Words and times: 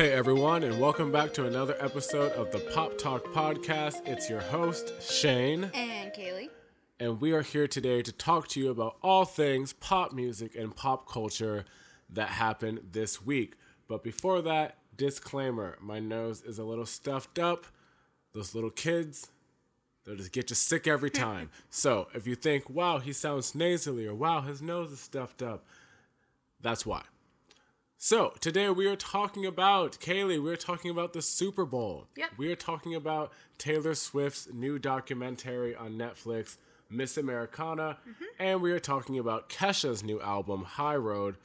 Hey 0.00 0.12
everyone, 0.12 0.62
and 0.62 0.80
welcome 0.80 1.12
back 1.12 1.34
to 1.34 1.44
another 1.44 1.76
episode 1.78 2.32
of 2.32 2.50
the 2.50 2.60
Pop 2.72 2.96
Talk 2.96 3.22
Podcast. 3.34 4.08
It's 4.08 4.30
your 4.30 4.40
host, 4.40 4.94
Shane, 5.02 5.70
And 5.74 6.10
Kaylee. 6.14 6.48
and 6.98 7.20
we 7.20 7.32
are 7.32 7.42
here 7.42 7.68
today 7.68 8.00
to 8.00 8.10
talk 8.10 8.48
to 8.48 8.60
you 8.60 8.70
about 8.70 8.96
all 9.02 9.26
things 9.26 9.74
pop 9.74 10.14
music 10.14 10.54
and 10.56 10.74
pop 10.74 11.06
culture 11.06 11.66
that 12.08 12.30
happened 12.30 12.80
this 12.92 13.26
week. 13.26 13.56
But 13.88 14.02
before 14.02 14.40
that, 14.40 14.78
disclaimer 14.96 15.76
my 15.82 16.00
nose 16.00 16.40
is 16.40 16.58
a 16.58 16.64
little 16.64 16.86
stuffed 16.86 17.38
up. 17.38 17.66
Those 18.32 18.54
little 18.54 18.70
kids, 18.70 19.28
they'll 20.06 20.16
just 20.16 20.32
get 20.32 20.48
you 20.48 20.56
sick 20.56 20.86
every 20.86 21.10
time. 21.28 21.50
so 21.68 22.08
if 22.14 22.26
you 22.26 22.36
think, 22.36 22.70
wow, 22.70 23.00
he 23.00 23.12
sounds 23.12 23.54
nasally, 23.54 24.06
or 24.06 24.14
wow, 24.14 24.40
his 24.40 24.62
nose 24.62 24.92
is 24.92 25.00
stuffed 25.00 25.42
up, 25.42 25.66
that's 26.58 26.86
why. 26.86 27.02
So 28.02 28.32
today 28.40 28.70
we 28.70 28.86
are 28.86 28.96
talking 28.96 29.44
about 29.44 29.98
Kaylee. 30.00 30.42
We're 30.42 30.56
talking 30.56 30.90
about 30.90 31.12
the 31.12 31.20
Super 31.20 31.66
Bowl. 31.66 32.06
Yep. 32.16 32.30
We 32.38 32.50
are 32.50 32.56
talking 32.56 32.94
about 32.94 33.30
Taylor 33.58 33.94
Swift's 33.94 34.48
new 34.50 34.78
documentary 34.78 35.76
on 35.76 35.98
Netflix, 35.98 36.56
Miss 36.88 37.18
Americana, 37.18 37.98
mm-hmm. 38.08 38.24
and 38.38 38.62
we 38.62 38.72
are 38.72 38.80
talking 38.80 39.18
about 39.18 39.50
Kesha's 39.50 40.02
new 40.02 40.18
album, 40.22 40.64
High 40.64 40.96
Road, 40.96 41.36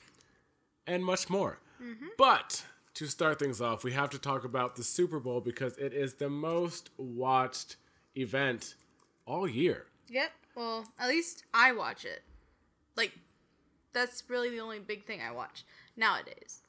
and 0.88 1.04
much 1.04 1.30
more. 1.30 1.60
Mm-hmm. 1.84 2.06
But 2.18 2.64
to 2.94 3.08
start 3.08 3.38
things 3.38 3.60
off, 3.60 3.84
we 3.84 3.92
have 3.92 4.12
to 4.12 4.18
talk 4.18 4.46
about 4.46 4.78
the 4.78 4.84
Super 4.86 5.20
Bowl 5.20 5.42
because 5.42 5.78
it 5.78 5.92
is 5.92 6.14
the 6.14 6.30
most 6.30 6.90
watched 6.96 7.76
event 8.16 8.76
all 9.26 9.46
year. 9.46 9.88
Yep. 10.08 10.32
Well, 10.56 10.86
at 10.98 11.10
least 11.10 11.44
I 11.54 11.74
watch 11.74 12.06
it. 12.06 12.24
Like, 12.96 13.12
that's 13.92 14.24
really 14.30 14.52
the 14.52 14.62
only 14.62 14.80
big 14.80 15.04
thing 15.04 15.20
I 15.22 15.32
watch 15.32 15.66
nowadays. 15.96 16.62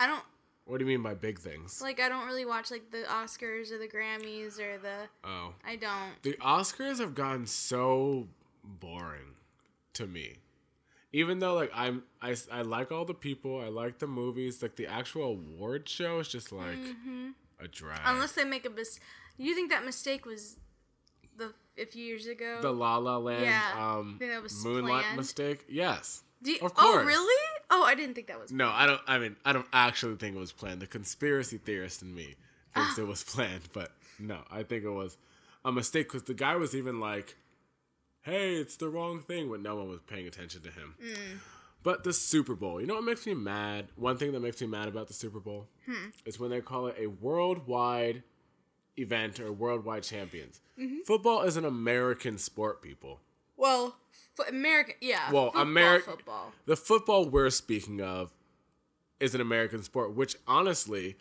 I 0.00 0.06
don't 0.06 0.22
What 0.64 0.78
do 0.78 0.84
you 0.84 0.88
mean 0.88 1.02
by 1.02 1.14
big 1.14 1.38
things? 1.38 1.80
like. 1.82 2.00
I 2.00 2.08
don't 2.08 2.26
really 2.26 2.44
watch 2.44 2.70
like 2.70 2.90
the 2.90 3.04
Oscars 3.08 3.72
or 3.72 3.78
the 3.78 3.88
Grammys 3.88 4.58
or 4.60 4.78
the. 4.78 5.08
oh. 5.24 5.54
I 5.66 5.76
don't. 5.76 6.22
The 6.22 6.34
Oscars 6.34 6.98
have 7.00 7.14
gotten 7.14 7.46
so 7.46 8.28
boring 8.64 9.34
to 9.94 10.06
me. 10.06 10.36
Even 11.12 11.38
though 11.38 11.54
like 11.54 11.70
I'm 11.74 12.02
I, 12.20 12.36
I 12.52 12.62
like 12.62 12.92
all 12.92 13.04
the 13.06 13.14
people, 13.14 13.60
I 13.60 13.68
like 13.68 13.98
the 13.98 14.06
movies, 14.06 14.62
like 14.62 14.76
the 14.76 14.86
actual 14.86 15.24
award 15.24 15.88
show 15.88 16.18
is 16.20 16.28
just 16.28 16.52
like 16.52 16.76
a 17.60 17.66
drag. 17.68 18.00
Unless 18.04 18.32
they 18.32 18.44
make 18.44 18.66
a 18.66 18.70
mis. 18.70 19.00
You 19.38 19.54
think 19.54 19.70
that 19.70 19.84
mistake 19.84 20.26
was 20.26 20.56
the 21.36 21.54
a 21.80 21.86
few 21.86 22.04
years 22.04 22.26
ago? 22.26 22.58
the 22.60 22.70
La 22.72 22.98
La 22.98 23.16
Land 23.16 23.42
Yeah. 23.44 23.62
um 23.78 24.16
Think 24.18 24.32
that 24.32 24.42
was 24.42 24.62
Moonlight 24.64 25.02
planned? 25.04 25.16
mistake. 25.16 25.64
Yes. 25.68 26.22
Do 26.42 26.52
you- 26.52 26.58
of 26.60 26.72
Oh, 26.76 26.92
course. 26.92 27.06
really? 27.06 27.44
Oh, 27.70 27.84
I 27.84 27.94
didn't 27.94 28.14
think 28.14 28.28
that 28.28 28.40
was. 28.40 28.50
No, 28.50 28.70
I 28.72 28.86
don't 28.86 29.00
I 29.06 29.18
mean 29.18 29.36
I 29.44 29.52
don't 29.52 29.66
actually 29.72 30.16
think 30.16 30.36
it 30.36 30.38
was 30.38 30.52
planned. 30.52 30.80
The 30.80 30.86
conspiracy 30.86 31.58
theorist 31.58 32.02
in 32.02 32.14
me 32.14 32.36
thinks 32.74 32.98
ah. 32.98 33.02
it 33.02 33.06
was 33.06 33.22
planned, 33.34 33.68
but 33.72 33.92
no, 34.18 34.38
I 34.50 34.62
think 34.62 34.84
it 34.84 34.90
was 34.90 35.16
a 35.64 35.72
mistake 35.72 36.08
cuz 36.08 36.22
the 36.22 36.34
guy 36.34 36.56
was 36.56 36.74
even 36.74 37.00
like 37.00 37.36
hey, 38.22 38.56
it's 38.56 38.76
the 38.76 38.88
wrong 38.88 39.22
thing 39.22 39.48
when 39.48 39.62
no 39.62 39.76
one 39.76 39.88
was 39.88 40.00
paying 40.06 40.26
attention 40.26 40.60
to 40.60 40.70
him. 40.70 40.94
Mm. 41.02 41.38
But 41.82 42.04
the 42.04 42.12
Super 42.12 42.54
Bowl, 42.54 42.80
you 42.80 42.86
know 42.86 42.94
what 42.94 43.04
makes 43.04 43.26
me 43.26 43.34
mad? 43.34 43.86
One 43.96 44.18
thing 44.18 44.32
that 44.32 44.40
makes 44.40 44.60
me 44.60 44.66
mad 44.66 44.88
about 44.88 45.06
the 45.06 45.14
Super 45.14 45.40
Bowl 45.40 45.68
hmm. 45.86 46.08
is 46.26 46.38
when 46.38 46.50
they 46.50 46.60
call 46.60 46.88
it 46.88 46.96
a 46.98 47.06
worldwide 47.06 48.24
event 48.98 49.40
or 49.40 49.52
worldwide 49.52 50.02
champions. 50.02 50.60
Mm-hmm. 50.78 50.98
Football 51.06 51.42
is 51.42 51.56
an 51.56 51.64
American 51.64 52.36
sport, 52.36 52.82
people. 52.82 53.20
Well, 53.56 53.96
f- 54.38 54.48
American. 54.48 54.94
Yeah. 55.00 55.30
Well, 55.32 55.50
American 55.54 56.14
football. 56.14 56.52
The 56.66 56.76
football 56.76 57.28
we're 57.28 57.50
speaking 57.50 58.00
of 58.00 58.32
is 59.20 59.34
an 59.34 59.40
American 59.40 59.82
sport, 59.82 60.14
which 60.14 60.36
honestly, 60.46 61.16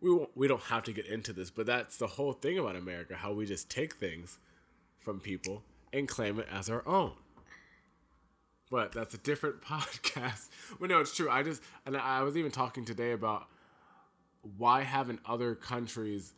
we 0.00 0.10
won't, 0.10 0.30
we 0.34 0.48
don't 0.48 0.62
have 0.62 0.84
to 0.84 0.92
get 0.92 1.06
into 1.06 1.32
this, 1.32 1.50
but 1.50 1.66
that's 1.66 1.96
the 1.96 2.06
whole 2.06 2.32
thing 2.32 2.58
about 2.58 2.76
America, 2.76 3.14
how 3.16 3.32
we 3.32 3.46
just 3.46 3.68
take 3.70 3.94
things 3.96 4.38
from 4.98 5.20
people 5.20 5.62
and 5.92 6.08
claim 6.08 6.38
it 6.38 6.46
as 6.50 6.70
our 6.70 6.86
own. 6.86 7.12
But 8.70 8.92
that's 8.92 9.14
a 9.14 9.18
different 9.18 9.60
podcast. 9.62 10.48
Well, 10.78 10.88
no, 10.88 11.00
it's 11.00 11.14
true. 11.14 11.28
I 11.28 11.42
just 11.42 11.62
and 11.86 11.96
I 11.96 12.22
was 12.22 12.36
even 12.36 12.50
talking 12.50 12.84
today 12.84 13.12
about 13.12 13.46
why 14.56 14.82
haven't 14.82 15.20
other 15.26 15.54
countries 15.54 16.32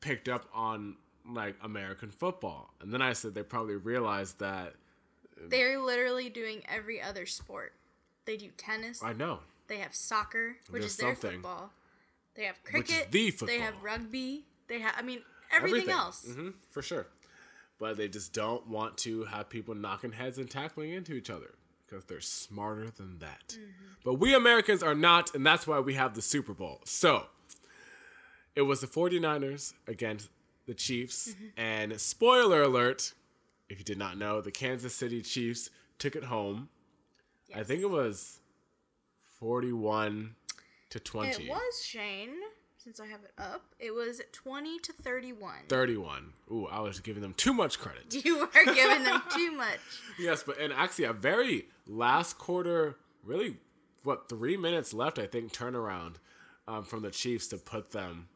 picked 0.00 0.28
up 0.28 0.46
on 0.54 0.96
like 1.28 1.56
American 1.62 2.10
football? 2.10 2.72
And 2.80 2.92
then 2.92 3.02
I 3.02 3.12
said 3.12 3.34
they 3.34 3.42
probably 3.42 3.76
realized 3.76 4.38
that 4.38 4.74
They're 5.48 5.78
literally 5.78 6.28
doing 6.28 6.62
every 6.68 7.00
other 7.00 7.26
sport. 7.26 7.72
They 8.24 8.36
do 8.36 8.48
tennis. 8.56 9.02
I 9.02 9.12
know. 9.12 9.40
They 9.68 9.78
have 9.78 9.94
soccer, 9.94 10.56
which 10.70 10.82
There's 10.82 10.92
is 10.92 10.96
their 10.98 11.14
something. 11.14 11.32
football. 11.40 11.70
They 12.34 12.44
have 12.44 12.56
Which 12.72 12.90
is 12.90 12.96
cricket. 12.96 13.12
the 13.12 13.46
They 13.46 13.58
have 13.60 13.82
rugby. 13.82 14.44
They 14.68 14.80
have. 14.80 14.94
I 14.96 15.02
mean, 15.02 15.20
everything, 15.54 15.90
else. 15.90 16.24
hmm 16.26 16.50
for 16.70 16.82
sure. 16.82 17.06
But 17.78 17.96
they 17.96 18.08
just 18.08 18.32
don't 18.32 18.66
want 18.68 18.96
to 18.98 19.24
have 19.24 19.48
people 19.50 19.74
knocking 19.74 20.12
heads 20.12 20.38
and 20.38 20.48
tackling 20.50 20.92
into 20.92 21.14
each 21.14 21.30
other 21.30 21.50
because 21.86 22.04
they're 22.04 22.20
smarter 22.20 22.90
than 22.90 23.18
that. 23.18 23.48
Mm-hmm. 23.48 23.86
But 24.04 24.14
we 24.14 24.34
Americans 24.34 24.82
are 24.82 24.94
not, 24.94 25.34
and 25.34 25.44
that's 25.44 25.66
why 25.66 25.80
we 25.80 25.94
have 25.94 26.14
the 26.14 26.22
Super 26.22 26.54
Bowl. 26.54 26.80
So 26.84 27.26
it 28.54 28.62
was 28.62 28.80
the 28.80 28.86
49ers 28.86 29.74
against 29.86 30.28
the 30.66 30.74
Chiefs. 30.74 31.30
Mm-hmm. 31.30 31.46
And 31.60 32.00
spoiler 32.00 32.62
alert 32.62 33.12
if 33.72 33.78
you 33.78 33.84
did 33.84 33.98
not 33.98 34.18
know, 34.18 34.40
the 34.40 34.50
Kansas 34.50 34.94
City 34.94 35.22
Chiefs 35.22 35.70
took 35.98 36.14
it 36.14 36.24
home. 36.24 36.68
I 37.54 37.62
think 37.64 37.82
it 37.82 37.90
was 37.90 38.38
41 39.40 40.34
to 40.90 41.00
20. 41.00 41.44
It 41.44 41.48
was 41.50 41.84
Shane. 41.84 42.30
Since 42.78 42.98
I 42.98 43.06
have 43.06 43.20
it 43.22 43.30
up, 43.38 43.62
it 43.78 43.94
was 43.94 44.20
twenty 44.32 44.76
to 44.80 44.92
thirty-one. 44.92 45.66
31. 45.68 46.32
Ooh, 46.50 46.66
I 46.66 46.80
was 46.80 46.98
giving 46.98 47.22
them 47.22 47.32
too 47.32 47.54
much 47.54 47.78
credit. 47.78 48.12
You 48.24 48.40
are 48.40 48.64
giving 48.74 49.04
them 49.04 49.22
too 49.32 49.52
much. 49.56 49.78
Yes, 50.18 50.42
but 50.42 50.58
and 50.58 50.72
actually 50.72 51.04
a 51.04 51.12
very 51.12 51.66
last 51.86 52.38
quarter, 52.38 52.96
really, 53.22 53.58
what 54.02 54.28
three 54.28 54.56
minutes 54.56 54.92
left? 54.92 55.20
I 55.20 55.26
think 55.28 55.52
turnaround 55.52 56.14
um, 56.66 56.82
from 56.82 57.02
the 57.02 57.12
Chiefs 57.12 57.46
to 57.48 57.56
put 57.56 57.92
them 57.92 58.26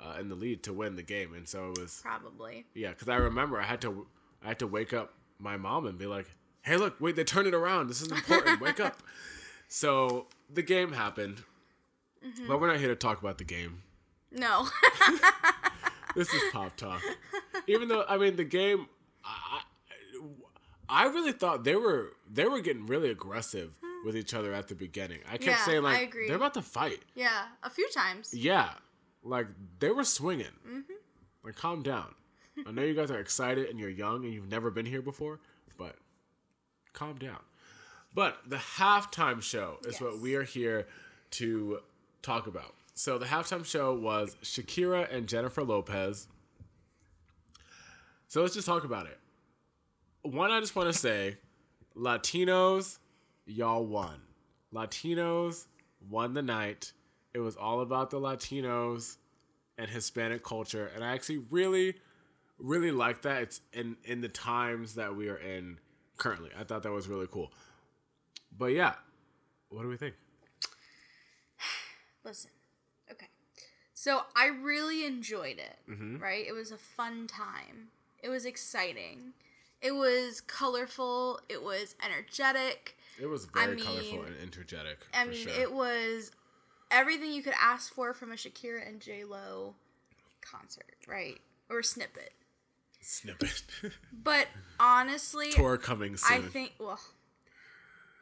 uh, 0.00 0.16
in 0.18 0.30
the 0.30 0.34
lead 0.36 0.62
to 0.62 0.72
win 0.72 0.96
the 0.96 1.02
game, 1.02 1.34
and 1.34 1.46
so 1.46 1.70
it 1.72 1.78
was 1.78 2.00
Probably. 2.02 2.64
yeah. 2.72 2.90
Because 2.90 3.10
I 3.10 3.16
remember 3.16 3.60
I 3.60 3.64
had 3.64 3.82
to 3.82 4.06
I 4.44 4.48
had 4.48 4.58
to 4.60 4.66
wake 4.66 4.92
up 4.92 5.14
my 5.38 5.56
mom 5.56 5.86
and 5.86 5.98
be 5.98 6.06
like, 6.06 6.26
"Hey, 6.62 6.76
look, 6.76 7.00
wait, 7.00 7.16
they 7.16 7.24
turned 7.24 7.48
it 7.48 7.54
around. 7.54 7.88
This 7.88 8.02
is 8.02 8.12
important. 8.12 8.60
wake 8.60 8.80
up." 8.80 9.02
So 9.68 10.26
the 10.52 10.62
game 10.62 10.92
happened, 10.92 11.42
mm-hmm. 12.24 12.46
but 12.46 12.60
we're 12.60 12.68
not 12.68 12.78
here 12.78 12.88
to 12.88 12.96
talk 12.96 13.20
about 13.20 13.38
the 13.38 13.44
game. 13.44 13.82
No. 14.30 14.68
This 16.14 16.32
is 16.32 16.42
pop 16.52 16.76
talk. 16.76 17.02
Even 17.66 17.88
though 17.88 18.04
I 18.08 18.16
mean 18.18 18.36
the 18.36 18.44
game, 18.44 18.86
I, 19.24 19.60
I 20.88 21.04
I 21.04 21.06
really 21.06 21.32
thought 21.32 21.64
they 21.64 21.76
were 21.76 22.12
they 22.30 22.44
were 22.46 22.60
getting 22.60 22.86
really 22.86 23.10
aggressive 23.10 23.72
hmm. 23.82 24.06
with 24.06 24.16
each 24.16 24.34
other 24.34 24.52
at 24.52 24.68
the 24.68 24.74
beginning. 24.74 25.20
I 25.26 25.32
kept 25.32 25.44
Yeah, 25.44 25.64
saying 25.64 25.82
like 25.82 26.14
they're 26.26 26.36
about 26.36 26.54
to 26.54 26.62
fight. 26.62 27.00
yeah, 27.14 27.46
a 27.62 27.70
few 27.70 27.88
times. 27.90 28.32
Yeah, 28.32 28.70
like 29.22 29.48
they 29.80 29.90
were 29.90 30.04
swinging. 30.04 30.46
Mm-hmm. 30.66 30.92
Like 31.44 31.56
calm 31.56 31.82
down. 31.82 32.14
I 32.66 32.70
know 32.70 32.82
you 32.82 32.94
guys 32.94 33.10
are 33.10 33.18
excited 33.18 33.68
and 33.68 33.78
you're 33.78 33.90
young 33.90 34.24
and 34.24 34.32
you've 34.32 34.50
never 34.50 34.70
been 34.70 34.86
here 34.86 35.02
before, 35.02 35.40
but 35.76 35.96
calm 36.92 37.16
down. 37.16 37.40
But 38.14 38.38
the 38.46 38.56
halftime 38.56 39.42
show 39.42 39.78
is 39.86 40.00
what 40.00 40.20
we 40.20 40.36
are 40.36 40.44
here 40.44 40.86
to 41.32 41.80
talk 42.22 42.46
about. 42.46 42.74
So 42.94 43.18
the 43.18 43.26
halftime 43.26 43.64
show 43.64 43.92
was 43.92 44.36
Shakira 44.42 45.12
and 45.12 45.26
Jennifer 45.26 45.64
Lopez. 45.64 46.28
So 48.28 48.42
let's 48.42 48.54
just 48.54 48.66
talk 48.66 48.84
about 48.84 49.06
it. 49.06 49.18
One, 50.22 50.50
I 50.50 50.60
just 50.60 50.76
want 50.76 50.92
to 50.92 50.98
say, 50.98 51.38
Latinos, 51.96 52.98
y'all 53.46 53.84
won. 53.84 54.20
Latinos 54.72 55.66
won 56.08 56.34
the 56.34 56.42
night. 56.42 56.92
It 57.32 57.40
was 57.40 57.56
all 57.56 57.80
about 57.80 58.10
the 58.10 58.20
Latinos 58.20 59.16
and 59.76 59.90
Hispanic 59.90 60.44
culture, 60.44 60.90
and 60.94 61.02
I 61.04 61.12
actually 61.12 61.38
really, 61.50 61.96
really 62.64 62.90
like 62.90 63.22
that. 63.22 63.42
It's 63.42 63.60
in 63.72 63.96
in 64.04 64.20
the 64.20 64.28
times 64.28 64.94
that 64.96 65.14
we 65.14 65.28
are 65.28 65.36
in 65.36 65.78
currently. 66.16 66.50
I 66.58 66.64
thought 66.64 66.82
that 66.82 66.92
was 66.92 67.08
really 67.08 67.26
cool. 67.30 67.52
But 68.56 68.66
yeah, 68.66 68.94
what 69.68 69.82
do 69.82 69.88
we 69.88 69.96
think? 69.96 70.14
Listen. 72.24 72.50
Okay. 73.10 73.28
So 73.92 74.22
I 74.36 74.46
really 74.46 75.04
enjoyed 75.04 75.58
it, 75.58 75.76
Mm-hmm. 75.90 76.18
right? 76.18 76.44
It 76.46 76.52
was 76.52 76.70
a 76.72 76.76
fun 76.78 77.26
time. 77.26 77.88
It 78.22 78.28
was 78.28 78.44
exciting. 78.44 79.32
It 79.82 79.92
was 79.94 80.40
colorful. 80.40 81.40
It 81.48 81.62
was 81.62 81.94
energetic. 82.04 82.96
It 83.20 83.26
was 83.26 83.44
very 83.46 83.80
I 83.80 83.84
colorful 83.84 84.22
and 84.22 84.34
energetic. 84.42 84.98
I 85.12 85.24
mean, 85.26 85.36
sure. 85.36 85.52
it 85.52 85.72
was 85.72 86.30
everything 86.90 87.32
you 87.32 87.42
could 87.42 87.54
ask 87.60 87.92
for 87.92 88.12
from 88.14 88.32
a 88.32 88.34
Shakira 88.34 88.86
and 88.88 89.00
J 89.00 89.24
Lo 89.24 89.74
concert, 90.40 90.96
right? 91.06 91.38
Or 91.68 91.82
snippet. 91.82 92.32
Snippet 93.04 93.62
But 94.12 94.48
honestly, 94.80 95.50
tour 95.50 95.76
coming 95.76 96.16
soon. 96.16 96.44
I 96.44 96.46
think 96.46 96.72
well, 96.78 96.98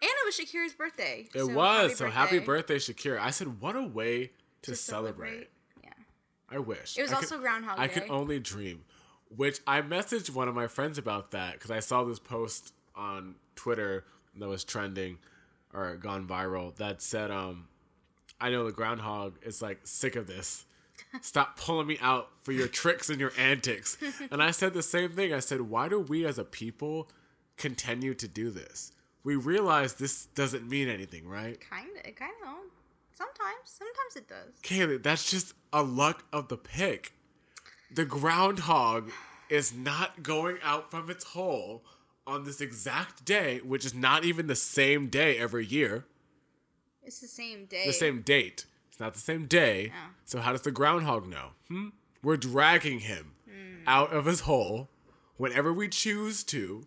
and 0.03 0.11
it 0.11 0.27
was 0.27 0.37
Shakira's 0.37 0.73
birthday. 0.73 1.29
It 1.33 1.49
was. 1.49 1.97
so 1.97 2.11
happy 2.11 2.41
birthday, 2.41 2.77
Shakira. 2.77 3.21
I 3.21 3.31
said, 3.31 3.61
what 3.61 3.77
a 3.77 3.83
way 3.83 4.33
to, 4.63 4.75
celebrate. 4.75 5.49
Yeah. 5.83 5.91
I 6.51 6.59
wish. 6.59 6.99
It 6.99 7.03
was 7.03 7.13
I 7.13 7.17
also 7.17 7.39
Groundhog 7.39 7.77
Day. 7.77 7.83
I 7.85 7.87
could 7.87 8.11
only 8.11 8.41
dream. 8.41 8.85
Which 9.35 9.61
I 9.65 9.81
messaged 9.81 10.31
one 10.31 10.49
of 10.49 10.57
my 10.57 10.67
friends 10.67 10.99
about 10.99 11.31
that 11.31 11.53
because 11.53 11.71
I 11.71 11.79
saw 11.79 12.03
this 12.03 12.19
post 12.19 12.75
on 12.97 13.37
Twitter 13.55 14.05
that 14.37 14.49
was 14.49 14.65
trending 14.65 15.19
or 15.73 15.97
gone 15.97 16.27
viral 16.27 16.75
that 16.77 17.01
said, 17.01 17.31
um, 17.31 17.69
I 18.41 18.51
know 18.51 18.65
the 18.65 18.73
groundhog 18.73 19.39
is 19.43 19.63
like 19.63 19.81
sick 19.85 20.17
of 20.17 20.27
this. 20.27 20.67
Stop 21.21 21.57
pulling 21.59 21.87
me 21.87 21.99
out 22.01 22.31
for 22.43 22.53
your 22.53 22.69
tricks 22.69 23.11
and 23.11 23.21
your 23.21 23.33
antics. 23.39 23.99
And 24.31 24.43
I 24.43 24.51
said 24.51 24.75
the 24.75 24.83
same 24.83 25.13
thing. 25.13 25.33
I 25.33 25.41
said, 25.41 25.63
why 25.63 25.89
do 25.89 26.01
we 26.01 26.25
as 26.25 26.39
a 26.39 26.45
people 26.45 27.11
continue 27.57 28.15
to 28.15 28.27
do 28.27 28.51
this? 28.51 28.93
We 29.25 29.37
realize 29.37 29.95
this 29.95 30.27
doesn't 30.27 30.69
mean 30.69 30.89
anything, 30.89 31.29
right? 31.29 31.61
Kind 31.61 31.91
of. 31.97 32.15
Kind 32.17 32.33
of. 32.45 32.71
Sometimes. 33.13 33.59
Sometimes 33.65 34.17
it 34.17 34.29
does. 34.29 34.55
Kaylee, 34.63 35.03
that's 35.03 35.31
just 35.31 35.55
a 35.73 35.83
luck 35.83 36.25
of 36.33 36.49
the 36.49 36.57
pick. 36.57 37.13
The 37.95 38.05
groundhog 38.05 39.11
is 39.49 39.73
not 39.73 40.23
going 40.23 40.57
out 40.63 40.91
from 40.91 41.11
its 41.11 41.25
hole 41.25 41.85
on 42.27 42.45
this 42.45 42.61
exact 42.61 43.25
day, 43.25 43.59
which 43.59 43.85
is 43.85 43.95
not 43.95 44.25
even 44.25 44.47
the 44.47 44.57
same 44.57 45.09
day 45.09 45.37
every 45.39 45.67
year. 45.67 46.07
It's 47.05 47.21
the 47.21 47.29
same 47.29 47.67
day. 47.67 47.85
The 47.87 47.93
same 47.93 48.23
date. 48.23 48.65
Not 49.03 49.15
the 49.15 49.21
same 49.21 49.47
day. 49.47 49.91
So 50.25 50.39
how 50.39 50.53
does 50.53 50.61
the 50.63 50.71
groundhog 50.71 51.27
know? 51.27 51.51
Hmm? 51.67 51.89
We're 52.23 52.37
dragging 52.37 53.01
him 53.01 53.33
Hmm. 53.45 53.83
out 53.85 54.13
of 54.13 54.27
his 54.27 54.41
hole 54.43 54.89
whenever 55.37 55.73
we 55.73 55.89
choose 55.89 56.45
to 56.45 56.87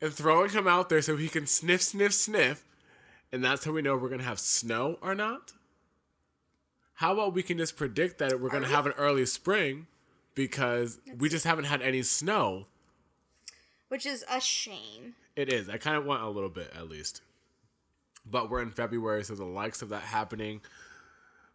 and 0.00 0.10
throwing 0.14 0.50
him 0.50 0.66
out 0.66 0.88
there 0.88 1.02
so 1.02 1.18
he 1.18 1.28
can 1.28 1.46
sniff, 1.46 1.82
sniff, 1.82 2.14
sniff. 2.14 2.64
And 3.30 3.44
that's 3.44 3.66
how 3.66 3.72
we 3.72 3.82
know 3.82 3.94
we're 3.94 4.08
going 4.08 4.20
to 4.20 4.26
have 4.26 4.40
snow 4.40 4.98
or 5.02 5.14
not. 5.14 5.52
How 6.94 7.12
about 7.12 7.34
we 7.34 7.42
can 7.42 7.58
just 7.58 7.76
predict 7.76 8.16
that 8.18 8.40
we're 8.40 8.48
going 8.48 8.62
to 8.62 8.68
have 8.70 8.86
an 8.86 8.92
early 8.96 9.26
spring 9.26 9.88
because 10.34 10.98
we 11.18 11.28
just 11.28 11.44
haven't 11.44 11.64
had 11.66 11.82
any 11.82 12.02
snow? 12.02 12.68
Which 13.88 14.06
is 14.06 14.24
a 14.30 14.40
shame. 14.40 15.14
It 15.36 15.52
is. 15.52 15.68
I 15.68 15.76
kind 15.76 15.98
of 15.98 16.06
want 16.06 16.22
a 16.22 16.30
little 16.30 16.48
bit 16.48 16.72
at 16.74 16.88
least. 16.88 17.20
But 18.24 18.48
we're 18.48 18.62
in 18.62 18.70
February, 18.70 19.24
so 19.24 19.34
the 19.34 19.44
likes 19.44 19.82
of 19.82 19.90
that 19.90 20.02
happening. 20.04 20.62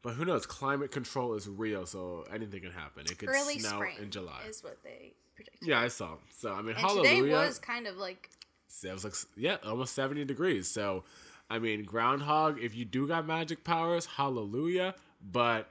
But 0.04 0.14
who 0.16 0.26
knows? 0.26 0.46
Climate 0.46 0.92
control 0.92 1.34
is 1.36 1.48
real, 1.48 1.86
so 1.86 2.26
anything 2.34 2.62
can 2.62 2.72
happen. 2.72 3.04
It 3.06 3.18
could 3.20 3.30
Early 3.30 3.60
snow 3.60 3.70
spring 3.78 3.98
in 4.02 4.10
July. 4.10 4.42
is 4.48 4.64
what 4.64 4.78
they 4.84 5.14
predicted. 5.36 5.68
Yeah, 5.68 5.80
I 5.80 5.90
saw. 5.90 6.16
So 6.40 6.52
I 6.54 6.58
mean, 6.62 6.70
And 6.70 6.78
hallelujah. 6.78 7.22
today 7.24 7.32
was 7.48 7.60
kind 7.60 7.86
of 7.88 7.98
like 7.98 8.30
It 8.84 8.92
was 8.94 9.04
like 9.04 9.14
yeah, 9.38 9.58
almost 9.64 9.94
seventy 9.94 10.26
degrees. 10.26 10.68
So, 10.68 11.04
I 11.50 11.60
mean, 11.60 11.84
groundhog. 11.84 12.60
If 12.60 12.76
you 12.76 12.84
do 12.86 13.08
got 13.08 13.28
magic 13.28 13.64
powers, 13.64 14.06
hallelujah. 14.08 14.96
But 15.22 15.70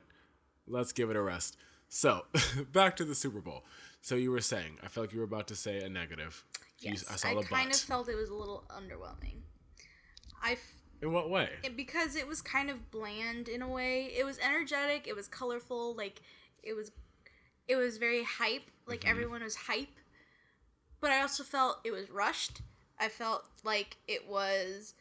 let's 0.68 0.92
give 0.92 1.10
it 1.10 1.16
a 1.16 1.22
rest. 1.22 1.56
So, 1.88 2.24
back 2.72 2.94
to 2.96 3.04
the 3.04 3.16
Super 3.16 3.40
Bowl. 3.40 3.64
So 4.00 4.14
you 4.14 4.30
were 4.30 4.40
saying, 4.40 4.78
I 4.82 4.86
felt 4.88 5.08
like 5.08 5.12
you 5.12 5.18
were 5.18 5.24
about 5.24 5.48
to 5.48 5.56
say 5.56 5.80
a 5.80 5.88
negative. 5.88 6.44
You- 6.78 6.92
yes, 6.92 7.04
I 7.10 7.16
saw 7.16 7.28
I 7.30 7.34
the 7.34 7.42
kind 7.42 7.68
but. 7.68 7.76
of 7.76 7.82
felt 7.82 8.08
it 8.08 8.14
was 8.14 8.30
a 8.30 8.34
little 8.34 8.64
underwhelming. 8.70 9.40
I 10.42 10.56
In 11.02 11.12
what 11.12 11.30
way? 11.30 11.48
it, 11.62 11.76
because 11.76 12.14
it 12.16 12.26
was 12.28 12.42
kind 12.42 12.68
of 12.70 12.90
bland 12.90 13.48
in 13.48 13.62
a 13.62 13.68
way. 13.68 14.12
It 14.16 14.24
was 14.24 14.38
energetic. 14.38 15.06
It 15.06 15.16
was 15.16 15.28
colorful. 15.28 15.94
Like 15.94 16.20
it 16.62 16.74
was, 16.74 16.92
it 17.68 17.76
was 17.76 17.96
very 17.98 18.22
hype. 18.24 18.62
Like 18.86 19.00
Mm-hmm. 19.00 19.10
everyone 19.10 19.42
was 19.42 19.54
hype. 19.56 19.88
But 21.00 21.10
I 21.10 21.22
also 21.22 21.42
felt 21.44 21.78
it 21.84 21.92
was 21.92 22.10
rushed. 22.10 22.60
I 22.98 23.08
felt 23.08 23.44
like 23.64 23.96
it 24.06 24.28
was 24.28 24.92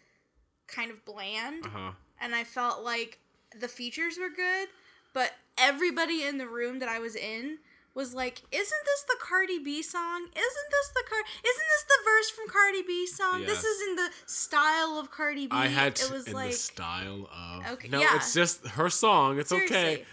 kind 0.68 0.90
of 0.92 1.04
bland, 1.04 1.66
Uh 1.66 1.69
huh. 1.69 1.92
and 2.22 2.34
I 2.34 2.44
felt 2.46 2.84
like 2.84 3.19
the 3.60 3.68
features 3.68 4.18
were 4.18 4.30
good, 4.30 4.69
but 5.13 5.31
everybody 5.57 6.24
in 6.24 6.38
the 6.38 6.48
room 6.48 6.80
that 6.80 6.88
I 6.88 7.00
was 7.00 7.16
in 7.18 7.57
was 8.00 8.13
like, 8.16 8.42
"Isn't 8.51 8.84
this 8.86 9.01
the 9.07 9.18
Cardi 9.19 9.60
B 9.60 9.81
song? 9.84 10.22
Isn't 10.22 10.69
this 10.75 10.90
the 10.96 11.04
Car? 11.10 11.19
Isn't 11.19 11.68
this 11.74 11.84
the 11.88 12.00
verse 12.10 12.30
from 12.31 12.48
Cardi 12.48 12.81
B 12.84 13.06
song? 13.07 13.42
This 13.46 13.63
is 13.63 13.90
in 13.90 13.96
the 13.98 14.10
style 14.25 14.98
of 14.98 15.12
Cardi 15.12 15.46
B." 15.48 15.51
I 15.51 15.68
had 15.68 15.96
to, 15.98 16.06
it 16.06 16.12
was 16.12 16.28
in 16.28 16.34
like 16.34 16.51
the 16.51 16.56
style 16.57 17.30
of. 17.31 17.68
Okay, 17.74 17.88
no, 17.90 18.00
yeah. 18.00 18.16
it's 18.16 18.34
just 18.34 18.66
her 18.69 18.90
song. 18.90 19.38
It's 19.40 19.51
okay. 19.51 20.06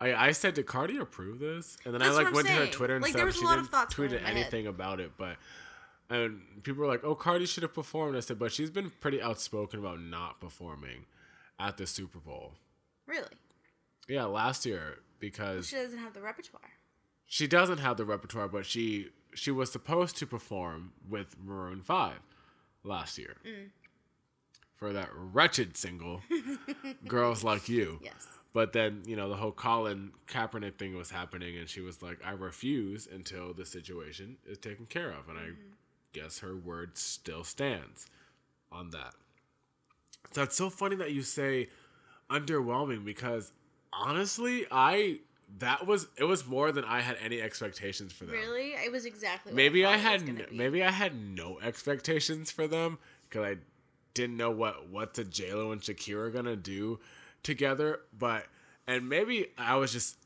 I, 0.00 0.28
I 0.28 0.32
said, 0.32 0.54
did 0.54 0.66
Cardi 0.66 0.96
approve 0.98 1.40
this? 1.40 1.76
And 1.84 1.92
then 1.92 2.00
That's 2.00 2.16
I 2.16 2.22
like 2.22 2.32
went 2.32 2.46
to 2.46 2.52
her. 2.52 2.66
Twitter 2.68 2.94
and 2.94 3.02
Like, 3.02 3.10
stuff. 3.10 3.18
there 3.18 3.26
was 3.26 3.34
a 3.34 3.38
she 3.40 3.44
lot 3.44 3.54
didn't 3.56 3.64
of 3.64 3.70
thoughts 3.70 3.94
tweet 3.96 4.12
in 4.12 4.20
head. 4.20 4.30
anything 4.36 4.66
about 4.68 5.00
it, 5.00 5.10
but 5.18 5.36
and 6.08 6.40
people 6.62 6.82
were 6.82 6.86
like, 6.86 7.02
"Oh, 7.04 7.14
Cardi 7.16 7.46
should 7.46 7.64
have 7.64 7.74
performed." 7.74 8.16
I 8.16 8.20
said, 8.20 8.38
but 8.38 8.52
she's 8.52 8.70
been 8.70 8.90
pretty 9.00 9.20
outspoken 9.20 9.80
about 9.80 10.00
not 10.00 10.40
performing 10.40 11.06
at 11.58 11.76
the 11.78 11.86
Super 11.86 12.18
Bowl. 12.20 12.54
really. 13.06 13.26
Yeah, 14.06 14.24
last 14.24 14.64
year 14.64 15.00
because 15.18 15.66
She 15.68 15.76
doesn't 15.76 15.98
have 15.98 16.14
the 16.14 16.20
repertoire. 16.22 16.70
She 17.28 17.46
doesn't 17.46 17.78
have 17.78 17.96
the 17.96 18.04
repertoire, 18.04 18.48
but 18.48 18.66
she 18.66 19.10
she 19.34 19.50
was 19.52 19.70
supposed 19.70 20.16
to 20.16 20.26
perform 20.26 20.92
with 21.08 21.36
Maroon 21.38 21.82
Five 21.82 22.18
last 22.82 23.18
year 23.18 23.36
Mm. 23.46 23.70
for 24.76 24.92
that 24.92 25.10
wretched 25.14 25.76
single, 25.76 26.22
"Girls 27.06 27.44
Like 27.44 27.68
You." 27.68 28.00
Yes. 28.02 28.26
But 28.54 28.72
then 28.72 29.02
you 29.06 29.14
know 29.14 29.28
the 29.28 29.36
whole 29.36 29.52
Colin 29.52 30.12
Kaepernick 30.26 30.76
thing 30.78 30.96
was 30.96 31.10
happening, 31.10 31.56
and 31.56 31.68
she 31.68 31.80
was 31.82 32.00
like, 32.02 32.18
"I 32.24 32.30
refuse 32.32 33.06
until 33.06 33.52
the 33.52 33.66
situation 33.66 34.38
is 34.46 34.58
taken 34.58 34.86
care 34.86 35.10
of," 35.10 35.28
and 35.28 35.38
I 35.38 35.50
guess 36.14 36.38
her 36.38 36.56
word 36.56 36.96
still 36.96 37.44
stands 37.44 38.06
on 38.72 38.90
that. 38.90 39.14
So 40.32 40.42
it's 40.42 40.56
so 40.56 40.70
funny 40.70 40.96
that 40.96 41.12
you 41.12 41.22
say 41.22 41.68
underwhelming 42.30 43.04
because 43.04 43.52
honestly, 43.92 44.66
I 44.70 45.20
that 45.58 45.86
was 45.86 46.06
it 46.16 46.24
was 46.24 46.46
more 46.46 46.70
than 46.72 46.84
I 46.84 47.00
had 47.00 47.16
any 47.22 47.40
expectations 47.40 48.12
for 48.12 48.24
them. 48.26 48.34
Really? 48.34 48.72
It 48.72 48.92
was 48.92 49.06
exactly. 49.06 49.52
What 49.52 49.56
Maybe 49.56 49.84
I 49.84 49.94
I, 49.94 49.96
had 49.96 50.12
was 50.20 50.22
gonna 50.24 50.40
n- 50.42 50.46
be. 50.50 50.56
maybe 50.56 50.82
I 50.84 50.90
had 50.90 51.14
no 51.16 51.58
expectations 51.62 52.50
for 52.50 52.66
them 52.68 52.98
because 53.28 53.44
I 53.44 53.56
didn't 54.14 54.36
know 54.36 54.50
what 54.50 54.88
what 54.88 55.14
the 55.14 55.24
J 55.24 55.54
Lo 55.54 55.72
and 55.72 55.80
Shakira 55.80 56.32
gonna 56.32 56.56
do 56.56 57.00
together. 57.42 58.00
But 58.16 58.46
and 58.86 59.08
maybe 59.08 59.48
I 59.56 59.76
was 59.76 59.92
just 59.92 60.16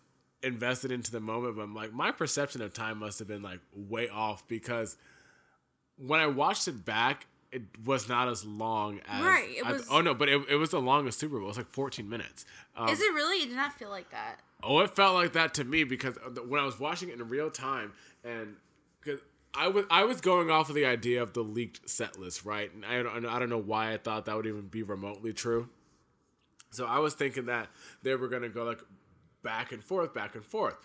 invested 0.42 0.90
into 0.90 1.12
the 1.12 1.20
moment. 1.20 1.56
But 1.56 1.62
I'm 1.62 1.74
like 1.74 1.92
my 1.92 2.10
perception 2.10 2.60
of 2.62 2.74
time 2.74 2.98
must 2.98 3.18
have 3.20 3.28
been 3.28 3.42
like 3.42 3.60
way 3.74 4.08
off 4.08 4.46
because 4.48 4.96
when 5.96 6.20
I 6.20 6.26
watched 6.26 6.66
it 6.68 6.84
back, 6.84 7.26
it 7.52 7.62
was 7.84 8.08
not 8.08 8.28
as 8.28 8.44
long 8.44 9.00
as 9.06 9.22
Right, 9.24 9.48
it 9.50 9.66
as- 9.66 9.72
was- 9.80 9.88
oh 9.90 10.00
no, 10.00 10.14
but 10.14 10.28
it, 10.28 10.42
it 10.48 10.56
was 10.56 10.70
the 10.70 10.80
longest 10.80 11.18
Super 11.18 11.36
Bowl. 11.36 11.44
It 11.44 11.48
was 11.48 11.56
like 11.58 11.68
14 11.70 12.08
minutes. 12.08 12.44
Um, 12.76 12.88
Is 12.88 13.00
it 13.00 13.12
really? 13.12 13.42
It 13.44 13.48
did 13.48 13.56
not 13.56 13.74
feel 13.78 13.90
like 13.90 14.10
that. 14.10 14.40
Oh, 14.62 14.80
it 14.80 14.94
felt 14.94 15.14
like 15.14 15.32
that 15.34 15.54
to 15.54 15.64
me 15.64 15.84
because 15.84 16.16
when 16.46 16.60
I 16.60 16.64
was 16.64 16.80
watching 16.80 17.08
it 17.10 17.20
in 17.20 17.28
real 17.28 17.50
time, 17.50 17.92
and 18.24 18.56
because 19.02 19.20
I 19.54 19.68
was 19.68 19.84
I 19.90 20.04
was 20.04 20.20
going 20.20 20.50
off 20.50 20.68
of 20.70 20.74
the 20.74 20.86
idea 20.86 21.22
of 21.22 21.32
the 21.34 21.42
leaked 21.42 21.88
set 21.90 22.18
list, 22.18 22.44
right? 22.44 22.72
And 22.72 22.84
I 22.86 23.02
don't 23.02 23.26
I 23.26 23.38
don't 23.38 23.50
know 23.50 23.58
why 23.60 23.92
I 23.92 23.96
thought 23.98 24.24
that 24.26 24.36
would 24.36 24.46
even 24.46 24.68
be 24.68 24.82
remotely 24.82 25.32
true. 25.32 25.68
So 26.70 26.86
I 26.86 27.00
was 27.00 27.12
thinking 27.14 27.46
that 27.46 27.68
they 28.02 28.14
were 28.14 28.28
gonna 28.28 28.48
go 28.48 28.64
like 28.64 28.80
back 29.42 29.72
and 29.72 29.82
forth, 29.84 30.14
back 30.14 30.34
and 30.36 30.44
forth. 30.44 30.76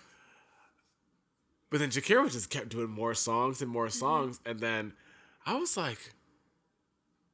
But 1.70 1.80
then 1.80 1.90
Shakira 1.90 2.32
just 2.32 2.50
kept 2.50 2.70
doing 2.70 2.90
more 2.90 3.14
songs 3.14 3.62
and 3.62 3.70
more 3.70 3.90
songs, 3.90 4.40
and 4.46 4.60
then 4.60 4.94
I 5.46 5.56
was 5.56 5.78
like, 5.78 6.14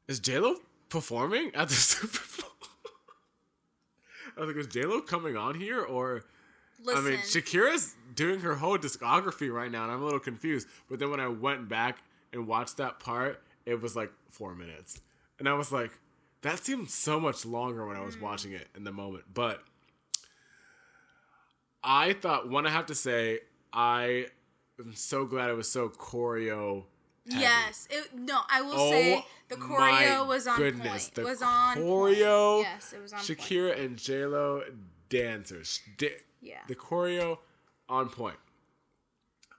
"Is 0.08 0.20
J 0.20 0.40
Lo 0.40 0.56
performing 0.90 1.52
at 1.56 1.70
the 1.70 1.74
Super 1.92 2.42
Bowl?" 2.42 2.52
I 4.38 4.42
was 4.42 4.50
like, 4.50 4.58
"Is 4.58 4.68
J 4.68 4.86
Lo 4.86 5.02
coming 5.02 5.38
on 5.38 5.56
here 5.56 5.82
or?" 5.82 6.24
Listen, 6.84 7.06
I 7.06 7.10
mean, 7.12 7.20
Shakira's 7.20 7.96
doing 8.14 8.42
her 8.42 8.56
whole 8.56 8.78
discography 8.78 9.50
right 9.50 9.72
now, 9.72 9.84
and 9.84 9.92
I'm 9.92 10.02
a 10.02 10.06
little 10.06 10.20
confused. 10.20 10.68
But 10.90 11.00
then 11.00 11.12
when 11.12 11.22
I 11.22 11.28
went 11.28 11.70
back 11.70 12.00
and 12.34 12.46
watched 12.46 12.78
that 12.78 13.00
part, 13.00 13.42
it 13.66 13.82
was 13.82 13.96
like 13.96 14.12
four 14.30 14.54
minutes, 14.54 15.00
and 15.40 15.48
I 15.48 15.54
was 15.54 15.72
like, 15.72 15.92
that 16.44 16.60
seemed 16.60 16.90
so 16.90 17.20
much 17.20 17.46
longer 17.46 17.88
when 17.88 17.98
I 17.98 18.02
was 18.02 18.18
mm. 18.18 18.22
watching 18.22 18.52
it 18.52 18.68
in 18.76 18.84
the 18.84 18.92
moment. 18.92 19.24
But 19.34 19.64
I 21.84 22.14
thought, 22.14 22.50
one, 22.50 22.68
I 22.68 22.70
have 22.70 22.86
to 22.88 22.96
say, 22.96 23.40
I 23.72 24.28
am 24.80 24.94
so 24.94 25.26
glad 25.26 25.50
it 25.50 25.56
was 25.56 25.70
so 25.70 25.90
choreo. 25.90 26.84
Yes. 27.26 27.88
It, 27.90 28.14
no, 28.18 28.40
I 28.50 28.62
will 28.62 28.74
Oh 28.76 28.92
say 28.92 29.26
the 29.50 29.56
choreo 29.56 30.28
was 30.28 30.48
on 30.48 30.58
goodness, 30.58 31.10
point. 31.10 31.16
the 31.16 31.24
was 31.24 31.42
on 31.42 31.78
choreo, 31.78 32.56
Point. 32.58 32.68
Yes, 32.74 32.94
it 32.94 33.02
was 33.02 33.14
on 33.14 33.20
point. 33.20 33.40
Shakira 33.40 33.80
and 33.84 33.98
J 33.98 34.26
Lo 34.26 34.64
dancers. 35.10 35.82
Yeah. 36.42 36.58
The 36.68 36.76
choreo 36.76 37.38
on 37.90 38.10
point. 38.10 38.38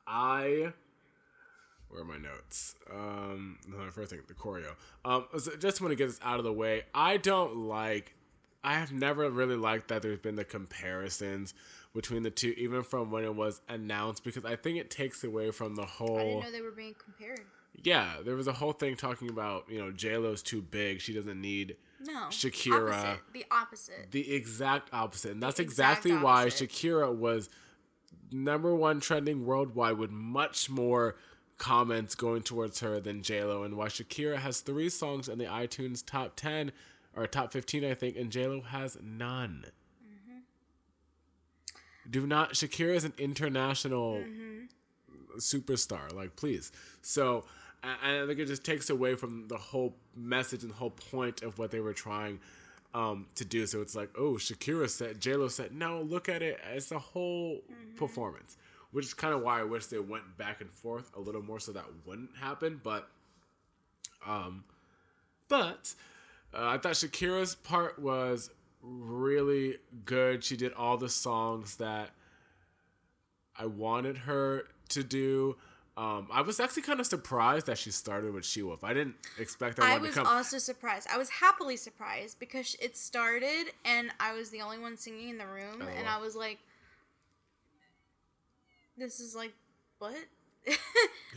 I 0.07 0.73
where 1.89 2.03
are 2.03 2.05
my 2.05 2.19
notes? 2.19 2.75
Um 2.93 3.59
my 3.67 3.89
first 3.91 4.11
thing, 4.11 4.21
the 4.27 4.35
choreo. 4.35 4.75
Um 5.05 5.27
so 5.39 5.57
just 5.57 5.81
want 5.81 5.93
to 5.93 5.97
get 5.97 6.09
this 6.09 6.21
out 6.23 6.39
of 6.39 6.45
the 6.45 6.53
way. 6.53 6.83
I 6.95 7.17
don't 7.17 7.57
like 7.57 8.15
I 8.63 8.75
have 8.75 8.93
never 8.93 9.29
really 9.31 9.57
liked 9.57 9.89
that 9.89 10.03
there's 10.03 10.19
been 10.19 10.37
the 10.37 10.45
comparisons 10.45 11.55
between 11.95 12.25
the 12.25 12.31
two, 12.31 12.55
even 12.57 12.83
from 12.83 13.11
when 13.11 13.25
it 13.25 13.35
was 13.35 13.61
announced, 13.69 14.25
because 14.25 14.45
I 14.45 14.57
think 14.57 14.79
it 14.79 14.91
takes 14.91 15.23
away 15.25 15.51
from 15.51 15.77
the 15.77 15.87
whole. 15.87 16.19
I 16.19 16.25
didn't 16.25 16.41
know 16.43 16.51
they 16.51 16.61
were 16.61 16.71
being 16.73 16.95
compared. 17.03 17.41
Yeah, 17.83 18.17
there 18.25 18.37
was 18.37 18.47
a 18.47 18.53
whole 18.53 18.73
thing 18.73 18.97
talking 18.97 19.29
about 19.31 19.67
you 19.69 19.79
know 19.79 19.91
J 19.91 20.17
Lo's 20.17 20.43
too 20.43 20.63
big. 20.63 21.01
She 21.01 21.13
doesn't 21.13 21.41
need 21.41 21.77
No. 22.01 22.27
Shakira. 22.31 22.93
Opposite. 22.93 23.21
The 23.33 23.45
opposite. 23.51 24.11
the 24.11 24.35
exact 24.35 24.91
opposite, 24.93 25.33
and 25.33 25.43
that's 25.43 25.61
exact 25.61 26.05
exactly 26.05 26.23
why. 26.23 26.47
Shakira 26.47 27.15
was 27.15 27.49
number 28.31 28.75
one 28.75 29.01
trending 29.01 29.45
worldwide 29.45 29.99
with 29.99 30.11
much 30.11 30.69
more 30.69 31.17
comments 31.59 32.15
going 32.17 32.43
towards 32.43 32.81
her 32.81 33.01
than 33.01 33.23
J 33.23 33.45
Lo, 33.45 33.63
and 33.63 33.77
why 33.77 33.87
Shakira 33.87 34.37
has 34.37 34.61
three 34.61 34.89
songs 34.89 35.29
in 35.29 35.39
the 35.39 35.45
iTunes 35.47 36.05
top 36.05 36.35
ten 36.37 36.73
or 37.17 37.27
top 37.27 37.53
fifteen, 37.53 37.85
I 37.85 37.95
think, 37.95 38.17
and 38.17 38.31
J 38.31 38.47
Lo 38.49 38.61
has 38.63 38.99
none. 39.03 39.67
Mm-hmm. 42.05 42.11
Do 42.11 42.27
not. 42.27 42.53
Shakira 42.55 42.95
is 42.95 43.05
an 43.05 43.15
international 43.19 44.15
Mm-hmm. 44.17 45.39
superstar. 45.39 46.13
Like, 46.15 46.37
please. 46.37 46.71
So, 47.03 47.45
and 47.83 48.23
I 48.23 48.27
think 48.27 48.39
it 48.39 48.47
just 48.47 48.65
takes 48.65 48.89
away 48.91 49.15
from 49.15 49.49
the 49.49 49.57
whole 49.57 49.95
message 50.17 50.63
and 50.63 50.71
the 50.71 50.77
whole 50.77 50.91
point 50.91 51.43
of 51.43 51.59
what 51.59 51.71
they 51.71 51.81
were 51.81 51.93
trying 51.93 52.39
um, 52.95 53.27
to 53.35 53.45
do. 53.45 53.67
So 53.67 53.81
it's 53.81 53.97
like, 53.97 54.11
oh, 54.17 54.35
Shakira 54.35 54.89
said, 54.89 55.21
J 55.21 55.35
Lo 55.35 55.49
said, 55.49 55.75
no, 55.75 56.01
look 56.03 56.29
at 56.29 56.41
it 56.43 56.61
as 56.73 56.93
a 56.93 56.99
whole 56.99 57.61
performance, 57.97 58.57
which 58.93 59.07
is 59.07 59.15
kind 59.15 59.35
of 59.35 59.43
why 59.43 59.61
I 59.61 59.65
wish 59.65 59.87
they 59.87 59.99
went 59.99 60.37
back 60.39 60.61
and 60.61 60.71
forth 60.71 61.11
a 61.17 61.21
little 61.21 61.43
more 61.43 61.59
so 61.59 61.73
that 61.73 61.87
wouldn't 62.07 62.31
happen. 62.41 62.81
But, 62.83 63.09
um, 64.27 64.65
but 65.49 65.93
uh, 66.55 66.69
I 66.69 66.79
thought 66.79 66.93
Shakira's 66.93 67.57
part 67.57 67.99
was 67.99 68.51
really 68.87 69.79
good. 70.05 70.45
She 70.45 70.57
did 70.57 70.73
all 70.75 70.97
the 70.97 71.09
songs 71.09 71.77
that 71.77 72.11
I 73.59 73.67
wanted 73.67 74.19
her 74.19 74.65
to 74.91 75.03
do. 75.05 75.57
Um, 75.97 76.27
I 76.33 76.43
was 76.43 76.59
actually 76.59 76.83
kind 76.83 76.99
of 76.99 77.07
surprised 77.07 77.67
that 77.67 77.79
she 77.79 77.93
started 77.93 78.35
with 78.35 78.45
She 78.45 78.63
Wolf. 78.63 78.83
I 78.83 78.93
didn't 78.93 79.15
expect 79.39 79.77
that 79.77 79.85
I 79.85 79.93
one 79.93 80.01
to 80.01 80.07
was 80.09 80.15
come. 80.17 80.27
also 80.27 80.59
surprised. 80.59 81.07
I 81.13 81.19
was 81.19 81.31
happily 81.31 81.77
surprised 81.77 82.41
because 82.41 82.77
it 82.81 82.97
started 82.97 83.67
and 83.85 84.11
I 84.19 84.33
was 84.33 84.51
the 84.51 84.61
only 84.61 84.79
one 84.79 84.97
singing 84.97 85.29
in 85.29 85.39
the 85.39 85.47
room, 85.47 85.83
Oh, 85.83 85.87
and. 85.87 86.09
I 86.09 86.19
was 86.19 86.35
like, 86.35 86.59
"This 88.97 89.21
is 89.21 89.37
like 89.37 89.53
what?" 89.99 90.17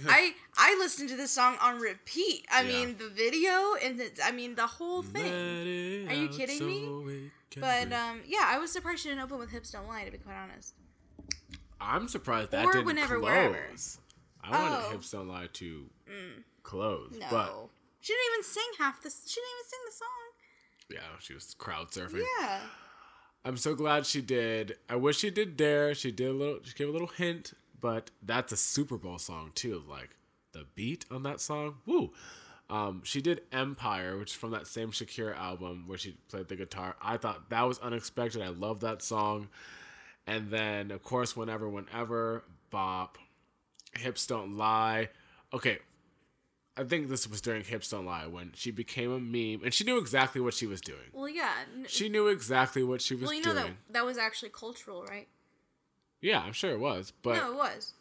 I 0.07 0.33
I 0.57 0.75
listened 0.79 1.09
to 1.09 1.15
this 1.15 1.31
song 1.31 1.55
on 1.61 1.79
repeat. 1.79 2.45
I 2.51 2.61
Yeah. 2.61 2.67
mean 2.85 2.97
the 2.97 3.09
video 3.09 3.73
and 3.83 3.99
the, 3.99 4.11
I 4.23 4.31
mean 4.31 4.55
the 4.55 4.67
whole 4.67 5.01
thing. 5.01 6.07
Are 6.09 6.13
you 6.13 6.29
kidding 6.29 6.65
me? 6.65 7.31
But 7.59 7.91
um, 7.93 8.21
yeah, 8.25 8.43
I 8.45 8.59
was 8.59 8.71
surprised 8.71 9.01
she 9.01 9.09
didn't 9.09 9.23
open 9.23 9.39
with 9.39 9.49
"Hips 9.51 9.71
Don't 9.71 9.87
Lie." 9.87 10.05
To 10.05 10.11
be 10.11 10.17
quite 10.17 10.35
honest. 10.35 10.73
I'm 11.79 12.07
surprised 12.07 12.51
that 12.51 12.65
Or 12.65 12.71
didn't 12.71 12.85
Whenever, 12.87 13.19
close. 13.19 13.29
Wherever. 13.29 13.67
I 14.43 14.51
wanted 14.51 14.85
Oh. 14.87 14.91
Hips 14.91 15.11
Don't 15.11 15.27
Lie 15.27 15.47
to 15.53 15.89
close, 16.63 17.15
No, 17.19 17.27
but 17.29 17.69
she 18.01 18.13
didn't 18.13 18.33
even 18.33 18.43
sing 18.43 18.63
half 18.79 19.01
the. 19.01 19.09
She 19.09 19.35
didn't 19.35 19.49
even 19.57 19.69
sing 19.69 19.79
the 19.85 19.91
song. 19.91 20.99
yeah, 21.11 21.17
she 21.19 21.33
was 21.33 21.53
crowd 21.57 21.91
surfing. 21.91 22.23
Yeah. 22.39 22.59
I'm 23.45 23.57
so 23.57 23.75
glad 23.75 24.05
she 24.05 24.21
did. 24.21 24.77
I 24.89 24.95
wish 24.97 25.19
she 25.19 25.29
did 25.29 25.55
Dare. 25.55 25.95
She 25.95 26.11
did 26.11 26.27
a 26.29 26.33
little. 26.33 26.59
She 26.63 26.73
gave 26.73 26.89
a 26.89 26.91
little 26.91 27.07
hint, 27.07 27.53
but 27.79 28.11
that's 28.21 28.51
a 28.51 28.57
Super 28.57 28.97
Bowl 28.97 29.19
song 29.19 29.51
too. 29.55 29.83
Like 29.87 30.09
the 30.53 30.65
beat 30.75 31.05
on 31.11 31.23
that 31.23 31.41
song, 31.41 31.75
woo. 31.85 32.11
Um, 32.69 33.01
she 33.05 33.21
did 33.21 33.41
Empire, 33.51 34.17
which 34.17 34.31
is 34.31 34.35
from 34.35 34.51
that 34.51 34.67
same 34.67 34.91
Shakira 34.91 35.37
album 35.37 35.85
where 35.87 35.97
she 35.97 36.17
played 36.29 36.49
the 36.49 36.55
guitar. 36.57 36.95
I 37.01 37.17
thought 37.17 37.49
that 37.49 37.61
was 37.61 37.79
unexpected. 37.79 38.41
I 38.41 38.49
love 38.49 38.81
that 38.81 39.01
song. 39.01 39.47
And 40.25 40.51
then, 40.51 40.91
of 40.91 41.01
course, 41.01 41.37
whenever, 41.37 41.69
whenever, 41.69 42.43
Bop, 42.69 43.17
Hips 43.97 44.27
Don't 44.27 44.57
Lie. 44.57 45.07
Okay, 45.53 45.77
I 46.75 46.83
think 46.83 47.07
this 47.07 47.27
was 47.27 47.39
during 47.39 47.63
Hips 47.63 47.89
Don't 47.89 48.05
Lie 48.05 48.27
when 48.27 48.51
she 48.53 48.71
became 48.71 49.11
a 49.11 49.19
meme, 49.19 49.63
and 49.63 49.73
she 49.73 49.83
knew 49.83 49.97
exactly 49.97 50.41
what 50.41 50.53
she 50.53 50.67
was 50.67 50.81
doing. 50.81 51.09
Well, 51.13 51.29
yeah. 51.29 51.53
She 51.87 52.09
knew 52.09 52.27
exactly 52.27 52.83
what 52.83 53.01
she 53.01 53.15
was 53.15 53.23
well, 53.23 53.33
you 53.33 53.41
know 53.41 53.53
doing. 53.53 53.77
that 53.87 53.93
that 53.93 54.05
was 54.05 54.17
actually 54.17 54.49
cultural, 54.49 55.03
right? 55.03 55.27
Yeah, 56.21 56.41
I'm 56.41 56.53
sure 56.53 56.71
it 56.71 56.79
was, 56.79 57.11
but 57.23 57.35
no, 57.35 57.51
it 57.51 57.55
was. 57.55 57.93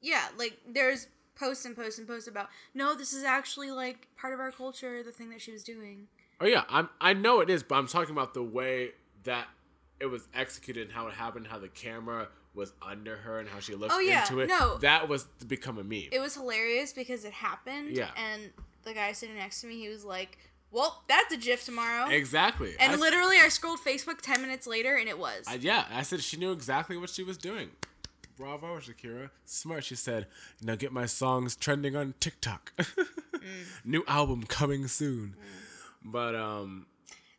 Yeah, 0.00 0.28
like 0.36 0.58
there's 0.68 1.06
posts 1.34 1.64
and 1.64 1.74
posts 1.76 1.98
and 1.98 2.06
posts 2.06 2.28
about 2.28 2.48
no, 2.74 2.94
this 2.94 3.12
is 3.12 3.24
actually 3.24 3.70
like 3.70 4.08
part 4.20 4.34
of 4.34 4.40
our 4.40 4.50
culture. 4.50 5.02
The 5.02 5.12
thing 5.12 5.30
that 5.30 5.40
she 5.40 5.52
was 5.52 5.62
doing. 5.64 6.08
oh 6.40 6.46
yeah, 6.46 6.64
I'm 6.68 6.88
I 7.00 7.12
know 7.12 7.40
it 7.40 7.50
is, 7.50 7.62
but 7.62 7.76
I'm 7.76 7.86
talking 7.86 8.12
about 8.12 8.34
the 8.34 8.42
way 8.42 8.90
that 9.24 9.46
it 10.00 10.06
was 10.06 10.26
executed 10.34 10.84
and 10.88 10.92
how 10.92 11.06
it 11.06 11.14
happened, 11.14 11.46
how 11.46 11.58
the 11.58 11.68
camera 11.68 12.28
was 12.54 12.72
under 12.82 13.16
her 13.16 13.38
and 13.38 13.48
how 13.48 13.60
she 13.60 13.74
looked 13.74 13.94
Oh, 13.94 14.00
yeah, 14.00 14.22
into 14.22 14.40
it. 14.40 14.48
no. 14.48 14.76
that 14.78 15.08
was 15.08 15.26
to 15.38 15.46
become 15.46 15.78
a 15.78 15.84
meme. 15.84 16.08
It 16.12 16.18
was 16.20 16.34
hilarious 16.34 16.92
because 16.92 17.24
it 17.24 17.32
happened. 17.32 17.96
Yeah. 17.96 18.10
And 18.16 18.50
the 18.82 18.92
guy 18.92 19.12
sitting 19.12 19.36
next 19.36 19.60
to 19.62 19.68
me, 19.68 19.78
he 19.80 19.88
was 19.88 20.04
like, 20.04 20.36
"Well, 20.72 21.02
that's 21.08 21.32
a 21.32 21.36
GIF 21.36 21.64
tomorrow." 21.64 22.08
exactly, 22.08 22.74
And 22.80 22.94
I- 22.94 22.96
literally, 22.96 23.36
I 23.38 23.48
scrolled 23.48 23.80
Facebook 23.80 24.20
ten 24.20 24.40
minutes 24.42 24.66
later, 24.66 24.96
and 24.96 25.08
it 25.08 25.18
was. 25.18 25.44
I, 25.46 25.54
yeah, 25.54 25.84
I 25.92 26.02
said 26.02 26.22
she 26.22 26.36
knew 26.36 26.50
exactly 26.52 26.96
what 26.96 27.10
she 27.10 27.22
was 27.22 27.36
doing. 27.38 27.70
Bravo, 28.36 28.78
Shakira. 28.78 29.30
Smart. 29.44 29.84
She 29.84 29.94
said, 29.94 30.26
"Now 30.60 30.74
get 30.74 30.92
my 30.92 31.06
songs 31.06 31.54
trending 31.54 31.94
on 31.94 32.14
TikTok. 32.18 32.72
New 33.84 34.02
album 34.08 34.44
coming 34.44 34.88
soon." 34.88 35.36
But 36.04 36.34
um, 36.34 36.86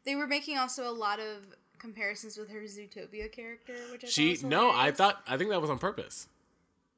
they 0.06 0.16
were 0.16 0.28
making 0.28 0.58
also 0.58 0.90
a 0.90 0.94
lot 0.94 1.20
of 1.20 1.46
comparisons 1.80 2.38
with 2.38 2.50
her 2.50 2.62
Zootopia 2.62 3.30
character, 3.32 3.74
which 3.92 4.06
I 4.06 4.08
she 4.08 4.38
no, 4.44 4.72
I 4.72 4.92
thought 4.92 5.22
I 5.28 5.36
think 5.38 5.50
that 5.50 5.60
was 5.62 5.70
on 5.70 5.80
purpose. 5.80 6.28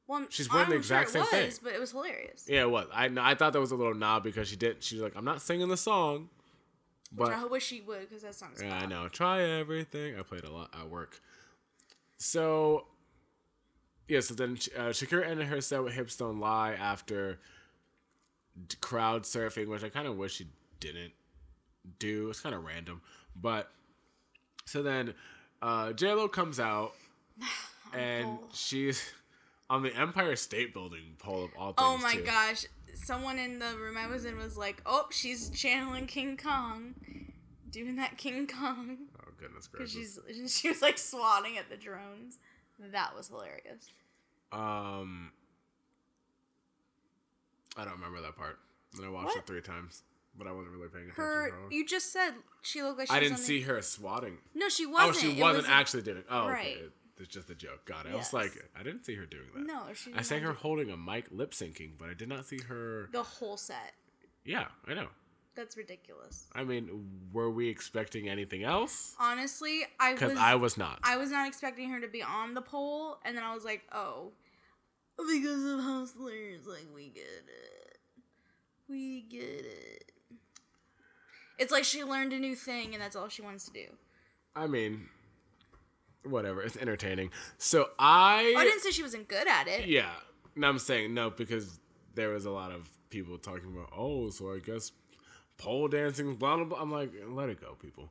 Well, 0.06 0.18
I'm- 0.20 0.28
she's 0.30 0.50
wearing 0.52 0.68
the 0.70 0.76
I'm 0.76 0.82
sure 0.82 0.98
exact 1.00 1.08
it 1.10 1.12
same 1.12 1.24
thing. 1.26 1.46
was, 1.46 1.58
but 1.58 1.72
it 1.74 1.80
was 1.80 1.90
hilarious. 1.92 2.46
Yeah, 2.48 2.62
it 2.62 2.70
was. 2.70 2.86
I 2.92 3.10
I 3.18 3.34
thought 3.34 3.52
that 3.52 3.60
was 3.60 3.72
a 3.72 3.76
little 3.76 3.94
nod 3.94 4.22
because 4.22 4.48
she 4.48 4.56
did. 4.56 4.82
She 4.82 4.94
was 4.96 5.02
like, 5.02 5.16
"I'm 5.16 5.24
not 5.24 5.42
singing 5.42 5.68
the 5.68 5.76
song," 5.76 6.28
Which 7.14 7.28
but 7.28 7.32
I 7.32 7.44
wish 7.44 7.66
she 7.66 7.80
would 7.82 8.08
because 8.08 8.22
that 8.22 8.34
song's 8.34 8.62
yeah, 8.62 8.76
I 8.76 8.86
know. 8.86 9.08
Try 9.08 9.42
everything. 9.42 10.18
I 10.18 10.22
played 10.22 10.44
a 10.44 10.50
lot 10.52 10.70
at 10.78 10.88
work. 10.88 11.20
So 12.18 12.86
yeah, 14.08 14.20
so 14.20 14.34
then 14.34 14.52
uh, 14.76 14.90
Shakira 14.90 15.26
ended 15.26 15.46
her 15.48 15.60
set 15.60 15.82
with 15.82 15.94
"Hips 15.94 16.16
Don't 16.16 16.38
Lie" 16.40 16.72
after 16.74 17.38
crowd 18.80 19.24
surfing, 19.24 19.66
which 19.68 19.82
I 19.84 19.88
kind 19.88 20.06
of 20.06 20.16
wish 20.16 20.34
she 20.36 20.46
didn't 20.80 21.12
do. 21.98 22.30
It's 22.30 22.40
kind 22.40 22.54
of 22.54 22.64
random, 22.64 23.02
but 23.34 23.70
so 24.64 24.82
then 24.82 25.14
uh, 25.62 25.92
J 25.92 26.12
Lo 26.14 26.28
comes 26.28 26.58
out 26.60 26.92
and 27.92 28.26
Oh. 28.26 28.48
she's 28.52 29.02
on 29.68 29.82
the 29.82 29.94
Empire 29.94 30.36
State 30.36 30.72
Building 30.72 31.16
pole 31.18 31.44
of 31.44 31.50
all 31.56 31.72
things. 31.72 31.76
Oh 31.78 31.98
my 31.98 32.14
too. 32.14 32.22
gosh. 32.22 32.66
Someone 32.94 33.38
in 33.38 33.58
the 33.58 33.76
room 33.76 33.96
I 33.96 34.06
was 34.06 34.24
in 34.24 34.38
was 34.38 34.56
like, 34.56 34.80
oh, 34.86 35.06
she's 35.10 35.50
channeling 35.50 36.06
King 36.06 36.36
Kong. 36.36 36.94
Doing 37.70 37.96
that 37.96 38.16
King 38.16 38.46
Kong. 38.46 38.96
Oh 39.20 39.30
goodness 39.38 39.66
gracious. 39.66 40.18
she's 40.32 40.52
she 40.60 40.68
was 40.68 40.80
like 40.82 40.96
swatting 40.98 41.58
at 41.58 41.68
the 41.68 41.76
drones. 41.76 42.38
That 42.92 43.14
was 43.16 43.28
hilarious. 43.28 43.90
Um, 44.52 45.32
I 47.76 47.84
don't 47.84 47.94
remember 47.94 48.20
that 48.22 48.36
part. 48.36 48.58
And 48.96 49.04
I 49.04 49.08
watched 49.10 49.26
What? 49.28 49.36
it 49.38 49.46
three 49.46 49.60
times, 49.60 50.02
but 50.38 50.46
I 50.46 50.52
wasn't 50.52 50.74
really 50.74 50.88
paying 50.88 51.04
attention. 51.10 51.22
Her, 51.24 51.50
you 51.70 51.84
just 51.86 52.12
said 52.12 52.30
she 52.62 52.82
looked 52.82 52.98
like 52.98 53.08
she 53.08 53.14
I 53.14 53.20
didn't 53.20 53.38
see 53.38 53.60
her 53.62 53.82
swatting. 53.82 54.38
no, 54.54 54.68
she 54.70 54.86
Oh, 54.86 54.90
wasn't. 54.90 55.16
Oh, 55.16 55.34
she 55.34 55.40
wasn't 55.40 55.64
was 55.64 55.70
actually 55.72 56.02
doing. 56.02 56.18
It. 56.18 56.26
Oh, 56.30 56.48
Right. 56.48 56.76
okay. 56.78 56.86
It's 57.18 57.28
just 57.32 57.48
a 57.50 57.54
joke. 57.54 57.84
Got 57.86 58.06
it. 58.06 58.12
I 58.12 58.16
was 58.16 58.32
like, 58.32 58.52
I 58.78 58.82
didn't 58.82 59.04
see 59.06 59.14
her 59.14 59.24
doing 59.26 59.44
that. 59.54 59.66
No, 59.66 59.84
she. 59.94 60.12
I 60.14 60.22
sang 60.22 60.42
not 60.42 60.48
her 60.48 60.52
do- 60.52 60.58
holding 60.60 60.90
a 60.90 60.96
mic 60.96 61.26
lip 61.30 61.52
syncing, 61.52 61.92
but 61.98 62.08
I 62.10 62.14
did 62.14 62.28
not 62.28 62.44
see 62.46 62.58
her. 62.68 63.08
the 63.12 63.22
whole 63.22 63.56
set. 63.56 63.94
Yeah, 64.44 64.66
I 64.86 64.94
know. 64.94 65.08
That's 65.54 65.76
ridiculous. 65.78 66.46
I 66.54 66.64
mean, 66.64 67.08
were 67.32 67.50
we 67.50 67.68
expecting 67.70 68.28
anything 68.28 68.62
else? 68.62 69.14
Honestly, 69.18 69.84
I 69.98 70.12
Because 70.12 70.32
was. 70.32 70.38
I 70.38 70.54
was 70.56 70.76
not. 70.76 70.98
I 71.02 71.16
was 71.16 71.30
not 71.30 71.48
expecting 71.48 71.88
her 71.90 72.00
to 72.00 72.08
be 72.08 72.22
on 72.22 72.52
the 72.52 72.60
pole, 72.60 73.16
and 73.24 73.34
then 73.34 73.42
I 73.42 73.54
was 73.54 73.64
like, 73.64 73.82
oh, 73.92 74.32
because 75.16 75.64
of 75.64 75.80
hustlers, 75.80 76.66
like 76.66 76.86
we 76.94 77.08
get 77.08 77.24
it, 77.24 77.98
we 78.88 79.22
get 79.22 79.42
it. 79.64 80.12
It's 81.58 81.72
like 81.72 81.84
she 81.84 82.04
learned 82.04 82.34
a 82.34 82.38
new 82.38 82.54
thing, 82.54 82.92
and 82.92 83.02
that's 83.02 83.16
all 83.16 83.28
she 83.30 83.40
wants 83.40 83.64
to 83.64 83.72
do. 83.72 83.86
I 84.54 84.66
mean, 84.66 85.08
whatever. 86.28 86.62
It's 86.62 86.76
entertaining. 86.76 87.30
So 87.58 87.86
I. 87.98 88.54
Oh, 88.56 88.60
I 88.60 88.64
didn't 88.64 88.80
say 88.80 88.90
she 88.90 89.02
wasn't 89.02 89.28
good 89.28 89.48
at 89.48 89.68
it. 89.68 89.86
Yeah. 89.86 90.10
No, 90.54 90.68
I'm 90.68 90.78
saying 90.78 91.12
no 91.12 91.30
because 91.30 91.80
there 92.14 92.30
was 92.30 92.46
a 92.46 92.50
lot 92.50 92.72
of 92.72 92.90
people 93.10 93.38
talking 93.38 93.72
about, 93.72 93.90
oh, 93.96 94.30
so 94.30 94.52
I 94.52 94.58
guess 94.58 94.92
pole 95.58 95.88
dancing, 95.88 96.34
blah, 96.34 96.56
blah, 96.56 96.64
blah. 96.64 96.80
I'm 96.80 96.90
like, 96.90 97.12
let 97.28 97.48
it 97.48 97.60
go, 97.60 97.76
people. 97.80 98.10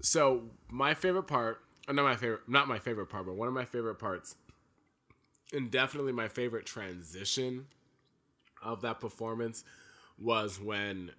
So, 0.00 0.44
my 0.68 0.94
favorite 0.94 1.24
part, 1.24 1.60
uh, 1.86 1.92
not 1.92 2.02
my 2.04 2.16
favorite, 2.16 2.48
not 2.48 2.66
my 2.66 2.78
favorite 2.78 3.06
part, 3.06 3.26
but 3.26 3.34
one 3.34 3.46
of 3.46 3.54
my 3.54 3.64
favorite 3.64 3.96
parts, 3.96 4.34
and 5.52 5.70
definitely 5.70 6.12
my 6.12 6.28
favorite 6.28 6.66
transition 6.66 7.66
of 8.62 8.82
that 8.82 8.98
performance 8.98 9.64
was 10.18 10.60
when 10.60 11.12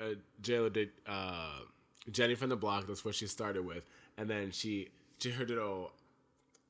uh, 0.00 0.14
JLo 0.42 0.72
did 0.72 0.90
uh, 1.06 1.60
Jenny 2.10 2.34
from 2.34 2.50
the 2.50 2.56
Block. 2.56 2.86
That's 2.86 3.04
what 3.04 3.14
she 3.14 3.26
started 3.26 3.64
with, 3.64 3.84
and 4.16 4.28
then 4.28 4.50
she 4.50 4.88
she 5.18 5.30
her 5.30 5.44
little 5.44 5.92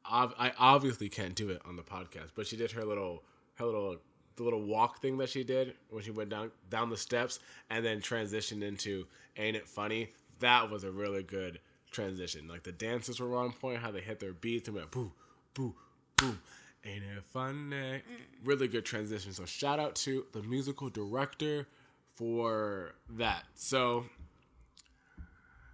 I 0.05 0.53
obviously 0.59 1.09
can't 1.09 1.35
do 1.35 1.51
it 1.51 1.61
on 1.67 1.77
the 1.77 1.83
podcast, 1.83 2.31
but 2.35 2.47
she 2.47 2.57
did 2.57 2.73
her 2.73 2.85
little 2.85 3.23
her 3.55 3.67
little 3.67 3.97
the 4.37 4.43
little 4.43 4.63
walk 4.63 5.03
thing 5.03 5.19
that 5.19 5.29
she 5.29 5.45
did 5.45 5.75
when 5.91 6.03
she 6.03 6.11
went 6.11 6.31
down 6.31 6.51
down 6.71 6.91
the 6.91 6.97
steps 6.97 7.41
and 7.71 7.85
then 7.85 8.01
transitioned 8.01 8.63
into 8.63 9.07
"Ain't 9.37 9.57
It 9.57 9.69
Funny." 9.69 10.09
That 10.41 10.71
was 10.71 10.85
a 10.85 10.91
really 10.91 11.23
good 11.23 11.59
transition. 11.91 12.49
Like 12.49 12.63
the 12.63 12.73
dancers 12.73 13.21
were 13.21 13.37
on 13.37 13.53
point, 13.53 13.81
how 13.81 13.91
they 13.91 14.01
hit 14.01 14.21
their 14.21 14.33
beats 14.33 14.69
and 14.69 14.77
went 14.77 14.91
boo, 14.91 15.13
boo, 15.55 15.75
boo. 16.17 16.39
Ain't 16.85 17.03
it 17.03 17.25
funny? 17.25 18.03
Really 18.45 18.69
good 18.69 18.85
transition. 18.85 19.33
So 19.33 19.45
shout 19.45 19.81
out 19.81 19.95
to 19.97 20.27
the 20.33 20.43
musical 20.43 20.89
director 20.89 21.67
for 22.15 22.95
that. 23.11 23.45
So 23.55 24.07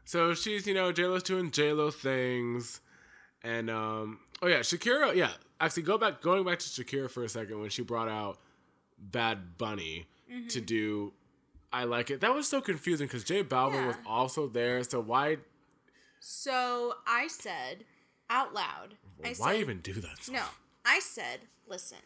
so 0.05 0.35
she's, 0.35 0.67
you 0.67 0.75
know, 0.75 0.93
JLo's 0.93 1.23
doing 1.23 1.51
JLo 1.51 1.93
things. 1.93 2.81
And 3.43 3.71
um 3.71 4.21
oh 4.43 4.47
yeah, 4.47 4.61
Shakira, 4.61 5.15
yeah. 5.15 5.31
Actually 5.61 5.85
go 5.85 5.99
back 5.99 6.21
going 6.21 6.45
back 6.45 6.59
to 6.59 6.67
Shakira 6.67 7.11
for 7.11 7.25
a 7.25 7.29
second 7.29 7.61
when 7.61 7.71
she 7.71 7.83
brought 7.83 8.09
out 8.09 8.39
Bad 8.99 9.59
Bunny 9.59 10.07
to 10.49 10.61
do 10.61 11.13
I 11.73 11.85
like 11.85 12.11
it. 12.11 12.21
That 12.21 12.33
was 12.33 12.47
so 12.47 12.61
confusing 12.61 13.09
because 13.09 13.25
J 13.25 13.43
Balvin 13.43 13.87
was 13.87 13.97
also 14.07 14.47
there. 14.47 14.83
So 14.85 15.01
why 15.01 15.39
So 16.21 16.95
I 17.07 17.27
said 17.27 17.85
out 18.31 18.55
loud. 18.55 18.95
I 19.25 19.35
why 19.37 19.53
said, 19.53 19.61
even 19.61 19.81
do 19.81 19.95
that? 19.95 20.29
No, 20.31 20.43
I 20.85 21.01
said, 21.01 21.41
listen. 21.69 21.99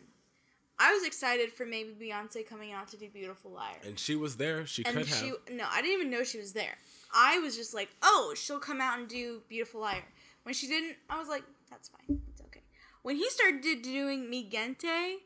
I 0.78 0.94
was 0.94 1.04
excited 1.04 1.52
for 1.52 1.66
maybe 1.66 1.90
Beyonce 2.00 2.48
coming 2.48 2.72
out 2.72 2.88
to 2.88 2.96
do 2.96 3.08
"Beautiful 3.08 3.50
Liar," 3.50 3.76
And 3.84 3.98
she 3.98 4.14
was 4.14 4.36
there. 4.36 4.64
She 4.64 4.84
and 4.84 4.96
could 4.96 5.08
she 5.08 5.26
have. 5.26 5.36
no, 5.52 5.64
I 5.70 5.82
didn't 5.82 6.00
even 6.00 6.10
know 6.10 6.22
she 6.22 6.38
was 6.38 6.52
there. 6.52 6.78
I 7.14 7.38
was 7.38 7.56
just 7.56 7.74
like, 7.74 7.88
oh, 8.02 8.34
she'll 8.36 8.58
come 8.58 8.80
out 8.80 8.98
and 8.98 9.08
do 9.08 9.42
"Beautiful 9.48 9.80
Liar." 9.80 10.04
When 10.42 10.54
she 10.54 10.66
didn't, 10.66 10.96
I 11.10 11.18
was 11.18 11.28
like, 11.28 11.42
that's 11.70 11.88
fine, 11.88 12.20
it's 12.30 12.40
okay. 12.42 12.62
When 13.02 13.16
he 13.16 13.28
started 13.30 13.62
doing 13.82 14.28
"Mi 14.30 14.44
Gente," 14.48 15.18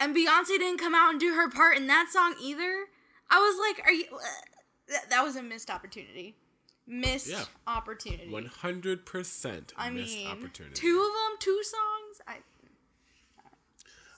and 0.00 0.14
Beyonce 0.14 0.46
didn't 0.58 0.78
come 0.78 0.94
out 0.94 1.10
and 1.10 1.20
do 1.20 1.34
her 1.34 1.48
part 1.50 1.76
in 1.76 1.86
that 1.88 2.08
song 2.12 2.34
either, 2.40 2.86
I 3.30 3.38
was 3.38 3.58
like, 3.58 3.86
are 3.86 3.92
you? 3.92 4.04
That, 4.88 5.10
that 5.10 5.24
was 5.24 5.36
a 5.36 5.42
missed 5.42 5.70
opportunity. 5.70 6.36
Missed 6.86 7.28
Yeah. 7.28 7.44
opportunity. 7.66 8.30
One 8.30 8.46
hundred 8.46 9.04
percent 9.04 9.74
I 9.76 9.90
missed 9.90 10.16
mean, 10.16 10.26
opportunity. 10.28 10.74
two 10.74 10.98
of 11.00 11.06
them, 11.30 11.36
two 11.38 11.62
songs. 11.62 12.20
I 12.26 12.36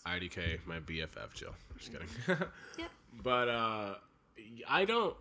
IDK, 0.07 0.61
my 0.67 0.81
BFF, 0.81 1.35
Jill. 1.35 1.55
Just 1.79 1.93
kidding. 1.93 2.09
yep. 2.79 2.91
but 3.23 3.49
uh, 3.49 3.95
I 4.69 4.85
don't. 4.85 5.17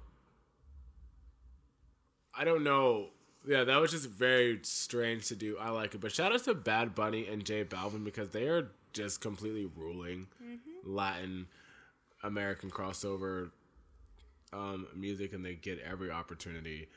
I 2.40 2.46
don't 2.46 2.64
know. 2.64 3.08
Yeah, 3.46 3.66
that 3.66 3.82
was 3.82 3.92
just 3.92 4.08
very 4.10 4.60
strange 4.64 5.28
to 5.28 5.36
do. 5.36 5.58
I 5.60 5.70
like 5.70 5.94
it, 5.94 6.00
but 6.02 6.12
shout 6.14 6.32
out 6.34 6.44
to 6.46 6.54
Bad 6.54 6.96
Bunny 6.96 7.28
and 7.28 7.44
J 7.44 7.66
Balvin 7.66 8.04
because 8.06 8.30
they 8.30 8.48
are 8.48 8.70
just 8.94 9.20
completely 9.22 9.66
ruling 9.76 10.28
Latin 10.86 11.48
American 12.24 12.70
crossover 12.72 13.52
um, 14.54 14.88
music, 14.96 15.34
and 15.34 15.44
they 15.46 15.56
get 15.56 15.80
every 15.80 16.12
opportunity 16.12 16.88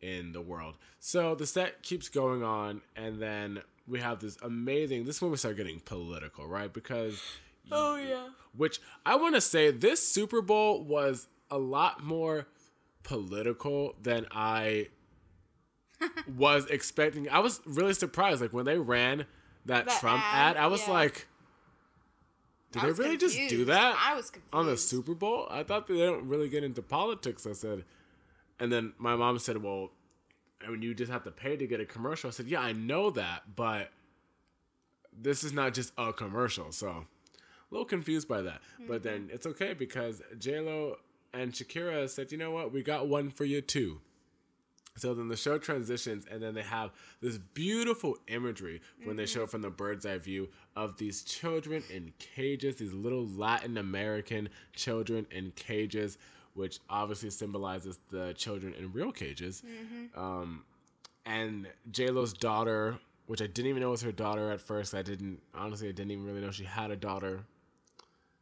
in 0.00 0.32
the 0.32 0.40
world. 0.40 0.76
So 0.98 1.34
the 1.34 1.46
set 1.46 1.82
keeps 1.82 2.08
going 2.08 2.42
on, 2.42 2.82
and 2.96 3.20
then 3.20 3.60
we 3.86 4.00
have 4.00 4.20
this 4.20 4.36
amazing. 4.42 5.04
This 5.04 5.16
is 5.16 5.22
when 5.22 5.30
we 5.30 5.36
start 5.36 5.56
getting 5.56 5.80
political, 5.80 6.46
right? 6.46 6.72
Because 6.72 7.20
Oh 7.70 7.96
yeah. 7.96 8.28
which 8.56 8.80
I 9.06 9.16
want 9.16 9.34
to 9.34 9.40
say 9.40 9.70
this 9.70 10.06
Super 10.06 10.42
Bowl 10.42 10.82
was 10.84 11.28
a 11.50 11.58
lot 11.58 12.02
more 12.04 12.46
political 13.08 13.94
than 14.02 14.26
I 14.30 14.88
was 16.36 16.66
expecting. 16.66 17.28
I 17.30 17.38
was 17.38 17.60
really 17.64 17.94
surprised. 17.94 18.42
Like 18.42 18.52
when 18.52 18.66
they 18.66 18.78
ran 18.78 19.24
that, 19.64 19.86
That 19.86 19.98
Trump 19.98 20.22
ad, 20.22 20.56
ad, 20.56 20.62
I 20.62 20.66
was 20.66 20.86
yeah. 20.86 20.92
like, 20.92 21.26
did 22.72 22.82
I 22.82 22.86
they 22.86 22.92
really 22.92 23.16
just 23.16 23.36
do 23.48 23.64
that 23.64 23.96
I 23.98 24.14
was 24.14 24.28
confused. 24.30 24.54
on 24.54 24.66
the 24.66 24.76
Super 24.76 25.14
Bowl? 25.14 25.46
I 25.50 25.62
thought 25.62 25.86
they 25.86 25.96
don't 25.96 26.28
really 26.28 26.50
get 26.50 26.64
into 26.64 26.82
politics. 26.82 27.46
I 27.46 27.54
said, 27.54 27.84
and 28.60 28.70
then 28.70 28.92
my 28.98 29.16
mom 29.16 29.38
said, 29.38 29.62
well, 29.62 29.90
I 30.64 30.70
mean, 30.70 30.82
you 30.82 30.92
just 30.92 31.10
have 31.10 31.24
to 31.24 31.30
pay 31.30 31.56
to 31.56 31.66
get 31.66 31.80
a 31.80 31.86
commercial. 31.86 32.28
I 32.28 32.32
said, 32.32 32.46
yeah, 32.46 32.60
I 32.60 32.72
know 32.72 33.10
that, 33.10 33.56
but 33.56 33.90
this 35.18 35.42
is 35.42 35.52
not 35.54 35.72
just 35.72 35.92
a 35.96 36.12
commercial. 36.12 36.72
So 36.72 36.88
a 36.88 37.06
little 37.70 37.86
confused 37.86 38.28
by 38.28 38.42
that. 38.42 38.60
But 38.86 39.02
mm-hmm. 39.02 39.08
then 39.08 39.30
it's 39.32 39.46
okay 39.46 39.72
because 39.72 40.20
JLo 40.36 40.96
and 41.32 41.52
Shakira 41.52 42.08
said, 42.08 42.32
you 42.32 42.38
know 42.38 42.50
what, 42.50 42.72
we 42.72 42.82
got 42.82 43.08
one 43.08 43.30
for 43.30 43.44
you 43.44 43.60
too. 43.60 44.00
So 44.96 45.14
then 45.14 45.28
the 45.28 45.36
show 45.36 45.58
transitions, 45.58 46.26
and 46.28 46.42
then 46.42 46.54
they 46.54 46.62
have 46.62 46.90
this 47.20 47.38
beautiful 47.38 48.16
imagery 48.26 48.80
when 49.04 49.14
they 49.16 49.26
show 49.26 49.46
from 49.46 49.62
the 49.62 49.70
bird's 49.70 50.04
eye 50.04 50.18
view 50.18 50.48
of 50.74 50.96
these 50.98 51.22
children 51.22 51.84
in 51.88 52.12
cages, 52.18 52.76
these 52.76 52.92
little 52.92 53.24
Latin 53.24 53.78
American 53.78 54.48
children 54.74 55.26
in 55.30 55.52
cages, 55.52 56.18
which 56.54 56.80
obviously 56.90 57.30
symbolizes 57.30 58.00
the 58.10 58.32
children 58.34 58.74
in 58.74 58.92
real 58.92 59.12
cages. 59.12 59.62
Um, 60.16 60.64
and 61.24 61.68
J 61.92 62.08
Lo's 62.08 62.32
daughter, 62.32 62.98
which 63.26 63.40
I 63.40 63.46
didn't 63.46 63.68
even 63.68 63.82
know 63.82 63.90
was 63.90 64.02
her 64.02 64.10
daughter 64.10 64.50
at 64.50 64.60
first. 64.60 64.94
I 64.94 65.02
didn't 65.02 65.40
honestly, 65.54 65.88
I 65.88 65.92
didn't 65.92 66.10
even 66.10 66.24
really 66.24 66.40
know 66.40 66.50
she 66.50 66.64
had 66.64 66.90
a 66.90 66.96
daughter. 66.96 67.44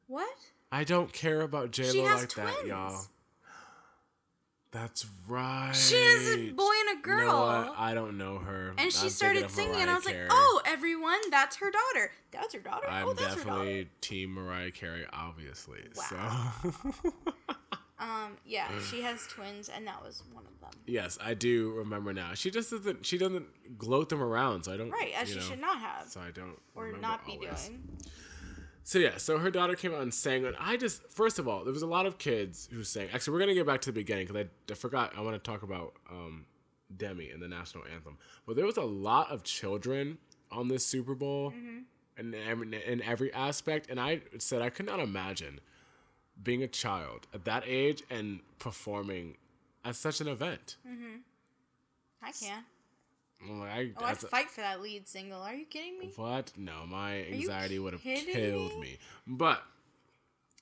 What? 0.07 0.39
I 0.73 0.85
don't 0.85 1.13
care 1.13 1.41
about 1.43 1.71
J 1.71 1.93
Lo 1.93 2.05
like 2.05 2.29
that, 2.35 2.67
y'all. 2.67 3.01
That's 4.73 5.07
right. 5.27 5.73
She 5.75 5.95
has 5.95 6.29
a 6.37 6.51
boy 6.51 6.73
and 6.89 6.99
a 6.99 7.03
girl. 7.03 7.19
You 7.21 7.67
know? 7.67 7.75
I 7.79 7.95
don't 7.95 8.19
know 8.19 8.39
her. 8.39 8.75
and 8.77 8.93
she 8.93 9.07
I'm 9.07 9.09
thinking 9.09 9.11
started 9.11 9.51
singing, 9.51 9.81
and 9.81 9.89
I 9.91 9.95
was 9.95 10.05
Carey. 10.05 10.23
like, 10.25 10.29
"Oh, 10.31 10.61
everyone, 10.67 11.19
that's 11.31 11.57
her 11.57 11.71
daughter. 11.71 12.11
That's 12.31 12.53
her 12.53 12.61
daughter. 12.61 12.87
I'm 12.91 13.07
oh, 13.09 13.13
that's 13.15 13.35
her 13.37 13.45
daughter." 13.45 13.65
definitely 13.65 13.89
Team 14.03 14.35
Mariah 14.35 14.73
Carey, 14.73 15.07
obviously. 15.13 15.81
Wow. 15.97 16.53
So, 17.03 17.13
Um, 17.99 18.37
yeah, 18.45 18.69
she 18.91 19.01
has 19.01 19.27
twins, 19.27 19.71
and 19.71 19.87
that 19.87 20.05
was 20.05 20.23
one 20.35 20.45
of 20.45 20.61
them. 20.61 20.79
yes, 20.87 21.17
I 21.25 21.33
do 21.33 21.71
remember 21.73 22.13
now. 22.13 22.35
She 22.35 22.51
just 22.51 22.71
doesn't. 22.71 23.07
She 23.07 23.17
doesn't 23.17 23.79
gloat 23.79 24.11
them 24.11 24.23
around, 24.23 24.65
so 24.65 24.75
I 24.75 24.77
don't. 24.77 24.91
Right, 24.91 25.13
as 25.19 25.31
she 25.31 25.37
know, 25.37 25.41
should 25.41 25.61
not 25.63 25.79
have, 25.81 26.07
So 26.09 26.21
I 26.21 26.31
don't. 26.31 26.59
or 26.75 26.93
not 26.93 27.25
be 27.25 27.33
always. 27.33 27.69
doing. 27.69 27.83
So 28.87 29.01
yeah, 29.01 29.17
so 29.17 29.39
her 29.39 29.51
daughter 29.51 29.75
came 29.75 29.93
out 29.93 30.03
and 30.03 30.15
sang, 30.15 30.45
and 30.47 30.55
I 30.61 30.77
just 30.77 31.03
first 31.11 31.41
of 31.41 31.49
all, 31.49 31.65
there 31.65 31.73
was 31.73 31.83
a 31.83 31.89
lot 31.89 32.07
of 32.07 32.19
kids 32.19 32.69
who 32.73 32.85
sang. 32.85 33.09
Actually, 33.13 33.33
we're 33.33 33.41
gonna 33.41 33.55
get 33.55 33.67
back 33.67 33.81
to 33.81 33.91
the 33.91 34.01
beginning 34.01 34.29
because 34.29 34.45
I, 34.45 34.73
I 34.73 34.75
forgot. 34.77 35.13
I 35.19 35.23
want 35.23 35.35
to 35.35 35.41
talk 35.41 35.65
about 35.65 35.95
um, 36.09 36.47
Demi 36.97 37.31
and 37.31 37.43
the 37.43 37.49
national 37.49 37.83
anthem, 37.93 38.17
but 38.47 38.55
there 38.55 38.65
was 38.65 38.77
a 38.77 38.85
lot 38.85 39.29
of 39.33 39.43
children 39.43 40.19
on 40.53 40.69
this 40.69 40.87
Super 40.87 41.17
Bowl, 41.17 41.53
and 42.17 42.33
in 42.33 42.41
every, 42.49 42.83
in 42.87 43.03
every 43.03 43.33
aspect. 43.33 43.91
And 43.91 43.99
I 43.99 44.21
said 44.39 44.63
I 44.63 44.71
could 44.71 44.87
not 44.87 45.01
imagine 45.01 45.59
being 46.41 46.63
a 46.63 46.69
child 46.69 47.27
at 47.35 47.45
that 47.45 47.65
age 47.67 48.05
and 48.09 48.39
performing 48.61 49.37
at 49.85 49.97
such 49.97 50.21
an 50.21 50.29
event. 50.29 50.77
I 52.23 52.31
can. 52.31 52.63
I, 53.43 53.91
Oh, 53.97 54.05
I'd 54.05 54.19
fight 54.19 54.51
for 54.51 54.61
that 54.63 54.81
lead 54.81 55.07
single. 55.07 55.41
Are 55.41 55.55
you 55.55 55.67
kidding 55.67 55.99
me? 55.99 56.11
What? 56.17 56.53
No, 56.57 56.87
my 56.87 57.25
anxiety 57.25 57.79
would 57.79 57.93
have 57.93 58.03
killed 58.03 58.75
me? 58.75 58.81
me. 58.81 58.99
But 59.27 59.63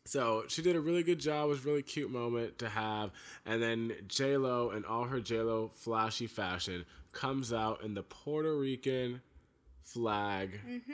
so 0.05 0.45
she 0.49 0.61
did 0.63 0.77
a 0.77 0.81
really 0.81 1.03
good 1.03 1.19
job. 1.21 1.47
It 1.47 1.49
was 1.51 1.65
a 1.65 1.69
really 1.69 1.83
cute 1.83 2.11
moment 2.11 2.59
to 2.59 2.69
have. 2.69 3.11
And 3.47 3.63
then 3.63 3.93
J 4.09 4.37
Lo 4.37 4.71
and 4.71 4.85
all 4.85 5.05
her 5.05 5.21
J 5.21 5.41
Lo 5.41 5.71
flashy 5.75 6.27
fashion 6.27 6.85
comes 7.13 7.53
out 7.53 7.83
in 7.83 7.95
the 7.95 8.03
Puerto 8.03 8.57
Rican 8.57 9.23
flag 9.83 10.61
Mm-hmm. 10.69 10.93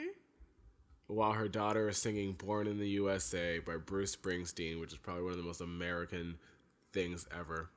while 1.07 1.31
her 1.33 1.47
daughter 1.47 1.89
is 1.89 1.97
singing 1.97 2.33
"Born 2.33 2.67
in 2.67 2.77
the 2.77 2.87
USA" 2.89 3.59
by 3.59 3.77
Bruce 3.77 4.15
Springsteen, 4.15 4.79
which 4.79 4.91
is 4.91 4.97
probably 4.97 5.23
one 5.23 5.31
of 5.31 5.37
the 5.37 5.43
most 5.43 5.61
American 5.61 6.37
things 6.93 7.25
ever. 7.37 7.69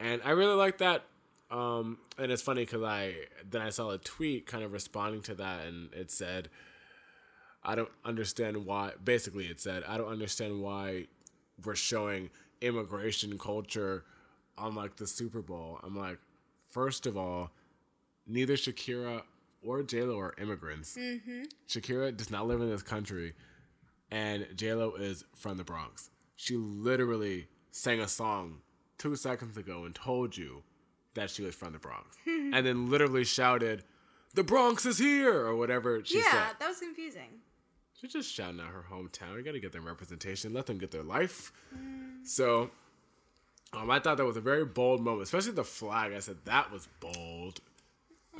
And 0.00 0.20
I 0.24 0.30
really 0.30 0.54
like 0.54 0.78
that. 0.78 1.04
Um, 1.50 1.98
and 2.18 2.30
it's 2.30 2.42
funny 2.42 2.62
because 2.62 2.82
I 2.82 3.14
then 3.48 3.62
I 3.62 3.70
saw 3.70 3.90
a 3.90 3.98
tweet 3.98 4.46
kind 4.46 4.62
of 4.64 4.72
responding 4.72 5.22
to 5.22 5.34
that, 5.36 5.64
and 5.66 5.92
it 5.94 6.10
said, 6.10 6.50
"I 7.62 7.74
don't 7.74 7.90
understand 8.04 8.66
why." 8.66 8.92
Basically, 9.02 9.46
it 9.46 9.60
said, 9.60 9.82
"I 9.84 9.96
don't 9.96 10.08
understand 10.08 10.60
why 10.62 11.06
we're 11.64 11.74
showing 11.74 12.30
immigration 12.60 13.38
culture 13.38 14.04
on 14.58 14.74
like 14.74 14.96
the 14.96 15.06
Super 15.06 15.40
Bowl." 15.40 15.80
I'm 15.82 15.96
like, 15.96 16.18
first 16.68 17.06
of 17.06 17.16
all, 17.16 17.50
neither 18.26 18.54
Shakira 18.54 19.22
or 19.62 19.82
J 19.82 20.02
Lo 20.02 20.18
are 20.20 20.34
immigrants. 20.38 20.96
Shakira 21.66 22.14
does 22.14 22.30
not 22.30 22.46
live 22.46 22.60
in 22.60 22.68
this 22.68 22.82
country, 22.82 23.32
and 24.10 24.46
J 24.54 24.74
Lo 24.74 24.94
is 24.96 25.24
from 25.34 25.56
the 25.56 25.64
Bronx. 25.64 26.10
She 26.36 26.56
literally 26.56 27.48
sang 27.70 28.00
a 28.00 28.08
song 28.08 28.60
two 28.98 29.16
seconds 29.16 29.56
ago 29.56 29.84
and 29.84 29.94
told 29.94 30.36
you 30.36 30.62
that 31.14 31.30
she 31.30 31.42
was 31.42 31.54
from 31.54 31.72
the 31.72 31.78
Bronx, 31.78 32.16
and 32.26 32.64
then 32.64 32.90
literally 32.90 33.24
shouted, 33.24 33.84
"The 34.34 34.44
Bronx 34.44 34.86
is 34.86 34.98
here!" 34.98 35.46
or 35.46 35.56
whatever 35.56 36.02
she 36.04 36.18
yeah, 36.18 36.30
said. 36.30 36.56
that 36.58 36.68
was 36.68 36.78
confusing. 36.78 37.40
She's 38.00 38.12
just 38.12 38.32
shouting 38.32 38.60
out 38.60 38.68
her 38.68 38.84
hometown. 38.90 39.36
You 39.36 39.42
gotta 39.42 39.58
get 39.58 39.72
them 39.72 39.86
representation. 39.86 40.52
Let 40.52 40.66
them 40.66 40.78
get 40.78 40.92
their 40.92 41.02
life. 41.02 41.52
So, 42.22 42.70
um, 43.72 43.90
I 43.90 43.98
thought 43.98 44.18
that 44.18 44.24
was 44.24 44.36
a 44.36 44.40
very 44.40 44.64
bold 44.64 45.00
moment, 45.00 45.22
especially 45.22 45.52
the 45.52 45.64
flag. 45.64 46.12
I 46.12 46.20
said 46.20 46.36
that 46.44 46.70
was 46.70 46.88
bold. 47.00 47.60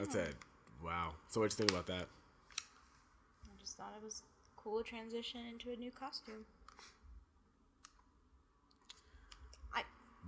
I 0.00 0.04
said, 0.04 0.37
"Wow." 0.85 1.14
So, 1.28 1.40
what 1.40 1.46
you 1.46 1.57
think 1.57 1.72
about 1.72 1.87
that? 1.87 2.07
I 3.42 3.61
just 3.61 3.76
thought 3.76 3.92
it 4.00 4.04
was 4.04 4.22
cool 4.57 4.83
transition 4.83 5.40
into 5.50 5.70
a 5.70 5.76
new 5.76 5.90
costume. 5.90 6.44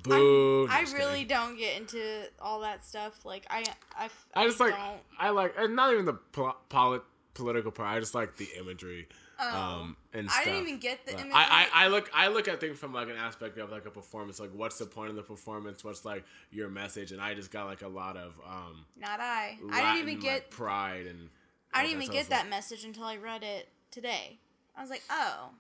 Boo! 0.02 0.68
I 0.70 0.82
Just 0.82 0.96
really 0.96 1.12
kidding. 1.22 1.28
don't 1.28 1.58
get 1.58 1.76
into 1.76 2.24
all 2.40 2.60
that 2.60 2.84
stuff. 2.84 3.24
Like 3.24 3.46
I 3.50 3.64
I, 3.96 4.08
I 4.34 4.46
just 4.46 4.60
like 4.60 4.74
don't. 4.74 5.00
I 5.18 5.30
like 5.30 5.54
and 5.58 5.76
not 5.76 5.92
even 5.92 6.04
the 6.06 6.14
pol- 6.14 6.56
polit- 6.68 7.02
political 7.34 7.70
part. 7.70 7.88
I 7.96 8.00
just 8.00 8.14
like 8.14 8.36
the 8.36 8.48
imagery. 8.58 9.08
Oh. 9.42 9.56
Um, 9.56 9.96
and 10.12 10.28
I 10.28 10.32
stuff. 10.32 10.44
didn't 10.44 10.60
even 10.60 10.78
get 10.80 11.06
the 11.06 11.12
imagery. 11.12 11.32
I, 11.34 11.68
I, 11.72 11.84
I 11.84 11.88
look 11.88 12.10
I 12.12 12.28
look 12.28 12.46
at 12.46 12.60
things 12.60 12.78
from 12.78 12.92
like 12.92 13.08
an 13.08 13.16
aspect 13.16 13.56
of 13.58 13.70
like 13.70 13.86
a 13.86 13.90
performance. 13.90 14.38
Like, 14.38 14.50
what's 14.54 14.78
the 14.78 14.86
point 14.86 15.10
of 15.10 15.16
the 15.16 15.22
performance? 15.22 15.82
What's 15.82 16.04
like 16.04 16.24
your 16.50 16.68
message? 16.68 17.12
And 17.12 17.20
I 17.20 17.34
just 17.34 17.50
got 17.50 17.66
like 17.66 17.82
a 17.82 17.88
lot 17.88 18.16
of 18.16 18.38
um. 18.46 18.84
Not 18.98 19.20
I. 19.20 19.58
I 19.72 19.94
didn't 19.94 20.08
even 20.08 20.14
like, 20.14 20.22
get. 20.22 20.50
pride 20.50 21.06
and. 21.06 21.30
I 21.72 21.82
didn't 21.86 22.02
even 22.02 22.12
get 22.12 22.28
that 22.30 22.42
like, 22.42 22.50
message 22.50 22.84
until 22.84 23.04
I 23.04 23.16
read 23.16 23.42
it 23.44 23.68
today. 23.92 24.40
I 24.76 24.80
was 24.80 24.90
like, 24.90 25.02
oh, 25.08 25.50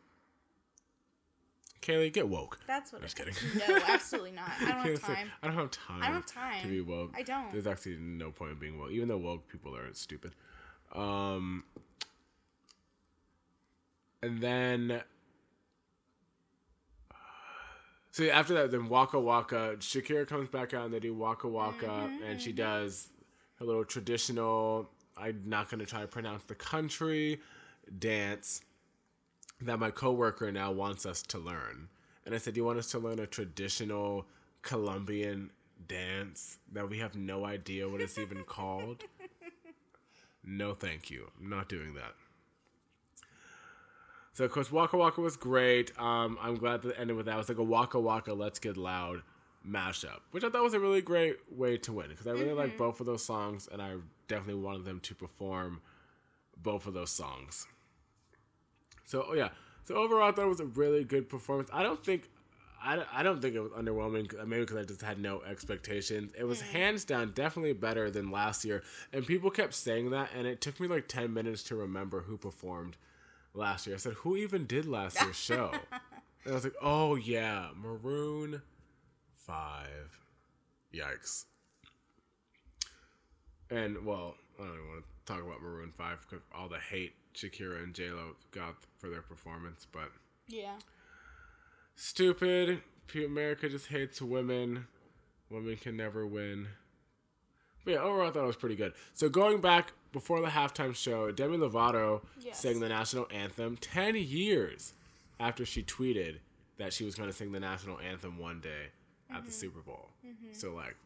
Kaylee, 1.82 2.12
get 2.12 2.28
woke. 2.28 2.58
that's 2.66 2.92
what. 2.92 3.00
I'm 3.00 3.06
just 3.08 3.16
kidding. 3.16 3.34
No, 3.56 3.78
absolutely 3.88 4.32
not. 4.32 4.50
I 4.60 4.72
don't 4.72 4.86
have 4.86 5.00
time. 5.02 5.30
I 5.42 5.46
don't 5.46 5.56
have 5.56 5.70
time. 5.70 6.02
I 6.02 6.06
don't 6.06 6.14
have 6.16 6.26
time. 6.26 6.62
to 6.62 6.68
be 6.68 6.80
woke. 6.82 7.12
I 7.16 7.22
don't. 7.22 7.50
There's 7.52 7.66
actually 7.66 7.96
no 7.96 8.30
point 8.30 8.52
in 8.52 8.58
being 8.58 8.78
woke, 8.78 8.90
even 8.90 9.08
though 9.08 9.16
woke 9.16 9.48
people 9.48 9.74
are 9.74 9.92
stupid. 9.94 10.34
Um, 10.94 11.64
and 14.22 14.40
then, 14.40 15.02
so 18.10 18.24
after 18.24 18.54
that, 18.54 18.70
then 18.70 18.88
Waka 18.88 19.18
Waka, 19.18 19.76
Shakira 19.78 20.26
comes 20.26 20.48
back 20.48 20.74
out 20.74 20.84
and 20.84 20.92
they 20.92 21.00
do 21.00 21.14
Waka 21.14 21.48
Waka, 21.48 21.86
Mm-hmm, 21.86 22.24
and 22.24 22.40
she 22.40 22.52
does 22.52 23.08
her 23.58 23.64
little 23.64 23.84
traditional. 23.84 24.90
I'm 25.16 25.42
not 25.46 25.70
gonna 25.70 25.86
try 25.86 26.00
to 26.02 26.06
pronounce 26.06 26.42
the 26.44 26.54
country 26.54 27.40
dance 27.98 28.60
that 29.62 29.78
my 29.78 29.90
coworker 29.90 30.50
now 30.50 30.72
wants 30.72 31.04
us 31.06 31.22
to 31.22 31.38
learn. 31.38 31.88
And 32.24 32.34
I 32.34 32.38
said, 32.38 32.56
"You 32.56 32.64
want 32.64 32.78
us 32.78 32.90
to 32.92 32.98
learn 32.98 33.18
a 33.18 33.26
traditional 33.26 34.26
Colombian 34.62 35.50
dance 35.86 36.58
that 36.72 36.88
we 36.88 36.98
have 36.98 37.14
no 37.16 37.44
idea 37.44 37.88
what 37.88 38.00
it's 38.00 38.18
even 38.18 38.44
called?" 38.46 39.04
No, 40.42 40.74
thank 40.74 41.10
you. 41.10 41.30
I'm 41.38 41.50
not 41.50 41.68
doing 41.68 41.94
that. 41.94 42.14
So 44.32 44.44
of 44.44 44.52
course, 44.52 44.72
Waka 44.72 44.96
Waka 44.96 45.20
was 45.20 45.36
great. 45.36 45.92
Um, 45.98 46.38
I'm 46.40 46.56
glad 46.56 46.82
that 46.82 46.90
it 46.90 46.96
ended 46.98 47.16
with 47.16 47.26
that. 47.26 47.34
It 47.34 47.38
was 47.38 47.48
like 47.48 47.58
a 47.58 47.62
Waka 47.62 48.00
Waka 48.00 48.32
Let's 48.32 48.58
Get 48.58 48.76
Loud 48.76 49.22
mashup, 49.68 50.20
which 50.30 50.44
I 50.44 50.48
thought 50.48 50.62
was 50.62 50.72
a 50.72 50.80
really 50.80 51.02
great 51.02 51.36
way 51.50 51.76
to 51.78 51.92
win 51.92 52.08
because 52.08 52.26
I 52.26 52.30
really 52.30 52.54
like 52.54 52.78
both 52.78 53.00
of 53.00 53.06
those 53.06 53.22
songs, 53.22 53.68
and 53.70 53.82
I 53.82 53.96
definitely 54.28 54.62
wanted 54.62 54.84
them 54.84 55.00
to 55.00 55.14
perform 55.14 55.82
both 56.56 56.86
of 56.86 56.94
those 56.94 57.10
songs. 57.10 57.66
So 59.10 59.26
oh, 59.28 59.32
yeah, 59.34 59.48
so 59.86 59.96
overall, 59.96 60.28
I 60.28 60.32
thought 60.32 60.44
it 60.44 60.48
was 60.48 60.60
a 60.60 60.66
really 60.66 61.02
good 61.02 61.28
performance. 61.28 61.68
I 61.72 61.82
don't 61.82 62.02
think. 62.04 62.30
I 62.80 63.02
I 63.12 63.24
don't 63.24 63.42
think 63.42 63.56
it 63.56 63.60
was 63.60 63.72
underwhelming. 63.72 64.40
uh, 64.40 64.46
Maybe 64.46 64.60
because 64.62 64.76
I 64.76 64.84
just 64.84 65.02
had 65.02 65.18
no 65.18 65.42
expectations. 65.42 66.32
It 66.38 66.44
was 66.44 66.60
hands 66.60 67.04
down 67.04 67.32
definitely 67.34 67.72
better 67.72 68.08
than 68.08 68.30
last 68.30 68.64
year, 68.64 68.84
and 69.12 69.26
people 69.26 69.50
kept 69.50 69.74
saying 69.74 70.10
that, 70.10 70.30
and 70.36 70.46
it 70.46 70.60
took 70.60 70.78
me 70.78 70.86
like 70.86 71.08
ten 71.08 71.34
minutes 71.34 71.64
to 71.64 71.74
remember 71.74 72.20
who 72.20 72.36
performed 72.36 72.96
last 73.52 73.84
year. 73.84 73.96
I 73.96 73.98
said, 73.98 74.12
"Who 74.18 74.36
even 74.36 74.64
did 74.66 74.86
last 74.86 75.20
year's 75.20 75.34
show?" 75.50 75.72
and 76.44 76.52
I 76.52 76.54
was 76.54 76.62
like, 76.62 76.76
"Oh 76.80 77.16
yeah, 77.16 77.70
Maroon 77.74 78.62
Five. 79.34 80.20
Yikes!" 80.94 81.46
And 83.70 84.04
well, 84.06 84.36
I 84.56 84.62
don't 84.62 84.74
even 84.74 84.88
want 84.88 85.04
to 85.04 85.32
talk 85.32 85.42
about 85.42 85.60
Maroon 85.62 85.92
Five 85.98 86.24
because 86.30 86.44
all 86.54 86.68
the 86.68 86.78
hate 86.78 87.14
Shakira 87.34 87.82
and 87.82 87.94
J 87.94 88.10
Lo 88.10 88.36
got 88.50 88.74
for 88.98 89.08
their 89.08 89.22
performance, 89.22 89.86
but 89.90 90.10
Yeah. 90.48 90.78
stupid. 91.94 92.82
America 93.14 93.68
just 93.68 93.88
hates 93.88 94.22
women. 94.22 94.86
Women 95.50 95.76
can 95.76 95.96
never 95.96 96.24
win. 96.26 96.68
But 97.84 97.92
yeah, 97.92 98.00
overall, 98.02 98.28
I 98.28 98.30
thought 98.30 98.44
it 98.44 98.46
was 98.46 98.56
pretty 98.56 98.76
good. 98.76 98.92
So 99.14 99.28
going 99.28 99.60
back 99.60 99.92
before 100.12 100.40
the 100.40 100.48
halftime 100.48 100.94
show, 100.94 101.32
Demi 101.32 101.56
Lovato 101.56 102.24
Yes. 102.38 102.60
sang 102.60 102.78
the 102.78 102.88
national 102.88 103.26
anthem 103.32 103.76
ten 103.78 104.14
years 104.14 104.92
after 105.40 105.64
she 105.66 105.82
tweeted 105.82 106.38
that 106.76 106.92
she 106.92 107.04
was 107.04 107.14
going 107.16 107.28
to 107.28 107.32
sing 107.36 107.50
the 107.52 107.58
national 107.60 107.98
anthem 107.98 108.38
one 108.38 108.60
day 108.60 108.90
at 109.28 109.36
Mm-hmm. 109.38 109.46
the 109.46 109.52
Super 109.52 109.80
Bowl. 109.80 110.10
So 110.52 110.72
like, 110.74 110.96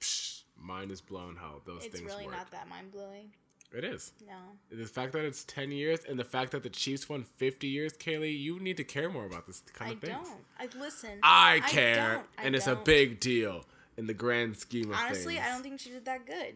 psh, 0.00 0.42
mind 0.60 0.90
is 0.90 1.00
blown 1.00 1.36
how 1.36 1.60
those 1.64 1.84
It's 1.84 1.98
things 1.98 2.10
really 2.10 2.26
work. 2.26 2.34
not 2.34 2.50
that 2.50 2.68
mind 2.68 2.90
blowing. 2.90 3.32
It 3.74 3.84
is. 3.84 4.12
No. 4.26 4.34
The 4.70 4.84
fact 4.86 5.12
that 5.12 5.24
it's 5.24 5.44
10 5.44 5.70
years 5.72 6.00
and 6.08 6.18
the 6.18 6.24
fact 6.24 6.52
that 6.52 6.62
the 6.62 6.68
Chiefs 6.70 7.08
won 7.08 7.24
50 7.24 7.66
years, 7.66 7.94
Kaylee, 7.94 8.38
you 8.38 8.60
need 8.60 8.76
to 8.76 8.84
care 8.84 9.08
more 9.08 9.24
about 9.24 9.46
this 9.46 9.62
kind 9.72 9.90
I 9.90 9.94
of 9.94 10.00
things. 10.00 10.28
don't. 10.28 10.76
I 10.76 10.78
listen. 10.78 11.10
I 11.22 11.60
care, 11.66 12.12
don't. 12.14 12.26
I 12.38 12.42
and 12.44 12.56
it's 12.56 12.66
a 12.66 12.74
don't. 12.74 12.84
big 12.84 13.18
deal 13.20 13.64
in 13.96 14.06
the 14.06 14.14
grand 14.14 14.56
scheme 14.58 14.90
of 14.90 14.96
Honestly, 14.96 15.34
things. 15.34 15.46
I 15.46 15.50
don't 15.52 15.62
think 15.62 15.80
she 15.80 15.90
did 15.90 16.04
that 16.04 16.26
good. 16.26 16.54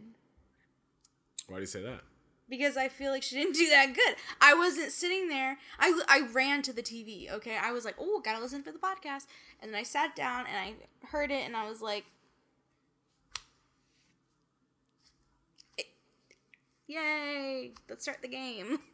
Why 1.48 1.56
do 1.56 1.60
you 1.62 1.66
say 1.66 1.82
that? 1.82 2.00
because 2.48 2.76
I 2.76 2.88
feel 2.88 3.10
like 3.10 3.22
she 3.24 3.34
didn't 3.36 3.54
do 3.56 3.68
that 3.70 3.92
good. 3.94 4.14
I 4.40 4.54
wasn't 4.54 4.92
sitting 4.92 5.28
there. 5.28 5.58
I, 5.78 6.00
I 6.08 6.28
ran 6.32 6.62
to 6.62 6.72
the 6.72 6.82
TV, 6.82 7.30
okay? 7.32 7.56
I 7.60 7.72
was 7.72 7.84
like, 7.84 7.96
oh, 7.98 8.20
gotta 8.24 8.40
listen 8.40 8.62
for 8.62 8.70
the 8.72 8.78
podcast. 8.78 9.26
And 9.60 9.72
then 9.72 9.74
I 9.80 9.82
sat 9.82 10.14
down 10.14 10.44
and 10.46 10.56
I 10.56 11.06
heard 11.08 11.30
it 11.30 11.44
and 11.44 11.56
I 11.56 11.68
was 11.68 11.82
like, 11.82 12.04
yay, 16.86 17.72
let's 17.88 18.02
start 18.02 18.22
the 18.22 18.28
game. 18.28 18.78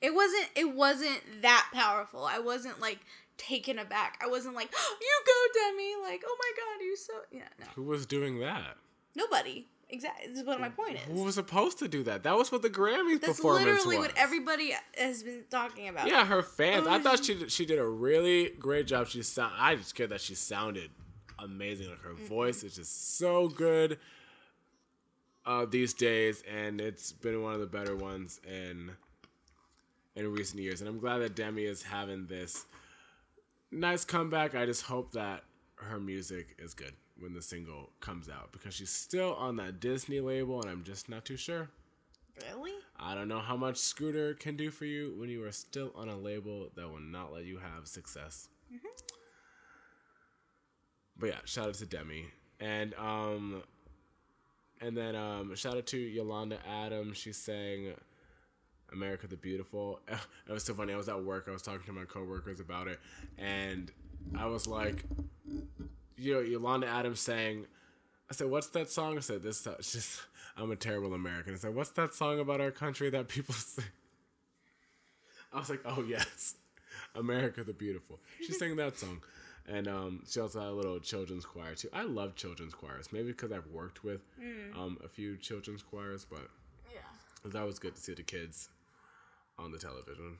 It 0.00 0.14
wasn't 0.14 0.46
it 0.54 0.76
wasn't 0.76 1.20
that 1.42 1.70
powerful. 1.74 2.24
I 2.24 2.38
wasn't 2.38 2.80
like 2.80 3.00
taken 3.36 3.80
aback. 3.80 4.16
I 4.22 4.28
wasn't 4.28 4.54
like, 4.54 4.72
you 5.00 5.20
go, 5.26 5.60
Demi. 5.60 5.94
Like, 6.08 6.22
oh 6.24 6.36
my 6.38 6.52
god, 6.56 6.84
you 6.84 6.96
so 6.96 7.12
yeah, 7.32 7.48
no. 7.58 7.66
Who 7.74 7.82
was 7.82 8.06
doing 8.06 8.38
that? 8.38 8.76
Nobody. 9.16 9.66
Exactly. 9.90 10.28
This 10.28 10.40
is 10.40 10.44
what 10.44 10.60
my 10.60 10.68
point 10.68 10.98
Who 10.98 11.14
is. 11.14 11.20
was 11.20 11.34
supposed 11.36 11.78
to 11.78 11.88
do 11.88 12.02
that? 12.04 12.22
That 12.22 12.36
was 12.36 12.52
what 12.52 12.60
the 12.60 12.68
Grammys 12.68 13.22
That's 13.22 13.38
performance 13.38 13.64
literally 13.64 13.96
was. 13.98 14.08
what 14.08 14.18
everybody 14.18 14.74
has 14.98 15.22
been 15.22 15.44
talking 15.50 15.88
about. 15.88 16.06
Yeah, 16.06 16.26
her 16.26 16.42
fans. 16.42 16.86
I 16.86 16.96
Oh, 16.96 17.00
thought 17.00 17.24
she 17.24 17.32
um, 17.32 17.38
did, 17.40 17.52
she 17.52 17.64
did 17.64 17.78
a 17.78 17.86
really 17.86 18.50
great 18.50 18.86
job. 18.86 19.08
She 19.08 19.22
sound. 19.22 19.54
I 19.58 19.76
just 19.76 19.94
care 19.94 20.06
that 20.06 20.20
she 20.20 20.34
sounded 20.34 20.90
amazing. 21.38 21.88
Like 21.88 22.02
her 22.02 22.10
mm-hmm. 22.10 22.26
voice 22.26 22.62
is 22.62 22.76
just 22.76 23.16
so 23.16 23.48
good 23.48 23.98
uh, 25.48 25.64
these 25.64 25.94
days, 25.94 26.42
and 26.48 26.78
it's 26.78 27.10
been 27.10 27.42
one 27.42 27.54
of 27.54 27.60
the 27.60 27.66
better 27.66 27.96
ones 27.96 28.38
in 28.46 28.92
in 30.14 30.30
recent 30.30 30.62
years. 30.62 30.80
And 30.80 30.88
I'm 30.88 30.98
glad 30.98 31.18
that 31.18 31.34
Demi 31.34 31.64
is 31.64 31.82
having 31.82 32.26
this 32.26 32.66
nice 33.72 34.04
comeback. 34.04 34.54
I 34.54 34.66
just 34.66 34.82
hope 34.82 35.12
that 35.12 35.44
her 35.76 35.98
music 35.98 36.56
is 36.58 36.74
good 36.74 36.92
when 37.18 37.32
the 37.32 37.40
single 37.40 37.90
comes 38.00 38.28
out 38.28 38.52
because 38.52 38.74
she's 38.74 38.90
still 38.90 39.34
on 39.36 39.56
that 39.56 39.80
Disney 39.80 40.20
label, 40.20 40.60
and 40.60 40.70
I'm 40.70 40.84
just 40.84 41.08
not 41.08 41.24
too 41.24 41.38
sure. 41.38 41.70
Really? 42.52 42.72
I 43.00 43.14
don't 43.14 43.28
know 43.28 43.40
how 43.40 43.56
much 43.56 43.78
Scooter 43.78 44.34
can 44.34 44.54
do 44.54 44.70
for 44.70 44.84
you 44.84 45.14
when 45.16 45.30
you 45.30 45.42
are 45.44 45.52
still 45.52 45.92
on 45.96 46.08
a 46.10 46.16
label 46.16 46.68
that 46.76 46.88
will 46.88 47.00
not 47.00 47.32
let 47.32 47.44
you 47.44 47.58
have 47.58 47.88
success. 47.88 48.48
But 51.18 51.30
yeah, 51.30 51.38
shout 51.46 51.68
out 51.68 51.74
to 51.74 51.86
Demi. 51.86 52.26
And 52.60 52.94
um 52.94 53.62
and 54.80 54.96
then 54.96 55.16
um 55.16 55.54
shout 55.54 55.76
out 55.76 55.86
to 55.86 55.98
Yolanda 55.98 56.58
Adams. 56.68 57.16
She 57.16 57.32
sang 57.32 57.94
America 58.92 59.26
the 59.26 59.36
Beautiful. 59.36 60.00
It 60.48 60.52
was 60.52 60.64
so 60.64 60.72
funny. 60.74 60.94
I 60.94 60.96
was 60.96 61.08
at 61.10 61.22
work. 61.22 61.44
I 61.46 61.50
was 61.52 61.60
talking 61.62 61.84
to 61.86 61.92
my 61.92 62.04
coworkers 62.04 62.58
about 62.58 62.88
it 62.88 62.98
and 63.36 63.90
I 64.36 64.46
was 64.46 64.66
like 64.66 65.04
you 66.16 66.34
know, 66.34 66.40
Yolanda 66.40 66.86
Adams 66.86 67.20
sang 67.20 67.66
I 68.30 68.34
said, 68.34 68.50
"What's 68.50 68.68
that 68.68 68.90
song?" 68.90 69.16
I 69.16 69.20
said, 69.20 69.42
"This 69.42 69.66
it's 69.66 69.92
just 69.98 70.22
I'm 70.56 70.70
a 70.70 70.76
terrible 70.76 71.14
American." 71.14 71.54
I 71.54 71.56
said, 71.56 71.74
"What's 71.74 71.90
that 71.90 72.14
song 72.14 72.40
about 72.40 72.60
our 72.60 72.70
country 72.70 73.10
that 73.10 73.28
people 73.28 73.54
sing?" 73.54 73.84
I 75.52 75.58
was 75.58 75.70
like, 75.70 75.80
"Oh 75.84 76.04
yes, 76.06 76.54
America 77.14 77.64
the 77.64 77.72
Beautiful." 77.72 78.20
She 78.44 78.52
sang 78.52 78.76
that 78.76 78.98
song, 78.98 79.22
and 79.68 79.86
um, 79.86 80.22
she 80.28 80.40
also 80.40 80.60
had 80.60 80.68
a 80.68 80.72
little 80.72 80.98
children's 80.98 81.44
choir 81.44 81.74
too. 81.74 81.88
I 81.92 82.02
love 82.02 82.34
children's 82.34 82.74
choirs, 82.74 83.08
maybe 83.12 83.28
because 83.28 83.52
I've 83.52 83.66
worked 83.68 84.02
with 84.04 84.22
um, 84.76 84.98
a 85.04 85.08
few 85.08 85.36
children's 85.36 85.82
choirs, 85.82 86.24
but 86.28 86.48
Yeah. 86.92 87.00
that 87.52 87.64
was 87.66 87.78
good 87.78 87.94
to 87.94 88.00
see 88.00 88.14
the 88.14 88.22
kids 88.22 88.68
on 89.58 89.70
the 89.72 89.78
television. 89.78 90.38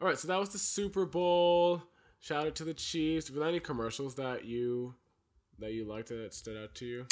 All 0.00 0.08
right, 0.08 0.18
so 0.18 0.28
that 0.28 0.38
was 0.38 0.50
the 0.50 0.58
Super 0.58 1.06
Bowl. 1.06 1.82
Shout 2.20 2.46
out 2.46 2.54
to 2.56 2.64
the 2.64 2.74
Chiefs. 2.74 3.30
Were 3.30 3.40
there 3.40 3.48
any 3.48 3.60
commercials 3.60 4.14
that 4.16 4.44
you 4.44 4.94
that 5.58 5.72
you 5.72 5.84
liked 5.84 6.08
that 6.08 6.34
stood 6.34 6.56
out 6.56 6.74
to 6.76 6.86
you? 6.86 7.06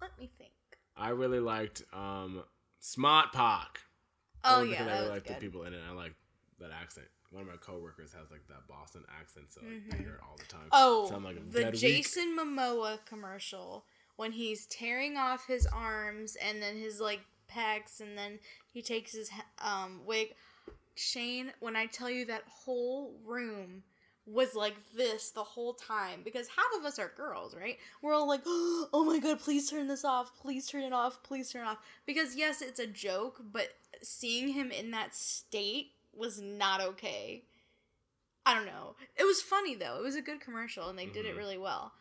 Let 0.00 0.18
me 0.18 0.30
think. 0.38 0.50
I 0.96 1.08
really 1.10 1.40
liked 1.40 1.82
um, 1.92 2.42
Smart 2.80 3.32
Park. 3.32 3.80
Oh 4.44 4.62
yeah, 4.62 4.82
I 4.84 4.86
really 4.86 5.08
liked 5.08 5.28
like 5.30 5.40
the 5.40 5.40
people 5.46 5.64
in 5.64 5.72
it. 5.74 5.80
I 5.88 5.92
liked 5.92 6.16
that 6.60 6.70
accent. 6.70 7.06
One 7.32 7.42
of 7.42 7.48
my 7.48 7.56
coworkers 7.56 8.12
has 8.12 8.30
like 8.30 8.46
that 8.48 8.68
Boston 8.68 9.04
accent, 9.18 9.46
so 9.48 9.62
like, 9.62 9.98
I 9.98 10.02
hear 10.02 10.14
it 10.14 10.20
all 10.22 10.36
the 10.36 10.44
time. 10.44 10.60
Mm-hmm. 10.62 10.70
Oh, 10.72 11.06
so 11.08 11.16
I'm 11.16 11.24
like, 11.24 11.50
the. 11.50 11.72
Jason 11.72 12.36
Momoa 12.38 12.98
commercial 13.06 13.84
when 14.16 14.32
he's 14.32 14.66
tearing 14.66 15.16
off 15.16 15.46
his 15.46 15.66
arms 15.66 16.36
and 16.36 16.62
then 16.62 16.76
his 16.76 17.00
like 17.00 17.20
pecs 17.50 18.00
and 18.00 18.16
then 18.16 18.38
he 18.70 18.82
takes 18.82 19.12
his 19.12 19.30
um 19.64 20.00
wig. 20.04 20.34
Shane, 20.94 21.52
when 21.60 21.74
I 21.74 21.86
tell 21.86 22.10
you 22.10 22.26
that 22.26 22.42
whole 22.46 23.14
room 23.24 23.82
was 24.26 24.54
like 24.54 24.76
this 24.94 25.30
the 25.30 25.42
whole 25.42 25.74
time 25.74 26.20
because 26.22 26.48
half 26.48 26.78
of 26.78 26.84
us 26.84 26.98
are 26.98 27.12
girls, 27.16 27.56
right? 27.56 27.78
We're 28.02 28.14
all 28.14 28.28
like, 28.28 28.42
"Oh 28.46 29.04
my 29.06 29.18
god, 29.18 29.40
please 29.40 29.70
turn 29.70 29.88
this 29.88 30.04
off. 30.04 30.38
Please 30.38 30.68
turn 30.68 30.82
it 30.82 30.92
off. 30.92 31.22
Please 31.22 31.50
turn 31.50 31.62
it 31.62 31.68
off." 31.70 31.78
Because 32.06 32.36
yes, 32.36 32.62
it's 32.62 32.78
a 32.78 32.86
joke, 32.86 33.40
but 33.52 33.68
seeing 34.02 34.48
him 34.48 34.70
in 34.70 34.90
that 34.92 35.14
state 35.14 35.92
was 36.16 36.40
not 36.40 36.80
okay. 36.80 37.44
I 38.44 38.54
don't 38.54 38.66
know. 38.66 38.96
It 39.16 39.24
was 39.24 39.40
funny 39.40 39.74
though. 39.74 39.96
It 39.98 40.02
was 40.02 40.16
a 40.16 40.22
good 40.22 40.40
commercial 40.40 40.88
and 40.88 40.98
they 40.98 41.06
did 41.06 41.26
it 41.26 41.34
Mhm. 41.34 41.38
really 41.38 41.58
well. 41.58 41.92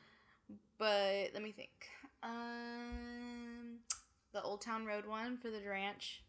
But 0.77 1.31
let 1.33 1.41
me 1.43 1.51
think. 1.51 1.87
Um 2.23 3.79
the 4.33 4.41
Old 4.41 4.61
Town 4.61 4.85
Road 4.85 5.05
one 5.05 5.37
for 5.37 5.49
the 5.51 5.61
ranch. 5.67 6.23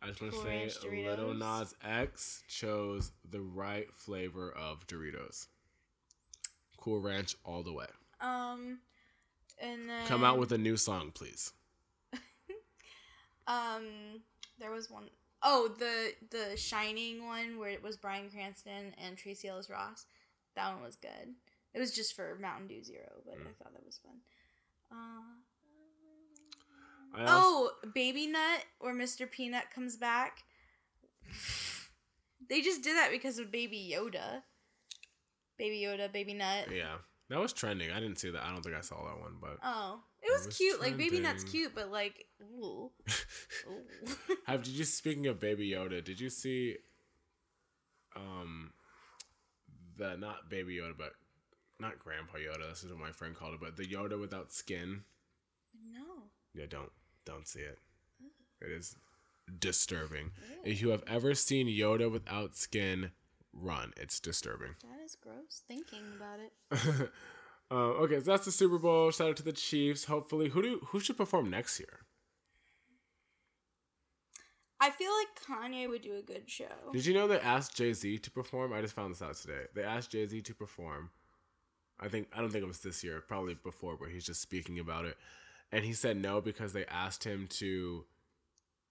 I 0.00 0.06
just 0.08 0.20
want 0.20 0.32
to 0.34 0.40
say, 0.42 0.70
Little. 1.06 1.34
Nas 1.34 1.74
X 1.82 2.42
chose 2.48 3.12
the 3.30 3.40
right 3.40 3.92
flavor 3.94 4.50
of 4.52 4.86
Doritos. 4.86 5.46
Cool 6.76 7.00
Ranch 7.00 7.36
all 7.44 7.62
the 7.62 7.72
way. 7.72 7.86
Um 8.20 8.80
and 9.60 9.88
then 9.88 10.06
Come 10.06 10.24
out 10.24 10.38
with 10.38 10.50
a 10.52 10.58
new 10.58 10.76
song, 10.76 11.12
please. 11.12 11.52
Um, 13.46 14.22
there 14.60 14.70
was 14.70 14.88
one 14.88 15.10
oh 15.42 15.68
the 15.78 16.12
the 16.30 16.56
Shining 16.56 17.26
one 17.26 17.58
where 17.58 17.70
it 17.70 17.82
was 17.82 17.96
Bryan 17.96 18.30
Cranston 18.30 18.94
and 19.04 19.16
Tracee 19.16 19.48
Ellis 19.48 19.70
Ross. 19.70 20.06
That 20.56 20.72
one 20.74 20.82
was 20.82 20.96
good. 20.96 21.34
It 21.74 21.80
was 21.80 21.92
just 21.94 22.14
for 22.14 22.36
Mountain 22.40 22.66
Dew 22.68 22.82
Zero, 22.84 23.08
but 23.24 23.34
Mm. 23.38 23.46
I 23.48 23.52
thought 23.62 23.72
that 23.72 23.84
was 23.86 23.98
fun. 23.98 24.20
Uh, 24.90 25.22
also, 27.26 27.28
oh, 27.28 27.70
Baby 27.94 28.26
Nut, 28.26 28.64
where 28.78 28.94
Mr. 28.94 29.30
Peanut 29.30 29.64
comes 29.74 29.96
back. 29.96 30.38
They 32.48 32.60
just 32.60 32.82
did 32.82 32.96
that 32.96 33.10
because 33.10 33.38
of 33.38 33.50
Baby 33.50 33.92
Yoda. 33.94 34.42
Baby 35.58 35.80
Yoda, 35.80 36.12
Baby 36.12 36.34
Nut. 36.34 36.66
yeah, 36.74 36.96
that 37.30 37.38
was 37.38 37.52
trending. 37.52 37.90
I 37.90 38.00
didn't 38.00 38.18
see 38.18 38.30
that. 38.30 38.42
I 38.42 38.50
don't 38.50 38.62
think 38.62 38.76
I 38.76 38.80
saw 38.80 38.96
that 39.04 39.20
one, 39.20 39.36
but 39.40 39.58
Oh, 39.62 40.00
it 40.22 40.32
was, 40.32 40.46
was 40.46 40.56
cute. 40.56 40.80
Like 40.80 40.96
Baby 40.96 41.20
Nut's 41.20 41.44
cute, 41.44 41.74
but 41.74 41.90
like, 41.90 42.26
ooh, 42.42 42.90
ooh. 43.68 44.34
have 44.46 44.62
did 44.64 44.74
you 44.74 44.84
speaking 44.84 45.26
of 45.26 45.40
Baby 45.40 45.70
Yoda? 45.70 46.02
Did 46.02 46.20
you 46.20 46.30
see 46.30 46.76
um 48.14 48.72
the 49.96 50.16
not 50.16 50.48
Baby 50.48 50.76
Yoda, 50.76 50.94
but 50.96 51.12
not 51.80 51.98
Grandpa 51.98 52.38
Yoda? 52.38 52.70
This 52.70 52.84
is 52.84 52.90
what 52.90 53.00
my 53.00 53.12
friend 53.12 53.34
called 53.34 53.54
it, 53.54 53.60
but 53.60 53.76
the 53.76 53.86
Yoda 53.86 54.18
without 54.20 54.52
skin. 54.52 55.02
no. 55.90 56.24
Yeah, 56.54 56.66
don't 56.68 56.92
don't 57.24 57.48
see 57.48 57.60
it. 57.60 57.78
It 58.60 58.70
is 58.70 58.96
disturbing. 59.58 60.30
If 60.64 60.80
you 60.80 60.90
have 60.90 61.02
ever 61.06 61.34
seen 61.34 61.66
Yoda 61.66 62.10
without 62.10 62.56
skin, 62.56 63.10
run. 63.52 63.92
It's 63.96 64.20
disturbing. 64.20 64.76
That 64.82 65.04
is 65.04 65.16
gross 65.16 65.62
thinking 65.66 66.04
about 66.16 66.38
it. 66.40 67.10
uh, 67.72 68.02
okay, 68.02 68.18
so 68.18 68.30
that's 68.32 68.44
the 68.44 68.52
Super 68.52 68.78
Bowl. 68.78 69.10
Shout 69.10 69.30
out 69.30 69.36
to 69.38 69.42
the 69.42 69.52
Chiefs. 69.52 70.04
Hopefully, 70.04 70.50
who 70.50 70.62
do 70.62 70.80
who 70.88 71.00
should 71.00 71.16
perform 71.16 71.48
next 71.48 71.80
year? 71.80 72.00
I 74.78 74.90
feel 74.90 75.10
like 75.10 75.60
Kanye 75.70 75.88
would 75.88 76.02
do 76.02 76.16
a 76.16 76.22
good 76.22 76.50
show. 76.50 76.64
Did 76.92 77.06
you 77.06 77.14
know 77.14 77.28
they 77.28 77.38
asked 77.38 77.76
Jay 77.76 77.92
Z 77.92 78.18
to 78.18 78.30
perform? 78.30 78.72
I 78.72 78.82
just 78.82 78.94
found 78.94 79.14
this 79.14 79.22
out 79.22 79.36
today. 79.36 79.62
They 79.74 79.84
asked 79.84 80.10
Jay 80.10 80.26
Z 80.26 80.42
to 80.42 80.54
perform. 80.54 81.10
I 82.00 82.08
think 82.08 82.28
I 82.36 82.40
don't 82.40 82.50
think 82.50 82.64
it 82.64 82.68
was 82.68 82.80
this 82.80 83.04
year, 83.04 83.22
probably 83.26 83.54
before, 83.54 83.94
where 83.94 84.10
he's 84.10 84.26
just 84.26 84.42
speaking 84.42 84.78
about 84.78 85.04
it, 85.04 85.16
and 85.70 85.84
he 85.84 85.92
said 85.92 86.16
no 86.16 86.40
because 86.40 86.72
they 86.72 86.84
asked 86.86 87.24
him 87.24 87.46
to 87.58 88.04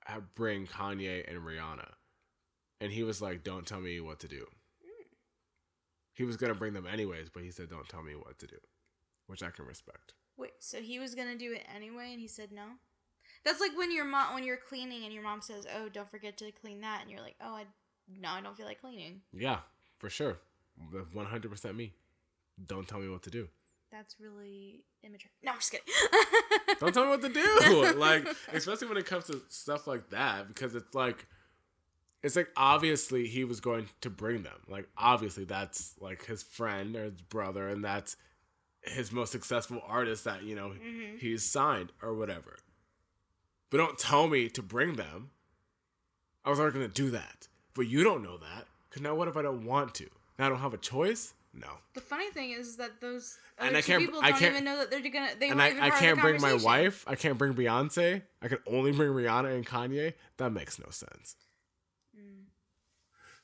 uh, 0.08 0.22
bring 0.34 0.65
Kanye 0.65 1.30
and 1.30 1.41
Rihanna, 1.41 1.89
and 2.80 2.91
he 2.91 3.04
was 3.04 3.22
like, 3.22 3.44
"Don't 3.44 3.67
tell 3.67 3.82
me 3.82 4.00
what 4.00 4.20
to 4.22 4.28
do." 4.28 4.48
He 6.13 6.24
was 6.24 6.38
gonna 6.38 6.56
bring 6.56 6.74
them 6.74 6.88
anyways, 6.88 7.30
but 7.30 7.44
he 7.44 7.52
said, 7.52 7.70
"Don't 7.70 7.89
tell 7.89 8.02
me 8.02 8.15
what 8.15 8.39
to 8.39 8.48
do," 8.48 8.58
which 9.32 9.44
I 9.44 9.50
can 9.50 9.65
respect. 9.65 10.13
Wait, 10.38 10.52
so 10.60 10.82
he 10.82 11.00
was 11.00 11.15
gonna 11.15 11.38
do 11.38 11.54
it 11.54 11.63
anyway, 11.74 12.10
and 12.12 12.20
he 12.20 12.28
said 12.28 12.52
no. 12.52 12.63
That's 13.44 13.60
like 13.60 13.76
when 13.76 13.91
your 13.91 14.06
mom, 14.06 14.36
when 14.36 14.44
you're 14.44 14.58
cleaning, 14.58 15.04
and 15.04 15.13
your 15.13 15.24
mom 15.24 15.41
says, 15.41 15.65
"Oh, 15.76 15.89
don't 15.89 16.10
forget 16.10 16.38
to 16.38 16.52
clean 16.52 16.82
that," 16.82 17.02
and 17.02 17.10
you're 17.10 17.22
like, 17.22 17.36
"Oh, 17.41 17.56
I 17.56 17.65
no, 18.20 18.30
I 18.30 18.41
don't 18.41 18.56
feel 18.56 18.65
like 18.67 18.82
cleaning." 18.82 19.22
Yeah, 19.34 19.60
for 19.98 20.10
sure, 20.10 20.38
one 21.13 21.26
hundred 21.26 21.50
percent 21.50 21.76
me. 21.76 21.94
Don't 22.67 22.88
tell 22.88 23.00
me 23.00 23.10
what 23.10 23.24
to 23.24 23.32
do. 23.32 23.48
That's 23.91 24.15
really 24.20 24.86
immature. 25.04 25.32
No, 25.44 25.52
I'm 25.52 25.58
just 25.58 25.72
kidding. 25.72 25.86
Don't 26.80 26.94
tell 26.94 27.04
me 27.04 27.10
what 27.10 27.22
to 27.22 27.30
do. 27.30 27.94
like, 27.98 28.26
especially 28.54 28.88
when 28.88 28.98
it 28.98 29.06
comes 29.06 29.26
to 29.26 29.41
stuff 29.50 29.86
like 29.86 30.10
that, 30.12 30.48
because 30.48 30.76
it's 30.76 30.96
like, 30.96 31.28
it's 32.24 32.38
like 32.38 32.48
obviously 32.56 33.28
he 33.28 33.44
was 33.44 33.60
going 33.60 33.89
to 34.00 34.10
bring 34.10 34.44
them. 34.44 34.58
Like, 34.70 34.88
obviously 34.98 35.44
that's 35.44 35.96
like 36.00 36.26
his 36.26 36.41
friend 36.41 36.96
or 36.96 37.04
his 37.04 37.22
brother, 37.22 37.67
and 37.67 37.84
that's 37.84 38.15
his 38.84 39.12
most 39.12 39.32
successful 39.32 39.82
artist 39.86 40.24
that 40.26 40.44
you 40.44 40.56
know 40.56 40.70
Mhm. 40.72 41.20
he's 41.20 41.44
signed 41.44 41.91
or 42.02 42.13
whatever. 42.13 42.58
But 43.70 43.78
don't 43.78 43.98
tell 43.98 44.28
me 44.28 44.50
to 44.50 44.62
bring 44.62 44.96
them. 44.96 45.32
I 46.44 46.50
was 46.50 46.60
already 46.60 46.74
gonna 46.74 46.88
do 46.88 47.12
that, 47.12 47.48
but 47.74 47.84
you 47.88 48.04
don't 48.04 48.24
know 48.24 48.38
that. 48.38 48.67
Cause 48.89 49.02
now 49.02 49.15
what 49.15 49.28
if 49.28 49.38
I 49.38 49.41
don't 49.41 49.65
want 49.65 49.94
to? 49.96 50.10
Now 50.39 50.48
I 50.48 50.50
don't 50.50 50.60
have 50.60 50.74
a 50.74 50.78
choice. 50.78 51.34
No. 51.54 51.67
The 51.94 52.02
funny 52.02 52.32
thing 52.32 52.52
is 52.52 52.78
that 52.78 53.02
those 53.02 53.38
And 53.58 53.76
I 53.78 53.82
can't- 53.82 54.04
people 54.04 54.20
I 54.24 54.32
don't 54.32 54.39
can't- 54.39 54.54
even 54.54 54.63
know 54.63 54.78
that 54.78 54.89
they're 54.89 55.02
gonna. 55.02 55.36
They 55.36 55.50
and 55.50 55.62
I, 55.62 55.88
I 55.88 55.89
can't 55.91 56.20
bring 56.20 56.41
my 56.41 56.54
wife. 56.56 57.04
I 57.08 57.15
can't 57.15 57.38
bring 57.38 57.54
Beyonce. 57.54 58.24
I 58.41 58.48
can 58.48 58.60
only 58.65 58.91
bring 58.94 59.10
Rihanna 59.12 59.54
and 59.54 59.65
Kanye. 59.67 60.13
That 60.38 60.52
makes 60.52 60.80
no 60.80 60.89
sense. 60.89 61.36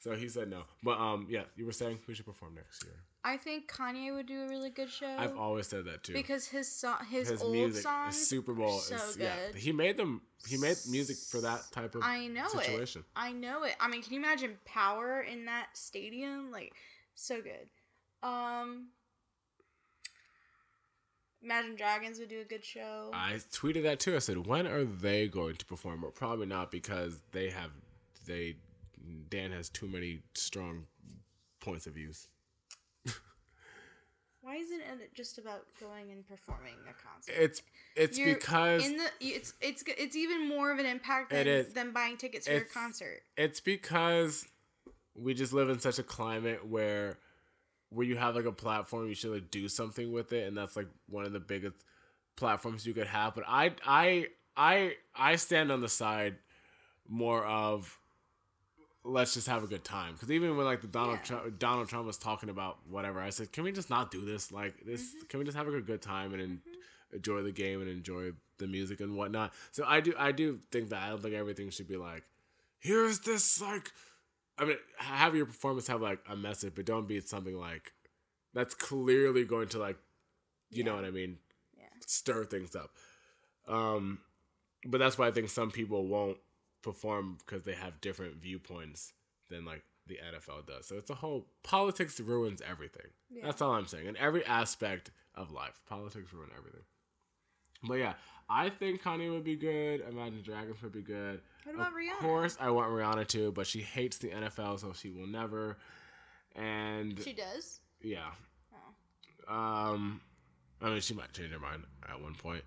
So 0.08 0.16
he 0.16 0.30
said 0.30 0.50
no. 0.50 0.62
But 0.84 1.00
um, 1.00 1.28
yeah, 1.30 1.44
you 1.58 1.66
were 1.66 1.74
saying 1.74 2.00
who 2.08 2.14
should 2.14 2.26
perform 2.26 2.56
next 2.56 2.82
year? 2.86 2.94
I 3.26 3.36
think 3.36 3.70
Kanye 3.70 4.16
would 4.16 4.26
do 4.26 4.44
a 4.44 4.48
really 4.48 4.70
good 4.70 4.90
show. 4.90 5.14
I've 5.18 5.36
always 5.36 5.68
said 5.68 5.84
that 5.84 6.04
too. 6.04 6.14
because 6.14 6.48
his 6.48 6.72
song, 6.72 7.00
his, 7.10 7.28
his 7.28 7.42
old 7.42 7.52
music, 7.52 7.84
songs, 7.84 8.16
Super 8.16 8.54
Bowl, 8.54 8.80
so 8.80 8.96
is, 8.96 9.18
yeah. 9.20 9.36
good. 9.52 9.60
He 9.60 9.74
made 9.74 9.98
them. 9.98 10.22
He 10.48 10.56
made 10.56 10.78
music 10.90 11.18
for 11.18 11.42
that 11.42 11.62
type 11.74 11.96
of 11.96 12.04
I 12.04 12.28
know 12.28 12.48
situation. 12.48 13.02
it. 13.02 13.08
I 13.18 13.34
know 13.34 13.64
it. 13.64 13.76
I 13.82 13.90
mean, 13.90 14.02
can 14.02 14.14
you 14.14 14.20
imagine 14.20 14.58
power 14.64 15.20
in 15.20 15.44
that 15.46 15.68
stadium? 15.74 16.52
Like, 16.52 16.72
so 17.16 17.42
good. 17.42 17.68
Um, 18.26 18.88
Imagine 21.44 21.76
Dragons 21.76 22.18
would 22.20 22.30
do 22.30 22.40
a 22.40 22.46
good 22.46 22.64
show. 22.64 23.12
I 23.14 23.40
tweeted 23.52 23.84
that 23.84 24.00
too. 24.00 24.16
I 24.16 24.20
said, 24.20 24.48
when 24.48 24.68
are 24.68 24.86
they 24.86 25.28
going 25.28 25.56
to 25.56 25.66
perform? 25.66 26.02
But 26.02 26.16
probably 26.16 26.46
not 26.46 26.72
because 26.72 27.20
they 27.32 27.50
have 27.50 27.72
they 28.26 28.56
Dan 29.30 29.52
has 29.52 29.70
too 29.70 29.88
many 29.88 30.22
strong 30.36 30.86
points 31.60 31.88
of 31.88 31.94
views. 31.94 32.28
Why 34.42 34.56
isn't 34.56 34.80
it 34.80 35.14
just 35.14 35.38
about 35.38 35.66
going 35.80 36.12
and 36.12 36.26
performing 36.26 36.76
a 36.90 36.94
concert? 36.94 37.34
It's 37.38 37.62
it's 37.96 38.18
You're 38.18 38.36
because 38.36 38.86
in 38.86 38.98
the 38.98 39.10
it's 39.20 39.54
it's 39.62 39.84
it's 39.88 40.16
even 40.16 40.48
more 40.48 40.72
of 40.72 40.80
an 40.80 40.86
impact 40.86 41.32
than, 41.32 41.66
than 41.74 41.92
buying 41.92 42.18
tickets 42.18 42.46
for 42.48 42.54
your 42.54 42.62
It's- 42.62 42.74
concert. 42.74 43.22
it's 43.36 43.60
because 43.60 44.46
we 45.16 45.34
just 45.34 45.52
live 45.52 45.70
in 45.70 45.80
such 45.80 46.00
a 46.00 46.04
climate 46.04 46.66
where 46.66 47.18
where 47.90 48.06
you 48.06 48.16
have 48.18 48.36
like 48.36 48.46
a 48.46 48.52
platform 48.52 49.08
you 49.08 49.16
should 49.16 49.32
like 49.32 49.50
do 49.50 49.68
something 49.68 50.12
with 50.12 50.32
it 50.32 50.48
and 50.48 50.56
that's 50.58 50.76
like 50.76 50.88
one 51.10 51.26
of 51.26 51.34
the 51.34 51.40
biggest 51.40 51.76
platforms 52.36 52.86
you 52.86 52.94
could 52.94 53.08
have 53.08 53.34
but 53.34 53.44
i 53.48 53.72
i 53.86 54.28
i 54.56 54.94
i 55.16 55.36
stand 55.36 55.72
on 55.72 55.82
the 55.82 55.90
side 55.90 56.36
more 57.08 57.44
of 57.46 57.98
let's 59.10 59.34
just 59.34 59.48
have 59.48 59.64
a 59.64 59.68
good 59.68 59.84
time 59.84 60.14
because 60.14 60.30
even 60.32 60.58
when 60.58 60.66
like 60.66 60.82
the 60.82 60.88
donald 60.88 61.20
Yeah. 61.20 61.38
trump 61.38 61.60
donald 61.60 61.88
trump 61.90 62.06
was 62.06 62.18
talking 62.18 62.50
about 62.50 62.78
whatever 62.90 63.22
i 63.22 63.30
said 63.30 63.52
can 63.52 63.64
we 63.64 63.72
just 63.72 63.90
not 63.90 64.12
do 64.12 64.26
this 64.26 64.52
like 64.52 64.84
this 64.86 65.02
Mm-hmm. 65.02 65.28
can 65.30 65.40
we 65.40 65.46
just 65.46 65.58
have 65.58 65.68
a 65.68 65.82
good 65.82 66.02
time 66.02 66.34
and 66.34 66.42
en- 66.42 66.62
enjoy 67.14 67.42
the 67.42 67.52
game 67.52 67.80
and 67.82 67.90
enjoy 67.90 68.32
the 68.58 68.68
music 68.68 69.00
and 69.00 69.16
whatnot 69.16 69.54
so 69.72 69.84
i 69.88 70.00
do 70.02 70.14
i 70.18 70.32
do 70.32 70.60
think 70.72 70.90
that 70.90 71.02
i 71.04 71.10
don't 71.10 71.22
think 71.22 71.36
everything 71.36 71.70
should 71.70 71.88
be 71.88 71.98
like 71.98 72.24
here's 72.80 73.20
this 73.22 73.62
like 73.62 73.92
I 74.60 74.66
mean, 74.66 74.78
have 74.98 75.36
your 75.36 75.46
performance 75.46 75.86
have 75.88 76.02
like 76.02 76.20
a 76.28 76.36
message, 76.36 76.74
but 76.76 76.84
don't 76.86 77.08
be 77.08 77.20
something 77.22 77.56
like 77.56 77.94
that's 78.56 78.74
clearly 78.74 79.46
going 79.46 79.68
to 79.68 79.78
like, 79.78 79.98
you 80.72 80.84
know 80.84 80.96
what 80.96 81.06
I 81.06 81.12
mean, 81.12 81.38
Yeah. 81.78 81.84
stir 82.08 82.44
things 82.44 82.76
up. 82.76 82.90
Um, 83.68 84.20
but 84.84 84.98
that's 84.98 85.16
why 85.16 85.28
I 85.28 85.32
think 85.32 85.50
some 85.50 85.70
people 85.70 86.08
won't 86.08 86.38
perform 86.82 87.38
because 87.46 87.64
they 87.64 87.74
have 87.74 88.00
different 88.02 88.36
viewpoints 88.42 89.14
than 89.50 89.66
like 89.66 89.84
the 90.08 90.16
NFL 90.34 90.66
does. 90.68 90.88
So 90.88 90.96
it's 90.96 91.10
a 91.10 91.16
whole 91.16 91.48
politics 91.64 92.20
ruins 92.20 92.62
everything. 92.68 93.08
Yeah. 93.30 93.46
That's 93.46 93.62
all 93.62 93.72
I'm 93.74 93.88
saying. 93.88 94.08
In 94.08 94.16
every 94.18 94.46
aspect 94.46 95.12
of 95.36 95.52
life, 95.52 95.80
politics 95.88 96.32
ruin 96.34 96.50
everything. 96.58 96.82
But 97.84 97.96
yeah, 97.96 98.14
I 98.50 98.70
think 98.70 99.04
Kanye 99.04 99.32
would 99.32 99.44
be 99.44 99.56
good. 99.56 100.02
Imagine 100.10 100.42
Dragons 100.42 100.82
would 100.82 100.94
be 100.94 101.02
good. 101.02 101.42
What 101.66 101.76
about 101.76 101.88
of 101.88 101.94
Rihanna? 101.94 102.20
course, 102.20 102.58
I 102.60 102.70
want 102.72 102.90
Rihanna 102.92 103.28
too, 103.28 103.52
but 103.52 103.68
she 103.68 103.82
hates 103.82 104.18
the 104.18 104.30
NFL, 104.30 104.80
so 104.80 104.94
she 104.94 105.10
will 105.12 105.28
never. 105.28 105.78
And 106.56 107.20
She 107.24 107.34
does. 107.34 107.82
yeah, 108.02 108.32
Oh. 109.48 109.54
um, 109.54 110.22
I 110.82 110.90
mean, 110.90 111.02
she 111.02 111.14
might 111.14 111.34
change 111.34 111.52
her 111.52 111.60
mind 111.60 111.84
at 112.10 112.20
one 112.22 112.34
point. 112.36 112.64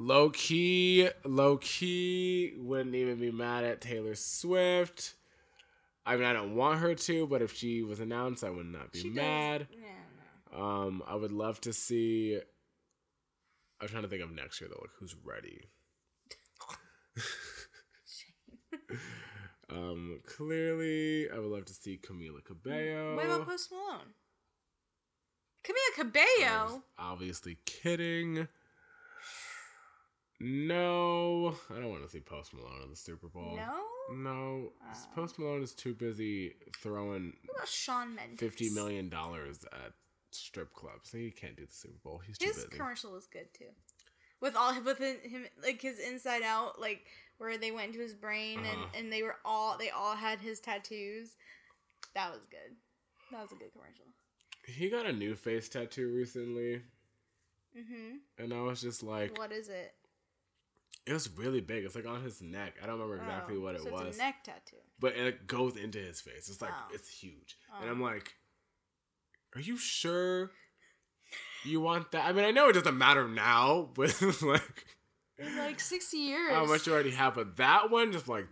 Low 0.00 0.30
key, 0.30 1.08
low 1.24 1.56
key, 1.56 2.52
wouldn't 2.56 2.94
even 2.94 3.18
be 3.18 3.32
mad 3.32 3.64
at 3.64 3.80
Taylor 3.80 4.14
Swift. 4.14 5.14
I 6.06 6.14
mean, 6.14 6.24
I 6.24 6.32
don't 6.32 6.54
want 6.54 6.78
her 6.78 6.94
to, 6.94 7.26
but 7.26 7.42
if 7.42 7.56
she 7.56 7.82
was 7.82 7.98
announced, 7.98 8.44
I 8.44 8.50
would 8.50 8.66
not 8.66 8.92
be 8.92 9.00
She 9.00 9.08
does- 9.08 9.16
mad. 9.16 9.66
Yeah, 9.72 9.80
no. 10.52 10.58
Um, 10.64 11.02
I 11.04 11.16
would 11.16 11.32
love 11.32 11.60
to 11.62 11.72
see. 11.72 12.40
I'm 13.80 13.88
trying 13.88 14.04
to 14.04 14.08
think 14.08 14.22
of 14.22 14.30
next 14.30 14.60
year 14.60 14.70
though, 14.70 14.78
like 14.80 14.90
who's 15.00 15.16
ready. 15.24 15.64
um, 19.70 20.20
clearly, 20.26 21.28
I 21.28 21.40
would 21.40 21.50
love 21.50 21.64
to 21.66 21.74
see 21.74 21.98
Camila 21.98 22.44
Cabello. 22.44 23.16
What 23.16 23.24
about 23.26 23.46
Post 23.48 23.72
Malone? 23.72 24.14
Camila 25.64 25.94
Cabello. 25.96 26.84
obviously 26.98 27.58
kidding. 27.66 28.46
No, 30.40 31.56
I 31.70 31.74
don't 31.80 31.90
want 31.90 32.04
to 32.04 32.08
see 32.10 32.20
Post 32.20 32.54
Malone 32.54 32.82
in 32.84 32.90
the 32.90 32.96
Super 32.96 33.28
Bowl. 33.28 33.56
No. 33.56 33.84
No, 34.14 34.72
Oh. 34.82 34.94
Post 35.14 35.38
Malone 35.38 35.62
is 35.62 35.72
too 35.74 35.94
busy 35.94 36.54
throwing 36.80 37.34
Shawn 37.66 38.14
Mendes? 38.14 38.38
fifty 38.40 38.70
million 38.70 39.08
dollars 39.08 39.64
at 39.72 39.92
strip 40.30 40.72
clubs. 40.72 41.10
He 41.12 41.30
can't 41.30 41.56
do 41.56 41.66
the 41.66 41.72
Super 41.72 41.98
Bowl. 42.04 42.18
He's 42.24 42.38
too 42.38 42.46
His 42.46 42.56
busy. 42.64 42.68
commercial 42.68 43.12
was 43.12 43.26
good 43.26 43.52
too. 43.52 43.66
With 44.40 44.54
all 44.56 44.80
with 44.82 44.98
him, 44.98 45.16
him 45.28 45.46
like 45.62 45.82
his 45.82 45.98
Inside 45.98 46.42
Out, 46.42 46.80
like 46.80 47.04
where 47.38 47.58
they 47.58 47.70
went 47.70 47.88
into 47.88 48.00
his 48.00 48.14
brain 48.14 48.60
Uh-huh. 48.60 48.86
and 48.94 48.96
and 49.04 49.12
they 49.12 49.22
were 49.22 49.36
all 49.44 49.76
they 49.76 49.90
all 49.90 50.14
had 50.16 50.40
his 50.40 50.60
tattoos. 50.60 51.34
That 52.14 52.30
was 52.30 52.40
good. 52.50 52.76
That 53.32 53.42
was 53.42 53.52
a 53.52 53.56
good 53.56 53.72
commercial. 53.72 54.04
He 54.66 54.88
got 54.88 55.04
a 55.06 55.12
new 55.12 55.34
face 55.34 55.68
tattoo 55.68 56.14
recently, 56.14 56.82
Mhm. 57.76 58.20
and 58.38 58.52
I 58.54 58.60
was 58.62 58.80
just 58.80 59.02
like, 59.02 59.36
What 59.36 59.52
is 59.52 59.68
it? 59.68 59.94
It 61.08 61.12
was 61.12 61.28
really 61.36 61.60
big. 61.60 61.84
It's 61.84 61.94
like 61.94 62.06
on 62.06 62.22
his 62.22 62.42
neck. 62.42 62.74
I 62.82 62.86
don't 62.86 63.00
remember 63.00 63.16
exactly 63.22 63.56
Oh, 63.56 63.60
what 63.60 63.74
it 63.74 63.82
so 63.82 63.90
was, 63.90 64.06
It's 64.08 64.16
a 64.18 64.20
neck 64.20 64.44
tattoo. 64.44 64.76
but 65.00 65.16
it 65.16 65.46
goes 65.46 65.76
into 65.76 65.98
his 65.98 66.20
face. 66.20 66.48
It's 66.48 66.60
like 66.62 66.70
Oh. 66.72 66.88
it's 66.94 67.08
huge, 67.08 67.56
and 67.80 67.88
Oh. 67.88 67.92
I'm 67.92 68.00
like, 68.02 68.34
are 69.56 69.60
you 69.60 69.76
sure 69.78 70.50
you 71.64 71.80
want 71.80 72.12
that? 72.12 72.26
I 72.26 72.32
mean, 72.32 72.44
I 72.44 72.50
know 72.50 72.68
it 72.68 72.74
doesn't 72.74 72.96
matter 72.98 73.26
now, 73.28 73.90
but 73.94 74.20
like 74.42 74.86
In 75.38 75.56
like 75.56 75.80
six 75.80 76.12
years. 76.12 76.52
how 76.52 76.64
much 76.66 76.86
you 76.86 76.92
already 76.92 77.12
have, 77.12 77.34
but 77.34 77.56
that 77.56 77.90
one 77.90 78.12
just 78.12 78.28
like 78.28 78.46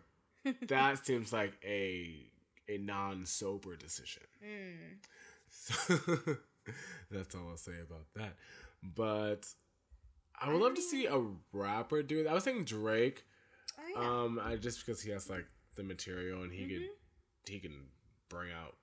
that 0.69 1.05
seems 1.07 1.33
like 1.33 1.53
a 1.65 2.31
a 2.69 2.79
non 2.79 3.27
sober 3.27 3.77
decision. 3.77 4.23
Mm. 4.45 4.99
So 5.49 5.99
that's 7.11 7.35
all 7.37 7.49
I'll 7.51 7.57
say 7.57 7.79
about 7.81 8.07
that. 8.17 8.35
But 8.83 9.47
I 10.41 10.49
would 10.53 10.57
I 10.61 10.65
love 10.65 10.75
to 10.75 10.83
see 10.83 11.07
a 11.07 11.21
rapper 11.53 12.03
do 12.03 12.21
it. 12.21 12.27
I 12.27 12.35
was 12.35 12.45
thinking 12.45 12.65
Drake, 12.65 13.25
Oh 13.79 13.83
yeah. 14.01 14.23
um, 14.25 14.41
I, 14.43 14.57
just 14.57 14.85
because 14.85 15.01
he 15.01 15.11
has 15.11 15.31
like 15.31 15.47
the 15.77 15.83
material 15.83 16.43
and 16.43 16.53
he 16.53 16.65
Mhm. 16.65 16.69
could 16.69 17.53
he 17.53 17.59
can 17.61 17.89
bring 18.29 18.51
out 18.53 18.77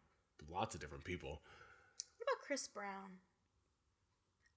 lots 0.50 0.74
of 0.76 0.82
different 0.82 1.04
people. 1.04 1.42
What 2.18 2.28
about 2.32 2.42
Chris 2.46 2.68
Brown? 2.68 3.20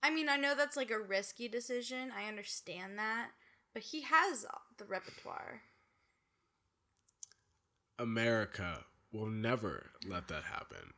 I 0.02 0.10
mean, 0.10 0.28
I 0.28 0.36
know 0.36 0.54
that's 0.54 0.76
like 0.76 0.90
a 0.90 1.00
risky 1.00 1.48
decision. 1.48 2.12
I 2.12 2.28
understand 2.28 2.98
that, 2.98 3.30
but 3.74 3.82
he 3.82 4.02
has 4.02 4.46
the 4.76 4.84
repertoire. 4.84 5.62
America 7.98 8.84
will 9.12 9.26
never 9.26 9.90
let 10.06 10.28
that 10.28 10.44
happen. 10.44 10.92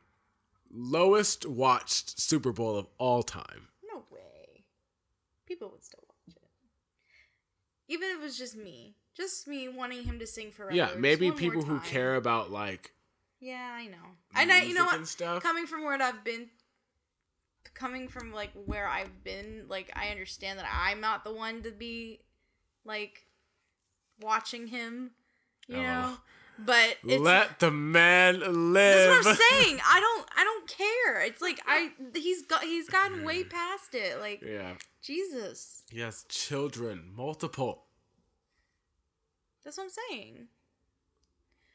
Lowest 0.69 1.45
watched 1.45 2.19
Super 2.19 2.51
Bowl 2.51 2.77
of 2.77 2.87
all 2.97 3.23
time. 3.23 3.69
People 5.49 5.71
would 5.71 5.83
still 5.83 6.03
watch 6.07 6.37
it. 6.37 6.43
Even 7.91 8.07
if 8.09 8.15
it 8.17 8.21
was 8.21 8.37
just 8.37 8.55
me. 8.55 8.95
Just 9.17 9.47
me 9.47 9.67
wanting 9.67 10.03
him 10.03 10.19
to 10.19 10.27
sing 10.27 10.51
forever. 10.51 10.73
yeah, 10.73 10.91
maybe 10.95 11.29
people 11.31 11.63
who 11.63 11.79
care 11.79 12.15
about 12.15 12.51
like 12.51 12.93
Yeah, 13.41 13.73
I 13.75 13.87
know. 13.87 13.97
And 14.35 14.49
I, 14.51 14.61
you 14.61 14.73
know 14.73 14.85
what? 14.85 15.05
stuff. 15.07 15.43
Coming 15.43 15.65
from 15.65 15.83
where 15.83 16.01
I've 16.01 16.23
been, 16.23 16.47
coming 17.73 18.07
from 18.07 18.31
like 18.31 18.51
where 18.65 18.87
I've 18.87 19.23
been, 19.23 19.65
like 19.67 19.91
I 19.95 20.09
understand 20.09 20.59
that 20.59 20.67
I'm 20.71 21.01
not 21.01 21.23
the 21.25 21.33
one 21.33 21.63
to 21.63 21.71
be 21.71 22.21
like 22.85 23.25
watching 24.21 24.67
him, 24.67 25.11
you 25.67 25.77
Oh. 25.77 25.81
know. 25.83 26.17
But 26.65 26.97
it's 27.07 27.21
Let 27.21 27.59
the 27.59 27.71
man 27.71 28.39
live. 28.73 29.09
that's 29.09 29.25
what 29.25 29.33
I'm 29.33 29.39
saying. 29.63 29.79
I 29.87 29.99
don't, 29.99 30.29
I 30.35 30.43
don't 30.43 30.67
care. 30.67 31.21
It's 31.21 31.41
like 31.41 31.59
I, 31.65 31.91
he's 32.13 32.43
got, 32.45 32.63
he's 32.63 32.89
gotten 32.89 33.23
way 33.23 33.43
past 33.43 33.93
it. 33.93 34.19
Like 34.19 34.41
yeah. 34.41 34.73
Jesus, 35.01 35.83
Yes, 35.91 36.25
children, 36.27 37.11
multiple. 37.15 37.85
that's 39.63 39.77
what 39.77 39.85
I'm 39.85 39.89
saying. 40.09 40.47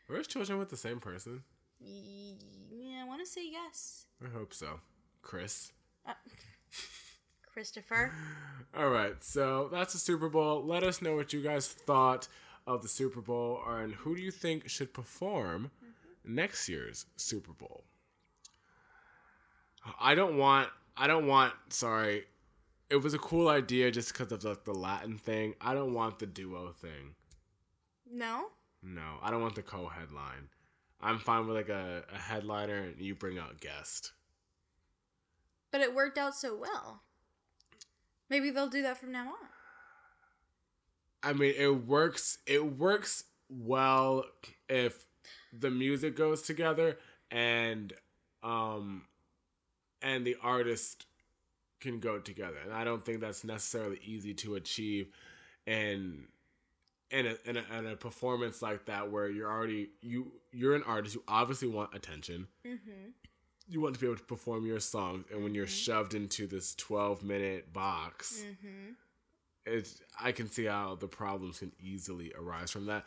Were 0.08 0.18
his 0.18 0.26
children 0.26 0.58
with 0.58 0.68
the 0.68 0.76
same 0.76 1.00
person? 1.00 1.42
Yeah, 1.80 3.02
I 3.02 3.06
want 3.06 3.20
to 3.24 3.26
say 3.26 3.42
yes, 3.50 4.06
I 4.24 4.28
hope 4.28 4.52
so. 4.52 4.80
Chris. 5.22 5.72
uh, 6.06 6.12
Christopher. 7.52 8.12
All 8.76 8.88
right, 8.90 9.22
so 9.22 9.68
that's 9.72 9.92
the 9.92 9.98
Super 9.98 10.28
Bowl. 10.28 10.62
Let 10.64 10.82
us 10.82 11.00
know 11.00 11.14
what 11.14 11.32
you 11.32 11.40
guys 11.40 11.68
thought 11.68 12.28
of 12.66 12.82
the 12.82 12.88
Super 12.88 13.20
Bowl 13.20 13.60
and 13.66 13.94
who 13.94 14.16
do 14.16 14.22
you 14.22 14.30
think 14.30 14.68
should 14.68 14.92
perform 14.94 15.70
next 16.24 16.68
year's 16.68 17.06
Super 17.16 17.52
Bowl. 17.52 17.84
I 20.00 20.14
don't 20.14 20.38
want 20.38 20.68
I 20.96 21.06
don't 21.06 21.26
want 21.26 21.52
sorry. 21.68 22.24
It 22.90 22.96
was 22.96 23.14
a 23.14 23.18
cool 23.18 23.48
idea 23.48 23.90
just 23.90 24.12
because 24.12 24.30
of 24.32 24.42
the, 24.42 24.58
the 24.64 24.72
Latin 24.78 25.18
thing. 25.18 25.54
I 25.60 25.74
don't 25.74 25.94
want 25.94 26.18
the 26.18 26.26
duo 26.26 26.72
thing. 26.72 27.14
No, 28.10 28.46
No, 28.82 29.18
I 29.22 29.30
don't 29.30 29.40
want 29.42 29.54
the 29.56 29.62
co-headline. 29.62 30.48
I'm 31.00 31.18
fine 31.18 31.46
with 31.46 31.56
like 31.56 31.68
a, 31.70 32.04
a 32.14 32.18
headliner 32.18 32.76
and 32.76 33.00
you 33.00 33.14
bring 33.14 33.38
out 33.38 33.60
guest. 33.60 34.12
but 35.72 35.80
it 35.80 35.94
worked 35.94 36.16
out 36.18 36.34
so 36.34 36.56
well. 36.56 37.02
Maybe 38.30 38.50
they'll 38.50 38.68
do 38.68 38.82
that 38.82 38.96
from 38.98 39.12
now 39.12 39.26
on. 39.28 39.48
I 41.24 41.32
mean, 41.32 41.54
it 41.56 41.86
works. 41.86 42.38
It 42.46 42.76
works 42.78 43.24
well 43.48 44.24
if 44.68 45.06
the 45.52 45.70
music 45.70 46.16
goes 46.16 46.42
together 46.42 46.98
and 47.30 47.92
um 48.42 49.04
and 50.02 50.26
the 50.26 50.36
artist 50.42 51.06
can 51.80 52.00
go 52.00 52.18
together. 52.18 52.56
And 52.64 52.72
I 52.72 52.84
don't 52.84 53.04
think 53.04 53.20
that's 53.20 53.44
necessarily 53.44 54.00
easy 54.04 54.34
to 54.34 54.54
achieve 54.56 55.08
in 55.66 56.26
in 57.10 57.26
a, 57.26 57.36
in 57.48 57.56
a 57.56 57.78
in 57.78 57.86
a 57.86 57.96
performance 57.96 58.60
like 58.62 58.86
that 58.86 59.10
where 59.10 59.28
you're 59.28 59.50
already 59.50 59.90
you 60.02 60.32
you're 60.52 60.74
an 60.74 60.82
artist. 60.82 61.14
You 61.14 61.22
obviously 61.28 61.68
want 61.68 61.94
attention. 61.94 62.48
Mm-hmm. 62.66 63.10
You 63.66 63.80
want 63.80 63.94
to 63.94 64.00
be 64.00 64.06
able 64.06 64.18
to 64.18 64.24
perform 64.24 64.66
your 64.66 64.80
songs, 64.80 65.24
and 65.32 65.42
when 65.42 65.54
you're 65.54 65.66
shoved 65.66 66.12
into 66.14 66.46
this 66.46 66.74
12 66.74 67.22
minute 67.22 67.72
box, 67.72 68.42
Mm-hmm. 68.44 68.92
It's 69.66 70.00
I 70.20 70.32
can 70.32 70.50
see 70.50 70.64
how 70.64 70.96
the 70.96 71.08
problems 71.08 71.58
can 71.58 71.72
easily 71.80 72.32
arise 72.38 72.70
from 72.70 72.86
that. 72.86 73.04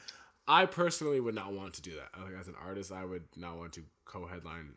I 0.48 0.66
personally 0.66 1.20
would 1.20 1.36
not 1.36 1.54
want 1.54 1.74
to 1.76 1.82
do 1.82 1.92
that. 1.96 2.22
Like 2.22 2.40
as 2.40 2.48
an 2.48 2.56
artist, 2.64 2.92
I 2.92 3.06
would 3.06 3.26
not 3.36 3.58
want 3.58 3.74
to 3.74 3.84
co-headline 4.06 4.74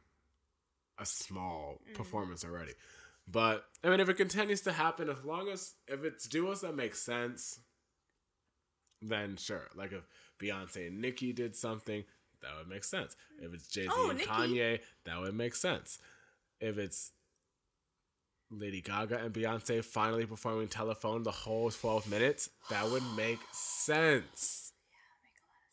a 0.98 1.06
small 1.06 1.80
mm-hmm. 1.82 1.94
performance 1.94 2.44
already. 2.44 2.72
But 3.26 3.64
I 3.84 3.88
mean, 3.88 4.00
if 4.00 4.08
it 4.08 4.14
continues 4.14 4.62
to 4.62 4.72
happen, 4.72 5.08
as 5.08 5.24
long 5.24 5.48
as 5.48 5.74
if 5.86 6.04
it's 6.04 6.26
duos 6.26 6.62
that 6.62 6.74
make 6.74 6.94
sense, 6.94 7.60
then 9.00 9.36
sure. 9.36 9.68
Like 9.74 9.92
if 9.92 10.02
Beyonce 10.40 10.88
and 10.88 11.00
Nicki 11.00 11.32
did 11.32 11.54
something, 11.54 12.04
that 12.42 12.50
would 12.58 12.68
make 12.68 12.84
sense. 12.84 13.16
If 13.38 13.54
it's 13.54 13.68
Jay 13.68 13.84
Z 13.84 13.90
Oh, 13.92 14.10
and 14.10 14.18
Nicki. 14.18 14.30
Kanye, 14.30 14.80
that 15.04 15.20
would 15.20 15.34
make 15.34 15.54
sense. 15.54 15.98
If 16.60 16.78
it's 16.78 17.12
Lady 18.50 18.80
Gaga 18.80 19.18
and 19.18 19.32
Beyonce 19.32 19.84
finally 19.84 20.26
performing 20.26 20.68
Telephone 20.68 21.22
the 21.22 21.30
whole 21.30 21.70
12 21.70 22.10
minutes, 22.10 22.50
that 22.68 22.90
would 22.90 23.02
make 23.16 23.38
sense. 23.52 24.72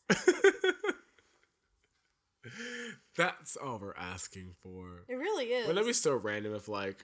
That's 3.17 3.57
all 3.57 3.79
we're 3.79 3.95
asking 3.95 4.53
for. 4.61 5.03
It 5.07 5.15
really 5.15 5.45
is. 5.45 5.67
Wouldn't 5.67 5.85
it 5.85 5.89
be 5.89 5.93
so 5.93 6.15
random 6.15 6.53
if 6.53 6.67
like 6.67 7.03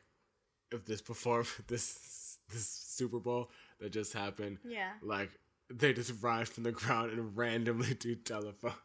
if 0.71 0.85
this 0.85 1.01
perform 1.01 1.45
this 1.67 2.37
this 2.51 2.67
Super 2.67 3.19
Bowl 3.19 3.49
that 3.79 3.91
just 3.91 4.13
happened, 4.13 4.59
yeah. 4.63 4.91
like 5.01 5.31
they 5.69 5.91
just 5.93 6.21
rise 6.21 6.49
from 6.49 6.63
the 6.63 6.71
ground 6.71 7.11
and 7.11 7.35
randomly 7.35 7.93
do 7.93 8.15
telephone. 8.15 8.73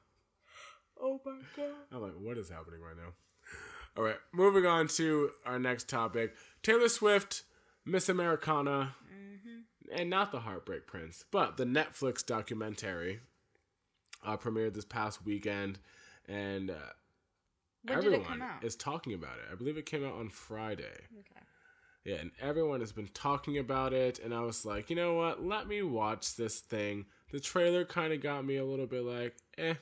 Oh 1.00 1.20
my 1.24 1.38
god. 1.56 1.70
I'm 1.92 2.02
like, 2.02 2.14
what 2.18 2.36
is 2.38 2.48
happening 2.48 2.80
right 2.80 2.96
now? 2.96 3.12
All 3.96 4.04
right, 4.04 4.18
moving 4.32 4.66
on 4.66 4.88
to 4.88 5.30
our 5.44 5.58
next 5.58 5.88
topic: 5.88 6.34
Taylor 6.62 6.88
Swift, 6.88 7.42
Miss 7.84 8.08
Americana, 8.08 8.94
and 9.92 10.10
not 10.10 10.32
the 10.32 10.40
Heartbreak 10.40 10.86
Prince, 10.86 11.24
but 11.30 11.56
the 11.56 11.64
Netflix 11.64 12.24
documentary 12.24 13.20
uh, 14.24 14.36
premiered 14.36 14.74
this 14.74 14.84
past 14.84 15.24
weekend, 15.24 15.78
and 16.26 16.70
uh, 16.70 16.74
everyone 17.88 18.20
it 18.20 18.26
come 18.26 18.42
out? 18.42 18.64
is 18.64 18.76
talking 18.76 19.14
about 19.14 19.36
it. 19.38 19.52
I 19.52 19.54
believe 19.54 19.76
it 19.78 19.86
came 19.86 20.04
out 20.04 20.14
on 20.14 20.28
Friday. 20.28 21.06
Okay. 21.18 21.40
Yeah, 22.04 22.16
and 22.16 22.30
everyone 22.40 22.80
has 22.80 22.92
been 22.92 23.08
talking 23.08 23.58
about 23.58 23.92
it, 23.92 24.18
and 24.18 24.32
I 24.32 24.40
was 24.40 24.64
like, 24.64 24.88
you 24.88 24.96
know 24.96 25.14
what? 25.14 25.44
Let 25.44 25.68
me 25.68 25.82
watch 25.82 26.36
this 26.36 26.60
thing. 26.60 27.06
The 27.32 27.40
trailer 27.40 27.84
kind 27.84 28.12
of 28.12 28.22
got 28.22 28.46
me 28.46 28.56
a 28.56 28.64
little 28.64 28.86
bit 28.86 29.04
like, 29.04 29.36
eh. 29.58 29.74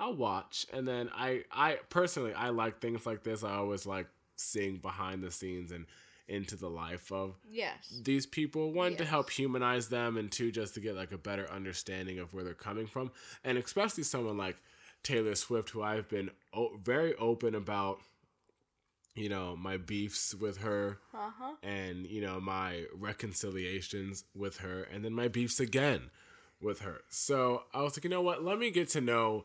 I'll 0.00 0.16
watch. 0.16 0.66
And 0.72 0.88
then 0.88 1.10
I 1.14 1.44
I 1.52 1.78
personally 1.90 2.34
I 2.34 2.48
like 2.48 2.80
things 2.80 3.06
like 3.06 3.22
this. 3.22 3.44
I 3.44 3.52
always 3.54 3.86
like 3.86 4.08
seeing 4.36 4.78
behind 4.78 5.22
the 5.22 5.30
scenes 5.30 5.70
and 5.70 5.86
into 6.26 6.54
the 6.56 6.70
life 6.70 7.10
of 7.12 7.34
Yes. 7.50 7.92
these 8.04 8.24
people 8.24 8.72
one 8.72 8.94
to 8.96 9.04
help 9.04 9.30
humanize 9.30 9.88
them 9.88 10.16
and 10.16 10.30
two 10.30 10.52
just 10.52 10.74
to 10.74 10.80
get 10.80 10.94
like 10.94 11.10
a 11.12 11.18
better 11.18 11.50
understanding 11.50 12.20
of 12.20 12.32
where 12.32 12.44
they're 12.44 12.54
coming 12.54 12.86
from 12.86 13.10
and 13.44 13.58
especially 13.58 14.04
someone 14.04 14.38
like 14.38 14.56
taylor 15.02 15.34
swift 15.34 15.70
who 15.70 15.82
i've 15.82 16.08
been 16.08 16.30
o- 16.54 16.76
very 16.84 17.16
open 17.16 17.56
about 17.56 17.98
you 19.16 19.28
know 19.28 19.56
my 19.56 19.76
beefs 19.76 20.32
with 20.34 20.58
her 20.58 20.98
Uh 21.12 21.30
huh. 21.36 21.54
and 21.64 22.06
you 22.06 22.20
know 22.20 22.40
my 22.40 22.84
reconciliations 22.94 24.24
with 24.34 24.58
her 24.58 24.82
and 24.84 25.04
then 25.04 25.12
my 25.12 25.28
beefs 25.28 25.58
again 25.60 26.10
with 26.62 26.80
her 26.82 27.00
so 27.08 27.64
i 27.74 27.82
was 27.82 27.96
like 27.96 28.04
you 28.04 28.10
know 28.10 28.22
what 28.22 28.44
let 28.44 28.58
me 28.58 28.70
get 28.70 28.88
to 28.90 29.00
know 29.00 29.44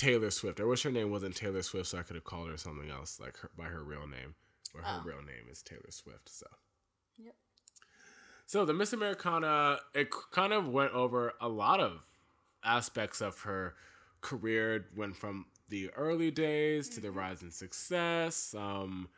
taylor 0.00 0.30
swift 0.30 0.60
i 0.60 0.64
wish 0.64 0.82
her 0.82 0.90
name 0.90 1.10
wasn't 1.10 1.34
taylor 1.36 1.62
swift 1.62 1.88
so 1.88 1.98
i 1.98 2.02
could 2.02 2.16
have 2.16 2.24
called 2.24 2.48
her 2.48 2.56
something 2.56 2.90
else 2.90 3.20
like 3.20 3.36
her, 3.36 3.50
by 3.56 3.64
her 3.64 3.82
real 3.84 4.06
name 4.06 4.34
or 4.74 4.80
her 4.82 5.00
Oh. 5.00 5.02
real 5.04 5.18
name 5.22 5.46
is 5.50 5.62
taylor 5.62 5.90
swift 5.90 6.28
so 6.28 6.46
Yep. 7.18 7.34
so 8.46 8.64
the 8.64 8.72
Miss 8.72 8.92
Americana, 8.94 9.78
it 9.94 10.08
kind 10.32 10.52
of 10.54 10.68
went 10.68 10.92
over 10.92 11.34
a 11.40 11.48
lot 11.48 11.80
of 11.80 12.06
aspects 12.64 13.20
of 13.20 13.40
her 13.42 13.74
career. 14.22 14.86
Went 14.96 15.16
from 15.16 15.46
the 15.68 15.90
early 15.90 16.30
days 16.30 16.88
to 16.90 17.00
the 17.00 17.10
rise 17.10 17.42
in 17.42 17.50
success, 17.50 18.54
um, 18.56 19.08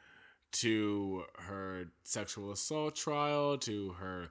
to 0.53 1.25
her 1.39 1.85
sexual 2.03 2.51
assault 2.51 2.97
trial, 2.97 3.57
to 3.59 3.91
her 4.01 4.31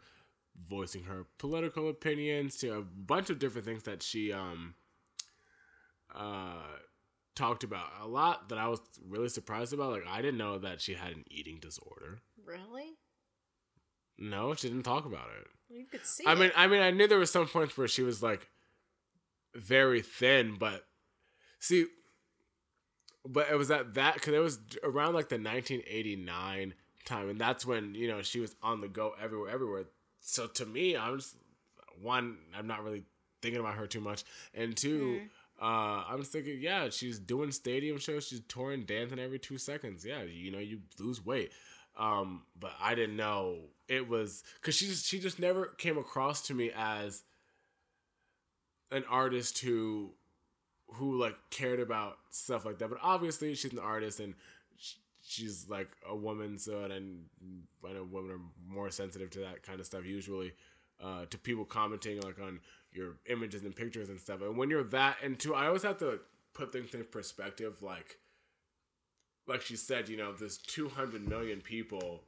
voicing 0.70 1.04
her 1.06 1.26
political 1.38 1.88
opinions, 1.90 2.58
to 2.58 2.74
a 2.74 2.82
bunch 2.82 3.30
of 3.30 3.40
different 3.40 3.66
things 3.66 3.84
that 3.84 4.04
she 4.04 4.32
um, 4.34 4.76
uh, 6.16 6.64
talked 7.36 7.64
about. 7.64 7.88
A 8.02 8.08
lot 8.08 8.50
that 8.50 8.58
I 8.58 8.68
was 8.68 8.80
really 9.08 9.30
surprised 9.30 9.74
about. 9.74 9.92
Like 9.92 10.08
I 10.08 10.22
didn't 10.22 10.38
know 10.38 10.60
that 10.60 10.82
she 10.82 10.94
had 10.94 11.12
an 11.12 11.24
eating 11.28 11.60
disorder. 11.60 12.20
Really? 12.46 12.98
No, 14.18 14.54
she 14.54 14.68
didn't 14.70 14.84
talk 14.84 15.06
about 15.06 15.28
it. 15.40 15.48
You 15.70 15.86
could 15.86 16.06
see. 16.06 16.24
I 16.28 16.36
mean, 16.36 16.46
it. 16.46 16.54
I 16.56 16.68
mean, 16.68 16.82
I 16.82 16.92
knew 16.92 17.08
there 17.08 17.20
was 17.20 17.32
some 17.32 17.48
points 17.48 17.78
where 17.78 17.88
she 17.88 18.04
was 18.04 18.22
like 18.22 18.48
very 19.56 20.02
thin, 20.02 20.56
but 20.60 20.86
see, 21.60 21.86
but 23.26 23.48
it 23.50 23.56
was 23.56 23.72
at 23.72 23.94
that 23.96 24.16
because 24.16 24.34
it 24.34 24.40
was 24.40 24.60
around 24.84 25.14
like 25.14 25.30
the 25.30 25.36
1989 25.36 26.74
time, 27.06 27.30
and 27.30 27.40
that's 27.40 27.66
when 27.66 27.96
you 27.96 28.08
know 28.08 28.22
she 28.22 28.40
was 28.40 28.56
on 28.62 28.82
the 28.82 28.88
go 28.88 29.14
everywhere, 29.22 29.50
everywhere. 29.50 29.86
So 30.20 30.48
to 30.48 30.66
me, 30.66 30.96
I'm 30.96 31.18
just 31.18 31.36
one, 32.00 32.38
I'm 32.56 32.68
not 32.68 32.84
really 32.84 33.04
thinking 33.42 33.60
about 33.60 33.76
her 33.76 33.88
too 33.88 34.02
much, 34.02 34.24
and 34.54 34.76
two. 34.76 35.22
Uh, 35.62 36.04
I'm 36.10 36.24
thinking, 36.24 36.58
yeah, 36.60 36.90
she's 36.90 37.20
doing 37.20 37.52
stadium 37.52 38.00
shows. 38.00 38.28
She's 38.28 38.42
touring, 38.48 38.84
dancing 38.84 39.20
every 39.20 39.38
two 39.38 39.60
seconds. 39.60 40.04
Yeah, 40.04 40.24
you 40.24 40.52
know, 40.52 40.58
you 40.60 40.80
lose 41.00 41.24
weight. 41.24 41.52
Um, 41.98 42.44
but 42.60 42.72
I 42.82 42.96
didn't 42.96 43.18
know 43.18 43.58
it 43.88 44.08
was 44.08 44.44
because 44.60 44.76
she 44.76 44.88
just 44.88 45.06
she 45.06 45.20
just 45.20 45.40
never 45.40 45.68
came 45.78 45.98
across 45.98 46.42
to 46.44 46.54
me 46.54 46.72
as 46.76 47.24
an 48.92 49.04
artist 49.10 49.60
who 49.60 50.12
who 50.96 51.20
like 51.20 51.36
cared 51.50 51.80
about 51.80 52.18
stuff 52.32 52.66
like 52.66 52.80
that. 52.80 52.90
But 52.90 53.00
obviously, 53.04 53.54
she's 53.56 53.74
an 53.74 53.80
artist 53.80 54.20
and 54.20 54.36
sh- 54.78 54.96
she's 55.22 55.68
like 55.70 55.90
a 56.10 56.16
woman, 56.16 56.58
so 56.58 56.80
and 56.86 57.26
I 57.88 57.94
know 57.94 58.08
women 58.10 58.32
are 58.32 58.74
more 58.74 58.90
sensitive 58.90 59.30
to 59.32 59.40
that 59.40 59.64
kind 59.64 59.80
of 59.80 59.86
stuff 59.86 60.06
usually. 60.06 60.54
Uh, 61.04 61.26
to 61.32 61.38
people 61.38 61.66
commenting 61.66 62.22
like 62.22 62.40
on 62.40 62.60
your 62.94 63.16
images 63.28 63.64
and 63.64 63.76
pictures 63.76 64.10
and 64.10 64.20
stuff, 64.20 64.42
and 64.42 64.58
when 64.58 64.70
you're 64.70 64.84
that, 64.84 65.18
into, 65.24 65.56
I 65.56 65.68
always 65.68 65.84
have 65.84 66.00
to 66.00 66.20
put 66.54 66.72
things 66.72 66.94
in 66.94 67.04
perspective. 67.06 67.82
Like, 67.82 68.18
like 69.48 69.62
she 69.62 69.76
said, 69.76 70.10
you 70.10 70.18
know, 70.18 70.34
there's 70.34 70.58
200 70.58 71.28
million 71.28 71.62
people 71.62 72.24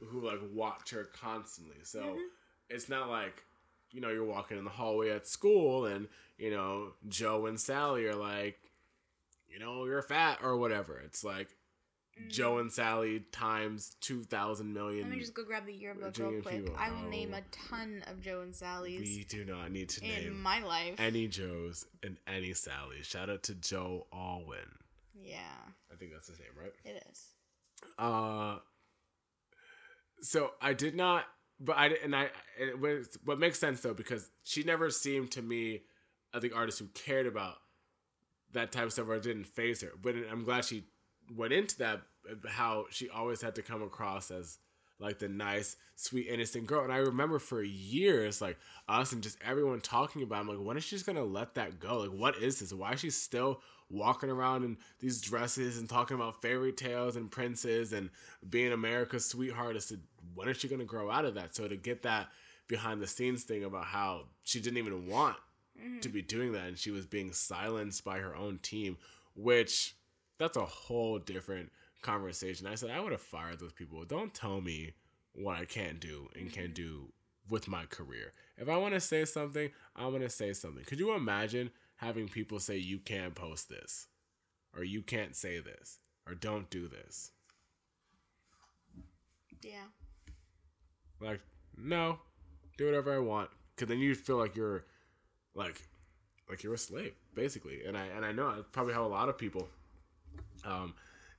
who 0.00 0.20
like 0.20 0.40
watch 0.52 0.90
her 0.90 1.04
constantly. 1.04 1.76
So 1.82 2.00
mm-hmm. 2.00 2.20
it's 2.68 2.88
not 2.88 3.08
like, 3.08 3.42
you 3.90 4.00
know, 4.00 4.10
you're 4.10 4.24
walking 4.24 4.58
in 4.58 4.64
the 4.64 4.70
hallway 4.70 5.10
at 5.10 5.26
school 5.26 5.86
and, 5.86 6.08
you 6.36 6.50
know, 6.50 6.92
Joe 7.08 7.46
and 7.46 7.58
Sally 7.58 8.06
are 8.06 8.16
like, 8.16 8.58
you 9.48 9.58
know, 9.58 9.84
you're 9.84 10.02
fat 10.02 10.40
or 10.42 10.56
whatever. 10.56 11.00
It's 11.04 11.22
like 11.22 11.48
Joe 12.28 12.58
and 12.58 12.70
Sally 12.72 13.20
times 13.32 13.96
2,000 14.00 14.72
million. 14.72 15.02
Let 15.08 15.10
me 15.10 15.18
just 15.20 15.34
go 15.34 15.44
grab 15.44 15.66
the 15.66 15.72
yearbook 15.74 16.16
real 16.16 16.40
quick. 16.42 16.64
people. 16.64 16.76
I 16.78 16.90
will 16.90 17.08
name 17.08 17.34
Oh. 17.34 17.38
a 17.38 17.42
ton 17.68 18.04
of 18.06 18.20
Joe 18.20 18.40
and 18.42 18.54
Sally's 18.54 19.00
we 19.00 19.24
do 19.24 19.44
not 19.44 19.70
need 19.72 19.88
to 19.90 20.04
in 20.04 20.10
name 20.24 20.40
my 20.42 20.60
life. 20.62 20.94
any 20.98 21.26
Joes 21.28 21.86
and 22.02 22.18
any 22.26 22.50
Sallys. 22.50 23.04
Shout 23.04 23.28
out 23.30 23.42
to 23.44 23.54
Joe 23.54 24.06
Alwyn. 24.12 24.78
yeah, 25.14 25.38
I 25.92 25.96
think 25.96 26.12
that's 26.12 26.28
his 26.28 26.38
name, 26.38 26.48
right? 26.60 26.72
it 26.84 27.02
is. 27.10 27.26
Uh, 27.98 28.58
so 30.20 30.52
I 30.60 30.72
did 30.72 30.94
not, 30.94 31.24
but 31.60 31.76
I 31.76 31.88
and 32.02 32.14
I. 32.14 32.30
It 32.58 32.78
was, 32.78 33.18
what 33.24 33.38
makes 33.38 33.58
sense 33.58 33.80
though 33.80 33.94
because 33.94 34.30
she 34.42 34.62
never 34.62 34.90
seemed 34.90 35.32
to 35.32 35.42
me, 35.42 35.82
I 36.32 36.40
think, 36.40 36.54
artist 36.54 36.78
who 36.78 36.86
cared 36.94 37.26
about 37.26 37.56
that 38.52 38.70
type 38.72 38.84
of 38.84 38.92
stuff 38.92 39.08
or 39.08 39.18
didn't 39.18 39.46
phase 39.48 39.82
her. 39.82 39.92
But 40.00 40.14
I'm 40.30 40.44
glad 40.44 40.64
she 40.64 40.84
went 41.34 41.52
into 41.52 41.78
that. 41.78 42.02
How 42.48 42.86
she 42.90 43.10
always 43.10 43.42
had 43.42 43.54
to 43.56 43.62
come 43.62 43.82
across 43.82 44.30
as 44.30 44.58
like 44.98 45.18
the 45.18 45.28
nice, 45.28 45.76
sweet, 45.96 46.28
innocent 46.28 46.66
girl. 46.66 46.84
And 46.84 46.92
I 46.92 46.98
remember 46.98 47.38
for 47.38 47.62
years, 47.62 48.40
like 48.40 48.56
us 48.88 49.12
and 49.12 49.22
just 49.22 49.38
everyone 49.44 49.80
talking 49.80 50.22
about. 50.22 50.40
I'm 50.40 50.48
like, 50.48 50.58
when 50.58 50.76
is 50.76 50.84
she 50.84 50.96
just 50.96 51.06
gonna 51.06 51.24
let 51.24 51.54
that 51.54 51.78
go? 51.78 51.98
Like, 51.98 52.18
what 52.18 52.36
is 52.38 52.60
this? 52.60 52.72
Why 52.72 52.92
is 52.92 53.00
she 53.00 53.10
still 53.10 53.60
walking 53.90 54.30
around 54.30 54.64
in 54.64 54.78
these 55.00 55.20
dresses 55.20 55.78
and 55.78 55.88
talking 55.88 56.14
about 56.14 56.40
fairy 56.40 56.72
tales 56.72 57.16
and 57.16 57.30
princes 57.30 57.92
and 57.92 58.10
being 58.48 58.72
America's 58.72 59.26
sweetheart? 59.26 59.76
Is 59.76 59.92
when 60.34 60.48
is 60.48 60.58
she 60.58 60.68
gonna 60.68 60.84
grow 60.84 61.10
out 61.10 61.24
of 61.24 61.34
that? 61.34 61.54
So 61.54 61.68
to 61.68 61.76
get 61.76 62.02
that 62.02 62.28
behind 62.66 63.00
the 63.00 63.06
scenes 63.06 63.44
thing 63.44 63.64
about 63.64 63.84
how 63.84 64.24
she 64.42 64.60
didn't 64.60 64.78
even 64.78 65.06
want 65.06 65.36
mm-hmm. 65.78 66.00
to 66.00 66.08
be 66.08 66.22
doing 66.22 66.52
that 66.52 66.66
and 66.66 66.78
she 66.78 66.90
was 66.90 67.06
being 67.06 67.32
silenced 67.32 68.04
by 68.04 68.18
her 68.18 68.34
own 68.34 68.58
team, 68.58 68.96
which 69.34 69.94
that's 70.38 70.56
a 70.56 70.64
whole 70.64 71.18
different 71.18 71.70
conversation. 72.02 72.66
I 72.66 72.74
said 72.74 72.90
I 72.90 73.00
would 73.00 73.12
have 73.12 73.20
fired 73.20 73.60
those 73.60 73.72
people. 73.72 74.04
Don't 74.04 74.34
tell 74.34 74.60
me 74.60 74.92
what 75.32 75.58
I 75.58 75.64
can't 75.64 76.00
do 76.00 76.28
and 76.34 76.52
can't 76.52 76.74
mm-hmm. 76.74 76.74
do 76.74 77.12
with 77.50 77.68
my 77.68 77.84
career. 77.86 78.32
If 78.56 78.68
I 78.68 78.76
want 78.76 78.94
to 78.94 79.00
say 79.00 79.24
something, 79.24 79.70
I'm 79.96 80.10
going 80.10 80.22
to 80.22 80.30
say 80.30 80.52
something. 80.52 80.84
Could 80.84 80.98
you 80.98 81.14
imagine 81.14 81.70
having 81.96 82.28
people 82.28 82.60
say 82.60 82.76
you 82.76 82.98
can't 82.98 83.34
post 83.34 83.68
this 83.68 84.06
or 84.76 84.84
you 84.84 85.02
can't 85.02 85.36
say 85.36 85.60
this 85.60 85.98
or 86.26 86.34
don't 86.34 86.70
do 86.70 86.88
this? 86.88 87.32
Yeah. 89.62 89.88
Like, 91.20 91.40
no, 91.76 92.18
do 92.76 92.86
whatever 92.86 93.14
I 93.14 93.18
want. 93.18 93.50
Cause 93.76 93.88
then 93.88 93.98
you 93.98 94.14
feel 94.14 94.36
like 94.36 94.54
you're, 94.54 94.84
like, 95.54 95.82
like 96.48 96.62
you're 96.62 96.74
a 96.74 96.78
slave, 96.78 97.14
basically. 97.34 97.84
And 97.84 97.96
I 97.96 98.04
and 98.04 98.24
I 98.24 98.32
know 98.32 98.54
that's 98.54 98.68
probably 98.70 98.94
how 98.94 99.04
a 99.04 99.08
lot 99.08 99.28
of 99.28 99.36
people, 99.38 99.68
um, 100.64 100.94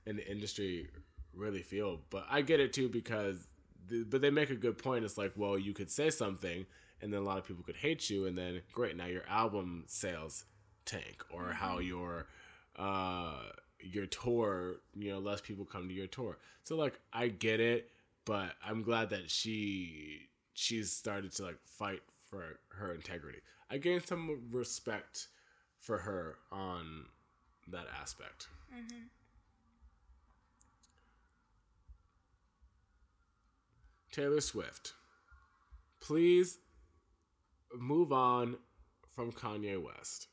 in 0.06 0.16
the 0.16 0.30
industry 0.30 0.88
really 1.34 1.62
feel. 1.62 2.00
But 2.10 2.26
I 2.30 2.42
get 2.42 2.60
it 2.60 2.72
too 2.72 2.88
because, 2.88 3.46
the, 3.88 4.04
but 4.04 4.20
they 4.20 4.30
make 4.30 4.50
a 4.50 4.56
good 4.56 4.78
point. 4.78 5.04
It's 5.04 5.18
like, 5.18 5.32
well, 5.36 5.58
you 5.58 5.72
could 5.72 5.90
say 5.90 6.10
something, 6.10 6.66
and 7.00 7.12
then 7.12 7.20
a 7.20 7.24
lot 7.24 7.38
of 7.38 7.46
people 7.46 7.62
could 7.64 7.76
hate 7.76 8.08
you, 8.10 8.26
and 8.26 8.36
then 8.36 8.62
great, 8.72 8.96
now 8.96 9.06
your 9.06 9.26
album 9.28 9.84
sales 9.86 10.44
tank, 10.84 11.24
or 11.30 11.52
how 11.52 11.78
your, 11.78 12.26
uh, 12.76 13.42
your 13.80 14.06
tour, 14.06 14.76
you 14.94 15.12
know, 15.12 15.18
less 15.18 15.40
people 15.40 15.64
come 15.64 15.88
to 15.88 15.94
your 15.94 16.06
tour. 16.06 16.38
So 16.64 16.76
like, 16.76 16.98
I 17.12 17.28
get 17.28 17.60
it, 17.60 17.90
but 18.24 18.52
I'm 18.64 18.82
glad 18.82 19.10
that 19.10 19.30
she 19.30 20.28
she's 20.54 20.90
started 20.90 21.32
to 21.32 21.44
like 21.44 21.58
fight 21.64 22.00
for 22.30 22.58
her 22.68 22.92
integrity. 22.94 23.38
I 23.70 23.78
gained 23.78 24.06
some 24.06 24.48
respect 24.50 25.28
for 25.78 25.98
her 25.98 26.36
on 26.50 27.06
that 27.68 27.86
aspect. 28.00 28.48
Taylor 34.16 34.40
Swift, 34.40 34.94
please 36.00 36.56
move 37.78 38.12
on 38.12 38.56
from 39.14 39.30
Kanye 39.30 39.76
West. 39.76 40.28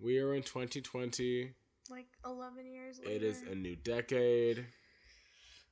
We 0.00 0.18
are 0.18 0.34
in 0.34 0.42
2020. 0.42 1.52
Like 1.88 2.06
11 2.26 2.66
years 2.66 2.98
later. 2.98 3.12
It 3.12 3.22
is 3.22 3.42
a 3.42 3.54
new 3.54 3.76
decade. 3.76 4.66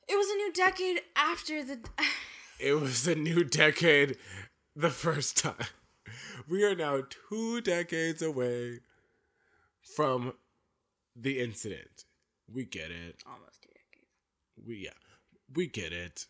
It 0.06 0.14
was 0.16 0.28
a 0.30 0.36
new 0.36 0.52
decade 0.52 1.00
after 1.16 1.64
the. 1.64 1.80
It 2.58 2.80
was 2.80 3.06
a 3.06 3.14
new 3.16 3.44
decade 3.44 4.16
the 4.74 4.88
first 4.88 5.36
time. 5.36 5.66
We 6.48 6.64
are 6.64 6.74
now 6.74 7.02
two 7.28 7.60
decades 7.60 8.22
away 8.22 8.78
from 9.82 10.34
the 11.14 11.40
incident. 11.40 12.04
We 12.50 12.64
get 12.64 12.90
it. 12.92 13.24
Almost 13.26 13.62
two 13.62 13.70
decades. 13.74 14.06
We 14.64 14.84
yeah. 14.84 14.90
We 15.52 15.66
get 15.66 15.92
it. 15.92 16.26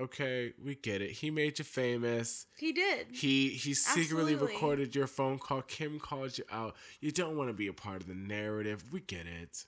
Okay, 0.00 0.52
we 0.64 0.76
get 0.76 1.02
it. 1.02 1.10
He 1.10 1.30
made 1.30 1.58
you 1.58 1.64
famous. 1.64 2.46
He 2.56 2.72
did. 2.72 3.08
He 3.10 3.50
he 3.50 3.74
secretly 3.74 4.34
Absolutely. 4.34 4.54
recorded 4.54 4.94
your 4.94 5.08
phone 5.08 5.38
call. 5.38 5.62
Kim 5.62 5.98
called 5.98 6.38
you 6.38 6.44
out. 6.52 6.76
You 7.00 7.10
don't 7.10 7.36
want 7.36 7.50
to 7.50 7.54
be 7.54 7.66
a 7.66 7.72
part 7.72 8.00
of 8.02 8.06
the 8.06 8.14
narrative. 8.14 8.92
We 8.92 9.00
get 9.00 9.26
it. 9.26 9.64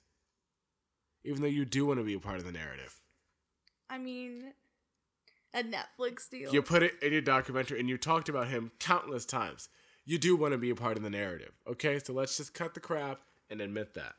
Even 1.24 1.42
though 1.42 1.48
you 1.48 1.64
do 1.64 1.84
want 1.84 1.98
to 1.98 2.04
be 2.04 2.14
a 2.14 2.20
part 2.20 2.38
of 2.38 2.44
the 2.44 2.52
narrative. 2.52 3.00
I 3.90 3.98
mean, 3.98 4.52
a 5.52 5.64
Netflix 5.64 6.30
deal. 6.30 6.52
You 6.52 6.62
put 6.62 6.84
it 6.84 6.94
in 7.02 7.12
your 7.12 7.20
documentary 7.20 7.80
and 7.80 7.88
you 7.88 7.98
talked 7.98 8.28
about 8.28 8.48
him 8.48 8.70
countless 8.78 9.24
times. 9.24 9.68
You 10.04 10.16
do 10.16 10.36
want 10.36 10.52
to 10.52 10.58
be 10.58 10.70
a 10.70 10.76
part 10.76 10.96
of 10.96 11.02
the 11.02 11.10
narrative. 11.10 11.52
Okay, 11.66 11.98
so 11.98 12.12
let's 12.12 12.36
just 12.36 12.54
cut 12.54 12.74
the 12.74 12.80
crap 12.80 13.20
and 13.50 13.60
admit 13.60 13.94
that. 13.94 14.14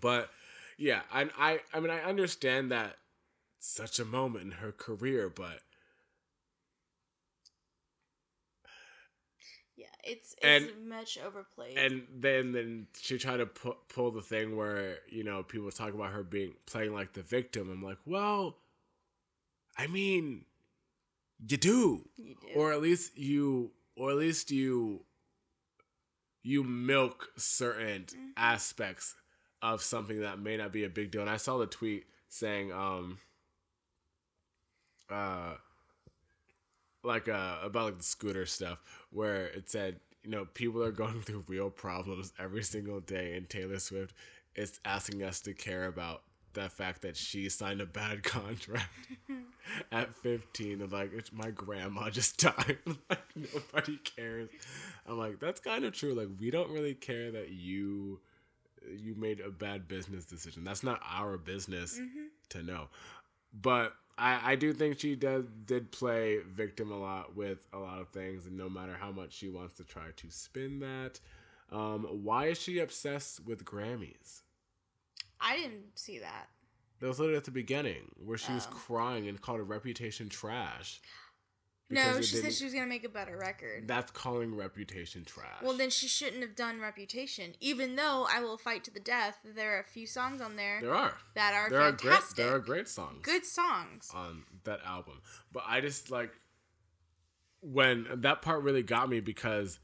But 0.00 0.30
yeah, 0.78 1.00
I 1.12 1.28
I 1.36 1.60
I 1.74 1.80
mean 1.80 1.90
I 1.90 2.00
understand 2.02 2.70
that 2.70 2.96
such 3.64 4.00
a 4.00 4.04
moment 4.04 4.44
in 4.44 4.50
her 4.52 4.72
career, 4.72 5.28
but 5.30 5.60
yeah, 9.76 9.86
it's 10.04 10.34
And- 10.42 10.64
it's 10.64 10.74
much 10.84 11.16
overplayed. 11.18 11.78
and 11.78 12.06
then 12.10 12.52
then 12.52 12.88
she 13.00 13.18
tried 13.18 13.38
to 13.38 13.46
pu- 13.46 13.78
pull 13.88 14.10
the 14.10 14.22
thing 14.22 14.56
where 14.56 14.98
you 15.08 15.24
know 15.24 15.42
people 15.42 15.70
talk 15.70 15.94
about 15.94 16.12
her 16.12 16.22
being 16.22 16.56
playing 16.66 16.92
like 16.92 17.12
the 17.12 17.22
victim. 17.22 17.70
I'm 17.70 17.82
like, 17.82 17.98
well, 18.04 18.58
I 19.76 19.86
mean, 19.86 20.44
you 21.48 21.56
do, 21.56 22.08
you 22.16 22.34
do. 22.40 22.48
or 22.54 22.72
at 22.72 22.80
least 22.82 23.16
you, 23.16 23.72
or 23.96 24.10
at 24.10 24.16
least 24.16 24.50
you, 24.50 25.04
you 26.42 26.64
milk 26.64 27.30
certain 27.36 28.04
Mm-hmm. 28.06 28.30
aspects 28.36 29.14
of 29.62 29.82
something 29.82 30.20
that 30.20 30.40
may 30.40 30.56
not 30.56 30.72
be 30.72 30.82
a 30.84 30.88
big 30.90 31.12
deal. 31.12 31.20
And 31.20 31.30
I 31.30 31.36
saw 31.36 31.56
the 31.58 31.66
tweet 31.66 32.06
saying, 32.28 32.72
um, 32.72 33.18
uh, 35.12 35.54
like 37.04 37.28
uh 37.28 37.56
about 37.62 37.84
like 37.84 37.98
the 37.98 38.04
scooter 38.04 38.46
stuff 38.46 38.78
where 39.10 39.46
it 39.46 39.68
said 39.68 40.00
you 40.22 40.30
know 40.30 40.46
people 40.54 40.82
are 40.82 40.92
going 40.92 41.20
through 41.20 41.44
real 41.48 41.70
problems 41.70 42.32
every 42.38 42.62
single 42.62 43.00
day 43.00 43.36
and 43.36 43.48
taylor 43.48 43.78
swift 43.78 44.14
is 44.54 44.78
asking 44.84 45.22
us 45.22 45.40
to 45.40 45.52
care 45.52 45.86
about 45.86 46.22
the 46.54 46.68
fact 46.68 47.02
that 47.02 47.16
she 47.16 47.48
signed 47.48 47.80
a 47.80 47.86
bad 47.86 48.22
contract 48.22 48.90
at 49.92 50.14
15 50.16 50.82
and 50.82 50.92
like 50.92 51.12
it's 51.14 51.32
my 51.32 51.50
grandma 51.50 52.10
just 52.10 52.38
died. 52.40 52.78
Like 53.08 53.24
nobody 53.34 53.96
cares. 53.98 54.50
I'm 55.06 55.18
like 55.18 55.40
that's 55.40 55.60
kind 55.60 55.84
of 55.84 55.92
true. 55.92 56.14
Like 56.14 56.28
we 56.38 56.50
don't 56.50 56.70
really 56.70 56.94
care 56.94 57.30
that 57.30 57.50
you 57.50 58.20
you 58.96 59.14
made 59.14 59.40
a 59.40 59.50
bad 59.50 59.88
business 59.88 60.24
decision. 60.24 60.64
That's 60.64 60.82
not 60.82 61.00
our 61.08 61.38
business 61.38 62.00
to 62.50 62.62
know. 62.62 62.88
But 63.54 63.94
I, 64.18 64.52
I 64.52 64.56
do 64.56 64.72
think 64.72 64.98
she 65.00 65.14
does 65.16 65.44
did 65.64 65.90
play 65.90 66.38
victim 66.46 66.90
a 66.92 66.98
lot 66.98 67.34
with 67.34 67.66
a 67.72 67.78
lot 67.78 68.00
of 68.00 68.08
things, 68.08 68.46
and 68.46 68.56
no 68.56 68.68
matter 68.68 68.94
how 68.98 69.10
much 69.10 69.32
she 69.32 69.48
wants 69.48 69.74
to 69.74 69.84
try 69.84 70.10
to 70.16 70.30
spin 70.30 70.80
that, 70.80 71.20
um, 71.70 72.04
why 72.22 72.46
is 72.46 72.60
she 72.60 72.78
obsessed 72.78 73.44
with 73.46 73.64
Grammys? 73.64 74.42
I 75.40 75.56
didn't 75.56 75.98
see 75.98 76.18
that. 76.18 76.48
That 77.00 77.08
was 77.08 77.18
literally 77.18 77.38
at 77.38 77.44
the 77.44 77.50
beginning 77.50 78.12
where 78.16 78.38
she 78.38 78.52
was 78.52 78.66
Oh. 78.70 78.74
crying 78.74 79.26
and 79.26 79.40
called 79.40 79.58
a 79.60 79.64
reputation 79.64 80.28
trash. 80.28 81.00
No, 81.92 82.20
she 82.20 82.36
said 82.36 82.52
she 82.52 82.64
was 82.64 82.74
gonna 82.74 82.86
make 82.86 83.04
a 83.04 83.08
better 83.08 83.36
record. 83.36 83.86
That's 83.86 84.10
calling 84.10 84.54
reputation 84.54 85.24
trash. 85.24 85.62
well, 85.62 85.76
then 85.76 85.90
she 85.90 86.08
shouldn't 86.08 86.42
have 86.42 86.56
done 86.56 86.80
Reputation. 86.80 87.54
Even 87.60 87.96
though 87.96 88.26
I 88.30 88.40
will 88.40 88.56
fight 88.56 88.84
to 88.84 88.90
the 88.90 89.00
death, 89.00 89.38
there 89.44 89.76
are 89.76 89.80
a 89.80 89.84
few 89.84 90.06
songs 90.06 90.40
on 90.40 90.56
there 90.56 90.80
there 90.80 90.94
are 90.94 91.14
that 91.34 91.54
are 91.54 91.70
there 91.70 91.80
are 91.80 91.92
great 91.92 92.12
fantastic. 92.12 92.36
there 92.36 92.54
are 92.54 92.58
great 92.58 92.88
songs. 92.88 93.20
Good 93.22 93.44
songs. 93.44 94.10
on 94.14 94.44
that 94.64 94.80
album. 94.84 95.20
But 95.52 95.64
I 95.66 95.80
just 95.80 96.10
like 96.10 96.30
when 97.60 98.06
that 98.16 98.42
part 98.42 98.62
really 98.62 98.82
got 98.82 99.08
me 99.08 99.20
because 99.20 99.78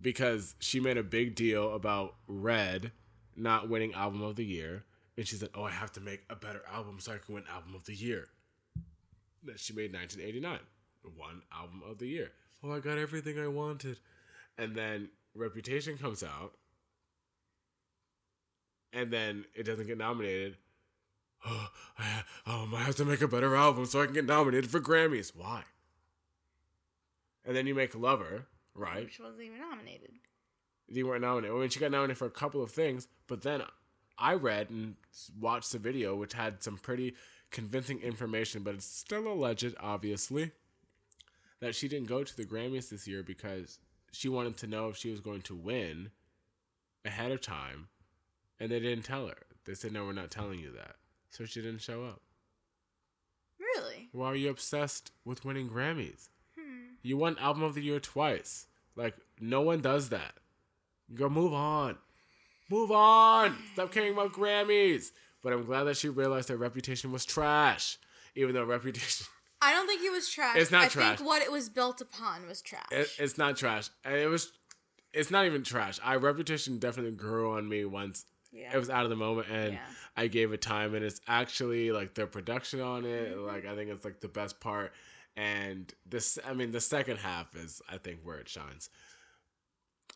because 0.00 0.54
she 0.58 0.80
made 0.80 0.96
a 0.96 1.02
big 1.02 1.34
deal 1.34 1.74
about 1.74 2.14
Red 2.26 2.92
not 3.36 3.68
winning 3.68 3.92
album 3.94 4.22
of 4.22 4.36
the 4.36 4.44
year 4.44 4.84
and 5.16 5.26
she 5.26 5.36
said, 5.36 5.50
"Oh, 5.54 5.64
I 5.64 5.70
have 5.70 5.92
to 5.92 6.00
make 6.00 6.24
a 6.28 6.36
better 6.36 6.62
album 6.70 6.98
so 7.00 7.12
I 7.12 7.18
can 7.18 7.34
win 7.34 7.44
album 7.48 7.74
of 7.74 7.84
the 7.84 7.94
year." 7.94 8.28
That 9.44 9.60
she 9.60 9.72
made 9.74 9.92
1989, 9.92 10.58
one 11.08 11.42
album 11.52 11.82
of 11.88 11.98
the 11.98 12.06
year. 12.06 12.32
Oh, 12.62 12.72
I 12.72 12.80
got 12.80 12.98
everything 12.98 13.38
I 13.38 13.48
wanted. 13.48 13.98
And 14.56 14.74
then 14.74 15.08
Reputation 15.34 15.98
comes 15.98 16.22
out. 16.22 16.52
And 18.92 19.10
then 19.10 19.44
it 19.54 19.64
doesn't 19.64 19.86
get 19.86 19.98
nominated 19.98 20.56
oh, 21.46 21.68
I, 21.98 22.22
um, 22.46 22.74
I 22.74 22.80
have 22.80 22.96
to 22.96 23.04
make 23.04 23.22
a 23.22 23.28
better 23.28 23.54
album 23.54 23.86
so 23.86 24.02
I 24.02 24.06
can 24.06 24.14
get 24.14 24.26
nominated 24.26 24.70
for 24.70 24.80
Grammys. 24.80 25.32
Why? 25.34 25.64
And 27.44 27.54
then 27.54 27.66
you 27.66 27.74
make 27.74 27.94
Lover, 27.94 28.46
right? 28.74 29.04
Which 29.04 29.20
wasn't 29.20 29.42
even 29.42 29.60
nominated. 29.60 30.12
You 30.88 31.06
weren't 31.06 31.22
nominated. 31.22 31.56
I 31.56 31.60
mean, 31.60 31.68
she 31.70 31.80
got 31.80 31.90
nominated 31.90 32.18
for 32.18 32.26
a 32.26 32.30
couple 32.30 32.62
of 32.62 32.70
things, 32.70 33.08
but 33.26 33.42
then 33.42 33.62
I 34.18 34.34
read 34.34 34.70
and 34.70 34.96
watched 35.38 35.72
the 35.72 35.78
video, 35.78 36.14
which 36.14 36.34
had 36.34 36.62
some 36.62 36.76
pretty 36.76 37.14
convincing 37.50 38.00
information, 38.00 38.62
but 38.62 38.74
it's 38.74 38.86
still 38.86 39.28
alleged, 39.28 39.74
obviously, 39.80 40.52
that 41.60 41.74
she 41.74 41.88
didn't 41.88 42.08
go 42.08 42.24
to 42.24 42.36
the 42.36 42.44
Grammys 42.44 42.90
this 42.90 43.06
year 43.06 43.22
because 43.22 43.78
she 44.12 44.28
wanted 44.28 44.56
to 44.58 44.66
know 44.66 44.88
if 44.88 44.96
she 44.96 45.10
was 45.10 45.20
going 45.20 45.42
to 45.42 45.54
win 45.54 46.10
ahead 47.04 47.32
of 47.32 47.40
time, 47.40 47.88
and 48.60 48.70
they 48.70 48.80
didn't 48.80 49.04
tell 49.04 49.26
her. 49.26 49.46
They 49.64 49.74
said, 49.74 49.92
"No, 49.92 50.04
we're 50.04 50.12
not 50.12 50.30
telling 50.30 50.60
you 50.60 50.72
that," 50.72 50.96
so 51.30 51.44
she 51.44 51.60
didn't 51.62 51.80
show 51.80 52.04
up. 52.04 52.20
Really? 53.58 54.08
Why 54.12 54.28
are 54.28 54.36
you 54.36 54.50
obsessed 54.50 55.10
with 55.24 55.44
winning 55.44 55.68
Grammys? 55.68 56.28
Hmm. 56.58 56.94
You 57.02 57.16
won 57.16 57.38
Album 57.38 57.62
of 57.62 57.74
the 57.74 57.82
Year 57.82 58.00
twice. 58.00 58.66
Like, 58.96 59.16
no 59.40 59.60
one 59.60 59.80
does 59.80 60.10
that. 60.10 60.34
You 61.08 61.16
go 61.16 61.28
move 61.28 61.52
on. 61.52 61.98
Move 62.70 62.90
on. 62.92 63.56
Stop 63.72 63.92
caring 63.92 64.12
about 64.12 64.32
Grammys. 64.32 65.10
But 65.42 65.52
I'm 65.52 65.64
glad 65.64 65.84
that 65.84 65.96
she 65.96 66.08
realized 66.08 66.48
her 66.48 66.56
reputation 66.56 67.12
was 67.12 67.24
trash. 67.24 67.98
Even 68.34 68.54
though 68.54 68.64
reputation 68.64 69.26
I 69.64 69.72
don't 69.72 69.86
think 69.86 70.02
it 70.02 70.12
was 70.12 70.28
trash. 70.28 70.56
It's 70.56 70.70
not 70.70 70.84
I 70.84 70.88
trash. 70.88 71.16
think 71.18 71.28
what 71.28 71.42
it 71.42 71.50
was 71.50 71.68
built 71.68 72.00
upon 72.00 72.46
was 72.46 72.60
trash. 72.62 72.86
it, 72.92 73.08
it's 73.18 73.38
not 73.38 73.56
trash. 73.56 73.88
It 74.04 74.28
was 74.28 74.52
it's 75.12 75.30
not 75.30 75.46
even 75.46 75.62
trash. 75.62 75.98
I 76.04 76.16
reputation 76.16 76.78
definitely 76.78 77.12
grew 77.12 77.52
on 77.56 77.68
me 77.68 77.84
once 77.84 78.26
yeah. 78.52 78.70
it 78.74 78.78
was 78.78 78.90
out 78.90 79.04
of 79.04 79.10
the 79.10 79.16
moment 79.16 79.48
and 79.50 79.72
Yeah. 79.74 79.80
I 80.16 80.26
gave 80.28 80.52
it 80.52 80.60
time 80.60 80.94
and 80.94 81.04
it's 81.04 81.20
actually 81.26 81.90
like 81.92 82.14
the 82.14 82.26
production 82.26 82.80
on 82.80 83.04
it 83.04 83.32
Mm-hmm. 83.34 83.46
like 83.46 83.64
I 83.66 83.74
think 83.74 83.90
it's 83.90 84.04
like 84.04 84.20
the 84.20 84.28
best 84.28 84.60
part 84.60 84.92
and 85.36 85.92
this 86.06 86.38
I 86.46 86.52
mean 86.54 86.70
the 86.72 86.80
second 86.80 87.16
half 87.18 87.56
is 87.56 87.80
I 87.88 87.98
think 87.98 88.20
where 88.22 88.38
it 88.38 88.48
shines 88.48 88.90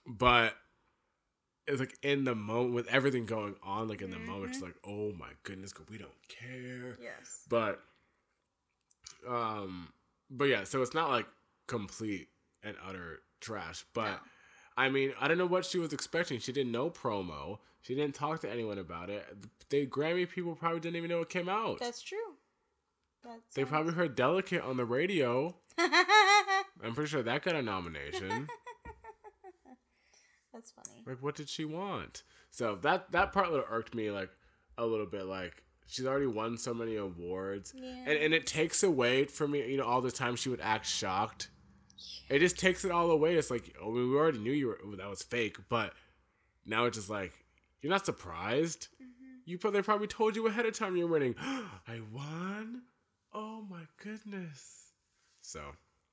but 0.07 0.55
it's 1.67 1.81
like 1.81 1.97
in 2.03 2.25
the 2.25 2.35
moment 2.35 2.75
with 2.75 2.87
everything 2.89 3.27
going 3.27 3.55
on 3.63 3.89
like 3.89 4.03
in 4.03 4.11
the 4.11 4.19
moment 4.19 4.53
Mm-hmm. 4.53 4.53
it's 4.53 4.63
like 4.63 4.77
oh 4.87 5.13
my 5.19 5.31
goodness 5.43 5.73
we 5.91 5.99
don't 5.99 6.11
care 6.29 6.97
yes. 7.01 7.45
but 7.49 7.81
um 9.27 9.89
but 10.31 10.45
yeah 10.45 10.65
so 10.65 10.83
it's 10.83 10.95
not 10.95 11.09
like 11.11 11.27
complete 11.67 12.29
and 12.63 12.77
utter 12.87 13.21
trash 13.41 13.85
but 13.95 14.11
No. 14.11 14.17
i 14.77 14.89
mean 14.89 15.13
i 15.21 15.29
don't 15.29 15.39
know 15.39 15.47
what 15.47 15.65
she 15.65 15.79
was 15.79 15.93
expecting. 15.93 16.39
She 16.41 16.53
didn't 16.53 16.73
know 16.73 16.91
promo. 16.91 17.59
She 17.81 17.95
didn't 17.95 18.15
talk 18.15 18.41
to 18.41 18.51
anyone 18.51 18.79
about 18.79 19.09
it. 19.09 19.25
The 19.71 19.87
grammy 19.87 20.29
people 20.29 20.55
probably 20.57 20.81
didn't 20.81 20.97
even 20.97 21.11
know 21.11 21.21
it 21.21 21.29
came 21.29 21.49
out. 21.49 21.79
That's 21.79 22.03
true. 22.03 22.19
That's 23.25 23.55
they 23.55 23.65
probably 23.65 23.95
heard 23.95 24.15
delicate 24.17 24.63
on 24.63 24.77
the 24.77 24.85
radio. 24.85 25.55
I'm 25.79 26.95
pretty 26.95 27.09
sure 27.09 27.23
that 27.23 27.43
got 27.43 27.55
a 27.55 27.63
nomination. 27.63 28.49
That's 30.53 30.73
funny. 30.73 31.03
like 31.07 31.23
what 31.23 31.37
did 31.37 31.49
she 31.49 31.65
want? 31.65 32.23
So 32.51 32.77
that 32.83 33.13
that 33.13 33.33
part 33.33 33.51
little 33.51 33.67
irked 33.71 33.95
me 33.95 34.11
like 34.11 34.31
a 34.77 34.85
little 34.87 35.07
bit 35.07 35.25
like 35.27 35.63
she's 35.89 36.07
already 36.07 36.27
won 36.27 36.57
so 36.57 36.73
many 36.73 36.97
awards 36.97 37.73
Yeah. 37.77 37.89
and, 38.07 38.19
and 38.19 38.35
it 38.35 38.47
takes 38.47 38.83
away 38.83 39.25
from 39.25 39.51
me 39.53 39.69
you 39.71 39.77
know 39.77 39.85
all 39.85 40.01
the 40.01 40.13
time 40.13 40.37
she 40.37 40.49
would 40.49 40.61
act 40.61 40.87
shocked 40.87 41.49
it 42.29 42.39
just 42.39 42.59
takes 42.59 42.85
it 42.85 42.91
all 42.93 43.11
away 43.11 43.35
it's 43.37 43.51
like 43.51 43.75
oh, 43.83 43.91
we 43.91 44.03
already 44.15 44.39
knew 44.39 44.53
you 44.53 44.69
were 44.69 44.97
that 44.97 45.09
was 45.11 45.23
fake 45.23 45.57
but 45.69 45.93
now 46.67 46.85
it's 46.85 46.97
just 46.97 47.11
like 47.11 47.33
you're 47.81 47.91
not 47.91 48.05
surprised 48.07 48.89
you 49.47 49.57
probably 49.59 49.81
they 49.81 49.85
probably 49.85 50.07
told 50.07 50.37
you 50.37 50.47
ahead 50.47 50.67
of 50.67 50.77
time 50.79 50.97
you're 50.97 51.07
winning 51.09 51.35
i 51.41 52.01
won 52.13 52.83
oh 53.35 53.65
my 53.71 53.83
goodness 54.03 54.93
so 55.41 55.61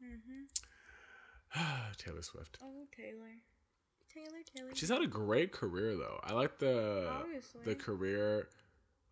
Mm-hmm. 0.03 1.91
taylor 1.97 2.21
swift 2.21 2.57
Oh, 2.63 2.85
Taylor. 2.95 3.31
Taylor, 4.13 4.41
Taylor. 4.55 4.69
She's 4.73 4.89
had 4.89 5.01
a 5.01 5.07
great 5.07 5.51
career 5.51 5.95
though. 5.97 6.19
I 6.23 6.31
like 6.33 6.57
the 6.57 7.09
Obviously. 7.11 7.61
the 7.65 7.75
career 7.75 8.47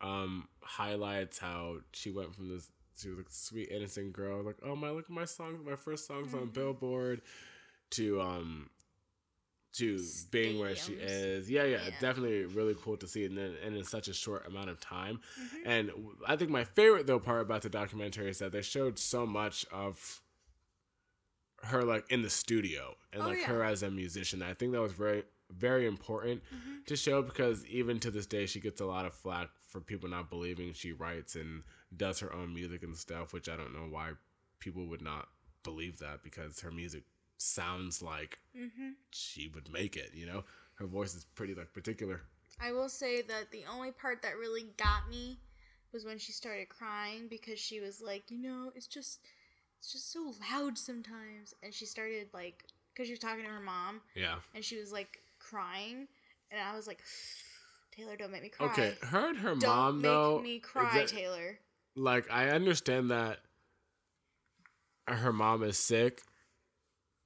um 0.04 0.48
highlights 0.62 1.40
how 1.40 1.78
she 1.94 2.12
went 2.12 2.36
from 2.36 2.50
this 2.50 2.70
she 2.98 3.08
was 3.10 3.18
like 3.18 3.30
sweet 3.30 3.70
innocent 3.72 4.14
girl 4.14 4.44
like 4.44 4.58
oh 4.64 4.76
my 4.76 4.90
look 4.92 5.06
at 5.06 5.10
my 5.10 5.26
songs 5.26 5.60
my 5.66 5.76
first 5.76 6.06
songs 6.06 6.34
on 6.34 6.42
Mm-hmm. 6.42 6.50
Billboard 6.50 7.22
to 7.92 8.22
um 8.22 8.70
to 9.74 10.00
being 10.30 10.60
where 10.60 10.76
she 10.76 10.94
is. 10.94 11.50
Yeah, 11.50 11.64
yeah, 11.64 11.80
Yeah. 11.86 12.00
definitely 12.00 12.46
really 12.46 12.76
cool 12.80 12.96
to 12.98 13.08
see, 13.08 13.26
and 13.26 13.36
then 13.36 13.56
and 13.66 13.76
in 13.76 13.84
such 13.84 14.08
a 14.08 14.14
short 14.14 14.46
amount 14.46 14.70
of 14.70 14.80
time. 14.80 15.20
Mm-hmm. 15.42 15.68
And 15.70 15.92
I 16.28 16.36
think 16.36 16.52
my 16.52 16.64
favorite 16.64 17.08
though 17.08 17.18
part 17.20 17.42
about 17.42 17.64
the 17.64 17.70
documentary 17.70 18.30
is 18.30 18.38
that 18.38 18.52
they 18.52 18.62
showed 18.62 19.00
so 19.00 19.26
much 19.26 19.66
of 19.72 20.22
her 21.64 21.82
like 21.84 22.06
in 22.12 22.22
the 22.22 22.30
studio 22.30 22.96
and 23.12 23.24
Oh, 23.24 23.28
like 23.28 23.40
yeah. 23.40 23.48
her 23.48 23.64
as 23.64 23.84
a 23.84 23.90
musician. 23.90 24.42
I 24.44 24.54
think 24.54 24.74
that 24.74 24.82
was 24.82 24.94
very 24.94 25.24
very 25.50 25.88
important 25.88 26.42
Mm-hmm. 26.54 26.84
to 26.88 26.96
show 26.96 27.22
because 27.22 27.66
even 27.66 28.00
to 28.02 28.12
this 28.12 28.26
day 28.28 28.46
she 28.46 28.60
gets 28.60 28.82
a 28.82 28.86
lot 28.86 29.06
of 29.06 29.14
flack 29.14 29.50
for 29.74 29.82
people 29.82 30.08
not 30.08 30.30
believing 30.30 30.72
she 30.72 30.92
writes 30.92 31.36
and 31.36 31.64
does 31.98 32.20
her 32.20 32.32
own 32.32 32.54
music 32.54 32.84
and 32.84 32.96
stuff, 32.96 33.34
which 33.34 33.50
I 33.50 33.58
don't 33.58 33.74
know 33.74 33.88
why 33.90 34.12
people 34.60 34.86
would 34.86 35.02
not 35.02 35.28
believe 35.64 35.98
that 36.00 36.24
because 36.24 36.60
her 36.62 36.72
music 36.72 37.04
sounds 37.38 38.02
like 38.02 38.38
Mm-hmm. 38.56 38.92
she 39.12 39.48
would 39.54 39.72
make 39.72 39.98
it, 39.98 40.12
you 40.14 40.28
know? 40.28 40.44
Her 40.76 40.86
voice 40.86 41.16
is 41.16 41.26
pretty 41.36 41.56
like 41.56 41.74
particular. 41.74 42.22
I 42.62 42.72
will 42.72 42.88
say 42.88 43.24
that 43.24 43.52
the 43.52 43.64
only 43.72 43.92
part 43.92 44.22
that 44.22 44.38
really 44.38 44.68
got 44.78 45.10
me 45.10 45.40
was 45.92 46.06
when 46.06 46.20
she 46.20 46.32
started 46.32 46.70
crying 46.70 47.28
because 47.30 47.58
she 47.60 47.80
was 47.80 48.00
like, 48.00 48.30
you 48.30 48.38
know, 48.40 48.72
it's 48.76 48.86
just 48.88 49.20
it's 49.80 49.92
just 49.92 50.12
so 50.14 50.34
loud 50.52 50.78
sometimes 50.78 51.56
and 51.64 51.74
she 51.74 51.86
started 51.88 52.28
like 52.34 52.64
cuz 52.96 53.08
she 53.08 53.14
was 53.14 53.20
talking 53.20 53.44
to 53.44 53.50
her 53.50 53.60
mom 53.60 54.02
Yeah. 54.16 54.36
and 54.54 54.64
she 54.64 54.78
was 54.78 54.92
like 54.92 55.22
crying 55.40 56.08
and 56.52 56.62
I 56.62 56.76
was 56.76 56.86
like 56.88 57.02
Taylor 57.96 58.16
don't 58.18 58.32
make 58.32 58.44
me 58.44 58.50
cry. 58.50 58.66
Okay, 58.68 58.96
her 59.04 59.30
and 59.30 59.38
her 59.40 59.56
mom 59.56 59.60
though. 59.60 59.62
Don't 59.62 59.76
mom 59.76 59.96
make 60.02 60.04
though 60.04 60.42
me 60.42 60.60
cry, 60.60 61.04
exa- 61.04 61.08
Taylor. 61.10 61.60
like 61.96 62.30
I 62.32 62.50
understand 62.50 63.12
that 63.12 63.40
her 65.08 65.34
mom 65.34 65.64
is 65.64 65.78
sick. 65.78 66.22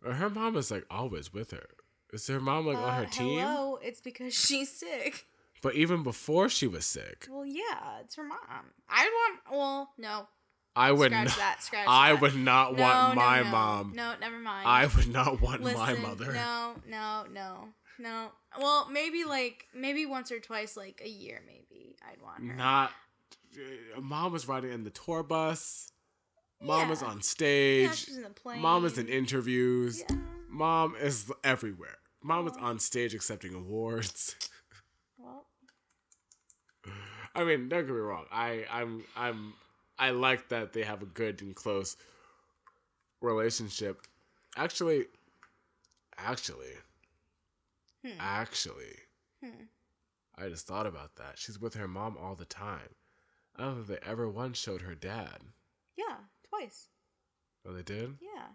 But 0.01 0.13
her 0.13 0.29
mom 0.29 0.55
is 0.57 0.69
like 0.71 0.85
always 0.91 1.33
with 1.33 1.51
her. 1.51 1.67
Is 2.13 2.27
her 2.27 2.39
mom 2.39 2.67
like 2.67 2.77
on 2.77 2.93
her 2.93 3.03
Uh, 3.05 3.09
team? 3.09 3.39
Hello, 3.39 3.77
it's 3.81 3.99
because 4.01 4.33
she's 4.47 4.71
sick. 4.71 5.25
But 5.63 5.73
even 5.73 6.03
before 6.03 6.49
she 6.49 6.67
was 6.67 6.85
sick, 6.85 7.27
Well, 7.29 7.45
yeah, 7.45 7.99
it's 8.01 8.15
her 8.15 8.23
mom. 8.23 8.37
I 8.87 9.05
want. 9.05 9.39
Well, 9.57 9.89
no. 9.97 10.27
I 10.75 10.91
would 10.91 11.11
Scratch 11.11 11.27
not. 11.29 11.37
that. 11.37 11.63
Scratch 11.63 11.85
I 11.89 12.11
that. 12.13 12.21
would 12.21 12.35
not 12.35 12.75
No, 12.75 12.83
want 12.83 13.15
no, 13.15 13.21
my 13.21 13.41
no. 13.41 13.49
mom. 13.49 13.93
No, 13.95 14.13
never 14.21 14.37
mind. 14.37 14.67
I 14.67 14.85
would 14.85 15.07
not 15.11 15.41
want 15.41 15.63
my 15.63 15.93
mother. 15.95 16.31
No, 16.33 16.73
no, 16.87 17.25
no, 17.33 17.69
no. 17.99 18.29
Well, 18.59 18.87
maybe 18.89 19.23
like 19.23 19.65
maybe 19.73 20.05
once 20.05 20.31
or 20.31 20.39
twice, 20.39 20.75
like 20.77 21.01
a 21.03 21.09
year, 21.09 21.41
maybe 21.45 21.95
I'd 22.09 22.21
want 22.21 22.45
her. 22.47 22.55
Not. 22.55 22.91
uh, 23.95 24.01
Mom 24.01 24.31
was 24.31 24.47
riding 24.47 24.71
in 24.71 24.83
the 24.83 24.89
tour 24.89 25.23
bus. 25.23 25.91
Mom 26.61 26.91
is 26.91 27.01
Yeah. 27.01 27.07
on 27.09 27.17
yeah, 27.17 27.21
stage. 27.21 27.95
she's 27.95 28.17
in 28.17 28.23
the 28.23 28.29
plane. 28.29 28.61
Mom 28.61 28.83
is 28.85 28.97
in 28.97 29.07
interviews. 29.07 30.03
Yeah. 30.09 30.15
Mom 30.49 30.95
is 30.99 31.31
everywhere. 31.43 31.97
Mom 32.23 32.47
is 32.47 32.57
on 32.57 32.79
stage 32.79 33.13
accepting 33.13 33.53
awards. 33.53 34.35
Well, 35.19 35.45
I 37.35 37.43
mean, 37.43 37.69
don't 37.69 37.85
get 37.85 37.93
me 37.93 37.99
wrong. 37.99 38.25
I 38.31 38.65
I'm 38.71 39.03
I'm 39.15 39.53
I 39.99 40.11
like 40.11 40.49
that 40.49 40.73
they 40.73 40.83
have 40.83 41.01
a 41.01 41.05
good 41.07 41.41
and 41.41 41.55
close 41.55 41.97
relationship. 43.21 44.01
Actually, 44.55 45.05
actually, 46.17 46.69
Hmm. 48.05 48.19
actually, 48.19 48.95
Hmm. 49.43 49.65
I 50.35 50.49
just 50.49 50.67
thought 50.67 50.85
about 50.85 51.15
that. 51.15 51.37
She's 51.37 51.59
with 51.59 51.73
her 51.75 51.87
mom 51.87 52.15
all 52.17 52.35
the 52.35 52.45
time. 52.45 52.95
I 53.55 53.63
don't 53.63 53.75
think 53.85 53.87
they 53.87 54.07
ever 54.09 54.29
once 54.29 54.57
showed 54.59 54.81
her 54.81 54.95
dad. 54.95 55.41
yeah, 55.95 56.17
twice. 56.47 56.89
Oh, 57.65 57.73
they 57.73 57.81
did. 57.83 58.17
Yeah. 58.21 58.49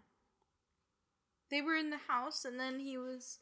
They 1.51 1.61
were 1.61 1.75
in 1.77 1.91
the 1.91 1.99
house, 2.09 2.45
and 2.45 2.59
then 2.59 2.79
he 2.81 2.97
was, 2.97 3.39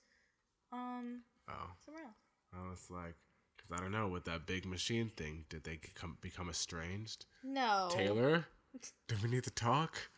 um, 0.72 1.22
Oh, 1.48 1.70
somewhere 1.84 2.04
else. 2.04 2.16
I 2.52 2.68
was 2.68 2.90
like, 2.90 3.14
because 3.56 3.70
I 3.72 3.76
don't 3.80 3.92
know 3.92 4.08
with 4.08 4.24
that 4.24 4.46
big 4.46 4.64
machine 4.66 5.10
thing. 5.16 5.44
Did 5.48 5.64
they 5.64 5.76
become 5.76 6.16
become 6.20 6.48
estranged? 6.50 7.26
No. 7.44 7.88
Taylor, 7.92 8.46
do 9.08 9.16
we 9.22 9.28
need 9.28 9.44
to 9.44 9.50
talk? 9.50 10.08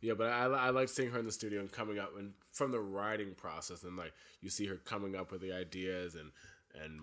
Yeah, 0.00 0.14
but 0.14 0.28
I, 0.30 0.46
I 0.46 0.70
like 0.70 0.88
seeing 0.88 1.10
her 1.12 1.18
in 1.18 1.26
the 1.26 1.32
studio 1.32 1.60
and 1.60 1.70
coming 1.70 1.98
up 1.98 2.16
and 2.18 2.32
from 2.52 2.70
the 2.70 2.80
writing 2.80 3.34
process 3.34 3.82
and 3.82 3.96
like 3.96 4.12
you 4.40 4.50
see 4.50 4.66
her 4.66 4.76
coming 4.76 5.16
up 5.16 5.32
with 5.32 5.40
the 5.40 5.52
ideas 5.52 6.14
and 6.14 6.30
and 6.82 7.00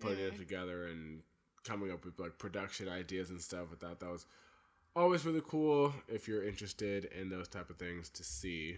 putting 0.00 0.18
it 0.24 0.34
Mm. 0.34 0.38
together 0.38 0.86
and 0.86 1.22
coming 1.64 1.90
up 1.90 2.04
with 2.04 2.18
like 2.18 2.38
production 2.38 2.88
ideas 2.88 3.28
and 3.30 3.40
stuff. 3.40 3.66
I 3.72 3.76
thought 3.76 4.00
that 4.00 4.10
was 4.10 4.26
always 4.96 5.24
really 5.26 5.42
cool 5.46 5.92
if 6.08 6.26
you're 6.26 6.42
interested 6.44 7.04
in 7.06 7.28
those 7.28 7.48
type 7.48 7.68
of 7.70 7.76
things 7.78 8.08
to 8.10 8.24
see. 8.24 8.76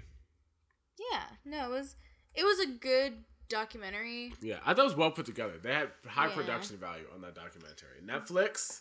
Yeah. 1.10 1.24
No, 1.44 1.66
it 1.66 1.70
was 1.70 1.96
it 2.34 2.44
was 2.44 2.58
a 2.60 2.66
good 2.66 3.24
documentary. 3.48 4.32
Yeah, 4.40 4.58
I 4.64 4.74
thought 4.74 4.82
it 4.82 4.84
was 4.84 4.96
well 4.96 5.10
put 5.10 5.26
together. 5.26 5.58
They 5.62 5.72
had 5.74 5.90
high 6.06 6.28
Yeah. 6.28 6.34
production 6.34 6.76
value 6.78 7.04
on 7.14 7.20
that 7.22 7.34
documentary. 7.34 8.00
Netflix, 8.04 8.80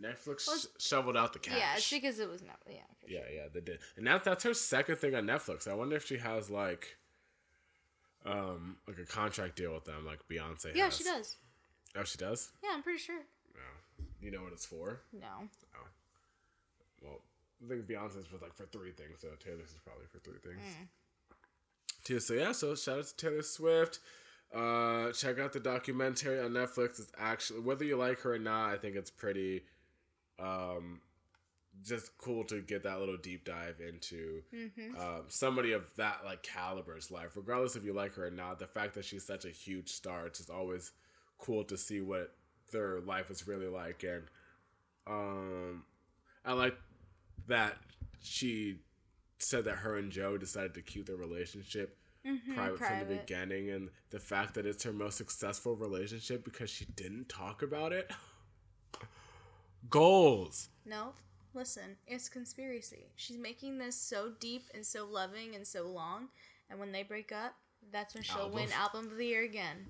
Netflix 0.00 0.46
Well, 0.46 0.58
shoveled 0.78 1.16
out 1.16 1.32
the 1.32 1.38
cash. 1.38 1.56
Yeah, 1.58 1.74
it's 1.76 1.90
because 1.90 2.18
it 2.20 2.28
was 2.28 2.42
not. 2.42 2.56
Yeah. 2.68 2.78
For 3.00 3.10
Yeah, 3.10 3.20
sure. 3.26 3.30
yeah, 3.34 3.42
they 3.52 3.60
did. 3.60 3.78
And 3.96 4.06
that 4.06 4.24
that's 4.24 4.44
her 4.44 4.54
second 4.54 4.96
thing 4.96 5.14
on 5.14 5.24
Netflix. 5.26 5.66
I 5.66 5.74
wonder 5.74 5.96
if 5.96 6.06
she 6.06 6.18
has 6.18 6.50
like 6.50 6.96
um 8.26 8.76
like 8.86 8.98
a 8.98 9.04
contract 9.04 9.56
deal 9.56 9.72
with 9.74 9.84
them 9.84 10.04
like 10.06 10.20
Beyonce 10.28 10.74
Yeah, 10.74 10.86
has. 10.86 10.96
she 10.96 11.04
does. 11.04 11.36
Oh, 11.96 12.04
she 12.04 12.18
does? 12.18 12.50
Yeah, 12.62 12.70
I'm 12.74 12.82
pretty 12.82 12.98
sure. 12.98 13.20
No. 13.54 14.04
You 14.20 14.30
know 14.30 14.42
what 14.42 14.52
it's 14.52 14.66
for? 14.66 15.00
No. 15.12 15.48
Well, 17.02 17.20
I 17.64 17.68
think 17.68 17.86
Beyonce's 17.86 18.26
for 18.26 18.38
like 18.42 18.54
for 18.54 18.66
three 18.66 18.92
things, 18.92 19.18
so 19.20 19.28
Taylor's 19.44 19.70
is 19.70 19.78
probably 19.84 20.06
for 20.12 20.18
three 20.18 20.38
things. 20.42 20.60
Mm. 20.62 22.20
So 22.20 22.34
yeah, 22.34 22.52
so 22.52 22.74
shout 22.74 22.98
out 23.00 23.06
to 23.06 23.16
Taylor 23.16 23.42
Swift. 23.42 23.98
Uh, 24.54 25.12
check 25.12 25.38
out 25.38 25.52
the 25.52 25.60
documentary 25.60 26.40
on 26.40 26.52
Netflix. 26.52 26.98
It's 27.00 27.12
actually 27.18 27.60
whether 27.60 27.84
you 27.84 27.96
like 27.96 28.20
her 28.20 28.34
or 28.34 28.38
not, 28.38 28.70
I 28.70 28.78
think 28.78 28.96
it's 28.96 29.10
pretty 29.10 29.64
um 30.38 31.00
just 31.84 32.16
cool 32.18 32.42
to 32.44 32.60
get 32.60 32.82
that 32.82 32.98
little 32.98 33.16
deep 33.16 33.44
dive 33.44 33.76
into 33.80 34.42
Mm-hmm. 34.52 34.98
um, 35.00 35.22
somebody 35.28 35.72
of 35.72 35.84
that 35.96 36.22
like 36.24 36.42
caliber's 36.42 37.10
life, 37.10 37.36
regardless 37.36 37.76
if 37.76 37.84
you 37.84 37.92
like 37.92 38.14
her 38.14 38.26
or 38.26 38.30
not. 38.32 38.58
The 38.58 38.66
fact 38.66 38.94
that 38.94 39.04
she's 39.04 39.24
such 39.24 39.44
a 39.44 39.50
huge 39.50 39.88
star, 39.90 40.26
it's 40.26 40.38
just 40.38 40.50
always 40.50 40.90
cool 41.38 41.62
to 41.64 41.76
see 41.76 42.00
what 42.00 42.34
their 42.72 43.00
life 43.00 43.30
is 43.30 43.46
really 43.46 43.68
like. 43.68 44.02
And 44.02 44.24
um, 45.06 45.84
I 46.44 46.52
like 46.54 46.76
that 47.46 47.76
she 48.20 48.80
said 49.38 49.64
that 49.66 49.76
her 49.76 49.96
and 49.96 50.10
Joe 50.10 50.36
decided 50.36 50.74
to 50.74 50.82
keep 50.82 51.06
their 51.06 51.16
relationship 51.16 51.96
Mm-hmm. 52.26 52.54
private, 52.54 52.78
from 52.80 52.98
the 52.98 53.04
beginning, 53.20 53.70
and 53.70 53.88
the 54.10 54.18
fact 54.18 54.54
that 54.54 54.66
it's 54.66 54.82
her 54.82 54.92
most 54.92 55.16
successful 55.16 55.76
relationship 55.76 56.44
because 56.44 56.68
she 56.68 56.84
didn't 56.96 57.28
talk 57.28 57.62
about 57.62 57.92
it. 57.92 58.10
Goals. 59.90 60.68
No. 60.84 61.12
Listen, 61.54 61.96
it's 62.06 62.28
conspiracy. 62.28 63.06
She's 63.16 63.38
making 63.38 63.78
this 63.78 63.96
so 63.96 64.32
deep 64.38 64.64
and 64.74 64.84
so 64.84 65.06
loving 65.06 65.54
and 65.54 65.66
so 65.66 65.86
long, 65.88 66.28
and 66.70 66.78
when 66.78 66.92
they 66.92 67.02
break 67.02 67.32
up, 67.32 67.54
that's 67.90 68.14
when 68.14 68.22
she'll 68.22 68.50
win 68.50 68.70
Album. 68.72 68.78
album 69.02 69.06
of 69.12 69.16
the 69.16 69.26
year 69.26 69.42
again. 69.44 69.86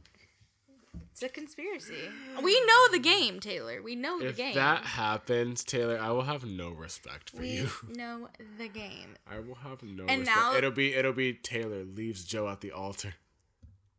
It's 1.11 1.23
a 1.25 1.29
conspiracy. 1.29 2.09
We 2.43 2.61
know 2.65 2.89
the 2.93 3.01
game, 3.01 3.41
Taylor. 3.41 3.83
We 3.83 3.97
know 3.97 4.21
the 4.21 4.29
If 4.29 4.37
game. 4.37 4.49
If 4.51 4.55
that 4.55 4.85
happens, 4.85 5.65
Taylor, 5.65 5.99
I 6.01 6.11
will 6.13 6.23
have 6.23 6.45
no 6.47 6.71
respect 6.71 7.31
for 7.31 7.39
we 7.41 7.49
you. 7.51 7.69
know 7.89 8.29
the 8.57 8.69
game. 8.69 9.17
I 9.29 9.41
will 9.41 9.57
have 9.57 9.83
no 9.83 10.05
And 10.09 10.21
respect. 10.21 10.39
now- 10.39 10.55
it'll 10.55 10.71
be 10.71 10.95
it'll 10.95 11.13
be 11.13 11.33
Taylor 11.35 11.83
leaves 11.83 12.25
Joe 12.25 12.49
at 12.49 12.61
the 12.61 12.71
altar, 12.71 13.15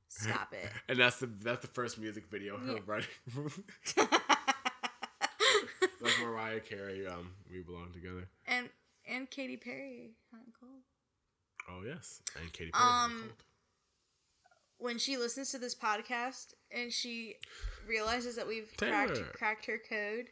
Stop 0.08 0.54
it. 0.54 0.70
and 0.88 0.98
that's 0.98 1.20
the 1.20 1.28
that's 1.28 1.60
the 1.62 1.68
first 1.68 2.00
music 2.00 2.24
video 2.32 2.58
her 2.58 2.74
Yeah. 2.74 2.80
writing. 2.86 3.10
like 6.02 6.14
Mariah 6.22 6.60
Carey, 6.60 7.06
um, 7.08 7.32
we 7.52 7.62
belong 7.62 7.92
together. 7.94 8.28
and 8.48 8.70
and 9.08 9.30
Katy 9.30 9.58
Perry, 9.58 10.12
hot 10.32 10.42
and 10.46 10.54
cold. 10.60 10.82
Oh 11.70 11.84
yes, 11.86 12.22
and 12.40 12.52
Katy 12.54 12.72
Perry. 12.72 12.84
Hot 12.84 13.06
and 13.06 13.14
Um, 13.14 13.20
Cold. 13.22 13.44
When 14.78 14.98
she 14.98 15.18
listens 15.18 15.52
to 15.52 15.58
this 15.60 15.76
podcast 15.76 16.54
and 16.72 16.92
she 16.94 17.36
realizes 17.88 18.36
that 18.38 18.48
we've 18.48 18.72
cracked 18.78 19.20
cracked 19.34 19.66
her 19.66 19.78
code, 19.78 20.28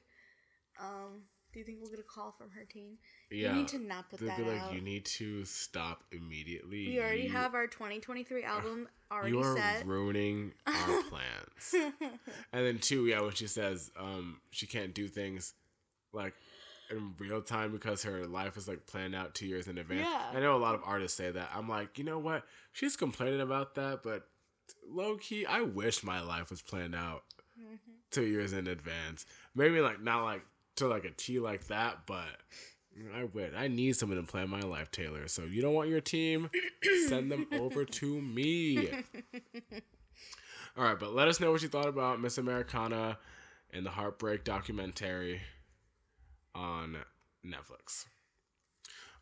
um, 0.80 1.24
do 1.58 1.62
you 1.62 1.66
think 1.66 1.80
we'll 1.82 1.90
get 1.90 2.00
a 2.00 2.04
call 2.04 2.32
from 2.38 2.52
her 2.52 2.64
team? 2.66 2.98
yeah, 3.32 3.50
You 3.50 3.56
need 3.56 3.68
to 3.70 3.80
not 3.80 4.10
put 4.12 4.20
they'd 4.20 4.30
that 4.30 4.38
be 4.38 4.44
like, 4.44 4.62
out. 4.62 4.74
you 4.74 4.82
need 4.82 5.06
to 5.06 5.44
stop 5.44 6.04
immediately. 6.12 6.88
we 6.88 7.00
already 7.00 7.24
You- 7.24 7.30
have 7.32 7.56
our 7.56 7.66
2023 7.66 8.44
album 8.44 8.88
already 9.12 9.32
you 9.32 9.40
are 9.42 9.56
set. 9.58 9.86
ruining 9.88 10.54
our 10.68 11.02
plans. 11.10 11.74
And 12.54 12.66
then 12.66 12.78
two, 12.78 13.08
yeah, 13.08 13.22
when 13.22 13.32
she 13.34 13.48
says 13.48 13.90
um 14.00 14.40
she 14.52 14.68
can't 14.68 14.94
do 14.94 15.08
things 15.08 15.54
like 16.14 16.36
in 16.92 17.16
real 17.18 17.42
time 17.42 17.72
because 17.72 18.04
her 18.04 18.28
life 18.28 18.56
is 18.56 18.68
like 18.68 18.86
planned 18.86 19.16
out 19.16 19.34
two 19.34 19.48
years 19.48 19.68
in 19.68 19.78
advance. 19.80 20.08
Yeah. 20.08 20.38
I 20.38 20.40
know 20.40 20.56
a 20.56 20.58
lot 20.62 20.76
of 20.76 20.82
artists 20.86 21.18
say 21.18 21.32
that. 21.32 21.50
I'm 21.56 21.68
like, 21.68 21.98
you 21.98 22.04
know 22.04 22.20
what? 22.20 22.44
She's 22.72 22.96
complaining 22.96 23.42
about 23.42 23.74
that, 23.76 24.04
but 24.04 24.28
low 24.88 25.18
key, 25.18 25.46
I 25.46 25.62
wish 25.62 26.04
my 26.04 26.22
life 26.22 26.50
was 26.52 26.62
planned 26.62 26.94
out 26.96 27.24
Mm-hmm. 27.60 27.74
two 28.12 28.24
years 28.28 28.54
in 28.54 28.68
advance. 28.68 29.26
Maybe 29.56 29.82
like 29.82 30.00
not 30.00 30.24
like 30.24 30.44
to 30.78 30.88
like 30.88 31.06
a 31.06 31.12
T 31.12 31.40
like 31.40 31.68
that, 31.68 32.06
but 32.06 32.26
I 33.16 33.26
would. 33.26 33.54
I 33.56 33.68
need 33.68 33.96
someone 33.96 34.18
to 34.18 34.24
plan 34.24 34.50
my 34.50 34.62
life, 34.62 34.92
Taylor. 34.92 35.28
So 35.28 35.44
if 35.44 35.52
you 35.52 35.62
don't 35.62 35.74
want 35.74 35.90
your 35.90 36.02
team, 36.02 36.50
send 37.08 37.32
them 37.32 37.48
over 37.54 37.86
to 37.86 38.22
me. 38.22 38.90
All 40.78 40.84
right, 40.84 41.00
but 41.00 41.14
let 41.14 41.28
us 41.28 41.40
know 41.40 41.52
what 41.52 41.62
you 41.62 41.68
thought 41.68 41.88
about 41.88 42.22
Miss 42.22 42.38
Americana 42.38 43.18
and 43.72 43.86
the 43.86 43.90
Heartbreak 43.90 44.44
documentary 44.44 45.42
on 46.54 46.98
Netflix. 47.46 48.06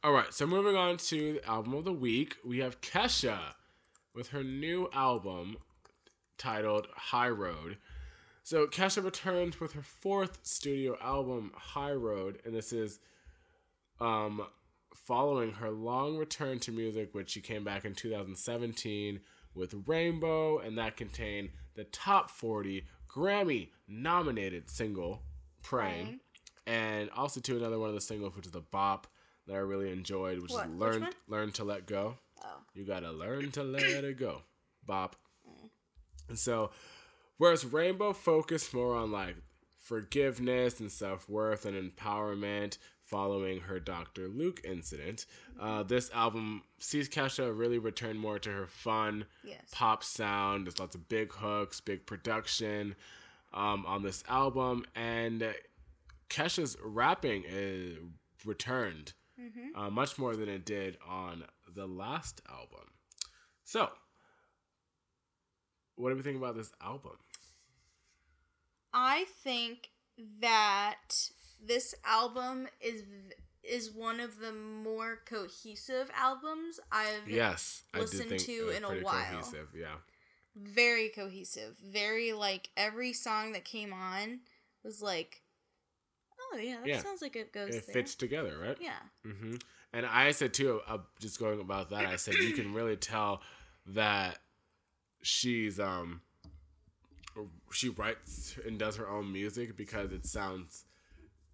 All 0.03 0.11
right, 0.11 0.33
so 0.33 0.45
moving 0.45 0.75
on 0.75 0.97
to 0.97 1.33
the 1.33 1.49
album 1.49 1.73
of 1.73 1.85
the 1.85 1.93
week, 1.93 2.35
we 2.45 2.59
have 2.59 2.81
Kesha 2.81 3.39
with 4.13 4.29
her 4.29 4.43
new 4.43 4.89
album 4.93 5.57
titled 6.37 6.87
High 6.95 7.29
Road. 7.29 7.77
So 8.45 8.67
Kesha 8.67 9.03
returns 9.03 9.59
with 9.59 9.73
her 9.73 9.81
fourth 9.81 10.37
studio 10.43 10.95
album, 11.01 11.51
High 11.55 11.93
Road, 11.93 12.37
and 12.45 12.53
this 12.53 12.71
is 12.71 12.99
um, 13.99 14.45
following 14.93 15.53
her 15.53 15.71
long 15.71 16.15
return 16.15 16.59
to 16.59 16.71
music, 16.71 17.15
which 17.15 17.31
she 17.31 17.41
came 17.41 17.63
back 17.63 17.85
in 17.85 17.95
2017 17.95 19.19
with 19.55 19.73
Rainbow, 19.87 20.59
and 20.59 20.77
that 20.77 20.95
contained 20.95 21.49
the 21.73 21.85
top 21.85 22.29
40 22.29 22.85
Grammy 23.09 23.69
nominated 23.87 24.69
single, 24.69 25.23
Praying, 25.63 26.19
and 26.67 27.09
also 27.15 27.39
to 27.41 27.57
another 27.57 27.79
one 27.79 27.89
of 27.89 27.95
the 27.95 28.01
singles, 28.01 28.35
which 28.35 28.45
is 28.45 28.51
the 28.51 28.61
Bop 28.61 29.07
that 29.47 29.55
I 29.55 29.57
really 29.57 29.91
enjoyed, 29.91 30.39
which 30.39 30.51
What? 30.51 30.67
is 30.67 30.75
Learn 30.75 31.01
one? 31.01 31.13
Learn 31.27 31.51
to 31.53 31.63
Let 31.63 31.87
Go. 31.87 32.19
Oh. 32.43 32.57
You 32.75 32.85
gotta 32.85 33.11
learn 33.11 33.49
to 33.53 33.63
let 33.63 33.81
it 33.81 34.19
go. 34.19 34.43
Bop. 34.85 35.15
And 36.29 36.37
so, 36.37 36.69
whereas 37.37 37.65
Rainbow 37.65 38.13
focused 38.13 38.73
more 38.73 38.95
on 38.95 39.11
like 39.11 39.35
forgiveness 39.79 40.79
and 40.79 40.91
self 40.91 41.29
worth 41.29 41.65
and 41.65 41.75
empowerment 41.91 42.77
following 43.03 43.59
her 43.61 43.79
Dr. 43.79 44.27
Luke 44.27 44.59
incident, 44.63 45.27
uh, 45.61 45.83
this 45.83 46.09
album 46.11 46.63
sees 46.79 47.07
Kesha 47.07 47.55
really 47.55 47.77
return 47.77 48.17
more 48.17 48.39
to 48.39 48.49
her 48.49 48.65
fun 48.67 49.25
Yes. 49.43 49.61
pop 49.71 50.03
sound. 50.03 50.65
There's 50.65 50.79
lots 50.79 50.95
of 50.95 51.07
big 51.07 51.31
hooks, 51.33 51.79
big 51.79 52.07
production 52.07 52.95
um, 53.53 53.85
on 53.85 54.01
this 54.01 54.23
album, 54.27 54.85
and 54.95 55.53
Kesha's 56.29 56.75
rapping 56.83 57.43
is 57.47 57.97
returned 58.43 59.13
uh, 59.75 59.89
much 59.91 60.17
more 60.17 60.35
than 60.35 60.49
it 60.49 60.65
did 60.65 60.97
on 61.07 61.43
the 61.73 61.85
last 61.85 62.41
album. 62.49 62.89
So, 63.63 63.89
what 65.95 66.09
do 66.09 66.15
we 66.15 66.21
think 66.21 66.37
about 66.37 66.55
this 66.55 66.71
album? 66.81 67.17
I 68.93 69.25
think 69.43 69.89
that 70.41 71.29
this 71.65 71.93
album 72.05 72.67
is 72.81 73.03
is 73.63 73.91
one 73.91 74.19
of 74.19 74.39
the 74.39 74.51
more 74.53 75.21
cohesive 75.25 76.09
albums 76.15 76.79
I've 76.91 77.27
Yes, 77.27 77.83
listened 77.97 78.39
to 78.39 78.69
in 78.69 78.83
a 78.83 79.01
while. 79.01 79.25
Cohesive, 79.31 79.69
yeah. 79.75 79.95
very 80.55 81.09
cohesive. 81.09 81.75
Very 81.83 82.31
like 82.31 82.69
every 82.77 83.11
song 83.11 83.53
that 83.53 83.65
came 83.65 83.91
on 83.91 84.41
was 84.83 85.01
like, 85.01 85.41
oh 86.39 86.57
yeah, 86.57 86.77
that 86.79 86.87
Yeah. 86.87 87.01
sounds 87.01 87.21
like 87.23 87.35
it 87.35 87.51
goes 87.51 87.75
It 87.75 87.85
there. 87.87 87.93
fits 87.95 88.15
together, 88.15 88.57
right? 88.59 88.77
Yeah. 88.79 88.99
Mm-hmm. 89.25 89.55
And 89.93 90.05
I 90.05 90.31
said 90.31 90.53
too, 90.53 90.81
uh, 90.87 90.99
just 91.19 91.39
going 91.39 91.59
about 91.59 91.89
that, 91.89 92.05
I 92.05 92.17
said 92.17 92.35
you 92.35 92.53
can 92.53 92.73
really 92.73 92.97
tell 92.97 93.41
that 93.87 94.39
she's 95.25 95.79
um 95.79 96.21
she 97.71 97.89
writes 97.89 98.57
and 98.65 98.77
does 98.79 98.95
her 98.95 99.09
own 99.09 99.31
music 99.31 99.75
because 99.75 100.11
it 100.11 100.25
sounds 100.25 100.85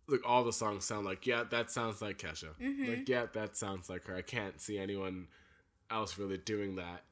like 0.08 0.20
all 0.26 0.44
the 0.44 0.54
songs 0.54 0.84
sound 0.86 1.06
like 1.06 1.26
yeah 1.26 1.44
that 1.50 1.72
sounds 1.72 2.02
like 2.02 2.18
Kesha. 2.18 2.50
Like 2.90 3.08
yeah 3.10 3.26
that 3.34 3.56
sounds 3.56 3.90
like 3.90 4.06
her. 4.06 4.16
I 4.16 4.22
can't 4.22 4.60
see 4.60 4.78
anyone 4.78 5.28
else 5.90 6.18
really 6.18 6.38
doing 6.38 6.76
that 6.76 7.04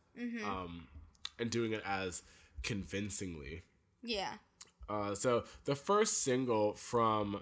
um 0.46 0.88
and 1.40 1.50
doing 1.50 1.72
it 1.72 1.82
as 1.86 2.24
convincingly. 2.62 3.64
Yeah. 4.04 4.34
uh, 4.90 5.16
so 5.16 5.46
the 5.66 5.76
first 5.76 6.24
single 6.24 6.74
from 6.74 7.42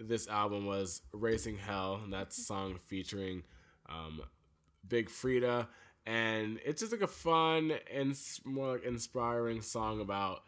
this 0.00 0.28
album 0.28 0.64
was 0.66 1.02
"Raising 1.12 1.58
Hell," 1.58 2.00
and 2.02 2.12
that's 2.12 2.38
a 2.38 2.42
song 2.42 2.78
featuring 2.86 3.42
um, 3.88 4.22
Big 4.86 5.08
Freedia, 5.10 5.66
and 6.08 6.58
it's 6.64 6.80
just 6.80 6.92
like 6.92 7.02
a 7.02 7.06
fun 7.06 7.72
and 7.92 8.16
more 8.44 8.72
like 8.74 8.84
inspiring 8.84 9.60
song 9.62 10.00
about 10.00 10.42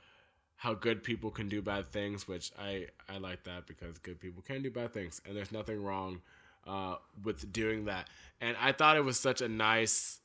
how 0.57 0.75
good 0.75 1.03
people 1.03 1.31
can 1.31 1.49
do 1.49 1.61
bad 1.63 1.87
things, 1.89 2.27
which 2.29 2.51
I 2.59 2.87
I 3.09 3.19
like 3.19 3.45
that 3.45 3.67
because 3.67 3.99
good 3.99 4.19
people 4.21 4.43
can 4.43 4.63
do 4.63 4.71
bad 4.71 4.93
things, 4.93 5.21
and 5.27 5.37
there's 5.37 5.53
nothing 5.53 5.83
wrong 5.83 6.21
uh, 6.67 6.97
with 7.25 7.53
doing 7.53 7.85
that. 7.87 8.09
And 8.41 8.57
I 8.61 8.73
thought 8.73 8.97
it 8.97 9.05
was 9.05 9.19
such 9.19 9.41
a 9.41 9.49
nice, 9.49 10.21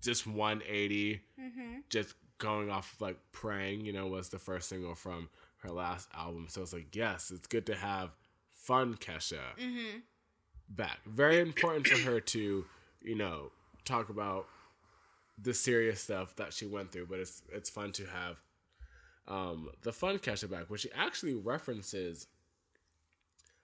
just 0.00 0.26
180 0.26 1.20
Mm-hmm. 1.40 1.78
just 1.88 2.14
going 2.38 2.70
off 2.70 2.92
of 2.94 3.00
like 3.00 3.18
praying 3.32 3.84
you 3.84 3.92
know 3.92 4.06
was 4.06 4.28
the 4.28 4.38
first 4.38 4.68
single 4.68 4.94
from 4.94 5.28
her 5.62 5.70
last 5.70 6.08
album 6.14 6.46
so 6.48 6.62
it's 6.62 6.72
like 6.72 6.94
yes 6.94 7.32
it's 7.34 7.46
good 7.48 7.66
to 7.66 7.74
have 7.74 8.10
fun 8.50 8.94
kesha 8.94 9.40
Mm-hmm. 9.60 9.98
back 10.68 10.98
very 11.06 11.40
important 11.40 11.86
for 11.86 11.98
her 12.10 12.20
to 12.20 12.64
you 13.02 13.14
know 13.16 13.50
talk 13.88 14.08
about 14.10 14.46
the 15.40 15.54
serious 15.54 16.00
stuff 16.00 16.34
that 16.36 16.52
she 16.52 16.66
went 16.66 16.90
through 16.92 17.06
but 17.06 17.18
it's 17.18 17.42
it's 17.52 17.70
fun 17.70 17.90
to 17.92 18.04
have 18.06 18.36
um 19.28 19.68
the 19.82 19.92
fun 19.92 20.18
kesha 20.18 20.50
back 20.50 20.68
which 20.68 20.80
she 20.82 20.90
actually 20.96 21.34
references 21.34 22.26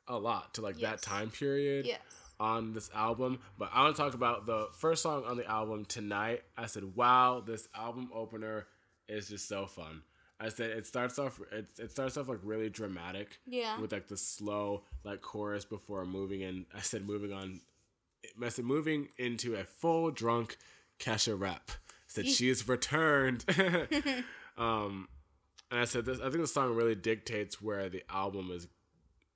a 0.08 0.18
lot 0.18 0.54
to 0.54 0.60
like 0.60 0.78
Yes. 0.80 0.90
that 0.90 1.02
time 1.02 1.30
period 1.30 1.86
Yes. 1.86 2.00
on 2.38 2.74
this 2.74 2.90
album, 2.94 3.40
but 3.56 3.70
I 3.72 3.82
want 3.84 3.96
to 3.96 4.02
talk 4.02 4.12
about 4.14 4.44
the 4.44 4.68
first 4.76 5.02
song 5.02 5.24
on 5.24 5.36
the 5.38 5.46
album 5.46 5.84
tonight. 5.86 6.42
I 6.58 6.66
said, 6.66 6.94
"Wow, 6.94 7.40
this 7.40 7.68
album 7.74 8.10
opener 8.12 8.66
is 9.08 9.28
just 9.28 9.48
so 9.48 9.66
fun." 9.66 10.02
I 10.38 10.50
said 10.50 10.70
it 10.72 10.84
starts 10.86 11.18
off 11.18 11.40
it, 11.52 11.68
it 11.78 11.90
starts 11.90 12.16
off 12.18 12.28
like 12.28 12.40
really 12.42 12.68
dramatic 12.68 13.38
Yeah. 13.46 13.80
with 13.80 13.92
like 13.92 14.08
the 14.08 14.16
slow 14.18 14.84
like 15.04 15.22
chorus 15.22 15.64
before 15.64 16.04
moving 16.04 16.42
in. 16.42 16.66
I 16.74 16.80
said 16.80 17.06
moving 17.06 17.32
on. 17.32 17.60
Said 18.48 18.64
moving 18.64 19.08
into 19.18 19.54
a 19.54 19.64
full 19.64 20.10
drunk 20.10 20.56
Kesha 20.98 21.38
rap. 21.38 21.70
Said 22.06 22.28
she's 22.28 22.68
returned. 22.68 23.44
um, 24.56 25.08
and 25.70 25.80
I 25.80 25.84
said 25.84 26.04
this. 26.04 26.20
I 26.20 26.24
think 26.24 26.40
the 26.40 26.46
song 26.46 26.74
really 26.74 26.94
dictates 26.94 27.60
where 27.60 27.88
the 27.88 28.02
album 28.08 28.50
is 28.52 28.68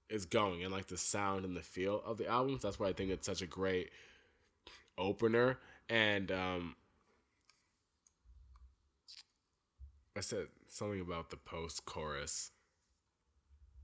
is 0.09 0.25
going 0.25 0.65
and 0.65 0.73
like 0.73 0.87
the 0.87 0.97
sound 0.97 1.45
and 1.45 1.57
the 1.57 1.63
feel 1.63 2.03
of 2.07 2.19
the 2.19 2.27
album. 2.27 2.59
So 2.61 2.69
that's 2.69 2.79
why 2.79 2.89
I 2.89 2.93
think 2.93 3.11
it's 3.11 3.27
such 3.27 3.43
a 3.43 3.47
great 3.47 3.91
opener. 4.97 5.59
And 5.89 6.31
um 6.31 6.77
I 10.17 10.21
said 10.21 10.47
something 10.69 11.01
about 11.01 11.31
the 11.31 11.37
post 11.37 11.85
chorus. 11.85 12.51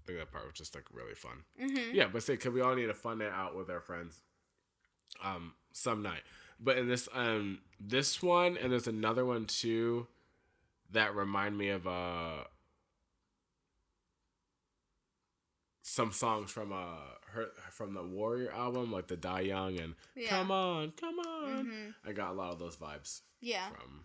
I 0.03 0.07
think 0.07 0.19
that 0.19 0.33
part 0.33 0.47
was 0.47 0.55
just 0.55 0.75
like 0.75 0.85
really 0.93 1.15
fun. 1.15 1.45
Mm-hmm. 1.61 1.95
Yeah, 1.95 2.09
but 2.13 2.23
say, 2.23 2.37
cause 2.37 2.53
we 2.53 2.61
all 2.61 2.75
need 2.75 2.91
a 2.91 2.95
fun 2.95 3.19
night 3.19 3.33
out 3.33 3.57
with 3.57 3.71
our 3.71 3.81
friends, 3.81 4.21
um, 5.23 5.55
some 5.73 6.03
night. 6.03 6.23
But 6.61 6.79
in 6.79 6.89
this, 6.89 7.09
um, 7.13 7.59
this 7.81 8.23
one 8.23 8.57
and 8.57 8.73
there's 8.73 8.87
another 8.87 9.25
one 9.25 9.45
too, 9.47 10.07
that 10.93 11.15
remind 11.15 11.59
me 11.59 11.69
of 11.71 11.87
uh 11.87 12.45
some 15.83 16.13
songs 16.13 16.51
from 16.51 16.73
uh 16.73 16.97
her 17.33 17.49
from 17.71 17.95
the 17.95 18.03
Warrior 18.03 18.51
album, 18.53 18.93
like 18.93 19.07
the 19.09 19.17
Die 19.17 19.41
Young 19.41 19.79
and 19.79 19.95
Yeah. 20.15 20.29
Come 20.31 20.51
On, 20.51 20.93
Come 20.93 21.19
On. 21.19 21.67
Mhm. 21.67 21.95
I 22.09 22.13
got 22.13 22.31
a 22.31 22.35
lot 22.35 22.53
of 22.53 22.59
those 22.59 22.77
vibes 22.77 23.21
Yeah. 23.41 23.69
from 23.71 24.05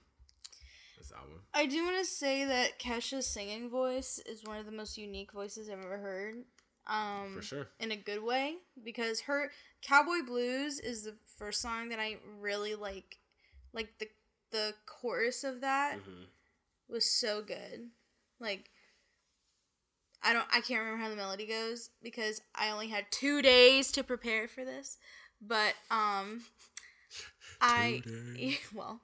this 0.97 1.11
album. 1.11 1.41
I 1.53 1.65
do 1.67 1.83
want 1.83 1.97
to 1.99 2.05
say 2.05 2.43
that 2.45 2.79
Kesha's 2.79 3.27
singing 3.27 3.69
voice 3.69 4.19
is 4.25 4.43
one 4.43 4.57
of 4.57 4.65
the 4.65 4.71
most 4.71 4.97
unique 4.97 5.31
voices 5.31 5.69
I've 5.69 5.79
ever 5.79 5.97
heard. 5.99 6.43
Um, 6.87 7.35
For 7.35 7.41
sure. 7.43 7.67
In 7.79 7.91
a 7.91 7.95
good 7.95 8.23
way, 8.23 8.57
because 8.83 9.21
her 9.21 9.51
Cowboy 9.81 10.23
Blues 10.25 10.79
is 10.79 11.03
the 11.03 11.15
first 11.37 11.61
song 11.61 11.89
that 11.89 11.99
I 11.99 12.17
really 12.39 12.75
like. 12.75 13.17
Like 13.73 13.97
the 13.99 14.09
the 14.51 14.73
chorus 14.85 15.43
of 15.43 15.61
that 15.61 15.97
Mhm. 15.99 16.27
was 16.87 17.05
so 17.09 17.41
good. 17.41 17.91
Like 18.39 18.71
I 20.21 20.33
don't 20.33 20.47
I 20.51 20.61
can't 20.61 20.81
remember 20.83 21.01
how 21.03 21.09
the 21.09 21.15
melody 21.15 21.45
goes 21.45 21.91
because 22.01 22.41
I 22.55 22.69
only 22.71 22.87
had 22.89 23.11
2 23.11 23.41
days 23.41 23.91
to 23.93 24.03
prepare 24.03 24.47
for 24.47 24.65
this. 24.65 24.97
But 25.41 25.75
um 25.91 26.43
I 27.61 28.01
days. 28.35 28.59
well 28.73 29.01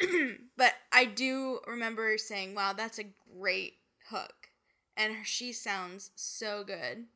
but 0.56 0.74
I 0.92 1.04
do 1.04 1.60
remember 1.66 2.16
saying, 2.18 2.54
"Wow, 2.54 2.72
that's 2.72 2.98
a 2.98 3.12
great 3.38 3.74
hook." 4.10 4.50
And 4.96 5.14
her- 5.14 5.24
she 5.24 5.52
sounds 5.52 6.10
so 6.16 6.64
good 6.64 7.06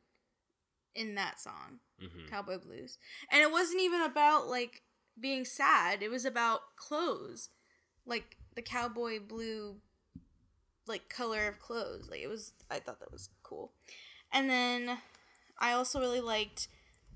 in 0.93 1.15
that 1.15 1.39
song, 1.39 1.79
Mhm. 2.01 2.29
Cowboy 2.29 2.57
Blues. 2.59 2.97
And 3.31 3.41
it 3.41 3.51
wasn't 3.51 3.81
even 3.81 4.01
about 4.01 4.47
like 4.47 4.83
being 5.19 5.45
sad. 5.45 6.01
It 6.03 6.09
was 6.11 6.25
about 6.25 6.75
clothes. 6.75 7.49
Like 8.05 8.37
the 8.55 8.61
cowboy 8.61 9.19
blue 9.19 9.77
like 10.87 11.09
color 11.09 11.47
of 11.47 11.59
clothes. 11.59 12.07
Like 12.09 12.21
it 12.21 12.27
was 12.27 12.53
I 12.69 12.79
thought 12.79 12.99
that 12.99 13.11
was 13.11 13.29
cool. 13.43 13.71
And 14.31 14.49
then 14.49 14.97
I 15.59 15.71
also 15.71 15.99
really 15.99 16.21
liked 16.21 16.67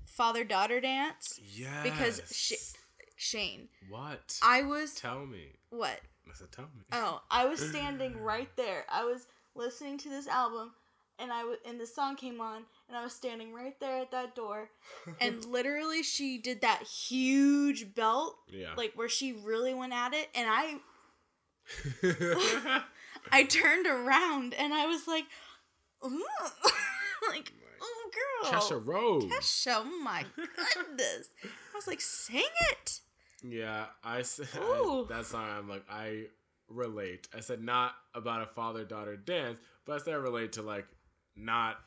father 0.06 0.44
daughter 0.44 0.80
dance 0.80 1.38
Yeah. 1.42 1.82
because 1.82 2.22
Sh- 2.32 2.74
Shane, 3.16 3.68
what? 3.88 4.38
I 4.42 4.62
was 4.62 4.94
tell 4.94 5.26
me. 5.26 5.52
what? 5.68 6.00
I 6.28 6.34
said, 6.34 6.52
tell 6.52 6.64
me. 6.66 6.82
Oh, 6.92 7.20
I 7.30 7.46
was 7.46 7.60
standing 7.70 8.18
right 8.22 8.48
there. 8.56 8.84
I 8.90 9.04
was 9.04 9.26
listening 9.54 9.98
to 9.98 10.08
this 10.08 10.26
album, 10.26 10.72
and 11.20 11.32
I 11.32 11.40
w- 11.40 11.58
and 11.66 11.80
the 11.80 11.86
song 11.86 12.16
came 12.16 12.40
on, 12.40 12.62
and 12.88 12.96
I 12.96 13.02
was 13.02 13.12
standing 13.12 13.52
right 13.52 13.78
there 13.80 14.00
at 14.00 14.10
that 14.10 14.34
door, 14.34 14.70
and 15.20 15.44
literally 15.44 16.02
she 16.02 16.38
did 16.38 16.60
that 16.62 16.82
huge 16.82 17.94
belt, 17.94 18.36
yeah. 18.48 18.74
like 18.76 18.92
where 18.94 19.08
she 19.08 19.32
really 19.32 19.74
went 19.74 19.92
at 19.92 20.14
it, 20.14 20.28
and 20.34 20.48
I 20.48 20.76
I 23.32 23.44
turned 23.44 23.86
around 23.86 24.54
and 24.54 24.72
I 24.72 24.86
was 24.86 25.06
like, 25.06 25.24
like, 26.02 26.10
oh, 27.82 27.82
oh 27.82 28.10
girl, 28.12 28.52
Kesha 28.52 28.86
Rose. 28.86 29.24
Kesha, 29.24 29.82
oh 29.84 30.00
my 30.02 30.24
goodness! 30.36 31.28
I 31.44 31.76
was 31.76 31.86
like, 31.86 32.00
sing 32.00 32.42
it. 32.70 33.00
Yeah, 33.42 33.86
I 34.04 34.22
said 34.22 34.48
that 35.08 35.26
song. 35.26 35.48
I'm 35.48 35.68
like, 35.68 35.84
I 35.90 36.24
relate. 36.68 37.28
I 37.36 37.40
said 37.40 37.62
not 37.62 37.92
about 38.14 38.42
a 38.42 38.46
father 38.46 38.84
daughter 38.84 39.16
dance, 39.16 39.58
but 39.84 39.94
I 40.00 40.04
said 40.04 40.14
I 40.14 40.18
relate 40.18 40.52
to 40.52 40.62
like 40.62 40.86
not 41.40 41.78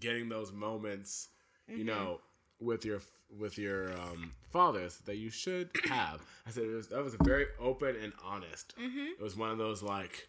getting 0.00 0.28
those 0.28 0.52
moments, 0.52 1.28
Mm-hmm. 1.70 1.78
you 1.78 1.84
know, 1.86 2.20
with 2.60 2.84
your 2.84 3.00
with 3.38 3.56
your 3.56 3.90
um, 3.94 4.32
fathers 4.52 4.98
that 5.06 5.16
you 5.16 5.30
should 5.30 5.70
have. 5.88 6.20
I 6.46 6.50
said 6.50 6.64
it 6.64 6.74
was, 6.74 6.88
that 6.88 7.02
was 7.02 7.14
very 7.22 7.46
open 7.58 7.96
and 8.02 8.12
honest. 8.22 8.74
Mm-hmm. 8.78 9.12
It 9.18 9.22
was 9.22 9.34
one 9.34 9.50
of 9.50 9.56
those 9.56 9.82
like, 9.82 10.28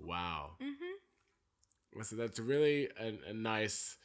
wow. 0.00 0.52
Mm-hmm. 0.62 2.00
I 2.00 2.02
said 2.02 2.18
that's 2.18 2.38
really 2.40 2.88
a, 2.98 3.18
a 3.28 3.34
nice, 3.34 3.98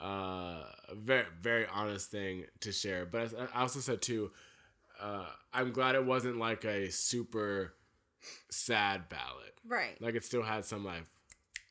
uh, 0.00 0.62
very 0.94 1.26
very 1.42 1.66
honest 1.72 2.10
thing 2.10 2.46
to 2.60 2.72
share. 2.72 3.04
But 3.04 3.34
I 3.38 3.58
I 3.58 3.60
also 3.60 3.80
said 3.80 4.00
too, 4.00 4.30
uh, 5.00 5.26
I'm 5.52 5.72
glad 5.72 5.94
it 5.96 6.04
wasn't 6.06 6.38
like 6.38 6.64
a 6.64 6.90
super 6.90 7.74
sad 8.50 9.08
ballad. 9.10 9.52
Right, 9.66 10.00
Like 10.00 10.14
it 10.14 10.24
still 10.24 10.42
had 10.42 10.64
some 10.64 10.84
life 10.84 11.10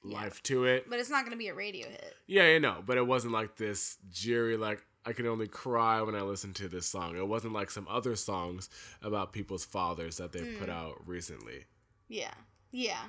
Yeah. 0.06 0.18
life 0.22 0.44
to 0.44 0.66
it. 0.66 0.90
but 0.90 1.00
it's 1.00 1.10
not 1.10 1.24
gonna 1.24 1.38
be 1.38 1.48
a 1.48 1.54
radio 1.54 1.88
hit. 1.88 2.14
Yeah, 2.28 2.48
you 2.50 2.60
know, 2.60 2.84
but 2.86 2.98
it 2.98 3.08
wasn't 3.08 3.34
like 3.34 3.56
this 3.56 3.98
Jerry 4.12 4.58
like 4.58 4.84
I 5.06 5.14
can 5.14 5.28
only 5.28 5.48
cry 5.48 6.02
when 6.02 6.16
I 6.16 6.22
listen 6.22 6.54
to 6.54 6.68
this 6.70 6.86
song. 6.86 7.18
It 7.18 7.28
wasn't 7.28 7.54
like 7.54 7.70
some 7.72 7.88
other 7.90 8.16
songs 8.16 8.70
about 9.02 9.34
people's 9.34 9.66
fathers 9.66 10.18
that 10.18 10.32
they've 10.32 10.58
put 10.60 10.70
out 10.70 11.06
recently. 11.06 11.66
Yeah, 12.08 12.34
yeah, 12.72 13.02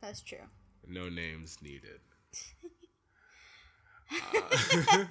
that's 0.00 0.20
true. 0.20 0.38
No 0.86 1.08
names 1.08 1.58
needed. 1.62 2.00
Uh, 4.34 5.04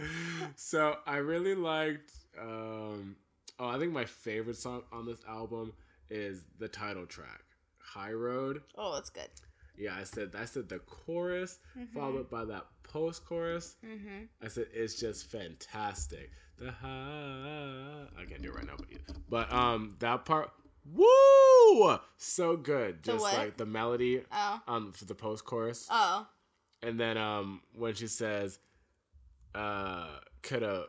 so 0.56 0.96
I 1.06 1.16
really 1.18 1.54
liked. 1.54 2.12
Um, 2.40 3.16
oh, 3.58 3.68
I 3.68 3.78
think 3.78 3.92
my 3.92 4.04
favorite 4.06 4.56
song 4.56 4.82
on 4.92 5.04
this 5.06 5.20
album 5.28 5.72
is 6.08 6.44
the 6.58 6.68
title 6.68 7.06
track, 7.06 7.42
"High 7.78 8.12
Road." 8.12 8.62
Oh, 8.76 8.94
that's 8.94 9.10
good. 9.10 9.28
Yeah, 9.80 9.96
I 9.98 10.04
said 10.04 10.34
I 10.38 10.44
said 10.44 10.68
the 10.68 10.78
chorus 10.80 11.58
followed 11.94 12.28
by 12.30 12.44
that 12.44 12.66
post 12.82 13.24
chorus. 13.24 13.76
Mm-hmm. 13.84 14.24
I 14.42 14.48
said 14.48 14.66
it's 14.74 14.94
just 14.94 15.30
fantastic. 15.30 16.30
The 16.58 16.70
high, 16.70 18.04
I 18.18 18.24
can't 18.28 18.42
do 18.42 18.50
it 18.50 18.54
right 18.54 18.66
now, 18.66 18.74
but, 18.76 19.48
but 19.48 19.52
um 19.52 19.96
that 20.00 20.26
part, 20.26 20.50
woo, 20.92 21.98
so 22.18 22.56
good. 22.56 23.02
Just 23.02 23.20
what? 23.22 23.34
like 23.34 23.56
the 23.56 23.64
melody 23.64 24.22
Oh, 24.30 24.60
um 24.68 24.92
for 24.92 25.06
the 25.06 25.14
post 25.14 25.46
chorus, 25.46 25.88
oh, 25.90 26.26
and 26.82 27.00
then 27.00 27.16
um 27.16 27.62
when 27.74 27.94
she 27.94 28.06
says, 28.06 28.58
uh, 29.54 30.08
coulda 30.42 30.84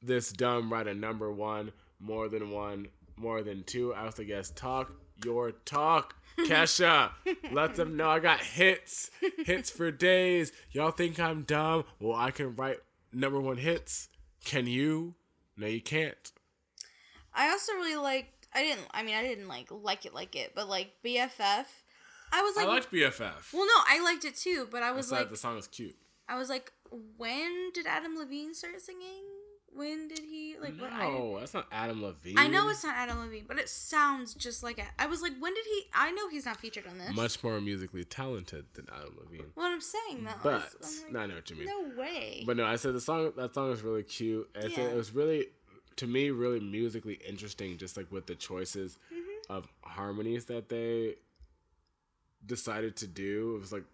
this 0.00 0.32
dumb 0.32 0.72
write 0.72 0.86
a 0.86 0.94
number 0.94 1.32
one 1.32 1.72
more 1.98 2.28
than 2.28 2.50
one 2.50 2.86
more 3.16 3.42
than 3.42 3.64
two. 3.64 3.92
I 3.94 4.04
was 4.04 4.14
also 4.14 4.24
guess 4.24 4.50
talk 4.50 4.92
your 5.24 5.52
talk. 5.52 6.14
Kesha, 6.38 7.10
let 7.52 7.74
them 7.74 7.96
know 7.96 8.08
I 8.08 8.20
got 8.20 8.40
hits, 8.40 9.10
hits 9.44 9.70
for 9.70 9.90
days. 9.90 10.52
Y'all 10.70 10.92
think 10.92 11.18
I'm 11.18 11.42
dumb? 11.42 11.84
Well, 11.98 12.16
I 12.16 12.30
can 12.30 12.54
write 12.54 12.78
number 13.12 13.40
one 13.40 13.56
hits. 13.56 14.08
Can 14.44 14.66
you? 14.68 15.14
No, 15.56 15.66
you 15.66 15.80
can't. 15.80 16.30
I 17.34 17.50
also 17.50 17.72
really 17.72 17.96
like. 17.96 18.26
I 18.54 18.62
didn't. 18.62 18.86
I 18.92 19.02
mean, 19.02 19.16
I 19.16 19.22
didn't 19.22 19.48
like 19.48 19.68
like 19.70 20.06
it 20.06 20.14
like 20.14 20.36
it, 20.36 20.52
but 20.54 20.68
like 20.68 20.92
BFF. 21.04 21.66
I 22.32 22.42
was 22.42 22.56
like, 22.56 22.66
I 22.66 22.68
liked 22.68 22.92
BFF. 22.92 23.52
well, 23.52 23.66
no, 23.66 23.82
I 23.88 24.00
liked 24.04 24.24
it 24.24 24.36
too, 24.36 24.68
but 24.70 24.82
I 24.82 24.88
I 24.88 24.92
was 24.92 25.08
thought 25.08 25.20
like, 25.20 25.30
the 25.30 25.36
song 25.36 25.56
was 25.56 25.66
cute. 25.66 25.96
I 26.28 26.36
was 26.36 26.48
like, 26.48 26.72
when 27.16 27.72
did 27.72 27.86
Adam 27.86 28.16
Levine 28.16 28.54
start 28.54 28.80
singing? 28.80 29.24
When 29.78 30.08
did 30.08 30.18
he 30.20 30.56
like? 30.60 30.78
What, 30.80 30.92
I, 30.92 31.04
no, 31.08 31.38
that's 31.38 31.54
not 31.54 31.66
Adam 31.70 32.02
Levine. 32.02 32.36
I 32.36 32.48
know 32.48 32.68
it's 32.68 32.82
not 32.82 32.96
Adam 32.96 33.20
Levine, 33.20 33.44
but 33.46 33.58
it 33.58 33.68
sounds 33.68 34.34
just 34.34 34.62
like 34.62 34.78
it. 34.78 34.84
I 34.98 35.06
was 35.06 35.22
like, 35.22 35.32
when 35.38 35.54
did 35.54 35.64
he? 35.66 35.82
I 35.94 36.10
know 36.10 36.28
he's 36.28 36.44
not 36.46 36.56
featured 36.58 36.86
on 36.88 36.98
this. 36.98 37.14
much 37.14 37.42
more 37.44 37.60
musically 37.60 38.04
talented 38.04 38.66
than 38.74 38.86
Adam 38.92 39.14
Levine. 39.22 39.46
What 39.54 39.70
I'm 39.70 39.80
saying 39.80 40.24
though, 40.24 40.32
But 40.42 40.68
is, 40.82 41.04
I'm 41.06 41.12
no, 41.12 41.20
I 41.20 41.26
know 41.26 41.34
what 41.36 41.48
you 41.50 41.56
mean. 41.56 41.66
no 41.66 42.00
way. 42.02 42.42
But 42.44 42.56
no, 42.56 42.64
I 42.66 42.74
said 42.76 42.92
the 42.94 43.00
song. 43.00 43.32
That 43.36 43.54
song 43.54 43.70
is 43.72 43.82
really 43.82 44.02
cute. 44.02 44.48
I 44.56 44.62
said 44.62 44.72
Yeah. 44.72 44.84
it 44.86 44.96
was 44.96 45.14
really, 45.14 45.46
to 45.96 46.06
me, 46.06 46.30
really 46.30 46.60
musically 46.60 47.18
interesting. 47.26 47.78
Just 47.78 47.96
like 47.96 48.10
with 48.10 48.26
the 48.26 48.34
choices 48.34 48.98
Mm-hmm. 49.12 49.52
of 49.52 49.68
harmonies 49.82 50.46
that 50.46 50.68
they 50.68 51.14
decided 52.44 52.96
to 52.96 53.06
do. 53.06 53.54
It 53.56 53.60
was 53.60 53.72
like 53.72 53.84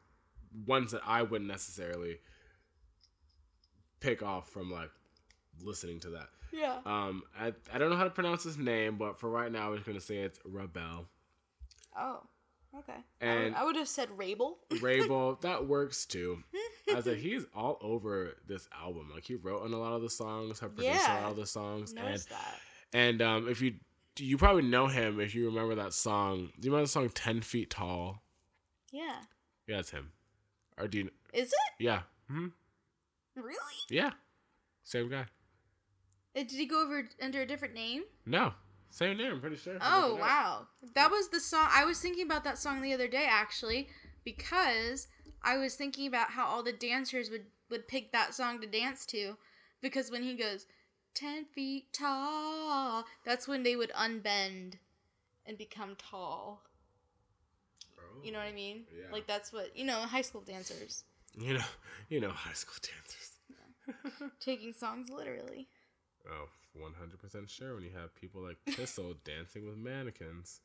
ones 0.67 0.93
that 0.93 1.03
I 1.07 1.23
wouldn't 1.23 1.49
necessarily 1.51 2.19
pick 4.01 4.23
off 4.23 4.49
from 4.51 4.71
like 4.71 4.91
listening 5.63 6.01
to 6.01 6.11
that. 6.11 6.29
yeah. 6.53 6.79
Um, 6.87 7.23
I 7.39 7.53
I 7.73 7.79
don't 7.79 7.91
know 7.91 7.97
how 7.97 8.05
to 8.05 8.11
pronounce 8.11 8.43
his 8.45 8.57
name, 8.59 8.97
but 8.97 9.19
for 9.19 9.29
right 9.31 9.51
now, 9.51 9.69
I'm 9.71 9.75
just 9.77 9.87
gonna 9.87 10.01
say 10.01 10.19
it's 10.19 10.39
Rebel. 10.45 11.07
Oh. 11.99 12.21
Okay. 12.77 12.99
And- 13.21 13.55
I 13.55 13.63
would 13.65 13.77
have 13.77 13.87
said 13.87 14.09
Wrabel. 14.17 14.59
Wrabel, 14.83 15.39
that 15.43 15.69
works 15.69 16.07
too. 16.07 16.43
I 16.93 17.01
said 17.03 17.19
he's 17.19 17.45
all 17.55 17.79
over 17.81 18.37
this 18.49 18.69
album. 18.77 19.11
Like 19.15 19.25
he 19.25 19.37
wrote 19.37 19.63
on 19.63 19.73
a 19.73 19.79
lot 19.79 19.93
of 19.93 20.03
the 20.03 20.11
songs, 20.11 20.59
have 20.59 20.75
produced 20.75 21.09
a 21.09 21.21
lot 21.23 21.31
of 21.31 21.37
the 21.37 21.47
songs, 21.47 21.93
and 21.97 22.19
that. 22.19 22.61
and 22.93 23.23
um, 23.23 23.49
if 23.49 23.63
you 23.63 23.75
you 24.19 24.37
probably 24.37 24.63
know 24.63 24.87
him 24.89 25.19
if 25.21 25.35
you 25.37 25.47
remember 25.47 25.77
that 25.77 25.93
song. 25.93 26.51
Do 26.59 26.67
you 26.67 26.73
remember 26.73 26.87
the 26.87 26.91
song 26.93 27.09
Ten 27.11 27.41
Feet 27.43 27.71
Tall? 27.71 28.23
Yeah. 28.93 29.17
Yeah, 29.69 29.79
it's 29.79 29.91
him. 29.91 30.11
Or 30.77 30.89
do 30.89 30.99
you? 30.99 31.11
Is 31.33 31.49
it 31.53 31.59
Yeah, 31.85 32.03
hmm 32.29 32.49
really? 33.37 33.57
yeah, 33.89 34.11
same 34.83 35.09
guy. 35.09 35.27
Uh, 36.37 36.41
Did 36.41 36.51
he 36.51 36.67
go 36.67 36.83
over 36.83 37.09
under 37.21 37.43
a 37.43 37.47
different 37.47 37.75
name? 37.75 38.03
No, 38.27 38.53
same 38.91 39.17
name. 39.19 39.33
I'm 39.33 39.41
pretty 39.41 39.57
sure. 39.57 39.79
Oh 39.81 40.15
up. 40.15 40.21
wow, 40.21 40.67
that 40.95 41.11
was 41.11 41.29
the 41.29 41.41
song. 41.41 41.69
I 41.73 41.85
was 41.85 42.01
thinking 42.01 42.25
about 42.25 42.45
that 42.45 42.59
song 42.59 42.83
the 42.83 42.93
other 42.93 43.09
day 43.09 43.27
actually, 43.29 43.89
because 44.25 45.09
I 45.43 45.57
was 45.57 45.75
thinking 45.77 46.07
about 46.07 46.31
how 46.31 46.47
all 46.47 46.63
the 46.63 46.73
dancers 46.73 47.31
would 47.31 47.47
would 47.71 47.89
pick 47.89 48.13
that 48.13 48.35
song 48.35 48.61
to 48.61 48.67
dance 48.67 49.07
to, 49.07 49.37
because 49.81 50.11
when 50.11 50.23
he 50.23 50.35
goes 50.35 50.67
ten 51.15 51.45
feet 51.45 51.93
tall, 51.93 53.05
that's 53.25 53.47
when 53.49 53.63
they 53.63 53.77
would 53.77 53.93
unbend 53.93 54.75
and 55.47 55.57
become 55.59 55.97
tall. 55.97 56.63
You 58.23 58.33
know 58.33 58.39
what 58.39 58.49
I 58.49 58.53
mean? 58.53 58.85
Yeah. 58.97 59.13
Like 59.13 59.27
that's 59.27 59.53
what 59.53 59.77
you 59.77 59.85
know, 59.85 59.99
high 60.01 60.23
school 60.23 60.41
dancers 60.41 61.05
You 61.37 61.55
know, 61.55 61.65
you 62.09 62.21
know, 62.21 62.31
high 62.31 62.53
school 62.55 62.77
dancers. 62.81 63.31
taking 64.41 64.73
songs 64.73 65.11
literally. 65.11 65.69
Oh, 66.29 66.49
100% 66.79 67.49
sure 67.49 67.75
when 67.75 67.85
you 67.85 67.91
have 67.95 68.15
people 68.15 68.43
like 68.43 68.57
Kissel 68.67 69.15
dancing 69.25 69.67
with 69.67 69.77
mannequins. 69.77 70.61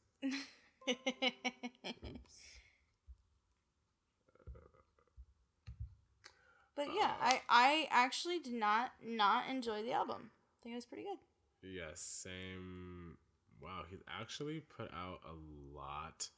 but 6.76 6.88
yeah, 6.95 7.12
uh. 7.22 7.26
I 7.26 7.41
I 7.49 7.88
actually 7.91 8.39
did 8.39 8.53
not 8.53 8.91
not 9.05 9.49
enjoy 9.49 9.84
the 9.84 9.91
album. 9.91 10.32
I 10.32 10.64
think 10.64 10.74
it 10.74 10.78
was 10.78 10.86
pretty 10.86 11.03
good. 11.03 11.20
Yes, 11.62 11.99
same. 11.99 13.18
Wow, 13.62 13.84
he's 13.89 13.99
actually 14.07 14.62
put 14.62 14.89
out 14.93 15.20
a 15.26 15.78
lot 15.78 16.30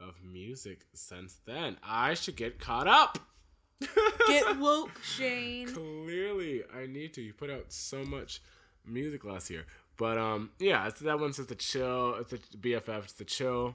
of 0.00 0.14
music 0.24 0.86
since 0.94 1.40
then. 1.46 1.76
I 1.82 2.14
should 2.14 2.36
get 2.36 2.58
caught 2.58 2.88
up. 2.88 3.18
Get 4.28 4.56
woke, 4.58 5.00
Shane. 5.02 5.68
Clearly, 5.68 6.62
I 6.74 6.86
need 6.86 7.14
to. 7.14 7.22
You 7.22 7.32
put 7.34 7.50
out 7.50 7.66
so 7.72 8.04
much 8.04 8.40
music 8.86 9.24
last 9.24 9.50
year, 9.50 9.64
but 9.96 10.16
um, 10.18 10.50
yeah, 10.58 10.86
it's 10.88 11.00
that 11.00 11.18
one's 11.20 11.36
just 11.36 11.50
a 11.50 11.54
chill. 11.56 12.14
It's 12.16 12.32
a 12.32 12.38
BFF. 12.38 13.04
It's 13.04 13.12
the 13.14 13.24
chill. 13.24 13.74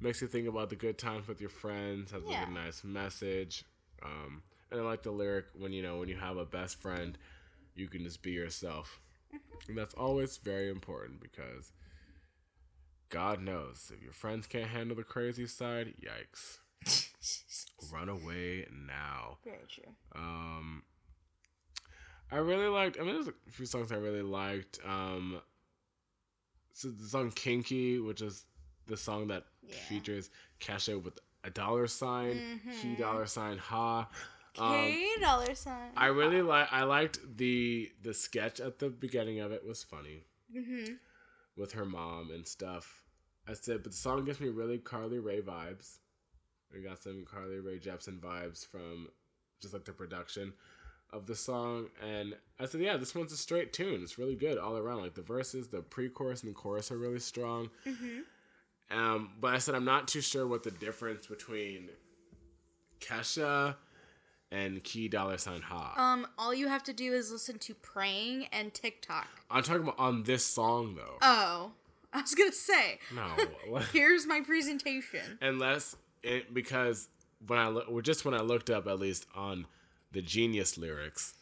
Makes 0.00 0.20
you 0.22 0.28
think 0.28 0.46
about 0.46 0.70
the 0.70 0.76
good 0.76 0.96
times 0.98 1.26
with 1.26 1.40
your 1.40 1.50
friends. 1.50 2.12
Has 2.12 2.22
Yeah. 2.26 2.40
like 2.40 2.48
a 2.48 2.52
nice 2.52 2.84
message. 2.84 3.64
Um, 4.02 4.42
and 4.70 4.80
I 4.80 4.84
like 4.84 5.02
the 5.02 5.10
lyric 5.10 5.46
when 5.58 5.72
you 5.72 5.82
know 5.82 5.98
when 5.98 6.08
you 6.08 6.16
have 6.16 6.36
a 6.36 6.44
best 6.44 6.80
friend, 6.80 7.16
you 7.74 7.88
can 7.88 8.04
just 8.04 8.22
be 8.22 8.32
yourself, 8.32 9.00
Mm-hmm. 9.34 9.70
and 9.70 9.78
that's 9.78 9.94
always 9.94 10.36
very 10.38 10.70
important 10.70 11.20
because 11.20 11.72
God 13.10 13.40
knows 13.42 13.90
if 13.94 14.02
your 14.02 14.12
friends 14.12 14.46
can't 14.46 14.68
handle 14.68 14.96
the 14.96 15.02
crazy 15.04 15.46
side, 15.46 15.94
yikes. 16.00 16.58
Run 17.92 18.08
away 18.08 18.66
now. 18.70 19.38
Very 19.44 19.66
true. 19.68 19.92
Um, 20.14 20.82
I 22.30 22.36
really 22.36 22.68
liked. 22.68 22.98
I 23.00 23.02
mean, 23.04 23.14
there's 23.14 23.28
a 23.28 23.34
few 23.50 23.66
songs 23.66 23.90
I 23.92 23.96
really 23.96 24.22
liked. 24.22 24.78
Um, 24.84 25.40
so 26.72 26.88
the 26.90 27.08
song 27.08 27.30
"Kinky," 27.32 27.98
which 27.98 28.20
is 28.22 28.44
the 28.86 28.96
song 28.96 29.28
that 29.28 29.44
Yeah. 29.62 29.74
features 29.88 30.30
Kesha 30.60 31.00
with 31.02 31.18
a 31.44 31.50
dollar 31.50 31.86
sign, 31.86 32.60
key 32.80 32.94
Mhm. 32.94 32.98
dollar 32.98 33.26
sign 33.26 33.58
ha. 33.58 34.08
Um, 34.58 34.72
K 34.72 35.16
dollar 35.20 35.54
sign. 35.54 35.92
I 35.96 36.06
really 36.06 36.42
like. 36.42 36.68
I 36.72 36.82
liked 36.84 37.36
the 37.36 37.92
the 38.02 38.12
sketch 38.14 38.60
at 38.60 38.78
the 38.78 38.90
beginning 38.90 39.40
of 39.40 39.52
it 39.52 39.64
was 39.64 39.82
funny 39.84 40.24
Mm-hmm. 40.54 40.94
with 41.56 41.72
her 41.72 41.84
mom 41.84 42.30
and 42.30 42.46
stuff. 42.46 43.04
I 43.46 43.54
said, 43.54 43.82
but 43.82 43.92
the 43.92 43.98
song 43.98 44.24
gives 44.24 44.40
me 44.40 44.48
really 44.48 44.78
Carly 44.78 45.18
Rae 45.18 45.40
vibes. 45.40 45.98
We 46.74 46.82
got 46.82 47.02
some 47.02 47.24
Carly 47.24 47.60
Rae 47.60 47.78
Jepsen 47.78 48.20
vibes 48.20 48.66
from 48.66 49.08
just 49.60 49.72
like 49.74 49.84
the 49.84 49.92
production 49.92 50.52
of 51.12 51.26
the 51.26 51.34
song. 51.34 51.86
And 52.06 52.34
I 52.60 52.66
said, 52.66 52.80
yeah, 52.80 52.96
this 52.96 53.14
one's 53.14 53.32
a 53.32 53.36
straight 53.36 53.72
tune. 53.72 54.02
It's 54.02 54.18
really 54.18 54.36
good 54.36 54.58
all 54.58 54.76
around. 54.76 55.02
Like 55.02 55.14
the 55.14 55.22
verses, 55.22 55.68
the 55.68 55.80
pre-chorus 55.80 56.42
and 56.42 56.50
the 56.50 56.54
chorus 56.54 56.92
are 56.92 56.98
really 56.98 57.20
strong. 57.20 57.70
Mm-hmm. 57.86 58.98
Um, 58.98 59.30
but 59.40 59.54
I 59.54 59.58
said 59.58 59.74
I'm 59.74 59.84
not 59.84 60.08
too 60.08 60.20
sure 60.20 60.46
what 60.46 60.62
the 60.62 60.70
difference 60.70 61.26
between 61.26 61.90
Kesha 63.00 63.76
and 64.50 64.82
Key 64.82 65.08
Dollar 65.08 65.36
Sign 65.36 65.60
Ha. 65.60 65.94
Um, 65.96 66.26
all 66.38 66.54
you 66.54 66.68
have 66.68 66.82
to 66.84 66.92
do 66.94 67.12
is 67.12 67.30
listen 67.30 67.58
to 67.58 67.74
"Praying" 67.74 68.46
and 68.50 68.72
TikTok. 68.72 69.26
I'm 69.50 69.62
talking 69.62 69.82
about 69.82 69.98
on 69.98 70.22
this 70.22 70.44
song 70.44 70.94
though. 70.96 71.18
Oh, 71.20 71.72
I 72.14 72.22
was 72.22 72.34
gonna 72.34 72.52
say. 72.52 72.98
no, 73.14 73.80
Here's 73.92 74.26
my 74.26 74.40
presentation. 74.40 75.38
unless 75.42 75.96
it 76.22 76.52
because 76.54 77.08
when 77.46 77.58
I 77.58 77.68
look, 77.68 77.86
well, 77.88 78.00
just 78.02 78.24
when 78.24 78.34
I 78.34 78.40
looked 78.40 78.70
up 78.70 78.86
at 78.86 78.98
least 78.98 79.26
on 79.34 79.66
the 80.12 80.22
Genius 80.22 80.76
lyrics, 80.78 81.34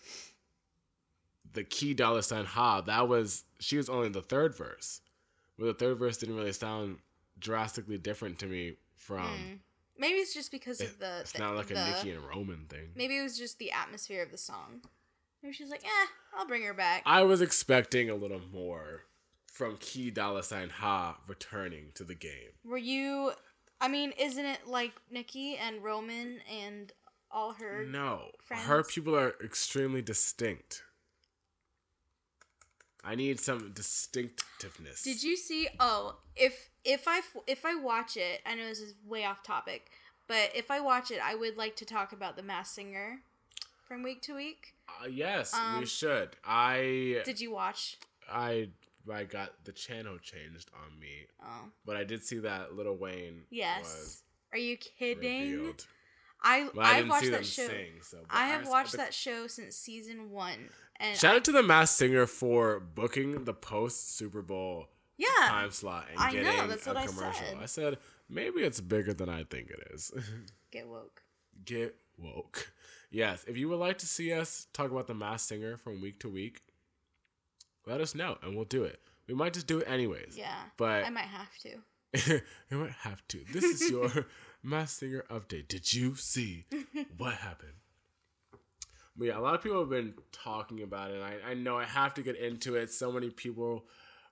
the 1.53 1.65
Key 1.65 1.95
Dollar 1.95 2.23
Sign 2.23 2.45
Ha 2.45 2.83
that 2.83 3.09
was 3.09 3.45
she 3.59 3.77
was 3.77 3.89
only 3.89 4.07
in 4.07 4.13
the 4.13 4.23
third 4.23 4.55
verse, 4.57 5.01
but 5.59 5.67
the 5.67 5.75
third 5.75 5.99
verse 5.99 6.19
didn't 6.19 6.37
really 6.37 6.53
sound 6.53 6.99
drastically 7.39 7.99
different 7.99 8.39
to 8.41 8.47
me 8.47 8.77
from. 8.95 9.61
Maybe 9.99 10.15
it's 10.19 10.35
just 10.35 10.51
because 10.51 10.81
of 10.81 10.99
the. 10.99 11.21
It's 11.21 11.33
the- 11.33 11.39
not 11.39 11.57
like 11.57 11.71
a 11.71 11.75
the- 11.75 11.91
Nicki 11.91 12.11
and 12.13 12.23
Roman 12.27 12.67
thing. 12.69 12.91
Maybe 12.95 13.17
it 13.17 13.23
was 13.23 13.39
just 13.39 13.59
the 13.59 13.73
atmosphere 13.73 14.23
of 14.23 14.31
the 14.31 14.39
song. 14.39 14.83
Maybe 15.43 15.55
she's 15.55 15.71
like, 15.71 15.85
eh, 15.85 16.07
I'll 16.37 16.47
bring 16.47 16.63
her 16.65 16.75
back. 16.75 17.03
I 17.07 17.23
was 17.23 17.41
expecting 17.41 18.11
a 18.11 18.15
little 18.15 18.41
more 18.53 19.05
from 19.47 19.77
Key 19.79 20.11
Dollar 20.11 20.43
Sign 20.43 20.69
Ha 20.69 21.19
returning 21.27 21.93
to 21.95 22.05
the 22.05 22.15
game. 22.15 22.51
Were 22.65 22.77
you? 22.77 23.33
I 23.81 23.89
mean, 23.89 24.13
isn't 24.19 24.45
it 24.45 24.67
like 24.67 24.93
Nicki 25.11 25.57
and 25.57 25.83
Roman 25.83 26.41
and 26.51 26.93
all 27.31 27.53
her? 27.55 27.85
No, 27.85 28.31
her 28.51 28.83
people 28.83 29.17
are 29.17 29.35
extremely 29.45 30.03
distinct. 30.03 30.83
I 33.05 33.15
need 33.15 33.39
some 33.39 33.71
distinctiveness. 33.73 35.03
Did 35.03 35.23
you 35.23 35.37
see? 35.37 35.69
Oh, 35.79 36.17
if 36.35 36.71
if 36.85 37.05
I 37.07 37.21
if 37.47 37.65
I 37.65 37.77
watch 37.77 38.17
it, 38.17 38.41
I 38.45 38.55
know 38.55 38.67
this 38.67 38.81
is 38.81 38.95
way 39.07 39.25
off 39.25 39.43
topic, 39.43 39.91
but 40.27 40.51
if 40.55 40.71
I 40.71 40.81
watch 40.81 41.11
it, 41.11 41.21
I 41.23 41.35
would 41.35 41.57
like 41.57 41.77
to 41.77 41.85
talk 41.85 42.13
about 42.13 42.37
the 42.37 42.43
Masked 42.43 42.75
Singer 42.75 43.21
from 43.87 44.03
week 44.03 44.23
to 44.23 44.35
week. 44.35 44.75
Uh, 44.89 45.07
yes, 45.07 45.55
Um, 45.55 45.81
we 45.81 45.87
should. 45.87 46.31
I 46.45 47.23
Did 47.25 47.41
you 47.41 47.53
watch? 47.53 47.99
I 48.29 48.71
I 49.11 49.25
got 49.25 49.65
the 49.65 49.73
channel 49.73 50.19
changed 50.19 50.71
on 50.75 50.99
me, 50.99 51.27
Oh, 51.43 51.71
but 51.85 51.97
I 51.97 52.05
did 52.05 52.25
see 52.25 52.39
that 52.39 52.75
Lil 52.75 52.97
Wayne 52.97 53.43
yes. 53.51 53.83
was 53.85 54.23
Are 54.53 54.59
you 54.59 54.77
kidding? 54.77 55.53
revealed. 55.53 55.87
I 56.43 56.69
But 56.75 56.85
I 56.85 56.99
I've 56.99 57.09
watched 57.09 57.31
that 57.31 57.47
show. 57.47 57.67
sing. 57.67 58.03
So 58.03 58.19
I 58.31 58.49
have 58.49 58.63
s- 58.63 58.69
watched 58.69 58.93
but- 58.93 58.99
that 58.99 59.15
show 59.15 59.47
since 59.47 59.75
season 59.77 60.31
one, 60.31 60.69
and 60.97 61.17
Shout 61.19 61.33
I- 61.35 61.37
out 61.37 61.45
to 61.45 61.53
the 61.53 61.63
Masked 61.63 61.97
Singer 61.99 62.27
for 62.27 62.79
booking 62.81 63.45
the 63.45 63.55
post 63.55 64.17
Super 64.17 64.43
Bowl 64.43 64.89
yeah, 65.17 65.27
time 65.49 65.71
slot 65.71 66.07
and 66.11 66.19
I 66.19 66.33
know, 66.33 66.43
getting 66.43 66.69
that's 66.69 66.87
a 66.87 66.91
what 66.91 66.97
I 66.99 67.07
commercial. 67.07 67.47
said. 67.47 67.57
I 67.61 67.67
said 67.67 67.99
maybe 68.29 68.61
it's 68.61 68.81
bigger 68.81 69.15
than 69.15 69.29
I 69.31 69.45
think 69.45 69.71
it 69.71 69.81
is. 69.93 70.13
get 70.71 70.87
woke. 70.89 71.23
Get 71.65 71.97
woke. 72.19 72.71
Yes, 73.11 73.45
if 73.49 73.57
you 73.57 73.69
would 73.71 73.79
like 73.79 73.99
to 73.99 74.07
see 74.07 74.33
us 74.33 74.67
talk 74.75 74.91
about 74.91 75.07
the 75.07 75.15
Masked 75.15 75.49
Singer 75.49 75.77
from 75.79 76.03
week 76.03 76.21
to 76.21 76.29
week, 76.29 76.61
let 77.87 78.01
us 78.01 78.15
know 78.15 78.37
and 78.43 78.55
we'll 78.55 78.65
do 78.65 78.85
it. 78.85 79.01
We 79.29 79.35
might 79.35 79.55
just 79.55 79.67
do 79.67 79.79
it 79.79 79.89
anyways. 79.89 80.37
Yeah, 80.37 80.55
But 80.77 81.05
I 81.05 81.11
might 81.11 81.23
have 81.23 81.51
to. 81.63 82.41
you 82.71 82.79
might 82.79 82.93
have 82.93 83.27
to. 83.29 83.45
This 83.53 83.65
is 83.65 83.91
your 83.91 84.27
Masked 84.63 85.01
Singer 85.01 85.25
update. 85.31 85.69
Did 85.69 85.93
you 85.93 86.15
see 86.15 86.65
what 87.17 87.35
happened? 87.35 87.73
But 89.17 89.29
yeah, 89.29 89.39
a 89.39 89.41
lot 89.41 89.55
of 89.55 89.63
people 89.63 89.81
have 89.81 89.89
been 89.91 90.15
talking 90.31 90.83
about 90.83 91.11
it. 91.11 91.23
I, 91.23 91.51
I 91.51 91.55
know 91.55 91.79
I 91.79 91.85
have 91.85 92.15
to 92.15 92.23
get 92.23 92.37
into 92.37 92.77
it. 92.77 92.91
So 92.91 93.11
many 93.11 93.31
people 93.31 93.87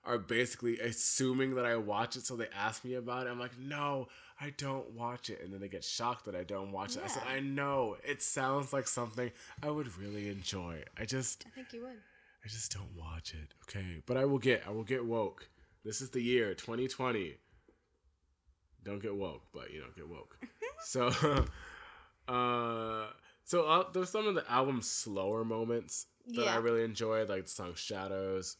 are 0.05 0.19
basically 0.19 0.79
assuming 0.79 1.55
that 1.55 1.65
I 1.65 1.75
watch 1.77 2.15
it, 2.15 2.25
so 2.25 2.35
they 2.35 2.47
ask 2.55 2.85
me 2.85 2.93
about 2.93 3.25
it. 3.25 3.31
I'm 3.31 3.39
like, 3.39 3.57
no, 3.59 4.07
I 4.39 4.51
don't 4.55 4.91
watch 4.91 5.31
it. 5.31 5.41
And 5.43 5.51
then 5.51 5.59
they 5.59 5.67
get 5.67 5.83
shocked 5.83 6.25
that 6.25 6.35
I 6.35 6.43
don't 6.43 6.71
watch 6.71 6.95
it. 6.95 7.01
I 7.03 7.07
said, 7.07 7.23
I 7.27 7.39
know. 7.39 7.97
It 8.03 8.21
sounds 8.21 8.71
like 8.71 8.87
something 8.87 9.31
I 9.63 9.71
would 9.71 9.97
really 9.97 10.29
enjoy. 10.29 10.83
I 10.97 11.05
just 11.05 11.43
I 11.47 11.49
think 11.49 11.73
you 11.73 11.81
would. 11.81 11.97
I 12.45 12.47
just 12.47 12.71
don't 12.73 12.95
watch 12.95 13.33
it. 13.33 13.53
Okay. 13.63 14.01
But 14.05 14.17
I 14.17 14.25
will 14.25 14.37
get 14.37 14.63
I 14.67 14.71
will 14.71 14.83
get 14.83 15.03
woke. 15.03 15.49
This 15.83 15.99
is 16.01 16.11
the 16.11 16.21
year 16.21 16.53
2020. 16.53 17.35
Don't 18.83 19.01
get 19.01 19.15
woke, 19.15 19.41
but 19.51 19.71
you 19.73 19.79
know, 19.79 19.87
get 19.95 20.07
woke. 20.07 20.37
so 20.83 21.07
uh 22.27 23.07
so 23.43 23.65
uh, 23.67 23.83
there's 23.93 24.09
some 24.09 24.27
of 24.27 24.35
the 24.35 24.49
album's 24.51 24.89
slower 24.89 25.43
moments 25.43 26.07
that 26.33 26.47
I 26.47 26.55
really 26.57 26.83
enjoyed, 26.83 27.29
like 27.29 27.43
the 27.45 27.51
song 27.51 27.73
Shadows. 27.75 28.57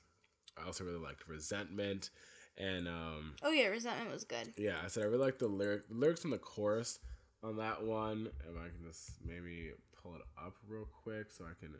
I 0.61 0.65
also 0.67 0.83
really 0.83 0.99
liked 0.99 1.27
Resentment. 1.27 2.09
And 2.57 2.87
um 2.87 3.33
Oh 3.43 3.51
yeah, 3.51 3.67
resentment 3.67 4.11
was 4.11 4.23
good. 4.23 4.53
yeah, 4.57 4.77
I 4.83 4.87
said 4.87 5.03
I 5.03 5.07
really 5.07 5.25
like 5.25 5.37
the 5.37 5.47
lyric 5.47 5.87
the 5.89 5.95
lyrics 5.95 6.21
from 6.21 6.31
the 6.31 6.37
chorus 6.39 6.99
on 7.43 7.57
that 7.57 7.83
one. 7.83 8.29
If 8.49 8.55
I 8.57 8.69
can 8.69 8.83
just 8.87 9.11
maybe 9.23 9.73
pull 10.01 10.15
it 10.15 10.21
up 10.43 10.55
real 10.67 10.87
quick 11.03 11.31
so 11.31 11.43
I 11.45 11.53
can 11.59 11.75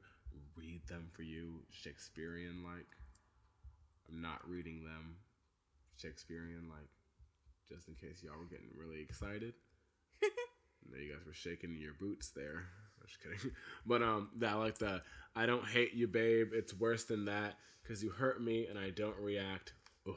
read 0.55 0.81
them 0.87 1.09
for 1.13 1.23
you 1.23 1.61
Shakespearean 1.71 2.63
like. 2.63 2.87
I'm 4.09 4.21
not 4.21 4.47
reading 4.47 4.83
them 4.83 5.15
Shakespearean 5.97 6.69
like 6.69 6.89
just 7.67 7.87
in 7.87 7.95
case 7.95 8.21
y'all 8.23 8.37
were 8.37 8.45
getting 8.45 8.69
really 8.75 9.01
excited. 9.01 9.53
there 10.21 11.01
you 11.01 11.11
guys 11.13 11.25
were 11.25 11.33
shaking 11.33 11.75
your 11.77 11.93
boots 11.99 12.29
there. 12.29 12.65
I'm 13.01 13.07
just 13.07 13.21
kidding. 13.21 13.55
But 13.85 14.01
um 14.01 14.29
that 14.37 14.53
I 14.53 14.55
like 14.55 14.77
the 14.77 15.01
I 15.35 15.45
don't 15.45 15.65
hate 15.65 15.93
you 15.93 16.07
babe, 16.07 16.51
it's 16.53 16.73
worse 16.73 17.03
than 17.05 17.25
that 17.25 17.57
cuz 17.83 18.03
you 18.03 18.09
hurt 18.09 18.41
me 18.41 18.67
and 18.67 18.77
I 18.77 18.91
don't 18.91 19.17
react. 19.17 19.73
Ugh. 20.07 20.15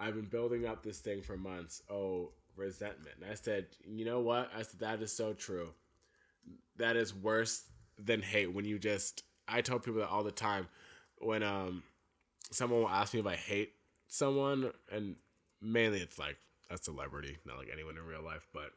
I've 0.00 0.14
been 0.14 0.26
building 0.26 0.66
up 0.66 0.82
this 0.82 1.00
thing 1.00 1.22
for 1.22 1.36
months. 1.36 1.82
Oh, 1.90 2.32
resentment. 2.56 3.16
And 3.20 3.30
I 3.30 3.34
said, 3.34 3.66
you 3.86 4.04
know 4.04 4.20
what? 4.20 4.50
I 4.54 4.62
said, 4.62 4.80
that 4.80 5.02
is 5.02 5.12
so 5.12 5.32
true. 5.32 5.70
That 6.76 6.96
is 6.96 7.14
worse 7.14 7.64
than 7.98 8.22
hate 8.22 8.52
when 8.52 8.64
you 8.64 8.78
just. 8.78 9.22
I 9.52 9.60
tell 9.60 9.78
people 9.78 10.00
that 10.00 10.08
all 10.08 10.22
the 10.22 10.32
time 10.32 10.66
when 11.18 11.42
um 11.42 11.82
someone 12.50 12.80
will 12.80 12.88
ask 12.88 13.14
me 13.14 13.20
if 13.20 13.26
I 13.26 13.36
hate 13.36 13.72
someone, 14.08 14.72
and 14.90 15.16
mainly 15.60 16.00
it's 16.00 16.18
like 16.18 16.36
a 16.70 16.76
celebrity, 16.78 17.38
not 17.44 17.58
like 17.58 17.68
anyone 17.72 17.96
in 17.96 18.04
real 18.04 18.22
life, 18.22 18.46
but. 18.52 18.70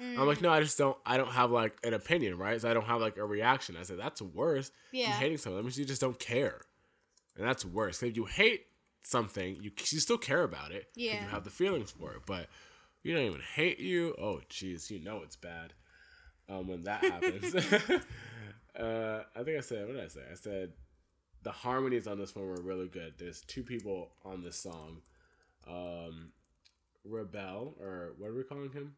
I'm 0.00 0.26
like, 0.26 0.40
no, 0.40 0.50
I 0.50 0.62
just 0.62 0.78
don't. 0.78 0.96
I 1.04 1.18
don't 1.18 1.30
have 1.32 1.50
like 1.50 1.76
an 1.84 1.92
opinion, 1.92 2.38
right? 2.38 2.58
So 2.58 2.68
I 2.70 2.72
don't 2.72 2.86
have 2.86 3.02
like 3.02 3.18
a 3.18 3.26
reaction. 3.26 3.76
I 3.78 3.82
said 3.82 3.98
that's 3.98 4.22
worse. 4.22 4.70
Yeah. 4.90 5.10
than 5.10 5.20
hating 5.20 5.36
someone. 5.38 5.58
That 5.58 5.64
means 5.64 5.78
you 5.78 5.84
just 5.84 6.00
don't 6.00 6.18
care, 6.18 6.62
and 7.36 7.46
that's 7.46 7.62
worse. 7.62 8.02
If 8.02 8.16
you 8.16 8.24
hate 8.24 8.62
something, 9.02 9.56
you 9.60 9.70
you 9.90 10.00
still 10.00 10.16
care 10.16 10.44
about 10.44 10.72
it. 10.72 10.88
Yeah. 10.96 11.22
You 11.22 11.28
have 11.28 11.44
the 11.44 11.50
feelings 11.50 11.90
for 11.90 12.12
it, 12.12 12.22
but 12.26 12.46
you 13.02 13.14
don't 13.14 13.24
even 13.26 13.42
hate 13.54 13.80
you. 13.80 14.14
Oh, 14.18 14.40
jeez, 14.48 14.90
you 14.90 14.98
know 14.98 15.20
it's 15.22 15.36
bad. 15.36 15.74
Um, 16.48 16.68
when 16.68 16.82
that 16.84 17.04
happens. 17.04 17.54
uh, 18.78 19.20
I 19.36 19.42
think 19.42 19.58
I 19.58 19.60
said 19.60 19.86
what 19.86 19.96
did 19.96 20.04
I 20.04 20.08
say? 20.08 20.20
I 20.30 20.34
said 20.34 20.72
the 21.42 21.52
harmonies 21.52 22.06
on 22.06 22.18
this 22.18 22.34
one 22.34 22.46
were 22.46 22.60
really 22.62 22.88
good. 22.88 23.14
There's 23.18 23.40
two 23.42 23.62
people 23.62 24.12
on 24.24 24.42
this 24.42 24.56
song. 24.56 25.02
Um, 25.68 26.32
Rebel 27.04 27.74
or 27.80 28.12
what 28.18 28.30
are 28.30 28.34
we 28.34 28.44
calling 28.44 28.70
him? 28.70 28.94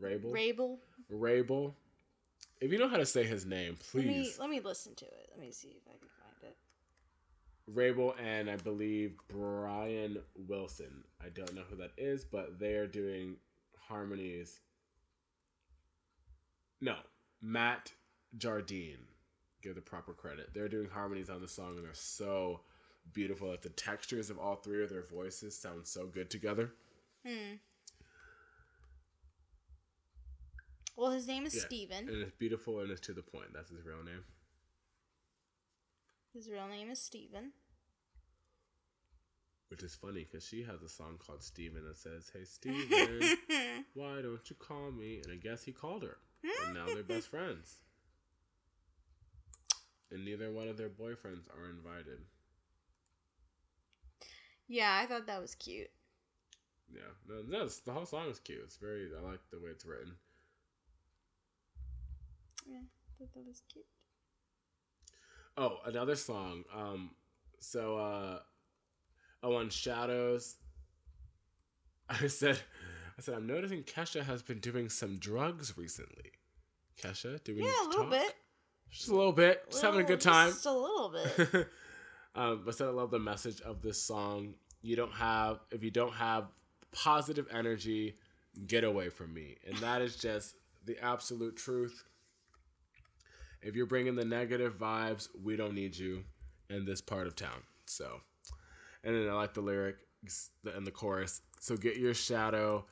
Wrabel. 0.00 0.30
Wrabel. 0.30 0.78
Wrabel. 1.10 1.76
If 2.60 2.70
you 2.72 2.78
know 2.78 2.88
how 2.88 2.96
to 2.96 3.06
say 3.06 3.24
his 3.24 3.44
name, 3.44 3.76
Let 3.92 4.04
me 4.06 4.12
please. 4.22 4.38
let 4.38 4.48
me 4.50 4.60
listen 4.60 4.94
to 4.94 5.04
it. 5.04 5.28
Let 5.32 5.40
me 5.40 5.50
see 5.52 5.68
if 5.76 5.82
I 5.88 5.98
can 5.98 6.08
find 6.20 6.52
it. 6.52 6.56
Wrabel 7.66 8.14
and 8.22 8.48
I 8.48 8.56
believe 8.56 9.16
Brian 9.28 10.18
Wilson. 10.48 11.04
I 11.24 11.28
don't 11.28 11.54
know 11.54 11.62
who 11.68 11.76
that 11.76 11.90
is, 11.96 12.24
but 12.24 12.58
they 12.58 12.74
are 12.74 12.86
doing 12.86 13.36
harmonies. 13.78 14.60
No, 16.80 16.96
Matt 17.40 17.92
Jardine. 18.36 19.06
Give 19.62 19.74
the 19.74 19.80
proper 19.80 20.12
credit. 20.12 20.50
They're 20.54 20.68
doing 20.68 20.88
harmonies 20.88 21.30
on 21.30 21.40
the 21.40 21.48
song, 21.48 21.76
and 21.76 21.84
they're 21.84 21.94
so 21.94 22.60
beautiful. 23.12 23.48
Like 23.48 23.62
the 23.62 23.68
textures 23.68 24.30
of 24.30 24.38
all 24.38 24.56
three 24.56 24.82
of 24.82 24.90
their 24.90 25.02
voices 25.02 25.56
sound 25.56 25.86
so 25.86 26.06
good 26.06 26.30
together. 26.30 26.72
Hmm. 27.26 27.56
Well, 30.96 31.10
his 31.10 31.26
name 31.26 31.46
is 31.46 31.54
Yeah, 31.54 31.62
Steven. 31.62 32.08
And 32.08 32.22
it's 32.22 32.36
beautiful 32.38 32.80
and 32.80 32.90
it's 32.90 33.00
to 33.02 33.12
the 33.12 33.22
point. 33.22 33.52
That's 33.54 33.70
his 33.70 33.84
real 33.84 34.02
name. 34.04 34.24
His 36.34 36.50
real 36.50 36.68
name 36.68 36.90
is 36.90 37.00
Steven. 37.00 37.52
Which 39.68 39.82
is 39.82 39.94
funny 39.94 40.26
because 40.30 40.46
she 40.46 40.62
has 40.64 40.82
a 40.82 40.88
song 40.88 41.16
called 41.18 41.42
Steven 41.42 41.84
that 41.86 41.96
says, 41.96 42.30
Hey 42.32 42.44
Steven, 42.44 43.36
why 43.94 44.20
don't 44.20 44.48
you 44.50 44.56
call 44.58 44.90
me? 44.90 45.20
And 45.24 45.32
I 45.32 45.36
guess 45.36 45.62
he 45.62 45.72
called 45.72 46.02
her. 46.02 46.18
And 46.66 46.74
now 46.74 46.86
they're 46.86 47.02
best 47.02 47.28
friends. 47.28 47.76
And 50.12 50.24
neither 50.24 50.52
one 50.52 50.68
of 50.68 50.76
their 50.76 50.90
boyfriends 50.90 51.48
are 51.56 51.70
invited. 51.70 52.18
Yeah, 54.68 55.00
I 55.02 55.06
thought 55.06 55.26
that 55.26 55.40
was 55.40 55.54
cute. 55.54 55.90
Yeah, 56.92 57.00
no, 57.28 57.42
that's 57.42 57.80
the 57.80 57.92
whole 57.92 58.04
song 58.04 58.28
is 58.28 58.38
cute. 58.38 58.60
It's 58.64 58.76
very. 58.76 59.08
I 59.16 59.26
like 59.26 59.40
the 59.50 59.58
way 59.58 59.70
it's 59.70 59.86
written. 59.86 60.14
Yeah, 62.66 62.78
I 62.78 63.18
thought 63.18 63.32
that 63.34 63.46
was 63.46 63.62
cute. 63.72 63.86
Oh, 65.56 65.78
another 65.86 66.16
song. 66.16 66.64
Um, 66.74 67.10
so 67.60 67.96
uh, 67.96 68.38
oh, 69.42 69.56
on 69.56 69.70
Shadows. 69.70 70.56
I 72.08 72.26
said, 72.26 72.58
I 73.16 73.22
said, 73.22 73.34
I'm 73.34 73.46
noticing 73.46 73.84
Kesha 73.84 74.22
has 74.22 74.42
been 74.42 74.58
doing 74.58 74.88
some 74.90 75.18
drugs 75.18 75.78
recently. 75.78 76.32
Kesha, 77.02 77.42
do 77.42 77.54
we? 77.54 77.62
Yeah, 77.62 77.72
a 77.84 77.88
little 77.88 78.02
talk? 78.04 78.10
bit. 78.10 78.34
Just 78.92 79.08
a 79.08 79.16
little 79.16 79.32
bit. 79.32 79.64
Just 79.70 79.82
having 79.82 80.00
a 80.00 80.04
good 80.04 80.20
time. 80.20 80.50
Just 80.50 80.66
a 80.66 80.72
little 80.72 81.08
bit. 81.10 81.68
um, 82.34 82.62
but 82.64 82.74
I 82.74 82.76
said 82.76 82.88
I 82.88 82.90
love 82.90 83.10
the 83.10 83.18
message 83.18 83.60
of 83.62 83.80
this 83.80 84.00
song. 84.00 84.54
You 84.82 84.96
don't 84.96 85.12
have 85.12 85.60
if 85.70 85.82
you 85.82 85.90
don't 85.90 86.12
have 86.12 86.44
positive 86.92 87.46
energy, 87.50 88.16
get 88.66 88.84
away 88.84 89.08
from 89.08 89.32
me, 89.32 89.56
and 89.66 89.76
that 89.78 90.02
is 90.02 90.16
just 90.16 90.54
the 90.84 91.02
absolute 91.02 91.56
truth. 91.56 92.04
If 93.62 93.76
you're 93.76 93.86
bringing 93.86 94.14
the 94.14 94.24
negative 94.24 94.78
vibes, 94.78 95.28
we 95.42 95.56
don't 95.56 95.74
need 95.74 95.96
you 95.96 96.24
in 96.68 96.84
this 96.84 97.00
part 97.00 97.26
of 97.26 97.36
town. 97.36 97.62
So, 97.86 98.20
and 99.04 99.14
then 99.14 99.28
I 99.28 99.32
like 99.32 99.54
the 99.54 99.60
lyric 99.60 99.96
and 100.74 100.86
the 100.86 100.90
chorus. 100.90 101.40
So 101.60 101.76
get 101.76 101.96
your 101.96 102.12
shadow 102.12 102.84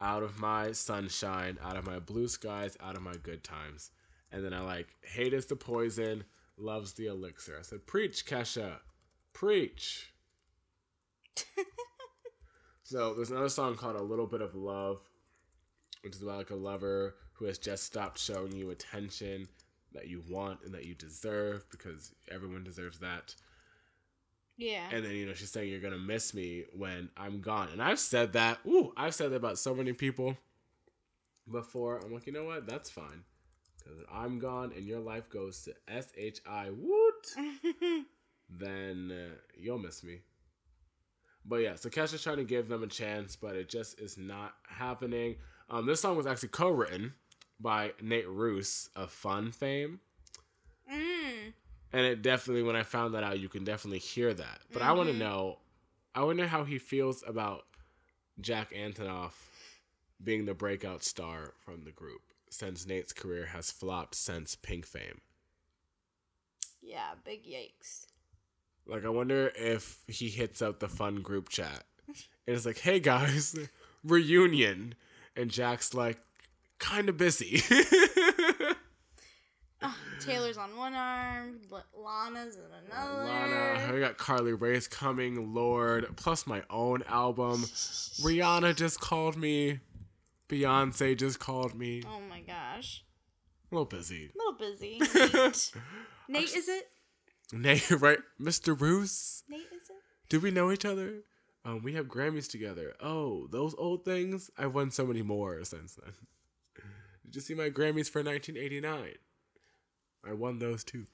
out 0.00 0.22
of 0.22 0.38
my 0.40 0.72
sunshine, 0.72 1.58
out 1.62 1.76
of 1.76 1.86
my 1.86 1.98
blue 1.98 2.26
skies, 2.26 2.76
out 2.82 2.96
of 2.96 3.02
my 3.02 3.14
good 3.22 3.44
times. 3.44 3.90
And 4.34 4.44
then 4.44 4.52
I 4.52 4.60
like 4.62 4.88
hate 5.02 5.32
is 5.32 5.46
the 5.46 5.54
poison, 5.54 6.24
loves 6.58 6.94
the 6.94 7.06
elixir. 7.06 7.56
I 7.56 7.62
said, 7.62 7.86
preach, 7.86 8.26
Kesha, 8.26 8.78
preach. 9.32 10.12
so 12.82 13.14
there's 13.14 13.30
another 13.30 13.48
song 13.48 13.76
called 13.76 13.94
A 13.96 14.02
Little 14.02 14.26
Bit 14.26 14.40
of 14.40 14.56
Love, 14.56 14.98
which 16.02 16.16
is 16.16 16.22
about 16.22 16.38
like 16.38 16.50
a 16.50 16.56
lover 16.56 17.14
who 17.34 17.44
has 17.44 17.58
just 17.58 17.84
stopped 17.84 18.18
showing 18.18 18.52
you 18.52 18.70
attention 18.70 19.46
that 19.92 20.08
you 20.08 20.20
want 20.28 20.58
and 20.64 20.74
that 20.74 20.84
you 20.84 20.96
deserve 20.96 21.64
because 21.70 22.12
everyone 22.28 22.64
deserves 22.64 22.98
that. 22.98 23.36
yeah. 24.56 24.88
And 24.90 25.04
then, 25.04 25.12
you 25.12 25.26
know, 25.26 25.34
she's 25.34 25.50
saying 25.52 25.70
you're 25.70 25.78
gonna 25.80 25.96
miss 25.96 26.34
me 26.34 26.64
when 26.76 27.08
I'm 27.16 27.40
gone. 27.40 27.68
And 27.72 27.80
I've 27.80 28.00
said 28.00 28.32
that. 28.32 28.58
Ooh, 28.66 28.92
I've 28.96 29.14
said 29.14 29.30
that 29.30 29.36
about 29.36 29.58
so 29.58 29.74
many 29.76 29.92
people 29.92 30.36
before. 31.50 32.00
I'm 32.04 32.12
like, 32.12 32.26
you 32.26 32.32
know 32.32 32.44
what? 32.44 32.66
That's 32.66 32.90
fine. 32.90 33.22
Because 33.84 34.00
I'm 34.10 34.38
gone 34.38 34.72
and 34.74 34.86
your 34.86 35.00
life 35.00 35.28
goes 35.28 35.62
to 35.62 35.74
S 35.88 36.12
H 36.16 36.40
I 36.48 36.70
woot, 36.70 37.34
then 38.50 39.12
uh, 39.12 39.34
you'll 39.56 39.78
miss 39.78 40.02
me. 40.02 40.20
But 41.44 41.56
yeah, 41.56 41.74
so 41.74 41.90
Kesha's 41.90 42.22
trying 42.22 42.38
to 42.38 42.44
give 42.44 42.68
them 42.68 42.82
a 42.82 42.86
chance, 42.86 43.36
but 43.36 43.54
it 43.54 43.68
just 43.68 44.00
is 44.00 44.16
not 44.16 44.54
happening. 44.66 45.36
Um, 45.68 45.86
this 45.86 46.00
song 46.00 46.16
was 46.16 46.26
actually 46.26 46.48
co-written 46.48 47.12
by 47.60 47.92
Nate 48.00 48.28
Ruess 48.28 48.88
of 48.96 49.10
Fun 49.10 49.52
fame. 49.52 50.00
mm. 50.90 51.52
And 51.92 52.06
it 52.06 52.22
definitely, 52.22 52.62
when 52.62 52.76
I 52.76 52.82
found 52.82 53.14
that 53.14 53.22
out, 53.22 53.38
you 53.38 53.48
can 53.48 53.62
definitely 53.62 53.98
hear 53.98 54.32
that. 54.34 54.60
But 54.72 54.82
I 54.82 54.92
want 54.92 55.10
to 55.10 55.16
know, 55.16 55.58
I 56.14 56.24
wonder 56.24 56.46
how 56.46 56.64
he 56.64 56.78
feels 56.78 57.22
about 57.26 57.66
Jack 58.40 58.72
Antonoff 58.72 59.32
being 60.22 60.46
the 60.46 60.54
breakout 60.54 61.04
star 61.04 61.52
from 61.64 61.84
the 61.84 61.92
group 61.92 62.22
since 62.54 62.86
Nate's 62.86 63.12
career 63.12 63.46
has 63.46 63.70
flopped 63.70 64.14
since 64.14 64.54
Pink 64.54 64.86
fame. 64.86 65.20
Yeah, 66.80 67.14
big 67.24 67.44
yikes. 67.44 68.06
Like, 68.86 69.04
I 69.04 69.08
wonder 69.08 69.50
if 69.56 69.98
he 70.06 70.28
hits 70.28 70.62
up 70.62 70.78
the 70.78 70.88
fun 70.88 71.22
group 71.22 71.48
chat 71.48 71.84
and 72.46 72.56
it's 72.56 72.66
like, 72.66 72.78
hey 72.78 73.00
guys, 73.00 73.58
reunion. 74.04 74.94
And 75.36 75.50
Jack's 75.50 75.94
like, 75.94 76.18
kind 76.78 77.08
of 77.08 77.16
busy. 77.16 77.62
Taylor's 80.20 80.56
on 80.56 80.74
one 80.76 80.94
arm, 80.94 81.58
Lana's 81.94 82.56
in 82.56 82.62
another. 82.86 83.24
Lana, 83.24 83.92
we 83.92 84.00
got 84.00 84.16
Carly 84.16 84.54
Rae's 84.54 84.88
coming, 84.88 85.52
Lorde, 85.52 86.16
plus 86.16 86.46
my 86.46 86.62
own 86.70 87.02
album. 87.08 87.64
Rihanna 87.64 88.74
just 88.74 89.00
called 89.00 89.36
me. 89.36 89.80
Beyonce 90.54 91.18
just 91.18 91.40
called 91.40 91.74
me. 91.74 92.02
Oh 92.06 92.20
my 92.30 92.40
gosh. 92.40 93.02
A 93.70 93.74
little 93.74 93.86
busy. 93.86 94.30
A 94.34 94.38
little 94.38 94.70
busy. 94.70 94.98
Nate, 96.28 96.42
Nate 96.42 96.54
is 96.54 96.68
it? 96.68 96.84
Nate, 97.52 97.90
right? 98.00 98.20
Mr. 98.40 98.80
Ruess? 98.80 99.42
Nate 99.48 99.62
is 99.62 99.90
it? 99.90 99.96
Do 100.28 100.38
we 100.38 100.52
know 100.52 100.70
each 100.70 100.84
other? 100.84 101.22
Um, 101.64 101.82
we 101.82 101.94
have 101.94 102.06
Grammys 102.06 102.48
together. 102.48 102.94
Oh, 103.00 103.48
those 103.50 103.74
old 103.76 104.04
things? 104.04 104.48
I've 104.56 104.74
won 104.74 104.92
so 104.92 105.06
many 105.06 105.22
more 105.22 105.64
since 105.64 105.96
then. 105.96 106.12
Did 107.24 107.34
you 107.34 107.40
see 107.40 107.54
my 107.54 107.68
Grammys 107.70 108.08
for 108.08 108.22
1989? 108.22 109.14
I 110.24 110.32
won 110.34 110.60
those 110.60 110.84
too. 110.84 111.06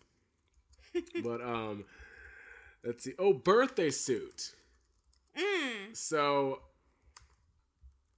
but 1.23 1.41
um, 1.41 1.85
let's 2.85 3.05
see. 3.05 3.15
Oh, 3.19 3.33
birthday 3.33 3.91
suit. 3.91 4.53
Mm. 5.35 5.97
So 5.97 6.61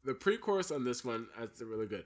the 0.05 0.15
pre-chorus 0.15 0.71
on 0.71 0.85
this 0.85 1.05
one, 1.05 1.27
that's 1.39 1.61
really 1.61 1.87
good. 1.87 2.05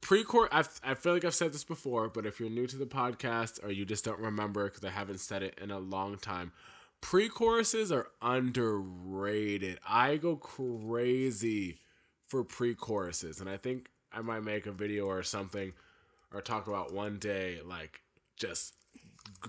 Pre-chorus, 0.00 0.80
I 0.84 0.90
I 0.90 0.94
feel 0.94 1.14
like 1.14 1.24
I've 1.24 1.34
said 1.34 1.52
this 1.52 1.64
before, 1.64 2.08
but 2.08 2.26
if 2.26 2.38
you're 2.40 2.50
new 2.50 2.66
to 2.66 2.76
the 2.76 2.86
podcast 2.86 3.64
or 3.64 3.70
you 3.70 3.84
just 3.84 4.04
don't 4.04 4.20
remember 4.20 4.64
because 4.64 4.84
I 4.84 4.90
haven't 4.90 5.20
said 5.20 5.42
it 5.42 5.58
in 5.60 5.70
a 5.70 5.78
long 5.78 6.18
time, 6.18 6.52
pre-choruses 7.00 7.90
are 7.90 8.08
underrated. 8.20 9.78
I 9.88 10.16
go 10.16 10.36
crazy 10.36 11.78
for 12.26 12.44
pre-choruses, 12.44 13.40
and 13.40 13.48
I 13.48 13.56
think 13.56 13.88
I 14.12 14.20
might 14.20 14.44
make 14.44 14.66
a 14.66 14.72
video 14.72 15.06
or 15.06 15.22
something 15.22 15.72
or 16.32 16.40
talk 16.40 16.66
about 16.66 16.92
one 16.92 17.18
day 17.18 17.60
like 17.64 18.02
just 18.36 18.74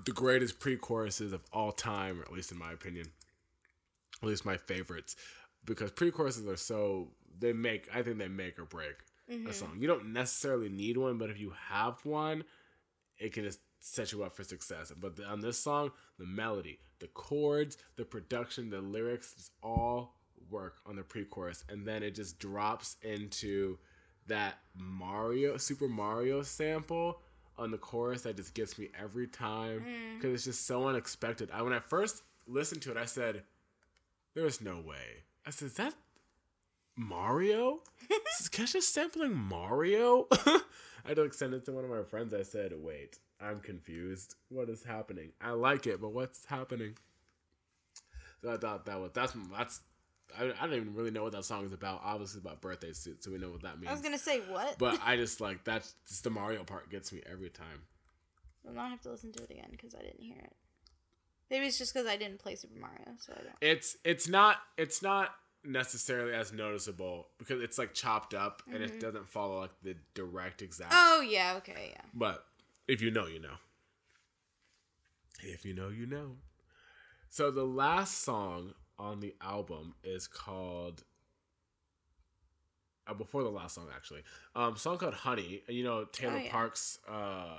the 0.06 0.12
greatest 0.12 0.60
pre-choruses 0.60 1.34
of 1.34 1.42
all 1.52 1.72
time, 1.72 2.20
or 2.20 2.24
at 2.24 2.32
least 2.32 2.52
in 2.52 2.58
my 2.58 2.72
opinion 2.72 3.08
at 4.22 4.28
least 4.28 4.46
my 4.46 4.56
favorites, 4.56 5.16
because 5.66 5.90
pre-choruses 5.92 6.48
are 6.48 6.56
so 6.56 7.08
they 7.40 7.54
make 7.54 7.90
I 7.94 8.02
think 8.02 8.18
they 8.18 8.28
make 8.28 8.60
or 8.60 8.66
break 8.66 8.96
a 9.30 9.34
mm-hmm. 9.34 9.52
song. 9.52 9.78
You 9.80 9.88
don't 9.88 10.14
necessarily 10.14 10.70
need 10.70 10.98
one, 10.98 11.18
but 11.18 11.30
if 11.30 11.40
you 11.40 11.54
have 11.70 12.04
one, 12.06 12.44
it 13.18 13.34
can 13.34 13.44
just 13.44 13.60
set 13.80 14.12
you 14.12 14.24
up 14.24 14.36
for 14.36 14.44
success. 14.44 14.92
But 15.00 15.16
the, 15.16 15.26
on 15.26 15.42
this 15.42 15.58
song, 15.58 15.92
the 16.20 16.26
melody, 16.26 16.80
the 17.00 17.08
chords, 17.08 17.78
the 17.96 18.06
production, 18.06 18.70
the 18.70 18.82
lyrics, 18.82 19.34
just 19.34 19.52
all 19.64 20.16
work 20.50 20.78
on 20.86 20.96
the 20.96 21.04
pre-chorus, 21.04 21.64
and 21.70 21.86
then 21.86 22.04
it 22.04 22.16
just 22.16 22.40
drops 22.40 22.98
into 23.04 23.78
that 24.28 24.60
Mario 24.76 25.58
Super 25.58 25.88
Mario 25.88 26.42
sample 26.42 27.20
on 27.58 27.72
the 27.72 27.78
chorus 27.78 28.22
that 28.24 28.38
just 28.38 28.54
gets 28.54 28.78
me 28.78 28.90
every 29.00 29.28
time 29.28 29.82
mm. 29.82 30.18
because 30.18 30.34
it's 30.34 30.46
just 30.46 30.66
so 30.66 30.88
unexpected. 30.88 31.50
I 31.52 31.62
when 31.62 31.74
I 31.74 31.80
first 31.80 32.24
listened 32.48 32.82
to 32.84 32.92
it, 32.92 32.98
I 32.98 33.06
said, 33.06 33.44
"There's 34.34 34.62
no 34.62 34.80
way." 34.80 35.24
I 35.46 35.50
said, 35.52 35.68
"Is 35.68 35.74
that 35.76 35.94
Mario? 37.08 37.80
is 38.40 38.50
Kesha 38.50 38.82
sampling 38.82 39.36
Mario?" 39.36 40.28
I 40.32 40.62
had 41.08 41.16
to 41.16 41.24
like 41.24 41.34
send 41.34 41.54
it 41.54 41.66
to 41.66 41.72
one 41.72 41.84
of 41.84 41.90
my 41.90 42.04
friends. 42.04 42.34
I 42.34 42.44
said, 42.44 42.74
"Wait, 42.76 43.20
I'm 43.40 43.60
confused. 43.60 44.36
What 44.50 44.70
is 44.70 44.84
happening? 44.84 45.32
I 45.42 45.52
like 45.52 45.88
it, 45.88 46.02
but 46.02 46.14
what's 46.14 46.46
happening?" 46.46 46.98
So 48.42 48.52
I 48.52 48.58
thought 48.58 48.86
that 48.86 49.00
was 49.00 49.12
that's 49.14 49.34
that's. 49.58 49.82
I, 50.38 50.54
I 50.62 50.66
don't 50.66 50.76
even 50.76 50.96
really 50.96 51.12
know 51.12 51.24
what 51.24 51.34
that 51.34 51.44
song 51.44 51.66
is 51.66 51.74
about. 51.74 52.02
Obviously, 52.04 52.38
it's 52.38 52.46
about 52.46 52.62
birthday 52.62 52.94
suit, 52.94 53.24
so 53.24 53.32
we 53.32 53.38
know 53.38 53.50
what 53.50 53.64
that 53.64 53.80
means. 53.80 53.90
I 53.90 53.94
was 53.94 54.02
gonna 54.02 54.18
say 54.18 54.40
what? 54.40 54.78
But 54.78 55.00
I 55.04 55.16
just 55.18 55.42
like 55.42 55.64
that's 55.64 55.96
just 56.08 56.24
the 56.24 56.30
Mario 56.30 56.64
part 56.64 56.90
gets 56.90 57.12
me 57.12 57.22
every 57.30 57.50
time. 57.50 57.84
I'll 58.68 58.74
not 58.74 58.90
have 58.92 59.02
to 59.02 59.10
listen 59.10 59.32
to 59.34 59.44
it 59.44 59.50
again 59.52 59.70
because 59.72 59.96
I 59.96 60.00
didn't 60.02 60.22
hear 60.22 60.38
it. 60.38 60.54
Maybe 61.50 61.66
it's 61.66 61.78
just 61.78 61.94
because 61.94 62.08
I 62.08 62.16
didn't 62.16 62.40
play 62.40 62.56
Super 62.56 62.80
Mario, 62.80 63.18
so 63.20 63.34
I 63.34 63.44
don't. 63.44 63.56
It's 63.60 63.98
it's 64.06 64.30
not 64.30 64.58
it's 64.78 65.02
not 65.02 65.32
necessarily 65.64 66.34
as 66.34 66.52
noticeable 66.52 67.28
because 67.38 67.62
it's 67.62 67.78
like 67.78 67.94
chopped 67.94 68.34
up 68.34 68.64
and 68.72 68.84
it 68.84 69.00
doesn't 69.00 69.28
follow 69.28 69.62
like 69.62 69.72
the 69.84 69.96
direct 70.14 70.62
exact. 70.62 70.94
Oh 70.96 71.22
yeah, 71.22 71.56
okay, 71.58 71.92
yeah. 71.92 72.02
But 72.14 72.46
if 72.88 73.02
you 73.02 73.12
know, 73.12 73.28
you 73.28 73.40
know. 73.40 73.56
If 75.44 75.66
you 75.66 75.74
know, 75.74 75.90
you 75.90 76.06
know. 76.06 76.38
So 77.30 77.50
the 77.50 77.64
last 77.64 78.20
song 78.24 78.74
on 79.00 79.20
the 79.20 79.34
album 79.42 79.96
is 80.04 80.28
called. 80.28 81.04
Uh, 83.08 83.14
before 83.14 83.42
the 83.42 83.50
last 83.50 83.76
song, 83.76 83.88
actually, 83.96 84.22
um, 84.56 84.78
song 84.78 84.98
called 84.98 85.16
"Honey." 85.16 85.64
You 85.68 85.84
know 85.84 86.06
Taylor 86.06 86.36
Oh, 86.36 86.42
yeah. 86.44 86.52
Parks 86.52 87.00
uh, 87.10 87.58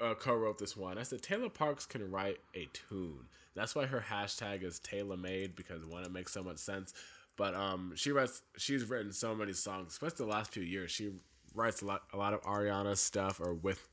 uh, 0.00 0.14
co-wrote 0.14 0.58
this 0.58 0.76
one. 0.76 0.98
I 0.98 1.02
said 1.02 1.22
Tayla 1.22 1.52
Parx 1.52 1.88
can 1.88 2.10
write 2.10 2.38
a 2.54 2.68
tune. 2.72 3.26
That's 3.54 3.74
why 3.74 3.86
her 3.86 4.04
hashtag 4.08 4.62
is 4.62 4.78
Taylor 4.78 5.16
Made 5.16 5.56
because 5.56 5.84
one, 5.84 6.04
it 6.04 6.12
makes 6.12 6.32
so 6.32 6.42
much 6.42 6.58
sense. 6.58 6.94
But 7.36 7.54
um, 7.54 7.92
she 7.94 8.10
writes. 8.10 8.42
She's 8.56 8.84
written 8.84 9.12
so 9.12 9.34
many 9.34 9.52
songs, 9.52 9.92
especially 9.92 10.26
the 10.26 10.32
last 10.32 10.52
few 10.52 10.62
years. 10.62 10.90
She 10.90 11.12
writes 11.54 11.82
a 11.82 11.86
lot, 11.86 12.02
a 12.12 12.16
lot 12.16 12.32
of 12.34 12.42
Ariana 12.42 12.96
stuff, 12.96 13.40
or 13.40 13.54
with 13.54 13.88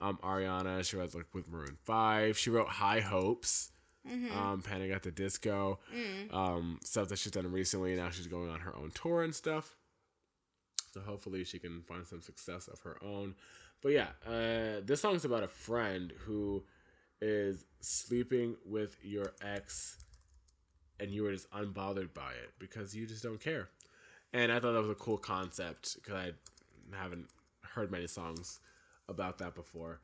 um 0.00 0.18
Ariana. 0.22 0.84
She 0.84 0.96
writes 0.96 1.14
like 1.14 1.26
with 1.32 1.48
Maroon 1.48 1.76
Five. 1.84 2.38
She 2.38 2.50
wrote 2.50 2.68
High 2.68 3.00
Hopes. 3.00 3.70
Um, 4.06 4.60
Panic 4.60 4.92
at 4.92 5.02
the 5.02 5.10
Disco, 5.10 5.78
um, 6.30 6.78
stuff 6.84 7.08
that 7.08 7.18
she's 7.18 7.32
done 7.32 7.50
recently. 7.50 7.96
Now 7.96 8.10
she's 8.10 8.26
going 8.26 8.50
on 8.50 8.60
her 8.60 8.76
own 8.76 8.90
tour 8.94 9.22
and 9.22 9.34
stuff. 9.34 9.76
So 10.92 11.00
hopefully 11.00 11.42
she 11.44 11.58
can 11.58 11.80
find 11.88 12.06
some 12.06 12.20
success 12.20 12.68
of 12.68 12.80
her 12.80 12.98
own. 13.02 13.34
But 13.84 13.92
yeah, 13.92 14.08
uh, 14.26 14.80
this 14.82 15.02
song's 15.02 15.26
about 15.26 15.42
a 15.42 15.48
friend 15.48 16.10
who 16.20 16.64
is 17.20 17.66
sleeping 17.80 18.56
with 18.64 18.96
your 19.02 19.34
ex 19.42 19.98
and 20.98 21.10
you 21.10 21.22
were 21.22 21.32
just 21.32 21.50
unbothered 21.50 22.14
by 22.14 22.30
it 22.30 22.52
because 22.58 22.96
you 22.96 23.06
just 23.06 23.22
don't 23.22 23.38
care. 23.38 23.68
And 24.32 24.50
I 24.50 24.58
thought 24.58 24.72
that 24.72 24.80
was 24.80 24.88
a 24.88 24.94
cool 24.94 25.18
concept 25.18 25.96
because 25.96 26.14
I 26.14 26.30
haven't 26.96 27.26
heard 27.60 27.90
many 27.90 28.06
songs 28.06 28.58
about 29.06 29.36
that 29.38 29.54
before. 29.54 30.00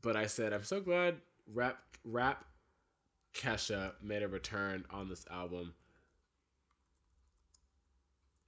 But 0.00 0.16
I 0.16 0.26
said, 0.26 0.54
I'm 0.54 0.64
so 0.64 0.80
glad 0.80 1.16
rap 1.52 1.76
rap 2.04 2.46
Kesha 3.34 3.92
made 4.02 4.22
a 4.22 4.28
return 4.28 4.86
on 4.88 5.10
this 5.10 5.26
album. 5.30 5.74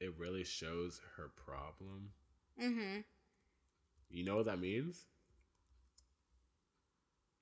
It 0.01 0.15
really 0.17 0.45
shows 0.45 0.99
her 1.19 1.31
problem. 1.37 2.13
Mm-hmm. 2.59 3.01
You 4.11 4.25
know 4.25 4.37
what 4.37 4.47
that 4.47 4.61
means? 4.61 5.05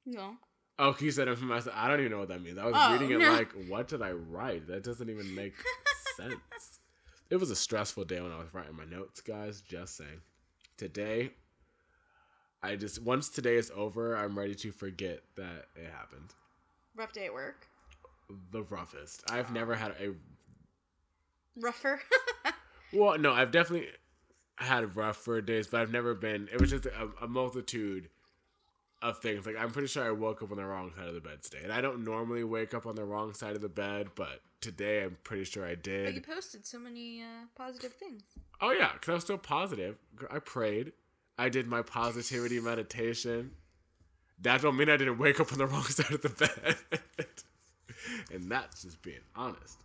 No. 0.07 0.35
Oh, 0.79 0.93
he 0.93 1.11
said 1.11 1.29
it 1.29 1.39
for 1.39 1.45
myself. 1.45 1.75
I 1.79 1.89
don't 1.89 2.01
even 2.01 2.13
know 2.13 2.19
what 2.19 2.29
that 2.29 2.43
means. 2.43 2.59
I 2.59 2.65
was 2.67 2.75
Oh, 2.77 2.93
reading 2.93 3.11
it 3.13 3.21
no. 3.21 3.31
like, 3.33 3.53
what 3.69 3.89
did 3.89 4.03
I 4.03 4.11
write? 4.13 4.67
That 4.67 4.83
doesn't 4.83 5.09
even 5.09 5.35
make 5.35 5.55
sense. 6.17 6.81
It 7.31 7.37
was 7.37 7.51
a 7.51 7.57
stressful 7.57 8.05
day 8.05 8.21
when 8.21 8.33
I 8.33 8.39
was 8.39 8.53
writing 8.53 8.77
my 8.77 8.85
notes, 8.85 9.21
guys. 9.21 9.61
Just 9.61 9.97
saying. 9.97 10.21
Today, 10.77 11.31
I 12.63 12.75
just 12.77 13.01
once 13.03 13.29
today 13.29 13.55
is 13.57 13.71
over, 13.75 14.17
I'm 14.17 14.37
ready 14.39 14.55
to 14.57 14.73
forget 14.73 15.21
that 15.37 15.67
it 15.77 15.91
happened. 15.97 16.35
Rough 16.97 17.13
day 17.13 17.27
at 17.27 17.35
work. 17.35 17.69
The 18.51 18.63
roughest. 18.63 19.23
I've 19.31 19.53
never 19.53 19.75
had 19.75 19.93
a 20.01 20.15
Rougher. 21.57 22.01
well, 22.93 23.17
no, 23.17 23.33
I've 23.33 23.53
definitely 23.53 23.89
had 24.57 24.97
rougher 24.97 25.41
days, 25.41 25.67
but 25.67 25.81
I've 25.81 25.93
never 25.93 26.15
been. 26.15 26.49
It 26.53 26.61
was 26.61 26.71
just 26.71 26.87
a, 26.87 27.09
a 27.23 27.27
multitude 27.29 28.09
of 29.03 29.19
things. 29.19 29.47
Like 29.47 29.57
I'm 29.59 29.71
pretty 29.71 29.89
sure 29.89 30.05
I 30.05 30.11
woke 30.11 30.43
up 30.43 30.51
on 30.51 30.57
the 30.57 30.65
wrong 30.65 30.93
side 30.97 31.09
of 31.09 31.15
the 31.15 31.21
bed 31.21 31.43
today, 31.43 31.61
and 31.63 31.73
I 31.73 31.81
don't 31.81 32.05
normally 32.05 32.45
wake 32.45 32.75
up 32.75 32.87
on 32.87 32.97
the 32.97 33.05
wrong 33.05 33.35
side 33.35 33.57
of 33.57 33.63
the 33.63 33.69
bed, 33.69 34.09
but 34.15 34.41
today 34.61 35.03
I'm 35.03 35.17
pretty 35.25 35.45
sure 35.45 35.67
I 35.67 35.75
did. 35.75 36.07
but 36.07 36.15
you 36.15 36.23
posted 36.23 36.67
so 36.67 36.79
many 36.79 37.23
uh, 37.23 37.47
positive 37.55 37.93
things. 37.95 38.23
Oh 38.61 38.73
yeah, 38.73 38.93
because 38.93 39.09
I 39.09 39.15
was 39.15 39.25
still 39.25 39.39
positive. 39.39 39.97
I 40.31 40.39
prayed. 40.39 40.93
I 41.39 41.49
did 41.49 41.67
my 41.67 41.83
positivity 41.83 42.61
meditation. 42.61 43.53
That 44.41 44.63
don't 44.63 44.77
mean 44.77 44.89
I 44.89 44.97
didn't 44.97 45.19
wake 45.19 45.41
up 45.41 45.53
on 45.53 45.59
the 45.59 45.67
wrong 45.69 45.83
side 45.83 46.13
of 46.13 46.23
the 46.23 46.29
bed. 46.29 46.77
and 48.33 48.51
that's 48.51 48.83
just 48.83 49.03
being 49.03 49.21
honest. 49.35 49.79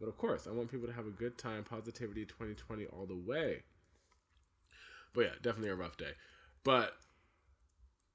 But 0.00 0.08
of 0.08 0.18
course, 0.18 0.46
I 0.46 0.50
want 0.50 0.70
people 0.70 0.86
to 0.86 0.92
have 0.92 1.06
a 1.06 1.10
good 1.10 1.38
time. 1.38 1.64
Positivity 1.64 2.24
2020 2.24 2.86
all 2.86 3.06
the 3.06 3.14
way. 3.14 3.62
But 5.14 5.20
yeah, 5.22 5.30
definitely 5.42 5.70
a 5.70 5.76
rough 5.76 5.96
day. 5.96 6.10
But 6.64 6.92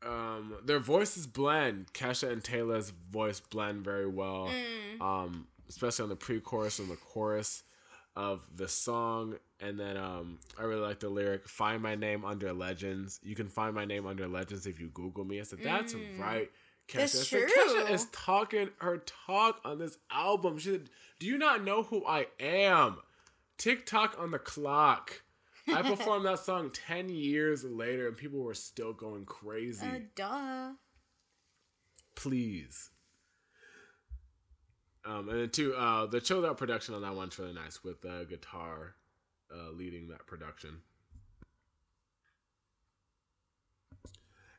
um, 0.05 0.55
their 0.65 0.79
voices 0.79 1.27
blend. 1.27 1.93
Kesha 1.93 2.31
and 2.31 2.43
Tayla's 2.43 2.91
voice 2.91 3.39
blend 3.39 3.83
very 3.83 4.07
well. 4.07 4.51
Um, 5.01 5.47
especially 5.69 6.03
on 6.03 6.09
the 6.09 6.15
pre-chorus 6.15 6.79
and 6.79 6.89
the 6.89 6.97
chorus 6.97 7.63
of 8.15 8.45
the 8.55 8.67
song. 8.67 9.35
And 9.61 9.79
then 9.79 9.97
um, 9.97 10.39
I 10.57 10.63
really 10.63 10.81
like 10.81 10.99
the 10.99 11.09
lyric, 11.09 11.47
find 11.47 11.81
my 11.81 11.95
name 11.95 12.25
under 12.25 12.53
legends. 12.53 13.19
You 13.23 13.35
can 13.35 13.47
find 13.47 13.73
my 13.75 13.85
name 13.85 14.05
under 14.05 14.27
legends 14.27 14.65
if 14.65 14.79
you 14.79 14.89
Google 14.89 15.25
me. 15.25 15.39
I 15.39 15.43
said, 15.43 15.59
that's 15.63 15.95
right. 16.17 16.49
Kesha. 16.87 16.95
That's 16.97 17.27
true. 17.27 17.45
Kesha 17.45 17.91
is 17.91 18.07
talking 18.11 18.69
her 18.79 19.03
talk 19.27 19.61
on 19.63 19.77
this 19.77 19.97
album. 20.09 20.57
She 20.57 20.71
said, 20.71 20.89
do 21.19 21.27
you 21.27 21.37
not 21.37 21.63
know 21.63 21.83
who 21.83 22.03
I 22.05 22.27
am? 22.39 22.97
TikTok 23.57 24.15
on 24.17 24.31
the 24.31 24.39
clock. 24.39 25.21
I 25.75 25.81
performed 25.89 26.25
that 26.25 26.39
song 26.39 26.71
10 26.71 27.09
years 27.09 27.63
later 27.63 28.07
and 28.07 28.17
people 28.17 28.41
were 28.41 28.53
still 28.53 28.93
going 28.93 29.25
crazy. 29.25 29.85
Uh, 29.85 29.99
duh. 30.15 30.71
Please. 32.15 32.89
Um, 35.05 35.29
and 35.29 35.41
then 35.41 35.49
two, 35.49 35.73
uh, 35.73 36.05
the 36.05 36.19
chilled 36.19 36.45
out 36.45 36.57
production 36.57 36.93
on 36.93 37.01
that 37.01 37.15
one's 37.15 37.37
really 37.39 37.53
nice 37.53 37.83
with 37.83 38.01
the 38.01 38.25
guitar 38.29 38.95
uh, 39.53 39.71
leading 39.71 40.09
that 40.09 40.27
production. 40.27 40.81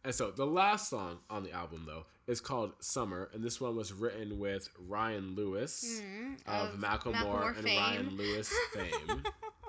And 0.03 0.15
so 0.15 0.31
the 0.31 0.47
last 0.47 0.89
song 0.89 1.19
on 1.28 1.45
the 1.45 1.53
album 1.53 1.85
though 1.87 2.07
is 2.27 2.41
called 2.41 2.73
Summer, 2.81 3.28
and 3.35 3.45
this 3.45 3.61
one 3.61 3.77
was 3.77 3.93
written 3.93 4.39
with 4.39 4.69
Ryan 4.78 5.35
Lewis 5.35 6.01
of, 6.47 6.74
of 6.74 6.81
Macklemore, 6.81 7.12
Macklemore 7.12 7.59
and. 7.59 7.65
Ryan 7.66 8.16
Lewis 8.16 8.51
fame. 8.73 9.24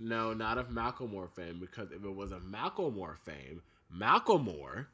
no, 0.00 0.32
not 0.32 0.58
of 0.58 0.68
Macklemore 0.68 1.30
fame, 1.30 1.60
because 1.60 1.92
if 1.92 2.02
it 2.02 2.14
was 2.14 2.32
a 2.32 2.38
Macklemore 2.40 3.18
fame, 3.18 3.62
Macklemore 3.94 4.86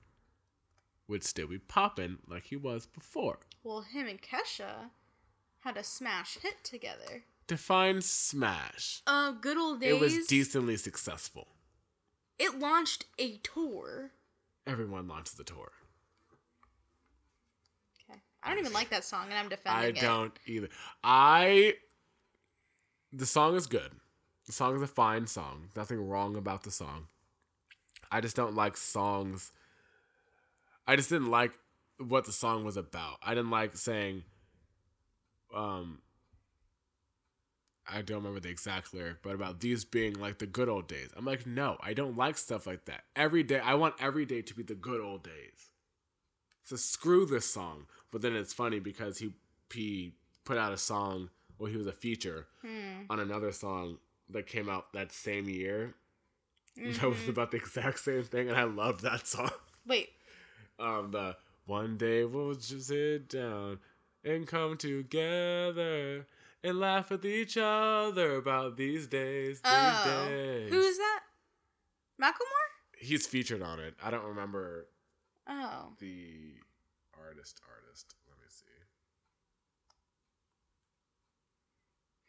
would 1.09 1.23
still 1.23 1.47
be 1.47 1.59
popping 1.59 2.19
like 2.29 2.45
he 2.47 2.57
was 2.57 2.87
before. 2.87 3.39
Well, 3.63 3.83
him 3.83 4.07
and 4.07 4.21
Kesha 4.21 4.91
had 5.61 5.77
a 5.77 5.85
smash 5.85 6.39
hit 6.43 6.65
together. 6.65 7.25
Define 7.47 8.01
smash. 8.03 9.03
Uh, 9.07 9.31
good 9.33 9.57
old 9.57 9.81
days. 9.81 9.93
It 9.95 10.01
was 10.01 10.27
decently 10.27 10.77
successful. 10.77 11.47
It 12.39 12.59
launched 12.59 13.05
a 13.19 13.37
tour. 13.39 14.11
Everyone 14.67 15.07
launches 15.07 15.35
the 15.35 15.45
tour. 15.45 15.71
Okay. 18.11 18.21
I 18.43 18.49
don't 18.51 18.59
even 18.59 18.73
like 18.73 18.91
that 18.91 19.05
song, 19.05 19.27
and 19.31 19.35
I'm 19.35 19.49
defending 19.49 19.85
I 19.85 19.89
it. 19.89 20.01
don't 20.01 20.37
either. 20.47 20.69
I. 21.05 21.75
The 23.13 23.27
song 23.27 23.55
is 23.55 23.69
good. 23.69 23.93
The 24.47 24.53
song 24.53 24.77
is 24.77 24.83
a 24.83 24.87
fine 24.87 25.27
song. 25.27 25.69
Nothing 25.77 26.07
wrong 26.07 26.37
about 26.37 26.63
the 26.63 26.71
song. 26.71 27.09
I 28.11 28.21
just 28.21 28.37
don't 28.37 28.55
like 28.55 28.77
songs. 28.77 29.51
I 30.87 30.95
just 30.95 31.11
didn't 31.11 31.31
like 31.31 31.53
what 31.99 32.25
the 32.25 32.33
song 32.33 32.65
was 32.65 32.77
about. 32.77 33.19
I 33.23 33.35
didn't 33.35 33.51
like 33.51 33.77
saying, 33.77 34.23
um, 35.55 36.01
I 37.89 38.03
don't 38.03 38.19
remember 38.19 38.41
the 38.41 38.51
exact 38.51 38.95
lyric, 38.95 39.23
but 39.23 39.35
about 39.35 39.61
these 39.61 39.85
being 39.85 40.15
like 40.15 40.39
the 40.39 40.47
good 40.47 40.69
old 40.69 40.87
days. 40.87 41.11
I'm 41.17 41.25
like, 41.25 41.47
no, 41.47 41.77
I 41.81 41.93
don't 41.93 42.17
like 42.17 42.39
stuff 42.39 42.67
like 42.67 42.85
that. 42.85 43.03
Every 43.17 43.43
day, 43.43 43.59
I 43.59 43.75
want 43.75 43.95
every 44.01 44.27
day 44.27 44.43
to 44.43 44.55
be 44.55 44.63
the 44.63 44.75
good 44.75 45.01
old 45.01 45.25
days. 45.25 45.71
So 46.63 46.77
screw 46.77 47.27
this 47.27 47.47
song. 47.47 47.87
But 48.13 48.23
then 48.23 48.35
it's 48.37 48.53
funny 48.53 48.79
because 48.79 49.19
he 49.19 49.33
he 49.73 50.15
put 50.45 50.57
out 50.57 50.73
a 50.73 50.77
song, 50.77 51.31
well, 51.59 51.71
he 51.71 51.77
was 51.77 51.87
a 51.87 51.93
feature 51.93 52.47
on 53.11 53.19
another 53.21 53.51
song 53.53 53.99
that 54.31 54.47
came 54.47 54.69
out 54.69 54.93
that 54.93 55.13
same 55.13 55.49
year. 55.49 55.95
That 56.77 57.09
was 57.09 57.27
about 57.29 57.53
the 57.53 57.57
exact 57.57 58.01
same 58.01 58.23
thing, 58.25 58.49
and 58.51 58.57
I 58.59 58.65
loved 58.65 59.01
that 59.03 59.27
song. 59.27 59.51
Wait, 59.87 60.11
Um, 60.79 61.11
the 61.11 61.37
one 61.65 61.97
day 61.97 62.25
we'll 62.27 62.55
just 62.55 62.89
sit 62.89 63.31
down 63.31 63.79
and 64.23 64.47
come 64.47 64.77
together 64.77 66.27
and 66.63 66.79
laugh 66.79 67.09
with 67.11 67.25
each 67.25 67.57
other 67.57 68.35
about 68.37 68.77
these 68.77 69.07
days. 69.07 69.61
These 69.63 69.73
oh, 69.73 70.27
days. 70.29 70.71
who 70.71 70.81
is 70.81 70.99
that? 70.99 71.21
Macklemore? 72.21 72.69
He's 72.99 73.27
featured 73.27 73.63
on 73.63 73.81
it. 73.81 73.95
I 74.05 74.11
don't 74.11 74.25
remember 74.25 74.87
Oh, 75.49 75.93
the 75.99 76.57
artist. 77.27 77.61
Artist. 77.75 78.15
Let 78.29 78.39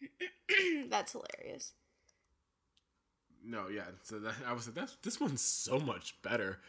me 0.09 0.17
see. 0.79 0.85
that's 0.89 1.11
hilarious. 1.13 1.73
No, 3.47 3.69
yeah. 3.69 3.85
So 4.03 4.19
that, 4.19 4.33
I 4.45 4.53
was 4.53 4.67
like, 4.67 4.75
that's 4.75 4.97
this 5.03 5.19
one's 5.19 5.41
so 5.41 5.79
much 5.79 6.21
better. 6.21 6.59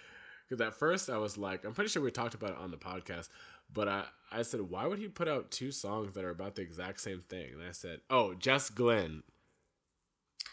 Because 0.48 0.64
at 0.66 0.74
first 0.74 1.10
I 1.10 1.18
was 1.18 1.36
like, 1.36 1.64
I'm 1.64 1.74
pretty 1.74 1.90
sure 1.90 2.02
we 2.02 2.10
talked 2.10 2.34
about 2.34 2.50
it 2.50 2.56
on 2.58 2.70
the 2.70 2.76
podcast, 2.78 3.28
but 3.72 3.88
I, 3.88 4.04
I 4.32 4.42
said, 4.42 4.62
why 4.62 4.86
would 4.86 4.98
he 4.98 5.08
put 5.08 5.28
out 5.28 5.50
two 5.50 5.70
songs 5.70 6.14
that 6.14 6.24
are 6.24 6.30
about 6.30 6.54
the 6.54 6.62
exact 6.62 7.00
same 7.00 7.22
thing? 7.28 7.52
And 7.52 7.62
I 7.68 7.72
said, 7.72 8.00
oh, 8.08 8.34
Jess 8.34 8.70
Glynne. 8.70 9.22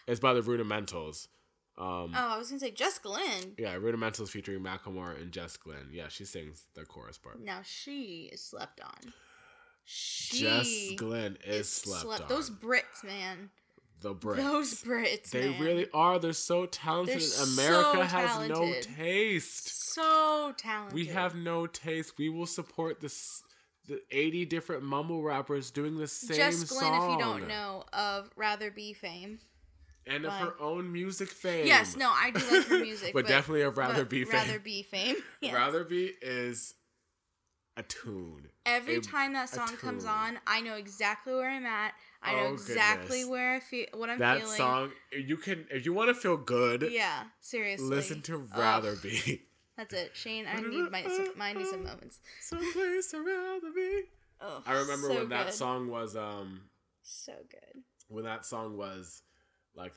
It's 0.07 0.19
by 0.19 0.33
the 0.33 0.41
Rudimentals. 0.41 1.27
Um, 1.77 2.13
Oh, 2.15 2.33
I 2.33 2.37
was 2.37 2.49
gonna 2.49 2.59
say 2.59 2.71
Jess 2.71 2.99
Glynne. 2.99 3.53
Yeah, 3.57 3.75
Rudimentals 3.75 4.29
featuring 4.29 4.59
Macklemore 4.59 5.21
and 5.21 5.31
Jess 5.31 5.57
Glynne. 5.57 5.89
Yeah, 5.91 6.07
she 6.09 6.25
sings 6.25 6.65
the 6.73 6.85
chorus 6.85 7.17
part. 7.17 7.41
Now 7.41 7.59
she 7.63 8.29
is 8.31 8.41
slept 8.41 8.81
on. 8.81 9.13
She 9.83 10.39
Jess 10.39 10.91
Glynne 10.95 11.37
is 11.45 11.69
slept, 11.69 12.21
on. 12.21 12.27
Those 12.29 12.49
Brits, 12.49 13.03
man. 13.03 13.49
The 14.01 14.13
Brits. 14.13 14.37
Those 14.37 14.83
Brits, 14.83 15.29
They 15.31 15.49
man. 15.49 15.61
really 15.61 15.87
are. 15.93 16.19
They're 16.19 16.33
so 16.33 16.65
talented. 16.65 17.21
They're 17.21 17.43
America 17.43 17.91
so 17.93 18.01
has 18.03 18.49
no 18.49 18.73
taste. 18.81 19.93
so 19.93 20.53
talented. 20.57 20.93
We 20.93 21.05
have 21.05 21.35
no 21.35 21.65
taste. 21.65 22.13
We 22.17 22.29
will 22.29 22.45
support 22.45 22.99
this 23.01 23.41
the 23.87 24.01
80 24.11 24.45
different 24.45 24.83
mumble 24.83 25.21
rappers 25.21 25.69
doing 25.71 25.95
the 25.97 26.07
same 26.07 26.35
Jess 26.37 26.63
Glynne, 26.63 26.81
song. 26.81 27.03
if 27.05 27.11
you 27.11 27.23
don't 27.23 27.47
know 27.47 27.83
of 27.93 28.29
Rather 28.35 28.71
Be 28.71 28.93
fame. 28.93 29.39
And 30.07 30.25
of 30.25 30.33
her 30.33 30.53
own 30.59 30.91
music 30.91 31.29
fame. 31.29 31.65
Yes, 31.65 31.95
no, 31.95 32.09
I 32.11 32.29
do 32.31 32.39
like 32.51 32.65
her 32.67 32.79
music, 32.79 33.11
But 33.13 33.27
definitely 33.27 33.61
of 33.63 33.75
Rather 33.77 34.03
but 34.03 34.09
Be 34.09 34.23
fame. 34.23 34.33
Rather 34.33 34.59
Be 34.59 34.83
fame. 34.83 35.15
Yes. 35.41 35.53
Rather 35.53 35.83
Be 35.83 36.11
is 36.21 36.75
a 37.77 37.81
tune. 37.83 38.49
Every 38.65 38.95
a- 38.95 39.01
time 39.01 39.33
that 39.33 39.49
song 39.49 39.75
comes 39.77 40.05
on, 40.05 40.39
I 40.47 40.61
know 40.61 40.75
exactly 40.75 41.33
where 41.33 41.49
I'm 41.49 41.65
at. 41.65 41.93
I 42.21 42.33
know 42.35 42.47
Oh, 42.47 42.53
exactly 42.53 43.19
goodness. 43.19 43.29
where 43.29 43.53
I 43.55 43.59
feel 43.59 43.85
what 43.93 44.09
I'm 44.09 44.17
That 44.19 44.37
feeling. 44.39 44.51
That 44.51 44.57
song, 44.57 44.91
you 45.11 45.37
can, 45.37 45.67
if 45.69 45.85
you 45.85 45.93
want 45.93 46.09
to 46.09 46.15
feel 46.15 46.37
good, 46.37 46.87
Yeah, 46.91 47.25
seriously. 47.39 47.87
listen 47.87 48.21
to 48.23 48.47
Ugh, 48.51 48.57
Rather 48.57 48.95
Be. 48.95 49.43
That's 49.77 49.93
it, 49.93 50.15
Shane. 50.15 50.45
I 50.47 50.61
need 50.61 50.89
my 50.89 51.03
I 51.39 51.53
need 51.53 51.67
some 51.67 51.83
moments. 51.83 52.19
Someplace 52.41 53.11
to 53.11 53.21
rather 53.21 53.71
be. 53.75 54.03
Oh, 54.41 54.63
I 54.65 54.73
remember 54.79 55.07
so 55.09 55.15
when 55.15 55.29
that 55.29 55.53
song 55.53 55.89
was, 55.89 56.15
um, 56.15 56.61
So 57.03 57.33
good. 57.51 57.83
when 58.07 58.23
that 58.23 58.45
song 58.45 58.77
was 58.77 59.21
like 59.75 59.93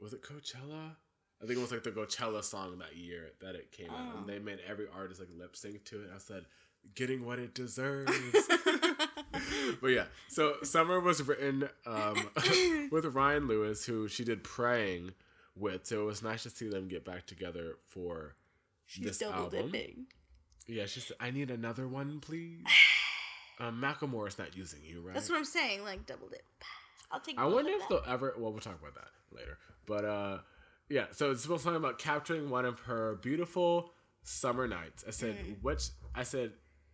was 0.00 0.12
it 0.12 0.22
Coachella? 0.22 0.96
I 1.42 1.46
think 1.46 1.58
it 1.58 1.62
was 1.62 1.70
like 1.72 1.84
the 1.84 1.90
Coachella 1.92 2.42
song 2.44 2.78
that 2.80 2.96
year 2.96 3.30
that 3.40 3.54
it 3.54 3.72
came 3.72 3.88
out, 3.90 4.12
Oh. 4.14 4.18
and 4.18 4.28
they 4.28 4.38
made 4.38 4.58
every 4.68 4.86
artist 4.94 5.20
like 5.20 5.30
lip 5.34 5.56
sync 5.56 5.84
to 5.86 6.02
it. 6.02 6.10
I 6.14 6.18
said, 6.18 6.44
"Getting 6.94 7.24
what 7.24 7.38
it 7.38 7.54
deserves." 7.54 8.12
but 9.80 9.88
yeah, 9.88 10.04
so 10.28 10.54
Summer 10.62 11.00
was 11.00 11.22
written 11.22 11.68
um, 11.86 12.28
with 12.90 13.04
Ryan 13.06 13.46
Lewis, 13.46 13.84
who 13.84 14.08
she 14.08 14.24
did 14.24 14.44
"Praying" 14.44 15.12
with. 15.56 15.86
So 15.86 16.02
it 16.02 16.04
was 16.04 16.22
nice 16.22 16.42
to 16.44 16.50
see 16.50 16.68
them 16.68 16.88
get 16.88 17.04
back 17.04 17.26
together 17.26 17.76
for 17.86 18.34
She's 18.86 19.04
this 19.04 19.18
double 19.18 19.44
album. 19.44 19.70
dipping. 19.70 20.06
Yeah, 20.66 20.86
she 20.86 21.00
said, 21.00 21.16
"I 21.20 21.30
need 21.30 21.50
another 21.50 21.86
one, 21.88 22.20
please." 22.20 22.64
Um, 23.58 23.84
is 24.26 24.38
not 24.38 24.56
using 24.56 24.80
you, 24.82 25.02
right? 25.02 25.12
That's 25.12 25.28
what 25.28 25.36
I'm 25.36 25.44
saying. 25.44 25.84
Like 25.84 26.06
double 26.06 26.28
dip. 26.28 26.40
I'll 27.12 27.20
take. 27.20 27.38
I 27.38 27.44
wonder 27.44 27.72
if 27.72 27.80
them. 27.80 27.98
they'll 28.06 28.14
ever. 28.14 28.34
Well, 28.38 28.52
we'll 28.52 28.60
talk 28.60 28.80
about 28.80 28.94
that 28.94 29.08
later. 29.36 29.58
But 29.84 30.04
uh, 30.06 30.38
yeah. 30.88 31.06
So 31.12 31.30
it's 31.30 31.42
supposed 31.42 31.64
to 31.64 31.68
talk 31.68 31.76
about 31.76 31.98
capturing 31.98 32.48
one 32.48 32.64
of 32.64 32.80
her 32.80 33.18
beautiful 33.20 33.92
summer 34.22 34.66
nights. 34.66 35.04
I 35.06 35.10
said 35.10 35.36
Mm. 35.36 35.56
which. 35.62 35.88
I 36.14 36.22
said. 36.22 36.52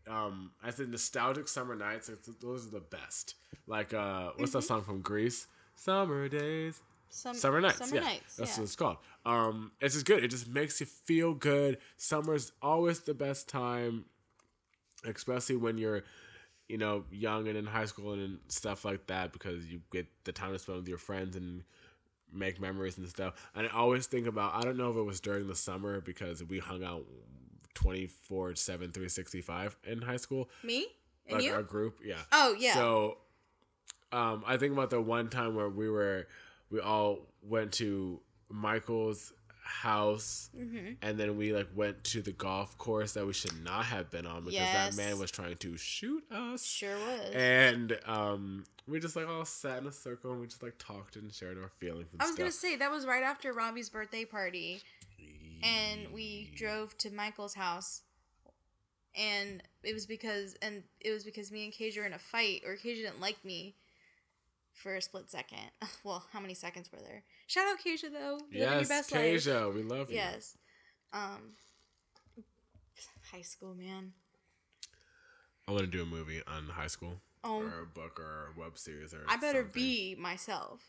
Um, 0.09 0.53
I 0.62 0.70
said 0.70 0.89
nostalgic 0.89 1.49
summer 1.49 1.74
nights. 1.74 2.09
It's, 2.09 2.28
those 2.41 2.66
are 2.66 2.70
the 2.70 2.81
best. 2.81 3.35
Like 3.66 3.93
uh, 3.93 4.31
what's 4.37 4.53
that 4.53 4.62
song 4.62 4.83
from 4.83 5.01
Grease? 5.01 5.47
Summer 5.74 6.28
days, 6.28 6.81
Some, 7.11 7.35
summer 7.35 7.61
nights. 7.61 7.78
Summer 7.78 7.97
yeah, 7.97 8.01
nights. 8.01 8.37
that's 8.37 8.53
yeah. 8.53 8.61
what 8.61 8.65
it's 8.65 8.77
called. 8.77 8.97
Um, 9.27 9.73
it's 9.81 9.95
just 9.95 10.07
good. 10.07 10.24
It 10.24 10.28
just 10.28 10.49
makes 10.49 10.81
you 10.81 10.87
feel 10.87 11.35
good. 11.35 11.78
Summer's 11.97 12.53
always 12.62 13.01
the 13.01 13.15
best 13.15 13.49
time, 13.49 14.07
especially 15.05 15.57
when 15.57 15.77
you're, 15.77 16.05
you 16.69 16.78
know, 16.78 17.05
young 17.11 17.49
and 17.49 17.59
in 17.59 17.66
high 17.66 17.85
school 17.85 18.12
and 18.12 18.39
stuff 18.49 18.85
like 18.85 19.07
that, 19.09 19.33
because 19.33 19.66
you 19.66 19.81
get 19.93 20.07
the 20.24 20.33
time 20.33 20.53
to 20.53 20.59
spend 20.59 20.78
with 20.78 20.89
your 20.89 20.99
friends 20.99 21.37
and 21.37 21.65
make 22.33 22.61
memories 22.61 22.97
and 22.99 23.09
stuff. 23.09 23.35
And 23.55 23.66
I 23.66 23.70
always 23.70 24.07
think 24.07 24.27
about. 24.27 24.55
I 24.55 24.62
don't 24.62 24.77
know 24.77 24.91
if 24.91 24.97
it 24.97 25.03
was 25.03 25.20
during 25.20 25.47
the 25.47 25.55
summer 25.55 26.01
because 26.01 26.43
we 26.43 26.59
hung 26.59 26.83
out 26.83 27.05
24 27.77 28.55
7 28.57 28.90
365 28.90 29.77
in 29.85 30.03
high 30.03 30.16
school 30.16 30.48
Me 30.65 30.86
and 31.27 31.36
like 31.36 31.44
you. 31.44 31.53
our 31.53 31.62
group 31.62 31.98
yeah 32.05 32.16
Oh, 32.32 32.57
yeah. 32.59 32.74
so 32.74 33.19
um 34.12 34.43
i 34.47 34.57
think 34.57 34.73
about 34.73 34.90
the 34.90 35.01
one 35.01 35.28
time 35.28 35.55
where 35.55 35.69
we 35.69 35.89
were 35.89 36.27
we 36.70 36.81
all 36.81 37.19
went 37.43 37.73
to 37.74 38.20
michael's 38.48 39.32
house 39.62 40.48
mm-hmm. 40.57 40.93
and 41.03 41.19
then 41.19 41.36
we 41.36 41.53
like 41.53 41.69
went 41.74 42.03
to 42.05 42.23
the 42.23 42.31
golf 42.32 42.78
course 42.78 43.12
that 43.15 43.27
we 43.27 43.32
should 43.32 43.62
not 43.65 43.85
have 43.85 44.11
been 44.12 44.24
on 44.24 44.40
because 44.44 44.55
Yes. 44.55 44.97
that 44.97 45.03
man 45.03 45.19
was 45.19 45.31
trying 45.32 45.57
to 45.57 45.77
shoot 45.77 46.23
us 46.31 46.65
Sure 46.65 46.97
was. 46.97 47.31
and 47.35 47.98
um 48.07 48.65
we 48.86 49.01
just 49.01 49.16
like 49.16 49.28
all 49.28 49.44
sat 49.44 49.78
in 49.82 49.89
a 49.89 49.93
circle 49.93 50.31
and 50.31 50.40
we 50.40 50.47
just 50.47 50.62
like 50.62 50.78
talked 50.78 51.16
and 51.16 51.32
shared 51.32 51.59
our 51.61 51.69
feelings 51.81 52.07
I 52.20 52.23
was 52.24 52.28
stuff 52.35 52.39
gonna 52.39 52.53
say 52.53 52.77
that 52.77 52.93
was 52.93 53.05
right 53.07 53.24
after 53.24 53.53
Robbie's 53.53 53.90
birthday 53.90 54.24
party, 54.24 54.82
and 55.62 56.12
we 56.12 56.51
drove 56.55 56.97
to 56.99 57.11
Michael's 57.11 57.55
house, 57.55 58.03
and 59.16 59.62
it 59.83 59.93
was 59.95 60.07
because 60.07 60.55
and 60.62 60.83
it 61.01 61.11
was 61.12 61.24
because 61.24 61.51
me 61.53 61.65
and 61.65 61.73
Kasia 61.73 62.01
were 62.01 62.07
in 62.07 62.12
a 62.12 62.19
fight, 62.19 62.62
or 62.66 62.77
Kasia 62.77 63.03
didn't 63.03 63.20
like 63.20 63.45
me 63.45 63.77
for 64.74 64.95
a 64.95 65.03
split 65.03 65.31
second. 65.31 65.70
Well, 66.05 66.24
how 66.33 66.41
many 66.41 66.55
seconds 66.55 66.91
were 66.93 67.01
there? 67.01 67.23
Shout 67.47 67.66
out 67.66 67.78
Kasia 67.83 68.11
though, 68.11 68.39
your 68.51 68.69
yes. 68.69 69.11
Kasia, 69.11 69.70
we 69.74 69.83
love 69.83 70.11
you 70.11 70.16
Yes. 70.16 70.57
Um. 71.12 71.55
High 73.33 73.43
school, 73.43 73.74
man. 73.74 74.12
i 75.69 75.73
want 75.73 75.83
to 75.85 75.91
do 75.91 76.03
a 76.03 76.07
movie 76.07 76.41
on 76.47 76.66
high 76.69 76.87
school 76.87 77.15
Oh, 77.43 77.61
or 77.61 77.83
a 77.83 77.87
book 77.87 78.19
or 78.20 78.53
a 78.57 78.59
web 78.61 78.77
series 78.78 79.12
or 79.15 79.24
I 79.28 79.37
better 79.37 79.62
something. 79.62 79.83
be 79.83 80.16
myself. 80.19 80.81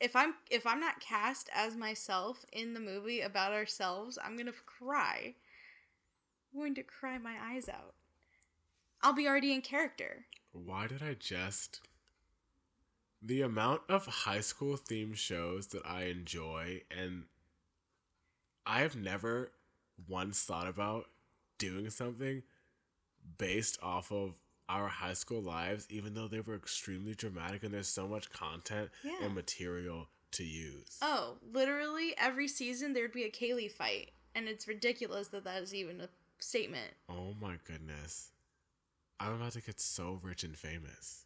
If 0.00 0.14
I'm 0.14 0.34
if 0.50 0.66
I'm 0.66 0.80
not 0.80 1.00
cast 1.00 1.48
as 1.54 1.74
myself 1.76 2.44
in 2.52 2.74
the 2.74 2.80
movie 2.80 3.20
about 3.22 3.52
ourselves, 3.52 4.18
I'm 4.22 4.36
gonna 4.36 4.52
cry. 4.66 5.34
I'm 6.52 6.60
going 6.60 6.74
to 6.76 6.82
cry 6.82 7.18
my 7.18 7.34
eyes 7.42 7.68
out. 7.68 7.94
I'll 9.02 9.12
be 9.12 9.28
already 9.28 9.52
in 9.52 9.60
character. 9.60 10.26
Why 10.52 10.86
did 10.86 11.02
I 11.02 11.14
just. 11.14 11.80
The 13.22 13.42
amount 13.42 13.82
of 13.88 14.06
high 14.06 14.40
school 14.40 14.76
themed 14.76 15.16
shows 15.16 15.68
that 15.68 15.84
I 15.86 16.04
enjoy, 16.04 16.82
and 16.90 17.24
I 18.64 18.80
have 18.80 18.94
never 18.94 19.52
once 20.08 20.42
thought 20.42 20.68
about 20.68 21.06
doing 21.58 21.90
something 21.90 22.42
based 23.38 23.78
off 23.82 24.12
of 24.12 24.34
our 24.68 24.88
high 24.88 25.12
school 25.14 25.40
lives, 25.42 25.86
even 25.90 26.14
though 26.14 26.28
they 26.28 26.40
were 26.40 26.54
extremely 26.56 27.14
dramatic 27.14 27.62
and 27.62 27.72
there's 27.72 27.88
so 27.88 28.06
much 28.08 28.30
content 28.30 28.90
Yeah. 29.04 29.12
and 29.22 29.34
material 29.34 30.08
to 30.32 30.44
use. 30.44 30.98
Oh, 31.02 31.36
literally 31.52 32.14
every 32.18 32.48
season 32.48 32.92
there'd 32.92 33.12
be 33.12 33.24
a 33.24 33.30
Kaylee 33.30 33.70
fight, 33.70 34.10
and 34.34 34.48
it's 34.48 34.66
ridiculous 34.68 35.28
that 35.28 35.44
that 35.44 35.62
is 35.62 35.74
even 35.74 36.00
a 36.00 36.08
statement. 36.38 36.92
Oh 37.08 37.34
my 37.40 37.56
goodness. 37.66 38.30
I'm 39.18 39.34
about 39.34 39.52
to 39.52 39.62
get 39.62 39.80
so 39.80 40.20
rich 40.22 40.44
and 40.44 40.56
famous. 40.56 41.24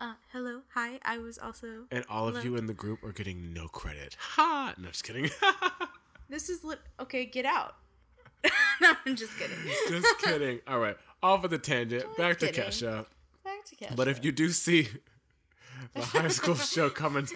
Uh, 0.00 0.14
hello, 0.32 0.60
hi. 0.74 0.98
I 1.04 1.18
was 1.18 1.38
also. 1.38 1.84
And 1.90 2.04
all 2.08 2.28
of 2.28 2.44
you 2.44 2.56
in 2.56 2.66
the 2.66 2.74
group 2.74 3.02
are 3.02 3.12
getting 3.12 3.52
no 3.52 3.68
credit. 3.68 4.16
Ha! 4.18 4.74
No, 4.78 4.88
just 4.88 5.04
kidding. 5.04 5.30
This 6.28 6.48
is 6.48 6.64
lit. 6.64 6.80
Okay, 6.98 7.26
get 7.26 7.44
out. 7.44 7.76
no, 8.80 8.92
I'm 9.04 9.14
just 9.14 9.38
kidding. 9.38 9.56
just 9.88 10.18
kidding. 10.20 10.58
All 10.66 10.78
right, 10.78 10.96
off 11.24 11.42
of 11.42 11.50
the 11.50 11.58
tangent. 11.58 12.04
Back 12.16 12.38
to 12.40 12.46
kidding. 12.46 12.64
Kesha. 12.70 13.06
Back 13.44 13.64
to 13.64 13.76
Kesha. 13.76 13.96
But 13.96 14.08
if 14.08 14.22
you 14.24 14.30
do 14.30 14.50
see 14.50 14.88
the 15.94 16.02
high 16.02 16.28
school 16.28 16.54
show 16.74 16.90
coming, 16.90 17.26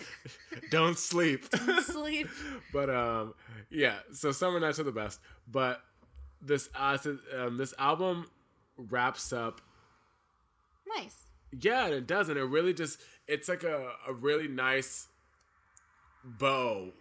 don't 0.71 0.99
sleep. 0.99 1.47
sleep. 1.83 2.29
but 2.73 2.91
um, 2.91 3.35
yeah. 3.71 3.97
So 4.13 4.31
summer 4.31 4.61
nights 4.61 4.79
are 4.79 4.85
the 4.85 4.93
best. 4.93 5.21
But 5.51 5.81
this 6.43 6.69
uh, 6.79 6.99
um, 7.37 7.57
this 7.57 7.73
album 7.79 8.27
wraps 8.77 9.33
up. 9.33 9.61
Nice. 10.97 11.17
Yeah, 11.59 11.87
and 11.87 11.95
it 11.95 12.07
does, 12.07 12.29
and 12.29 12.39
it 12.39 12.45
really 12.45 12.75
just 12.75 13.01
it's 13.27 13.49
like 13.49 13.65
a, 13.65 13.93
a 14.07 14.13
really 14.13 14.49
nice 14.49 15.09
bow 16.23 16.93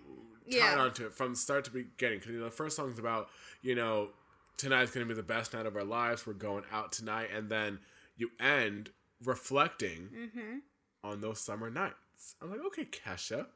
tied 0.50 0.56
Yeah. 0.56 0.80
onto 0.80 1.06
it 1.06 1.14
from 1.14 1.36
start 1.36 1.66
to 1.66 1.72
beginning. 1.72 2.20
Because 2.20 2.32
you 2.32 2.40
know, 2.40 2.46
the 2.46 2.52
first 2.52 2.78
song's 2.78 2.98
about 2.98 3.28
you 3.62 3.76
know 3.76 4.10
tonight's 4.58 4.92
gonna 4.92 5.06
be 5.06 5.14
the 5.14 5.24
best 5.24 5.54
night 5.54 5.66
of 5.66 5.76
our 5.76 5.84
lives. 5.84 6.26
We're 6.28 6.34
going 6.34 6.64
out 6.72 6.92
tonight, 6.92 7.30
and 7.34 7.50
then 7.50 7.80
you 8.16 8.32
end 8.40 8.90
reflecting 9.24 10.10
Mm-hmm. 10.16 10.58
on 11.04 11.22
those 11.22 11.40
summer 11.40 11.70
nights. 11.70 12.36
I'm 12.42 12.50
like, 12.52 12.60
okay, 12.68 12.86
Kesha, 12.86 13.48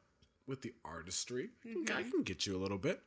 with 0.46 0.62
the 0.62 0.72
artistry, 0.84 1.50
I 1.64 1.72
can- 1.86 1.96
I 1.96 2.02
can 2.08 2.22
get 2.22 2.46
you 2.46 2.56
a 2.56 2.60
little 2.62 2.78
bit. 2.78 3.02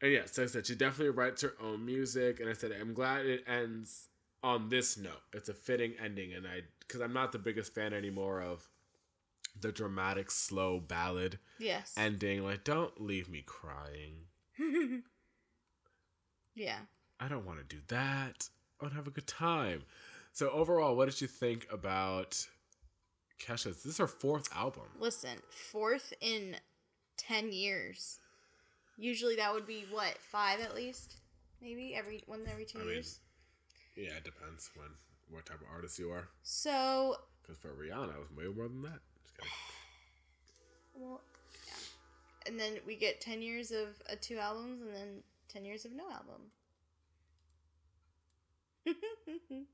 And 0.00 0.12
yeah, 0.12 0.26
so 0.26 0.42
I 0.42 0.46
said 0.46 0.66
she 0.66 0.74
definitely 0.74 1.10
writes 1.14 1.42
her 1.42 1.54
own 1.60 1.84
music, 1.86 2.40
and 2.40 2.48
I 2.48 2.52
said 2.52 2.72
I'm 2.72 2.92
glad 2.94 3.24
it 3.26 3.44
ends 3.46 4.08
on 4.42 4.68
this 4.68 4.96
note. 4.98 5.22
It's 5.32 5.48
a 5.48 5.54
fitting 5.54 5.94
ending, 6.02 6.34
and 6.34 6.46
I 6.46 6.62
because 6.80 7.00
I'm 7.00 7.14
not 7.14 7.32
the 7.32 7.38
biggest 7.38 7.74
fan 7.74 7.94
anymore 7.94 8.42
of 8.42 8.68
the 9.58 9.72
dramatic 9.72 10.30
slow 10.30 10.80
ballad 10.80 11.38
Yes. 11.58 11.94
ending. 11.96 12.44
Like, 12.44 12.64
don't 12.64 13.00
leave 13.00 13.28
me 13.30 13.42
crying. 13.46 14.26
yeah. 16.54 16.78
I 17.20 17.28
don't 17.28 17.46
want 17.46 17.58
to 17.58 17.76
do 17.76 17.80
that. 17.88 18.48
I 18.80 18.84
want 18.84 18.92
to 18.92 18.96
have 18.96 19.06
a 19.06 19.10
good 19.10 19.26
time. 19.26 19.82
So 20.32 20.50
overall, 20.50 20.96
what 20.96 21.08
did 21.08 21.20
you 21.20 21.28
think 21.28 21.66
about 21.70 22.46
Kesha's? 23.40 23.82
This 23.82 23.92
is 23.92 23.98
her 23.98 24.08
fourth 24.08 24.48
album. 24.54 24.84
Listen, 24.98 25.38
fourth 25.50 26.12
in 26.20 26.56
ten 27.16 27.52
years. 27.52 28.18
Usually 28.96 29.36
that 29.36 29.52
would 29.52 29.66
be 29.66 29.86
what 29.90 30.18
five 30.18 30.60
at 30.60 30.74
least, 30.74 31.16
maybe 31.62 31.94
every 31.94 32.22
one 32.26 32.40
every 32.50 32.64
two 32.64 32.78
I 32.78 32.82
mean, 32.82 32.90
years. 32.94 33.20
Yeah, 33.96 34.16
it 34.16 34.24
depends 34.24 34.70
when 34.74 34.88
what 35.30 35.46
type 35.46 35.60
of 35.60 35.66
artist 35.72 35.98
you 35.98 36.10
are. 36.10 36.28
So, 36.42 37.16
Because 37.42 37.58
for 37.58 37.68
Rihanna, 37.68 38.14
it 38.14 38.20
was 38.20 38.30
way 38.36 38.52
more 38.54 38.68
than 38.68 38.82
that. 38.82 39.00
Well, 40.96 41.22
and 42.46 42.58
then 42.58 42.74
we 42.86 42.94
get 42.94 43.20
10 43.20 43.42
years 43.42 43.72
of 43.72 44.00
uh, 44.08 44.14
two 44.20 44.38
albums 44.38 44.80
and 44.80 44.94
then 44.94 45.22
10 45.54 45.64
years 45.64 45.84
of 45.84 45.92
no 45.92 46.04
album. 46.10 46.50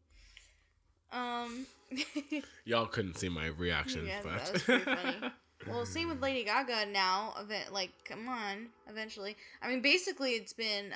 um 1.13 1.67
Y'all 2.65 2.87
couldn't 2.87 3.17
see 3.19 3.29
my 3.29 3.47
reaction, 3.47 4.07
yeah, 4.07 4.21
but 4.23 4.33
that 4.39 4.53
was 4.53 4.63
pretty 4.63 4.85
funny. 4.85 5.17
Well, 5.69 5.85
same 5.85 6.09
with 6.09 6.23
Lady 6.23 6.43
Gaga 6.45 6.87
now. 6.91 7.35
Event 7.39 7.71
like, 7.71 7.91
come 8.07 8.27
on, 8.31 8.69
eventually. 8.89 9.37
I 9.61 9.69
mean, 9.69 9.83
basically, 9.83 10.31
it's 10.31 10.55
been 10.55 10.95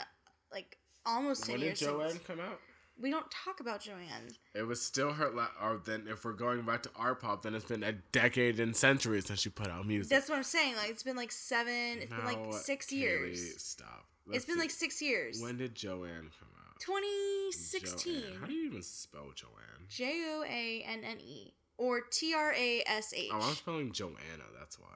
like 0.50 0.78
almost 1.04 1.44
ten 1.44 1.52
when 1.54 1.60
did 1.60 1.66
years. 1.66 1.80
Joanne 1.80 2.10
since- 2.12 2.22
come 2.26 2.40
out? 2.40 2.58
We 3.00 3.10
don't 3.10 3.28
talk 3.30 3.60
about 3.60 3.80
Joanne. 3.80 4.28
It 4.54 4.62
was 4.66 4.80
still 4.80 5.12
her. 5.12 5.30
La- 5.30 5.48
or 5.62 5.80
then, 5.84 6.06
if 6.08 6.24
we're 6.24 6.32
going 6.32 6.62
back 6.62 6.82
to 6.84 6.90
art 6.96 7.20
pop, 7.20 7.42
then 7.42 7.54
it's 7.54 7.64
been 7.64 7.82
a 7.82 7.92
decade 7.92 8.60
and 8.60 8.74
centuries 8.76 9.26
since 9.26 9.40
she 9.40 9.50
put 9.50 9.68
out 9.68 9.86
music. 9.86 10.10
That's 10.10 10.28
what 10.28 10.36
I'm 10.36 10.44
saying. 10.44 10.76
Like, 10.76 10.90
it's 10.90 11.02
been 11.02 11.16
like 11.16 11.32
seven. 11.32 11.98
It's 12.00 12.12
been 12.12 12.24
like 12.24 12.38
uh, 12.48 12.52
six 12.52 12.86
Kaylee, 12.86 12.92
years. 12.98 13.62
Stop. 13.62 14.06
it's 14.26 14.32
Let's 14.32 14.44
been 14.46 14.54
see. 14.56 14.60
like 14.60 14.70
six 14.70 15.02
years. 15.02 15.42
When 15.42 15.56
did 15.56 15.74
Joanne 15.74 16.30
come 16.38 16.48
out? 16.68 16.80
2016. 16.80 18.12
Joanne. 18.22 18.40
How 18.40 18.46
do 18.46 18.52
you 18.52 18.66
even 18.66 18.82
spell 18.82 19.30
Joanne? 19.34 19.86
J 19.88 20.22
O 20.28 20.44
A 20.48 20.84
N 20.86 21.00
N 21.04 21.18
E 21.20 21.54
or 21.78 22.00
T 22.00 22.32
R 22.34 22.52
A 22.52 22.82
S 22.86 23.12
H. 23.14 23.30
Oh, 23.32 23.40
I'm 23.42 23.54
spelling 23.54 23.92
Joanna. 23.92 24.14
That's 24.58 24.78
why. 24.78 24.86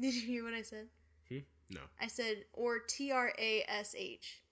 Did 0.00 0.14
you 0.14 0.22
hear 0.26 0.44
what 0.44 0.54
I 0.54 0.62
said? 0.62 0.86
No. 1.70 1.80
I 2.00 2.06
said 2.06 2.44
or 2.52 2.78
T 2.78 3.10
R 3.12 3.32
A 3.38 3.64
S 3.68 3.94
H. 3.96 4.42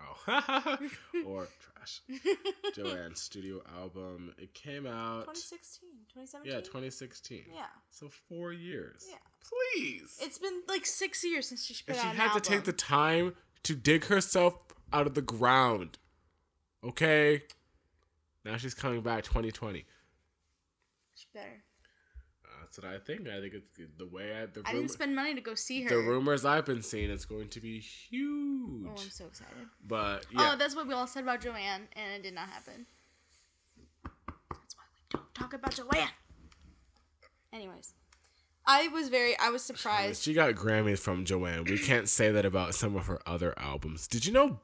Oh. 0.00 0.78
or 1.26 1.48
trash. 1.60 2.00
Joanne's 2.74 3.20
studio 3.20 3.60
album. 3.78 4.34
It 4.38 4.54
came 4.54 4.86
out. 4.86 5.26
2016, 5.26 5.88
2017. 6.12 6.52
Yeah, 6.52 6.60
2016. 6.60 7.44
Yeah. 7.54 7.64
So 7.90 8.08
four 8.28 8.52
years. 8.52 9.06
Yeah. 9.08 9.16
Please. 9.42 10.18
It's 10.20 10.38
been 10.38 10.62
like 10.68 10.86
six 10.86 11.24
years 11.24 11.48
since 11.48 11.64
she 11.64 11.74
put 11.86 11.96
and 11.96 12.02
she 12.02 12.08
out 12.08 12.14
an 12.14 12.20
had 12.20 12.32
to 12.34 12.40
take 12.40 12.64
the 12.64 12.72
time 12.72 13.34
to 13.64 13.74
dig 13.74 14.06
herself 14.06 14.54
out 14.92 15.06
of 15.06 15.14
the 15.14 15.22
ground. 15.22 15.98
Okay. 16.84 17.42
Now 18.44 18.56
she's 18.56 18.74
coming 18.74 19.02
back 19.02 19.24
2020. 19.24 19.84
She 21.14 21.26
better. 21.34 21.62
That's 22.72 22.84
what 22.84 22.94
I 22.94 22.98
think. 22.98 23.28
I 23.28 23.40
think 23.40 23.54
it's 23.54 23.80
the 23.98 24.06
way 24.06 24.30
I 24.32 24.46
the 24.46 24.62
I 24.64 24.70
rumor, 24.70 24.82
didn't 24.82 24.90
spend 24.92 25.16
money 25.16 25.34
to 25.34 25.40
go 25.40 25.54
see 25.56 25.82
her. 25.82 25.88
the 25.90 25.96
rumors 25.96 26.44
I've 26.44 26.64
been 26.66 26.82
seeing 26.82 27.10
it's 27.10 27.24
going 27.24 27.48
to 27.48 27.60
be 27.60 27.80
huge. 27.80 28.86
Oh, 28.86 28.90
I'm 28.90 28.96
so 29.10 29.26
excited. 29.26 29.54
but 29.86 30.24
oh, 30.26 30.40
yeah, 30.42 30.50
Oh, 30.52 30.56
that's 30.56 30.76
what 30.76 30.86
we 30.86 30.94
all 30.94 31.08
said 31.08 31.24
about 31.24 31.40
Joanne, 31.40 31.88
and 31.94 32.12
it 32.14 32.22
did 32.22 32.34
not 32.34 32.48
happen. 32.48 32.86
That's 34.04 34.76
why 34.76 34.84
we 34.94 35.00
don't 35.18 35.34
talk 35.34 35.52
about 35.52 35.74
Joanne. 35.74 36.08
Anyways, 37.52 37.94
I 38.66 38.86
was 38.88 39.08
very, 39.08 39.36
I 39.38 39.50
was 39.50 39.62
surprised. 39.64 40.22
she 40.22 40.32
got 40.32 40.54
Grammys 40.54 41.00
from 41.00 41.24
Joanne. 41.24 41.64
We 41.64 41.78
can't 41.78 42.08
say 42.08 42.30
that 42.30 42.44
about 42.44 42.76
some 42.76 42.94
of 42.94 43.06
her 43.06 43.20
other 43.26 43.52
albums. 43.58 44.06
Did 44.06 44.24
you 44.26 44.32
know? 44.32 44.60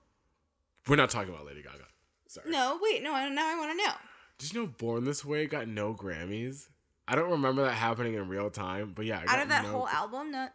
We're 0.87 0.95
not 0.95 1.11
talking 1.11 1.35
about 1.35 1.47
Lady 1.47 1.63
Gaga. 1.63 1.83
Sorry. 2.29 2.49
No, 2.49 2.79
wait, 2.81 3.03
no, 3.03 3.13
I, 3.13 3.29
now 3.29 3.49
I 3.53 3.59
want 3.59 3.73
to 3.73 3.85
know. 3.85 3.93
Did 4.39 4.53
you 4.55 4.61
know 4.61 4.67
Born 4.69 5.05
This 5.05 5.25
Way 5.25 5.47
got 5.47 5.67
no 5.67 5.93
Grammys? 5.95 6.69
I 7.09 7.15
don't 7.15 7.31
remember 7.31 7.63
that 7.65 7.73
happening 7.75 8.15
in 8.15 8.29
real 8.29 8.51
time, 8.51 8.93
but 8.95 9.05
yeah, 9.07 9.23
Out 9.29 9.41
of 9.41 9.49
that 9.49 9.65
no- 9.65 9.71
whole 9.71 9.89
album, 9.89 10.31
not 10.33 10.53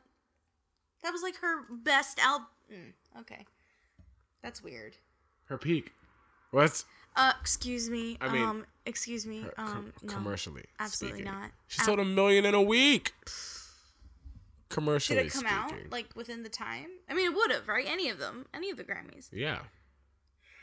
that 1.04 1.12
was 1.12 1.22
like 1.24 1.38
her 1.38 1.64
best 1.70 2.20
album. 2.20 2.48
okay, 3.20 3.46
that's 4.42 4.62
weird. 4.64 4.98
her 5.46 5.58
peak. 5.58 5.94
What? 6.52 6.84
Uh, 7.16 7.34
excuse 7.42 7.90
me. 7.90 8.18
I 8.22 8.30
mean, 8.30 8.44
um, 8.44 8.66
excuse 8.86 9.26
me. 9.26 9.42
her, 9.42 9.52
com- 9.52 9.68
Um, 9.68 9.94
no, 10.04 10.14
commercially? 10.14 10.64
absolutely 10.80 11.20
speaking. 11.22 11.34
not. 11.34 11.52
She 11.68 11.80
sold 11.82 12.00
a 12.00 12.06
million 12.06 12.46
in 12.46 12.54
a 12.54 12.62
week. 12.62 13.14
Commercially 14.70 15.18
Did 15.18 15.26
it 15.28 15.34
come 15.34 15.46
out 15.48 15.74
like 15.90 16.08
within 16.16 16.44
the 16.44 16.50
time? 16.50 16.88
I 17.10 17.14
mean, 17.14 17.26
it 17.30 17.36
would 17.36 17.52
have, 17.52 17.68
right? 17.68 17.86
Any 17.86 18.08
of 18.10 18.20
them, 18.20 18.46
any 18.54 18.70
of 18.70 18.78
the 18.78 18.86
Grammys. 18.86 19.28
yeah, 19.34 19.60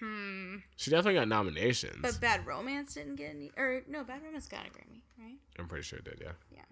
Hmm. 0.00 0.56
she 0.76 0.90
definitely 0.90 1.14
got 1.14 1.28
nominations. 1.28 1.98
But 2.00 2.20
Bad 2.20 2.46
Romance 2.46 2.94
didn't 2.94 3.16
get 3.16 3.30
any, 3.30 3.50
or 3.56 3.82
no, 3.88 4.04
Bad 4.04 4.22
Romance 4.22 4.46
got 4.46 4.66
a 4.66 4.70
Grammy, 4.70 5.00
right? 5.18 5.38
I'm 5.58 5.66
pretty 5.66 5.82
sure 5.82 5.98
it 5.98 6.04
did. 6.04 6.18
Yeah, 6.20 6.32
Yeah. 6.52 6.62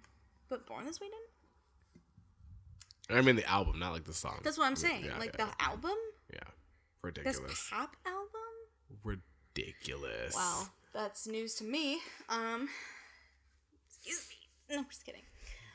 But 0.48 0.66
Born 0.66 0.84
This 0.86 1.00
Way 1.00 1.08
didn't. 1.08 3.18
I 3.18 3.22
mean 3.22 3.36
the 3.36 3.48
album, 3.48 3.78
not 3.78 3.92
like 3.92 4.04
the 4.04 4.12
song. 4.12 4.40
That's 4.42 4.58
what 4.58 4.66
I'm 4.66 4.76
saying. 4.76 5.04
Yeah, 5.04 5.18
like 5.18 5.36
yeah, 5.38 5.46
the 5.46 5.64
album, 5.64 5.94
yeah, 6.32 6.40
best 6.40 6.52
ridiculous, 7.02 7.68
pop 7.70 7.96
album. 8.04 9.04
ridiculous. 9.04 10.34
Wow, 10.34 10.64
that's 10.92 11.26
news 11.26 11.54
to 11.56 11.64
me. 11.64 12.00
Um, 12.28 12.68
excuse 13.88 14.26
me. 14.28 14.74
No, 14.74 14.80
I'm 14.82 14.86
just 14.90 15.06
kidding. 15.06 15.22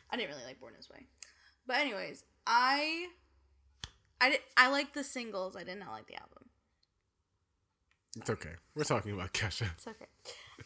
I 0.09 0.17
didn't 0.17 0.31
really 0.31 0.43
like 0.43 0.59
Born 0.59 0.73
This 0.75 0.89
Way, 0.89 1.05
but 1.65 1.77
anyways, 1.77 2.23
I, 2.45 3.07
I 4.19 4.31
did. 4.31 4.39
I 4.57 4.69
like 4.69 4.93
the 4.93 5.03
singles. 5.03 5.55
I 5.55 5.63
did 5.63 5.79
not 5.79 5.91
like 5.91 6.07
the 6.07 6.15
album. 6.15 6.49
It's 8.17 8.29
okay. 8.29 8.55
We're 8.75 8.83
talking 8.83 9.13
about 9.13 9.33
Kesha. 9.33 9.69
It's 9.75 9.87
okay. 9.87 10.05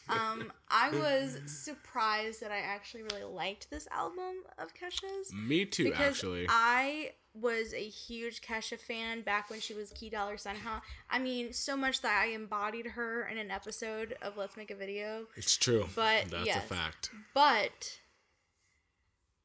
Um, 0.10 0.52
I 0.70 0.90
was 0.90 1.40
surprised 1.46 2.42
that 2.42 2.52
I 2.52 2.58
actually 2.58 3.04
really 3.04 3.24
liked 3.24 3.70
this 3.70 3.88
album 3.92 4.44
of 4.58 4.74
Kesha's. 4.74 5.32
Me 5.34 5.66
too, 5.66 5.86
because 5.86 6.16
actually. 6.16 6.48
I 6.50 7.12
was 7.34 7.74
a 7.74 7.88
huge 7.88 8.42
Kesha 8.42 8.80
fan 8.80 9.22
back 9.22 9.50
when 9.50 9.60
she 9.60 9.74
was 9.74 9.92
Key 9.92 10.10
Dollar 10.10 10.38
Huh? 10.46 10.80
I 11.10 11.20
mean, 11.20 11.54
so 11.54 11.76
much 11.76 12.02
that 12.02 12.22
I 12.24 12.32
embodied 12.32 12.88
her 12.88 13.28
in 13.28 13.38
an 13.38 13.52
episode 13.52 14.16
of 14.22 14.38
Let's 14.38 14.58
Make 14.58 14.72
a 14.72 14.76
Video. 14.76 15.28
it's 15.36 15.58
true, 15.58 15.88
but 15.96 16.26
that's 16.30 16.46
yes. 16.46 16.64
a 16.64 16.68
fact. 16.68 17.12
But 17.34 18.00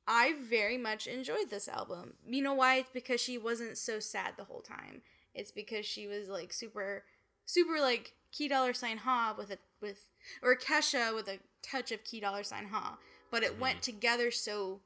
I 0.07 0.35
very 0.41 0.79
much 0.79 1.07
enjoyed 1.07 1.51
this 1.51 1.69
album. 1.69 2.15
You 2.27 2.43
know 2.43 2.55
why? 2.55 2.77
It's 2.77 2.91
because 2.93 3.21
she 3.21 3.39
wasn't 3.39 3.77
so 3.77 3.99
sad 4.01 4.35
the 4.37 4.45
whole 4.45 4.63
time. 4.63 5.03
It's 5.35 5.51
because 5.51 5.87
she 5.87 6.07
was 6.07 6.29
like 6.29 6.53
super, 6.53 7.05
super 7.51 7.81
like 7.81 8.15
Key 8.33 8.49
Dollar 8.49 8.73
Sign 8.73 8.99
Ha 8.99 9.35
with 9.37 9.51
a 9.51 9.59
with 9.81 10.07
or 10.43 10.55
Kesha 10.57 11.15
with 11.15 11.29
a 11.29 11.39
touch 11.63 11.91
of 11.93 12.05
Key 12.05 12.21
Dollar 12.21 12.43
Sign 12.45 12.67
Ha, 12.67 12.99
but 13.31 13.43
it 13.43 13.59
went 13.59 13.83
together 13.83 14.31
so 14.31 14.81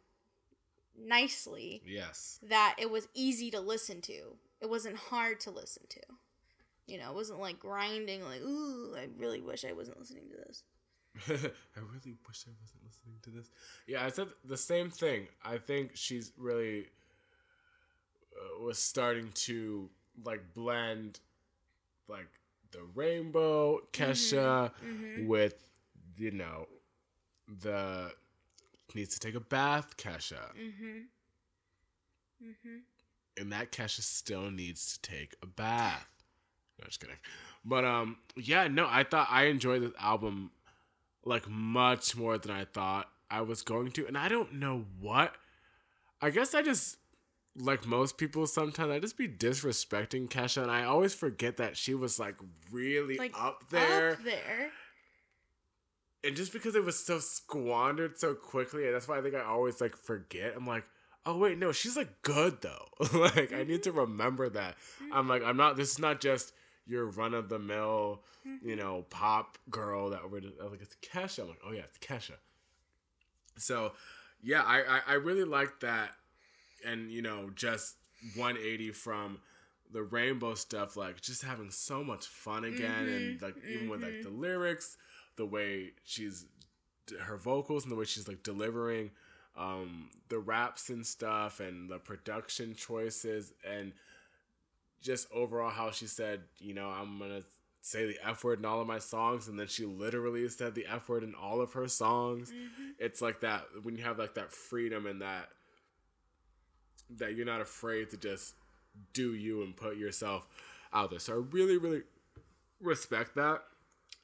nicely 0.98 1.82
Yes. 1.84 2.38
that 2.42 2.76
it 2.78 2.90
was 2.90 3.08
easy 3.14 3.50
to 3.50 3.60
listen 3.60 4.00
to. 4.02 4.36
It 4.60 4.70
wasn't 4.70 4.96
hard 4.96 5.40
to 5.40 5.50
listen 5.50 5.82
to. 5.90 6.00
You 6.86 6.98
know, 6.98 7.10
it 7.10 7.14
wasn't 7.14 7.40
like 7.40 7.58
grinding, 7.58 8.22
like, 8.24 8.42
ooh, 8.42 8.94
I 8.96 9.08
really 9.18 9.40
wish 9.40 9.64
I 9.64 9.72
wasn't 9.72 9.98
listening 9.98 10.24
to 10.30 10.36
this. 10.36 10.62
I 11.28 11.80
really 11.80 12.16
wish 12.26 12.44
I 12.46 12.52
wasn't 12.60 12.84
listening 12.84 13.16
to 13.22 13.30
this. 13.30 13.50
Yeah, 13.86 14.04
I 14.04 14.10
said 14.10 14.28
the 14.44 14.56
same 14.56 14.90
thing. 14.90 15.28
I 15.44 15.58
think 15.58 15.92
she's 15.94 16.32
really 16.36 16.86
uh, 18.36 18.62
was 18.62 18.78
starting 18.78 19.30
to 19.46 19.88
like 20.24 20.42
blend 20.54 21.20
like 22.08 22.28
the 22.74 22.82
rainbow 22.94 23.80
Kesha 23.92 24.70
mhm. 24.84 25.26
with 25.26 25.54
you 26.16 26.30
know 26.30 26.66
the 27.48 28.12
needs 28.94 29.14
to 29.14 29.20
take 29.20 29.34
a 29.34 29.40
bath 29.40 29.96
Kesha. 29.96 30.52
Mm-hmm. 30.56 30.98
Mm-hmm. 32.44 32.76
and 33.40 33.52
that 33.52 33.72
Kesha 33.72 34.02
still 34.02 34.50
needs 34.50 34.98
to 34.98 35.10
take 35.10 35.34
a 35.42 35.46
bath. 35.46 36.24
No, 36.78 36.86
just 36.86 37.00
kidding. 37.00 37.16
But 37.64 37.84
um, 37.84 38.18
yeah, 38.36 38.68
no, 38.68 38.86
I 38.90 39.04
thought 39.04 39.28
I 39.30 39.44
enjoyed 39.44 39.82
this 39.82 39.92
album 39.98 40.50
like 41.24 41.48
much 41.48 42.16
more 42.16 42.36
than 42.36 42.50
I 42.50 42.66
thought 42.66 43.08
I 43.30 43.40
was 43.40 43.62
going 43.62 43.92
to, 43.92 44.06
and 44.06 44.18
I 44.18 44.28
don't 44.28 44.54
know 44.54 44.84
what. 45.00 45.34
I 46.20 46.30
guess 46.30 46.54
I 46.54 46.62
just 46.62 46.98
like 47.56 47.86
most 47.86 48.18
people 48.18 48.46
sometimes 48.46 48.90
I 48.90 48.98
just 48.98 49.16
be 49.16 49.28
disrespecting 49.28 50.28
Kesha, 50.28 50.62
and 50.62 50.70
I 50.70 50.84
always 50.84 51.14
forget 51.14 51.56
that 51.58 51.76
she 51.76 51.94
was 51.94 52.18
like 52.18 52.36
really 52.70 53.16
Like 53.16 53.34
up 53.40 53.68
there, 53.70 54.12
Up 54.12 54.24
there. 54.24 54.70
and 56.24 56.36
just 56.36 56.52
because 56.52 56.74
it 56.74 56.84
was 56.84 56.98
so 56.98 57.18
squandered 57.18 58.18
so 58.18 58.34
quickly, 58.34 58.86
and 58.86 58.94
that's 58.94 59.06
why 59.06 59.18
I 59.18 59.22
think 59.22 59.34
I 59.34 59.42
always 59.42 59.80
like 59.80 59.96
forget. 59.96 60.54
I'm 60.56 60.66
like, 60.66 60.84
oh 61.26 61.38
wait, 61.38 61.58
no, 61.58 61.72
she's 61.72 61.96
like 61.96 62.22
good 62.22 62.60
though. 62.60 62.88
like 63.18 63.52
I 63.52 63.64
need 63.64 63.82
to 63.84 63.90
mm-hmm. 63.90 64.00
remember 64.00 64.48
that. 64.48 64.76
Mm-hmm. 65.02 65.14
I'm 65.14 65.28
like, 65.28 65.42
I'm 65.44 65.56
not. 65.56 65.76
This 65.76 65.92
is 65.92 65.98
not 65.98 66.20
just 66.20 66.52
your 66.86 67.06
run 67.06 67.34
of 67.34 67.48
the 67.48 67.58
mill, 67.58 68.22
you 68.44 68.50
mm-hmm. 68.50 68.78
know, 68.78 69.06
pop 69.10 69.58
girl 69.70 70.10
that 70.10 70.30
we're 70.30 70.40
just, 70.40 70.58
like 70.60 70.82
it's 70.82 70.96
Kesha. 70.96 71.42
I'm 71.42 71.48
like, 71.48 71.60
oh 71.66 71.72
yeah, 71.72 71.82
it's 71.82 71.98
Kesha. 71.98 72.36
So, 73.56 73.92
yeah, 74.42 74.62
I 74.62 74.80
I, 74.80 75.00
I 75.08 75.14
really 75.14 75.44
like 75.44 75.80
that, 75.80 76.10
and 76.84 77.10
you 77.10 77.22
know, 77.22 77.50
just 77.54 77.96
180 78.36 78.92
from 78.92 79.38
the 79.92 80.02
rainbow 80.02 80.54
stuff, 80.54 80.96
like 80.96 81.20
just 81.20 81.42
having 81.42 81.70
so 81.70 82.02
much 82.02 82.26
fun 82.26 82.64
again, 82.64 83.08
and 83.08 83.42
like 83.42 83.56
even 83.68 83.88
with 83.88 84.02
like 84.02 84.22
the 84.22 84.30
lyrics, 84.30 84.96
the 85.36 85.46
way 85.46 85.92
she's 86.04 86.46
her 87.20 87.36
vocals 87.36 87.84
and 87.84 87.92
the 87.92 87.96
way 87.96 88.04
she's 88.04 88.26
like 88.26 88.42
delivering 88.42 89.10
um 89.56 90.08
the 90.30 90.38
raps 90.38 90.88
and 90.88 91.06
stuff 91.06 91.60
and 91.60 91.90
the 91.90 91.98
production 91.98 92.74
choices 92.74 93.52
and 93.68 93.92
just 95.02 95.28
overall 95.30 95.70
how 95.70 95.90
she 95.90 96.06
said 96.06 96.40
you 96.58 96.72
know 96.72 96.88
i'm 96.88 97.18
gonna 97.18 97.42
say 97.84 98.06
the 98.06 98.16
F 98.26 98.42
word 98.42 98.60
in 98.60 98.64
all 98.64 98.80
of 98.80 98.86
my 98.86 98.98
songs, 98.98 99.46
and 99.46 99.58
then 99.60 99.66
she 99.66 99.84
literally 99.84 100.48
said 100.48 100.74
the 100.74 100.86
F 100.86 101.06
word 101.06 101.22
in 101.22 101.34
all 101.34 101.60
of 101.60 101.74
her 101.74 101.86
songs. 101.86 102.50
Mm-hmm. 102.50 102.92
It's 102.98 103.20
like 103.20 103.40
that 103.40 103.66
when 103.82 103.94
you 103.94 104.02
have 104.04 104.18
like 104.18 104.34
that 104.34 104.52
freedom 104.52 105.04
and 105.04 105.20
that 105.20 105.50
that 107.10 107.34
you're 107.36 107.46
not 107.46 107.60
afraid 107.60 108.10
to 108.10 108.16
just 108.16 108.54
do 109.12 109.34
you 109.34 109.62
and 109.62 109.76
put 109.76 109.96
yourself 109.96 110.46
out 110.92 111.10
there. 111.10 111.18
So 111.18 111.32
I 111.34 111.36
really, 111.50 111.76
really 111.76 112.02
respect 112.80 113.34
that. 113.36 113.62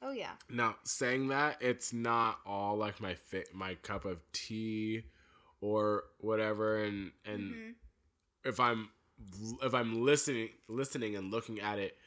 Oh 0.01 0.11
yeah. 0.11 0.31
Now, 0.49 0.75
saying 0.83 1.27
that, 1.27 1.57
it's 1.61 1.93
not 1.93 2.39
all 2.45 2.75
like 2.77 2.99
my 2.99 3.13
fit, 3.15 3.53
my 3.53 3.75
cup 3.75 4.05
of 4.05 4.19
tea, 4.33 5.03
or 5.59 6.05
whatever. 6.19 6.83
And 6.83 7.11
and 7.25 7.41
Mhm. 7.53 7.75
if 8.43 8.59
I'm 8.59 8.89
if 9.61 9.73
I'm 9.73 10.03
listening 10.03 10.49
listening 10.67 11.15
and 11.15 11.29
looking 11.31 11.59
at 11.59 11.77
it 11.77 11.97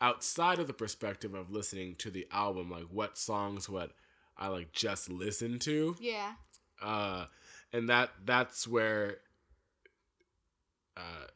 outside 0.00 0.58
of 0.60 0.66
the 0.68 0.72
perspective 0.72 1.34
of 1.34 1.50
listening 1.50 1.96
to 1.96 2.10
the 2.10 2.26
album, 2.30 2.70
like 2.70 2.84
what 2.84 3.18
songs 3.18 3.68
what 3.68 3.92
I 4.36 4.46
like 4.48 4.72
just 4.72 5.10
listened 5.10 5.60
to, 5.62 5.96
Yeah. 5.98 6.36
uh, 6.80 7.26
and 7.72 7.88
that 7.90 8.10
that's 8.24 8.66
where, 8.68 9.18
uh, 10.96 11.26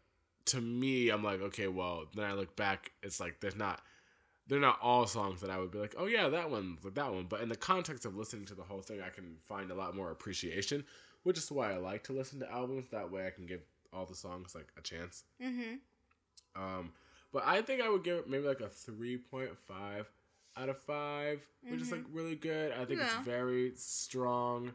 to 0.47 0.61
me, 0.61 1.09
I'm 1.11 1.23
like, 1.23 1.41
okay, 1.41 1.69
well, 1.69 2.05
then 2.15 2.25
I 2.25 2.33
look 2.35 2.55
back, 2.57 2.93
it's 3.03 3.21
like 3.21 3.41
there's 3.41 3.57
not, 3.57 3.81
they're 4.47 4.61
not 4.61 4.79
all 4.83 5.07
songs 5.07 5.41
that 5.41 5.51
I 5.51 5.59
would 5.59 5.71
be 5.71 5.79
like, 5.79 5.95
oh 5.97 6.07
yeah, 6.07 6.29
that 6.29 6.51
one, 6.51 6.77
like 6.85 6.95
that 6.95 7.13
one. 7.13 7.27
But 7.29 7.41
in 7.41 7.49
the 7.49 7.57
context 7.57 8.05
of 8.05 8.15
listening 8.17 8.45
to 8.47 8.55
the 8.55 8.63
whole 8.63 8.83
thing, 8.83 9.01
I 9.01 9.09
can 9.09 9.37
find 9.49 9.71
a 9.71 9.75
lot 9.75 9.97
more 9.97 10.11
appreciation, 10.11 10.85
which 11.23 11.39
is 11.39 11.51
why 11.51 11.73
I 11.73 11.77
like 11.79 12.05
to 12.05 12.13
listen 12.13 12.41
to 12.41 12.53
albums. 12.53 12.87
That 12.91 13.11
way, 13.11 13.27
I 13.27 13.31
can 13.31 13.47
give 13.47 13.63
all 13.93 14.05
the 14.05 14.15
songs 14.15 14.55
like 14.55 14.69
a 14.77 14.83
chance. 14.83 15.25
Mm-hmm. 15.43 15.77
Um, 16.63 16.93
but 17.33 17.43
I 17.47 17.63
think 17.63 17.81
I 17.81 17.89
would 17.89 18.05
give 18.05 18.19
it 18.19 18.29
maybe 18.29 18.47
like 18.47 18.61
a 18.61 18.69
three 18.69 19.17
point 19.17 19.57
five 19.67 20.07
out 20.57 20.69
of 20.69 20.79
five, 20.79 21.41
which 21.69 21.81
is 21.81 21.91
like 21.91 22.05
really 22.13 22.37
good. 22.37 22.73
I 22.73 22.85
think 22.85 23.01
Yeah. 23.01 23.07
it's 23.07 23.27
very 23.27 23.73
strong, 23.77 24.73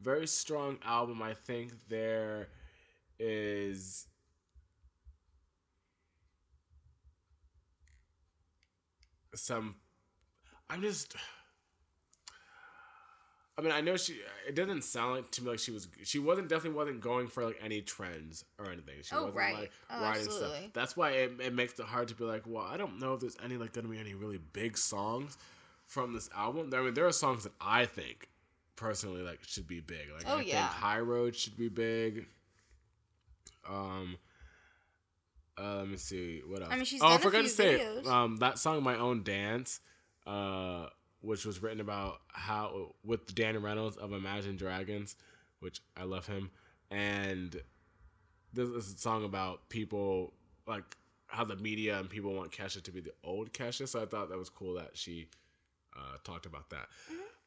very 0.00 0.26
strong 0.26 0.78
album. 0.84 1.22
I 1.22 1.34
think 1.34 1.72
there 1.88 2.48
is 3.18 4.06
some. 9.34 9.76
I'm 10.70 10.82
just. 10.82 11.16
I 13.56 13.60
mean, 13.60 13.72
I 13.72 13.80
know 13.80 13.96
she. 13.96 14.20
It 14.46 14.54
doesn't 14.54 14.84
sound 14.84 15.14
like 15.16 15.30
to 15.32 15.42
me 15.42 15.50
like 15.50 15.58
she 15.58 15.72
was. 15.72 15.88
She 16.04 16.18
wasn't 16.20 16.48
definitely 16.48 16.76
wasn't 16.76 17.00
going 17.00 17.26
for 17.26 17.44
like 17.44 17.58
any 17.62 17.80
trends 17.80 18.44
or 18.58 18.66
anything. 18.66 18.94
She 19.02 19.16
Oh, 19.16 19.24
wasn't 19.24 19.36
right. 19.36 19.54
like 19.54 19.72
Oh, 19.90 19.96
writing 19.96 20.22
absolutely. 20.22 20.60
stuff. 20.60 20.70
That's 20.74 20.96
why 20.96 21.10
it, 21.10 21.32
it 21.40 21.52
makes 21.54 21.78
it 21.78 21.86
hard 21.86 22.08
to 22.08 22.14
be 22.14 22.24
like, 22.24 22.42
well, 22.46 22.64
I 22.64 22.76
don't 22.76 23.00
know 23.00 23.14
if 23.14 23.20
there's 23.20 23.36
any 23.44 23.56
like 23.56 23.72
gonna 23.72 23.88
be 23.88 23.98
any 23.98 24.14
really 24.14 24.38
big 24.52 24.78
songs 24.78 25.36
from 25.86 26.12
this 26.12 26.30
album. 26.36 26.72
I 26.72 26.80
mean, 26.82 26.94
there 26.94 27.06
are 27.06 27.12
songs 27.12 27.44
that 27.44 27.52
I 27.60 27.84
think 27.86 28.28
personally 28.76 29.22
like 29.22 29.40
should 29.44 29.66
be 29.66 29.80
big. 29.80 30.08
Like 30.16 30.26
Oh, 30.26 30.38
I 30.38 30.42
yeah. 30.44 30.68
think 30.68 30.72
High 30.72 31.00
Road 31.00 31.34
should 31.34 31.56
be 31.56 31.68
big. 31.68 32.26
Um. 33.68 34.16
Uh, 35.60 35.78
let 35.78 35.88
me 35.88 35.96
see 35.96 36.40
what 36.46 36.62
else. 36.62 36.70
I 36.72 36.76
mean, 36.76 36.84
she's 36.84 37.02
oh, 37.02 37.08
I 37.08 37.18
forgot 37.18 37.42
to 37.42 37.48
say 37.48 37.78
videos. 37.78 38.06
um 38.06 38.36
that 38.36 38.58
song 38.58 38.82
"My 38.82 38.96
Own 38.96 39.24
Dance," 39.24 39.80
uh, 40.26 40.86
which 41.20 41.44
was 41.44 41.60
written 41.60 41.80
about 41.80 42.20
how 42.28 42.94
with 43.04 43.34
Danny 43.34 43.58
Reynolds 43.58 43.96
of 43.96 44.12
Imagine 44.12 44.56
Dragons, 44.56 45.16
which 45.58 45.80
I 45.96 46.04
love 46.04 46.26
him, 46.26 46.50
and 46.90 47.60
this 48.52 48.68
is 48.68 48.94
a 48.94 48.98
song 48.98 49.24
about 49.24 49.68
people 49.68 50.32
like 50.66 50.96
how 51.26 51.44
the 51.44 51.56
media 51.56 51.98
and 51.98 52.08
people 52.08 52.32
want 52.32 52.52
Kesha 52.52 52.82
to 52.82 52.90
be 52.92 53.00
the 53.00 53.12
old 53.24 53.52
Kesha. 53.52 53.86
So 53.88 54.00
I 54.00 54.06
thought 54.06 54.30
that 54.30 54.38
was 54.38 54.48
cool 54.48 54.74
that 54.74 54.96
she 54.96 55.28
uh, 55.96 56.16
talked 56.24 56.46
about 56.46 56.70
that. 56.70 56.88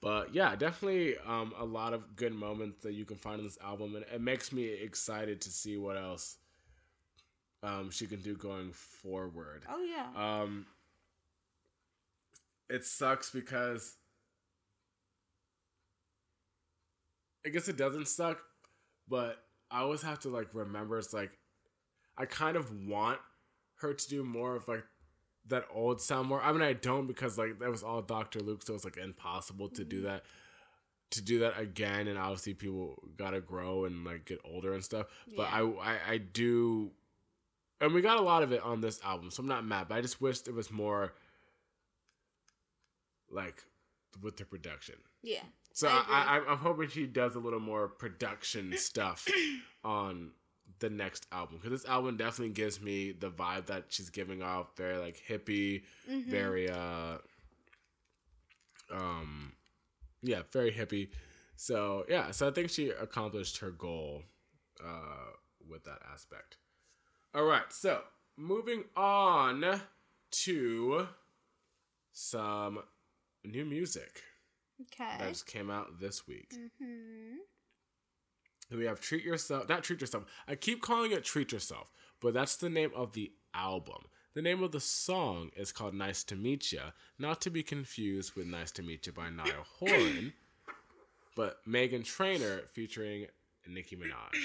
But 0.01 0.33
yeah, 0.33 0.55
definitely 0.55 1.15
um, 1.27 1.53
a 1.59 1.65
lot 1.65 1.93
of 1.93 2.15
good 2.15 2.33
moments 2.33 2.81
that 2.83 2.93
you 2.93 3.05
can 3.05 3.17
find 3.17 3.39
in 3.39 3.45
this 3.45 3.59
album, 3.63 3.95
and 3.95 4.03
it 4.13 4.19
makes 4.19 4.51
me 4.51 4.65
excited 4.65 5.41
to 5.41 5.51
see 5.51 5.77
what 5.77 5.95
else 5.95 6.37
um, 7.61 7.91
she 7.91 8.07
can 8.07 8.21
do 8.21 8.35
going 8.35 8.71
forward. 8.71 9.63
Oh 9.69 9.83
yeah. 9.83 10.07
Um, 10.15 10.65
it 12.69 12.85
sucks 12.85 13.29
because 13.29 13.95
I 17.45 17.49
guess 17.49 17.67
it 17.67 17.77
doesn't 17.77 18.07
suck, 18.07 18.39
but 19.07 19.43
I 19.69 19.81
always 19.81 20.01
have 20.01 20.19
to 20.21 20.29
like 20.29 20.47
remember 20.53 20.97
it's 20.97 21.13
like 21.13 21.37
I 22.17 22.25
kind 22.25 22.57
of 22.57 22.87
want 22.87 23.19
her 23.77 23.93
to 23.93 24.09
do 24.09 24.23
more 24.23 24.55
of 24.55 24.67
like 24.67 24.83
that 25.51 25.65
old 25.73 26.01
sound 26.01 26.27
more. 26.27 26.41
I 26.41 26.51
mean, 26.51 26.61
I 26.61 26.73
don't 26.73 27.07
because 27.07 27.37
like 27.37 27.59
that 27.59 27.69
was 27.69 27.83
all 27.83 28.01
Doctor 28.01 28.39
Luke, 28.39 28.63
so 28.63 28.73
it's 28.73 28.83
like 28.83 28.97
impossible 28.97 29.69
to 29.69 29.85
do 29.85 29.97
mm-hmm. 29.97 30.05
that. 30.07 30.23
To 31.11 31.21
do 31.21 31.39
that 31.39 31.59
again, 31.59 32.07
and 32.07 32.17
obviously 32.17 32.53
people 32.53 32.97
gotta 33.17 33.41
grow 33.41 33.83
and 33.83 34.05
like 34.05 34.23
get 34.23 34.39
older 34.45 34.73
and 34.73 34.81
stuff. 34.81 35.07
But 35.35 35.49
Yeah. 35.51 35.57
I, 35.81 35.91
I, 35.91 35.97
I 36.11 36.17
do 36.19 36.91
and 37.81 37.93
we 37.93 38.01
got 38.01 38.17
a 38.17 38.21
lot 38.21 38.43
of 38.43 38.51
it 38.51 38.61
on 38.63 38.79
this 38.79 38.99
album, 39.03 39.31
so 39.31 39.41
I'm 39.41 39.49
not 39.49 39.65
mad. 39.65 39.87
But 39.89 39.95
I 39.95 40.01
just 40.01 40.21
wished 40.21 40.47
it 40.47 40.53
was 40.53 40.71
more 40.71 41.13
like 43.29 43.63
with 44.21 44.37
the 44.37 44.45
production. 44.45 44.95
yeah. 45.23 45.41
So 45.73 45.87
I 45.87 46.03
I, 46.07 46.37
I, 46.37 46.51
I'm 46.51 46.57
hoping 46.57 46.89
she 46.89 47.07
does 47.07 47.35
a 47.35 47.39
little 47.39 47.59
more 47.59 47.87
production 47.87 48.77
stuff 48.77 49.27
on 49.83 50.31
the 50.79 50.89
next 50.89 51.27
album 51.31 51.57
because 51.57 51.81
this 51.81 51.89
album 51.89 52.17
definitely 52.17 52.53
gives 52.53 52.79
me 52.81 53.11
the 53.11 53.29
vibe 53.29 53.65
that 53.67 53.85
she's 53.89 54.09
giving 54.09 54.41
off, 54.41 54.75
very 54.77 54.97
like 54.97 55.21
hippie, 55.27 55.83
Mhm. 56.09 56.25
very 56.27 56.69
uh, 56.69 57.17
um, 58.91 59.53
yeah, 60.21 60.41
very 60.51 60.71
hippie. 60.71 61.09
So 61.55 62.05
yeah, 62.09 62.31
so 62.31 62.47
I 62.47 62.51
think 62.51 62.69
she 62.69 62.89
accomplished 62.89 63.57
her 63.59 63.71
goal 63.71 64.23
uh, 64.83 65.31
with 65.69 65.83
that 65.85 65.99
aspect. 66.11 66.57
All 67.33 67.43
right, 67.45 67.71
so 67.71 68.01
moving 68.37 68.83
on 68.95 69.81
to 70.31 71.07
some 72.13 72.79
new 73.43 73.65
music 73.65 74.21
that 75.19 75.29
just 75.29 75.45
came 75.45 75.69
out 75.69 75.99
this 75.99 76.27
week. 76.27 76.53
Mm-hmm. 76.55 77.35
We 78.71 78.85
have 78.85 79.01
Treat 79.01 79.23
Yourself, 79.23 79.67
not 79.67 79.83
Treat 79.83 80.01
Yourself. 80.01 80.25
I 80.47 80.55
keep 80.55 80.81
calling 80.81 81.11
it 81.11 81.23
Treat 81.23 81.51
Yourself, 81.51 81.91
but 82.21 82.33
that's 82.33 82.55
the 82.55 82.69
name 82.69 82.91
of 82.95 83.13
the 83.13 83.31
album. 83.53 84.05
The 84.33 84.41
name 84.41 84.63
of 84.63 84.71
the 84.71 84.79
song 84.79 85.51
is 85.57 85.73
called 85.73 85.93
Nice 85.93 86.23
to 86.25 86.37
Meet 86.37 86.71
Ya, 86.71 86.91
not 87.19 87.41
to 87.41 87.49
be 87.49 87.63
confused 87.63 88.35
with 88.35 88.45
Nice 88.45 88.71
to 88.71 88.83
Meet 88.83 89.07
Ya 89.07 89.13
by 89.13 89.29
Niall 89.29 89.65
Horan, 89.79 90.33
but 91.35 91.57
Meghan 91.67 92.05
Trainor 92.05 92.61
featuring 92.71 93.27
Nicki 93.67 93.97
Minaj. 93.97 94.37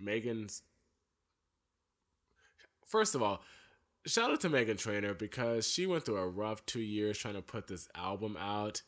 Meghan's. 0.02 0.62
First 2.86 3.14
of 3.14 3.22
all, 3.22 3.42
shout 4.06 4.30
out 4.30 4.40
to 4.40 4.48
Meghan 4.48 4.78
Trainor 4.78 5.12
because 5.12 5.68
she 5.68 5.86
went 5.86 6.06
through 6.06 6.16
a 6.16 6.26
rough 6.26 6.64
two 6.64 6.80
years 6.80 7.18
trying 7.18 7.34
to 7.34 7.42
put 7.42 7.66
this 7.66 7.86
album 7.94 8.38
out 8.40 8.80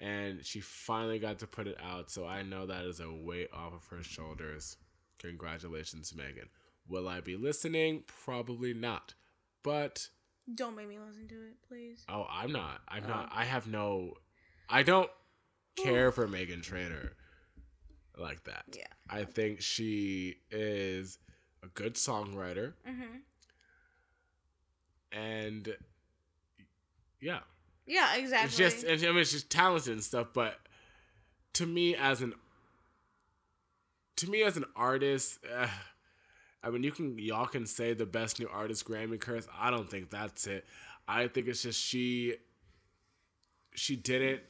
and 0.00 0.44
she 0.44 0.60
finally 0.60 1.18
got 1.18 1.38
to 1.40 1.46
put 1.46 1.66
it 1.66 1.76
out. 1.82 2.10
So 2.10 2.26
I 2.26 2.42
know 2.42 2.66
that 2.66 2.84
is 2.84 3.00
a 3.00 3.10
weight 3.12 3.48
off 3.52 3.72
of 3.74 3.86
her 3.88 4.02
shoulders. 4.02 4.76
Congratulations, 5.18 6.12
Meghan. 6.12 6.48
Will 6.88 7.08
I 7.08 7.20
be 7.20 7.36
listening? 7.36 8.04
Probably 8.06 8.72
not. 8.74 9.14
But 9.62 10.08
Don't 10.54 10.76
make 10.76 10.88
me 10.88 10.98
listen 10.98 11.26
to 11.28 11.34
it, 11.34 11.56
please. 11.66 12.04
oh, 12.08 12.26
I'm 12.30 12.52
not. 12.52 12.80
I'm 12.88 13.06
not. 13.08 13.30
I 13.32 13.44
have 13.44 13.66
no. 13.66 14.14
I 14.68 14.82
don't 14.82 15.10
care 15.76 16.12
for 16.12 16.28
Meghan 16.28 16.62
Trainor 16.62 17.12
like 18.18 18.44
that. 18.44 18.64
Yeah. 18.76 18.84
I 19.10 19.24
think 19.24 19.60
she 19.62 20.36
is 20.50 21.18
a 21.62 21.68
good 21.68 21.94
songwriter 21.94 22.74
Mm-hmm. 22.88 23.16
and 25.12 25.76
yeah. 27.20 27.40
Yeah, 27.86 28.16
exactly. 28.16 28.46
It's 28.46 28.56
just, 28.56 28.84
and 28.84 29.02
I 29.02 29.12
mean, 29.12 29.24
she's 29.24 29.44
talented 29.44 29.92
and 29.92 30.02
stuff, 30.02 30.28
but 30.32 30.58
to 31.54 31.66
me, 31.66 31.94
as 31.94 32.20
an, 32.20 32.34
to 34.16 34.30
me 34.30 34.42
as 34.42 34.56
an 34.56 34.64
artist, 34.74 35.38
uh, 35.54 35.68
I 36.62 36.70
mean, 36.70 36.82
you 36.82 36.90
can 36.90 37.18
y'all 37.18 37.46
can 37.46 37.66
say 37.66 37.94
the 37.94 38.06
best 38.06 38.40
new 38.40 38.48
artist 38.48 38.84
Grammy 38.84 39.20
curse. 39.20 39.46
I 39.56 39.70
don't 39.70 39.88
think 39.88 40.10
that's 40.10 40.46
it. 40.46 40.64
I 41.06 41.28
think 41.28 41.46
it's 41.46 41.62
just 41.62 41.80
she, 41.80 42.34
she 43.74 43.94
didn't 43.94 44.40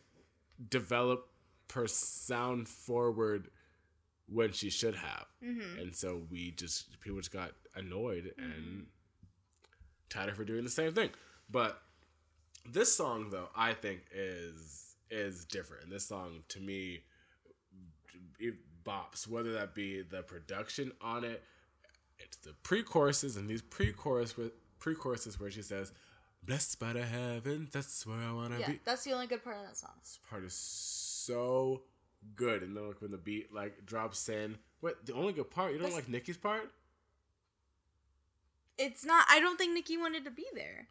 develop 0.71 1.29
her 1.75 1.87
sound 1.87 2.69
forward 2.69 3.51
when 4.29 4.53
she 4.53 4.71
should 4.71 4.95
have, 4.95 5.27
mm-hmm. 5.45 5.79
and 5.79 5.95
so 5.95 6.23
we 6.31 6.53
just 6.53 6.99
people 7.01 7.19
just 7.19 7.33
got 7.33 7.53
annoyed 7.75 8.33
and 8.39 8.87
tired 10.09 10.31
of 10.31 10.39
her 10.39 10.45
doing 10.45 10.65
the 10.65 10.71
same 10.71 10.93
thing. 10.93 11.11
But 11.51 11.81
this 12.73 12.95
song 12.95 13.29
though 13.31 13.49
i 13.57 13.73
think 13.73 14.01
is 14.13 14.95
is 15.11 15.45
different 15.45 15.83
and 15.85 15.93
this 15.93 16.05
song 16.07 16.43
to 16.49 16.61
me 16.61 17.01
it 18.39 18.55
bops 18.85 19.27
whether 19.29 19.53
that 19.53 19.75
be 19.75 20.03
the 20.03 20.23
production 20.23 20.93
on 21.01 21.25
it 21.25 21.43
it's 22.19 22.37
the 22.39 22.53
pre-choruses 22.63 23.37
and 23.37 23.49
these 23.49 23.63
pre-chorus 23.63 24.35
pre-choruses 24.79 25.39
where 25.41 25.51
she 25.51 25.63
says 25.63 25.93
Blessed 26.45 26.79
by 26.79 26.93
the 26.93 27.03
heavens, 27.05 27.71
that's 27.73 28.07
where 28.07 28.19
I 28.21 28.31
wanna 28.31 28.61
Yeah, 28.61 28.69
be. 28.71 28.81
that's 28.85 29.03
the 29.03 29.13
only 29.13 29.27
good 29.27 29.43
part 29.43 29.57
of 29.57 29.65
that 29.67 29.77
song. 29.77 29.91
This 30.01 30.21
part 30.31 30.45
is 30.45 30.55
so 30.55 31.83
good, 32.37 32.63
and 32.63 32.77
then 32.77 32.87
like 32.87 33.03
when 33.03 33.11
the 33.11 33.19
beat 33.19 33.53
like 33.53 33.85
drops 33.85 34.29
in. 34.29 34.57
What 34.79 35.05
the 35.05 35.13
only 35.15 35.33
good 35.33 35.51
part? 35.51 35.73
You 35.73 35.79
don't 35.79 35.91
That's- 35.91 36.05
like 36.05 36.09
Nicki's 36.09 36.37
part? 36.37 36.71
It's 38.79 39.05
not. 39.05 39.27
I 39.29 39.41
don't 39.41 39.57
think 39.59 39.73
Nicki 39.73 39.97
wanted 39.97 40.25
to 40.25 40.31
be 40.31 40.47
there. 40.55 40.87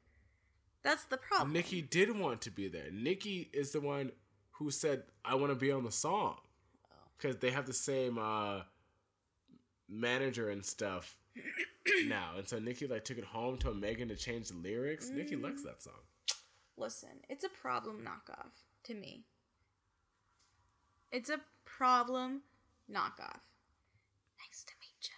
That's 0.85 1.05
the 1.05 1.17
problem. 1.17 1.51
Nicki 1.51 1.81
did 1.81 2.15
want 2.15 2.41
to 2.41 2.51
be 2.51 2.67
there. 2.67 2.91
Nicki 2.91 3.49
is 3.51 3.71
the 3.71 3.81
one 3.81 4.11
who 4.51 4.69
said, 4.69 5.03
"I 5.25 5.33
want 5.33 5.51
to 5.51 5.55
be 5.55 5.71
on 5.71 5.83
the 5.83 5.91
song," 5.91 6.37
because 7.17 7.37
they 7.37 7.49
have 7.49 7.65
the 7.65 7.73
same 7.73 8.19
uh, 8.19 8.61
manager 9.89 10.49
and 10.51 10.63
stuff 10.63 11.17
now. 12.05 12.33
And 12.37 12.47
so 12.47 12.59
Nicki 12.59 12.85
like 12.85 13.03
took 13.03 13.17
it 13.17 13.23
home, 13.25 13.57
told 13.57 13.81
Meghan 13.81 14.09
to 14.09 14.15
change 14.15 14.49
the 14.49 14.57
lyrics. 14.57 15.09
Nicki 15.09 15.35
likes 15.35 15.63
that 15.63 15.81
song. 15.81 16.05
Listen, 16.77 17.09
it's 17.29 17.43
a 17.43 17.49
problem 17.49 18.05
knockoff 18.05 18.51
to 18.83 18.93
me. 18.93 19.25
It's 21.11 21.31
a 21.31 21.39
problem 21.65 22.43
knockoff. 22.87 23.41
Nice 24.37 24.63
to 24.67 24.73
meet 24.79 25.01
ya. 25.09 25.17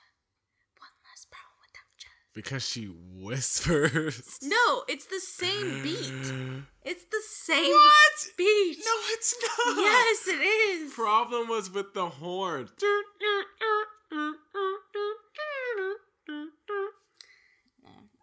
One 0.79 0.95
less 1.11 1.25
problem 1.29 1.57
without 1.59 1.99
ya. 1.99 2.09
Because 2.37 2.63
she 2.63 2.85
whispers. 2.85 4.37
No, 4.43 4.83
it's 4.87 5.07
the 5.07 5.19
same 5.19 5.81
beat. 5.81 6.63
It's 6.85 7.03
the 7.05 7.21
same 7.27 7.71
What? 7.71 8.27
beat. 8.37 8.77
No, 8.85 8.91
it's 9.09 9.35
not. 9.41 9.75
Yes, 9.75 10.27
it 10.27 10.39
is. 10.41 10.93
Problem 10.93 11.49
was 11.49 11.71
with 11.73 11.95
the 11.95 12.07
horn. 12.07 12.69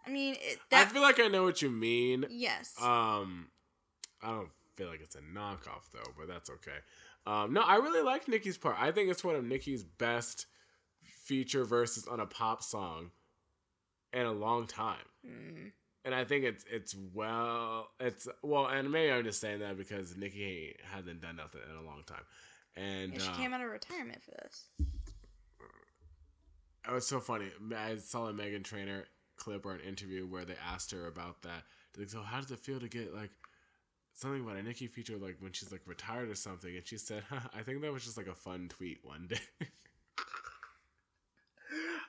I 0.07 0.11
mean, 0.11 0.37
it, 0.41 0.59
I 0.73 0.85
feel 0.85 1.03
like 1.03 1.19
I 1.19 1.29
know 1.29 1.45
what 1.45 1.63
you 1.63 1.71
mean. 1.71 2.27
yes. 2.31 2.75
Um, 2.81 3.49
I 4.23 4.31
don't 4.31 4.51
feel 4.77 4.89
like 4.89 5.01
it's 5.01 5.17
a 5.17 5.21
knockoff 5.21 5.91
though, 5.93 6.13
but 6.19 6.29
that's 6.29 6.51
okay. 6.51 6.79
Um, 7.27 7.53
no, 7.55 7.63
I 7.63 7.77
really 7.77 8.03
like 8.03 8.29
Nicki's 8.29 8.59
part. 8.59 8.77
I 8.79 8.91
think 8.93 9.11
it's 9.11 9.25
one 9.25 9.35
of 9.35 9.45
Nicki's 9.45 9.83
best 9.83 10.47
feature 11.25 11.65
verses 11.65 12.07
on 12.07 12.21
a 12.21 12.27
pop 12.27 12.63
song 12.63 13.11
in 14.15 14.27
a 14.27 14.33
long 14.33 14.67
time. 14.67 14.97
Mm. 15.27 15.73
And 16.07 16.15
I 16.15 16.25
think 16.25 16.45
it's 16.45 16.65
it's 16.71 16.95
well, 17.15 17.89
it's 17.99 18.29
well, 18.43 18.67
and 18.67 18.91
maybe 18.91 19.11
I'm 19.11 19.25
just 19.25 19.41
saying 19.41 19.61
that 19.61 19.77
because 19.77 20.17
Nicki 20.17 20.77
hasn't 20.93 21.23
done 21.23 21.37
nothing 21.37 21.63
in 21.71 21.77
a 21.77 21.83
long 21.83 22.03
time. 22.07 22.23
And 22.77 23.13
And 23.13 23.23
she 23.23 23.29
uh, 23.29 23.35
came 23.35 23.55
out 23.55 23.63
of 23.63 23.71
retirement 23.71 24.23
for 24.23 24.33
this. 24.33 24.67
It 26.87 26.93
was 26.93 27.07
so 27.07 27.21
funny. 27.21 27.47
I 27.75 27.97
saw 27.97 28.29
a 28.29 28.33
Meghan 28.33 28.63
Trainor 28.63 29.07
clip 29.37 29.65
or 29.65 29.73
an 29.73 29.81
interview 29.81 30.27
where 30.27 30.45
they 30.45 30.57
asked 30.71 30.91
her 30.91 31.07
about 31.07 31.43
that. 31.43 31.63
Like, 31.97 32.11
so 32.11 32.21
how 32.21 32.41
does 32.41 32.51
it 32.51 32.59
feel 32.59 32.79
to 32.81 32.89
get 32.89 33.15
like 33.15 33.31
something 34.13 34.43
about 34.43 34.57
a 34.57 34.63
Nicki 34.63 34.87
feature 34.87 35.17
like 35.17 35.37
when 35.41 35.53
she's 35.53 35.73
like 35.73 35.81
retired 35.87 36.29
or 36.29 36.35
something? 36.35 36.77
And 36.77 36.87
she 36.87 36.99
said, 36.99 37.23
I 37.55 37.63
think 37.63 37.81
that 37.81 37.93
was 37.93 38.05
just 38.05 38.19
like 38.19 38.27
a 38.27 38.35
fun 38.35 38.69
tweet 38.69 38.99
one 39.03 39.29
day. 39.29 39.41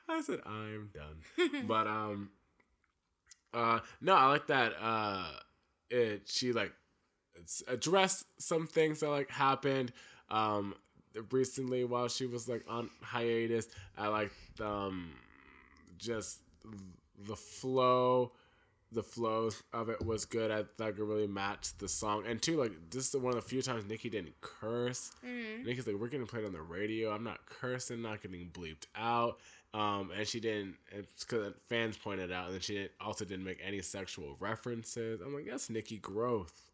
I 0.09 0.21
said, 0.21 0.39
I'm 0.45 0.89
done. 0.93 1.65
but 1.67 1.87
um 1.87 2.29
uh 3.53 3.79
no, 4.01 4.15
I 4.15 4.27
like 4.27 4.47
that 4.47 4.73
uh 4.81 5.31
it 5.89 6.23
she 6.25 6.53
like 6.53 6.73
it's 7.35 7.63
addressed 7.67 8.25
some 8.39 8.67
things 8.67 9.01
that 9.01 9.09
like 9.09 9.29
happened 9.29 9.91
um 10.29 10.75
recently 11.31 11.83
while 11.83 12.07
she 12.07 12.25
was 12.25 12.47
like 12.47 12.63
on 12.69 12.89
hiatus. 13.01 13.67
I 13.97 14.07
like 14.07 14.31
um 14.61 15.11
just 15.97 16.39
the 17.27 17.35
flow 17.35 18.31
the 18.91 19.03
flow 19.03 19.49
of 19.73 19.89
it 19.89 20.03
was 20.05 20.25
good. 20.25 20.51
I 20.51 20.63
thought 20.77 20.89
it 20.89 20.99
really 20.99 21.27
matched 21.27 21.79
the 21.79 21.87
song. 21.87 22.23
And 22.25 22.41
two, 22.41 22.57
like 22.57 22.71
this 22.89 23.13
is 23.13 23.19
one 23.19 23.35
of 23.35 23.43
the 23.43 23.47
few 23.47 23.61
times 23.61 23.85
Nicki 23.85 24.09
didn't 24.09 24.39
curse. 24.41 25.11
Mm. 25.25 25.65
Nicki's 25.65 25.85
like, 25.85 25.97
we're 25.97 26.07
getting 26.07 26.25
played 26.25 26.45
on 26.45 26.53
the 26.53 26.61
radio. 26.61 27.11
I'm 27.11 27.23
not 27.23 27.45
cursing, 27.45 28.01
not 28.01 28.21
getting 28.21 28.49
bleeped 28.49 28.85
out. 28.95 29.39
Um, 29.75 30.09
and 30.17 30.25
she 30.25 30.39
didn't. 30.39 30.75
It's 30.91 31.25
because 31.25 31.53
fans 31.67 31.97
pointed 31.97 32.31
out, 32.31 32.45
and 32.45 32.53
then 32.53 32.61
she 32.61 32.75
didn't, 32.75 32.91
also 33.01 33.25
didn't 33.25 33.43
make 33.43 33.59
any 33.61 33.81
sexual 33.81 34.37
references. 34.39 35.19
I'm 35.19 35.35
like, 35.35 35.47
that's 35.49 35.69
Nicki 35.69 35.97
growth. 35.97 36.71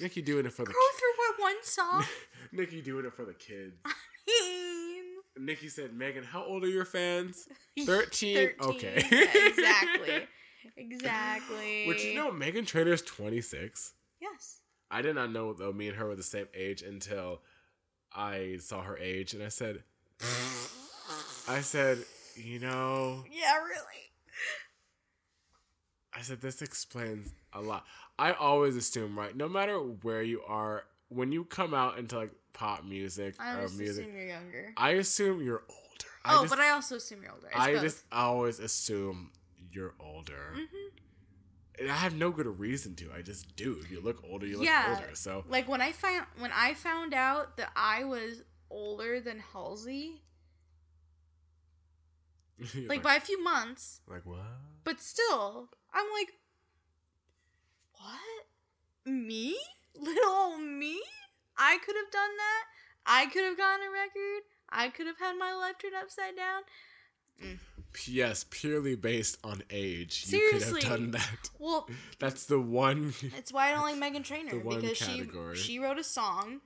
Nicki 0.00 0.22
doing 0.22 0.46
it 0.46 0.52
for 0.52 0.64
the 0.64 0.72
Growth 0.72 0.98
for 0.98 1.16
what 1.18 1.52
one 1.52 1.62
song? 1.62 2.04
Nicki 2.52 2.80
doing 2.80 3.04
it 3.04 3.12
for 3.12 3.26
the 3.26 3.34
kids. 3.34 3.76
I 3.84 3.92
mean, 4.26 5.46
Nicki 5.46 5.68
said, 5.68 5.90
Meghan, 5.90 6.24
how 6.24 6.42
old 6.42 6.64
are 6.64 6.68
your 6.68 6.86
fans? 6.86 7.46
13? 7.84 8.52
Okay. 8.62 9.04
Yeah, 9.10 9.46
exactly. 9.46 10.22
Exactly. 10.76 11.86
Which 11.86 12.04
you 12.04 12.14
know, 12.14 12.30
Meghan 12.30 12.66
Trainor's 12.66 13.00
26. 13.02 13.94
Yes. 14.20 14.60
I 14.90 15.00
did 15.00 15.14
not 15.14 15.32
know 15.32 15.52
though 15.54 15.72
me 15.72 15.88
and 15.88 15.96
her 15.96 16.06
were 16.06 16.16
the 16.16 16.22
same 16.22 16.48
age 16.54 16.82
until 16.82 17.40
I 18.14 18.58
saw 18.60 18.82
her 18.82 18.96
age 18.98 19.32
and 19.32 19.42
I 19.42 19.48
said 19.48 19.82
I 21.48 21.60
said, 21.62 22.04
you 22.36 22.58
know, 22.58 23.24
Yeah, 23.30 23.56
really. 23.58 24.10
I 26.12 26.22
said 26.22 26.40
this 26.40 26.60
explains 26.62 27.32
a 27.52 27.60
lot. 27.60 27.84
I 28.18 28.32
always 28.32 28.76
assume, 28.76 29.18
right, 29.18 29.34
no 29.36 29.48
matter 29.48 29.78
where 29.78 30.22
you 30.22 30.42
are, 30.46 30.84
when 31.08 31.32
you 31.32 31.44
come 31.44 31.72
out 31.72 31.98
into 31.98 32.18
like 32.18 32.32
pop 32.52 32.84
music 32.84 33.36
I 33.38 33.54
or 33.54 33.68
music, 33.68 34.04
assume 34.04 34.16
you're 34.16 34.26
younger. 34.26 34.72
I 34.76 34.90
assume 34.90 35.42
you're 35.42 35.62
older. 35.68 36.10
I 36.24 36.34
oh, 36.36 36.42
just, 36.42 36.50
but 36.50 36.58
I 36.58 36.70
also 36.70 36.96
assume 36.96 37.22
you're 37.22 37.32
older. 37.32 37.46
It's 37.46 37.56
I 37.56 37.72
both. 37.74 37.82
just 37.82 38.02
always 38.12 38.58
assume 38.58 39.30
you're 39.72 39.94
older. 40.00 40.54
Mhm. 40.56 40.90
And 41.78 41.90
I 41.90 41.94
have 41.96 42.14
no 42.14 42.30
good 42.30 42.46
reason 42.58 42.94
to. 42.96 43.10
I 43.16 43.22
just 43.22 43.56
do. 43.56 43.78
If 43.82 43.90
you 43.90 44.00
look 44.02 44.22
older, 44.28 44.46
you 44.46 44.58
look 44.58 44.66
Yeah. 44.66 44.96
older. 45.00 45.14
So 45.14 45.44
Like 45.48 45.66
when 45.68 45.80
I 45.80 45.92
found 45.92 46.26
when 46.38 46.50
I 46.52 46.74
found 46.74 47.14
out 47.14 47.56
that 47.56 47.70
I 47.76 48.04
was 48.04 48.42
older 48.68 49.20
than 49.20 49.38
Halsey, 49.38 50.22
you're 52.74 52.88
like, 52.88 53.02
by 53.02 53.16
a 53.16 53.20
few 53.20 53.42
months, 53.42 54.00
like 54.06 54.24
what? 54.26 54.38
but 54.84 55.00
still, 55.00 55.68
I'm 55.92 56.06
like, 56.12 56.32
what? 57.98 58.46
Me? 59.12 59.56
Little 59.98 60.58
me? 60.58 61.00
I 61.56 61.78
could 61.84 61.96
have 61.96 62.10
done 62.10 62.30
that. 62.36 62.64
I 63.06 63.26
could 63.26 63.44
have 63.44 63.56
gotten 63.56 63.86
a 63.86 63.90
record. 63.90 64.42
I 64.70 64.88
could 64.88 65.06
have 65.06 65.18
had 65.18 65.36
my 65.38 65.52
life 65.54 65.76
turned 65.78 65.94
upside 65.94 66.36
down. 66.36 66.62
Mm. 67.42 67.58
Yes, 68.06 68.44
purely 68.50 68.94
based 68.94 69.38
on 69.42 69.62
age, 69.70 70.24
Seriously. 70.24 70.68
you 70.68 70.74
could 70.74 70.84
have 70.84 70.98
done 71.00 71.10
that. 71.12 71.50
Well, 71.58 71.88
That's 72.20 72.44
the 72.46 72.60
one. 72.60 73.14
It's 73.36 73.52
why 73.52 73.68
I 73.68 73.72
don't 73.72 73.82
like 73.82 73.96
Meghan 74.14 74.22
Trainor 74.30 74.60
because 74.60 74.98
category. 74.98 75.56
she 75.56 75.62
she 75.72 75.78
wrote 75.80 75.98
a 75.98 76.04
song 76.04 76.60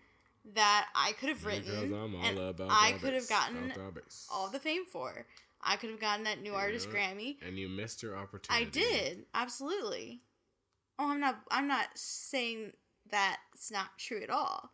that 0.55 0.89
I 0.95 1.13
could 1.13 1.31
have 1.31 1.45
written 1.47 1.63
Because 1.65 1.83
I'm 1.85 2.15
all 2.15 2.23
and 2.23 2.39
about 2.39 2.69
I 2.71 2.93
could 3.01 3.15
have 3.15 3.27
gotten 3.29 3.71
about 3.71 3.95
that 3.95 4.05
bass. 4.05 4.27
all 4.31 4.49
the 4.51 4.59
fame 4.59 4.85
for. 4.85 5.25
I 5.65 5.77
could 5.77 5.91
have 5.91 6.01
gotten 6.01 6.25
that 6.25 6.41
new 6.43 6.51
You 6.53 6.57
artist? 6.57 6.91
Grammy. 6.91 7.37
and 7.47 7.59
you 7.59 7.69
missed 7.69 8.03
your 8.03 8.17
opportunity. 8.17 8.67
I 8.67 8.69
did 8.69 9.25
absolutely. 9.35 10.21
Oh, 10.99 11.11
I'm 11.11 11.21
not. 11.21 11.41
I'm 11.51 11.67
not 11.67 11.87
saying 11.95 12.73
that 13.11 13.39
it's 13.55 13.71
not 13.71 13.99
true 13.99 14.23
at 14.23 14.31
all. 14.31 14.71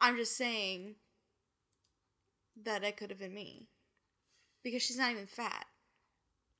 I'm 0.00 0.16
just 0.16 0.36
saying 0.36 0.96
that 2.64 2.84
it 2.84 2.96
could 2.96 3.10
have 3.10 3.18
been 3.18 3.34
me 3.34 3.68
because 4.62 4.82
she's 4.82 4.98
not 4.98 5.10
even 5.12 5.26
fat. 5.26 5.66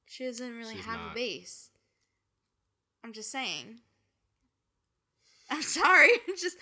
She 0.06 0.24
doesn't 0.24 0.56
really 0.56 0.76
She's 0.76 0.85
have 0.85 0.98
not. 1.01 1.12
a 1.12 1.14
base. 1.14 1.70
I'm 3.05 3.12
just 3.12 3.31
saying. 3.31 3.81
I'm 5.51 5.62
sorry. 5.81 6.09
Just 6.39 6.56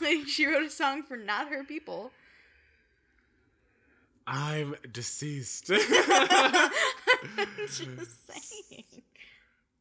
like 0.00 0.26
she 0.28 0.46
wrote 0.46 0.62
a 0.66 0.70
song 0.70 1.02
for 1.02 1.16
not 1.16 1.48
her 1.48 1.64
people. 1.64 2.12
I'm 4.30 4.74
deceased. 4.92 5.70
I'm 5.70 5.80
just 7.56 7.82
saying. 7.82 8.84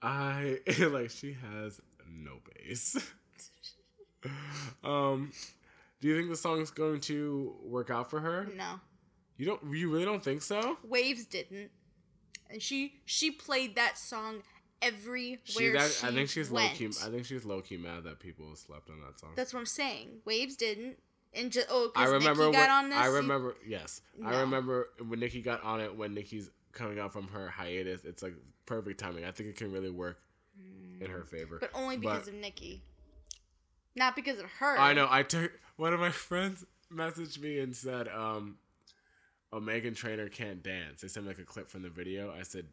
I 0.01 0.59
like 0.79 1.09
she 1.09 1.35
has 1.51 1.81
no 2.09 2.37
base. 2.55 2.97
um, 4.83 5.31
do 5.99 6.07
you 6.07 6.15
think 6.15 6.29
the 6.29 6.37
song's 6.37 6.71
going 6.71 7.01
to 7.01 7.55
work 7.63 7.89
out 7.89 8.09
for 8.09 8.21
her? 8.21 8.47
No. 8.55 8.79
You 9.37 9.45
don't. 9.47 9.61
You 9.75 9.91
really 9.91 10.05
don't 10.05 10.23
think 10.23 10.41
so? 10.41 10.77
Waves 10.83 11.25
didn't, 11.25 11.69
and 12.49 12.61
she 12.61 13.01
she 13.05 13.31
played 13.31 13.75
that 13.75 13.97
song 13.97 14.41
everywhere 14.81 15.39
She, 15.43 15.69
that, 15.69 15.91
she 15.91 16.07
I 16.07 16.11
think 16.11 16.29
she's 16.29 16.49
low 16.49 16.67
key. 16.73 16.89
I 17.03 17.09
think 17.09 17.25
she's 17.25 17.45
low 17.45 17.61
key 17.61 17.77
mad 17.77 18.03
that 18.05 18.19
people 18.19 18.55
slept 18.55 18.89
on 18.89 18.99
that 19.01 19.19
song. 19.19 19.31
That's 19.35 19.53
what 19.53 19.59
I'm 19.59 19.65
saying. 19.65 20.21
Waves 20.25 20.55
didn't, 20.55 20.97
and 21.33 21.51
just 21.51 21.67
oh, 21.69 21.91
I 21.95 22.05
remember. 22.05 22.45
Nicki 22.45 22.57
got 22.57 22.61
when- 22.61 22.69
on 22.69 22.89
this. 22.89 22.99
I 22.99 23.05
remember. 23.07 23.55
Yes, 23.67 24.01
I 24.25 24.39
remember 24.41 24.89
when 25.07 25.19
Nicki 25.19 25.41
got 25.41 25.63
on 25.63 25.81
it. 25.81 25.95
When 25.95 26.13
Nicki's 26.13 26.49
coming 26.71 26.99
out 26.99 27.13
from 27.13 27.27
her 27.29 27.47
hiatus, 27.49 28.05
it's 28.05 28.21
like 28.23 28.33
perfect 28.65 28.99
timing. 28.99 29.25
I 29.25 29.31
think 29.31 29.49
it 29.49 29.55
can 29.55 29.71
really 29.71 29.89
work 29.89 30.19
in 30.99 31.09
her 31.09 31.23
favor. 31.23 31.57
but 31.59 31.69
only 31.73 31.97
because 31.97 32.25
but- 32.25 32.33
of 32.33 32.39
Nicki, 32.39 32.83
not 33.95 34.15
because 34.15 34.39
of 34.39 34.45
her. 34.59 34.77
I 34.79 34.93
know. 34.93 35.07
I 35.09 35.23
took 35.23 35.51
one 35.75 35.93
of 35.93 35.99
my 35.99 36.09
friends 36.11 36.65
messaged 36.93 37.39
me 37.39 37.59
and 37.59 37.75
said, 37.75 38.07
um, 38.07 38.57
"Oh, 39.51 39.59
Meghan 39.59 39.95
Trainor 39.95 40.29
can't 40.29 40.63
dance." 40.63 41.01
They 41.01 41.07
sent 41.07 41.25
me 41.25 41.31
like 41.31 41.39
a 41.39 41.43
clip 41.45 41.69
from 41.69 41.81
the 41.83 41.89
video. 41.89 42.31
I 42.31 42.43
said, 42.43 42.65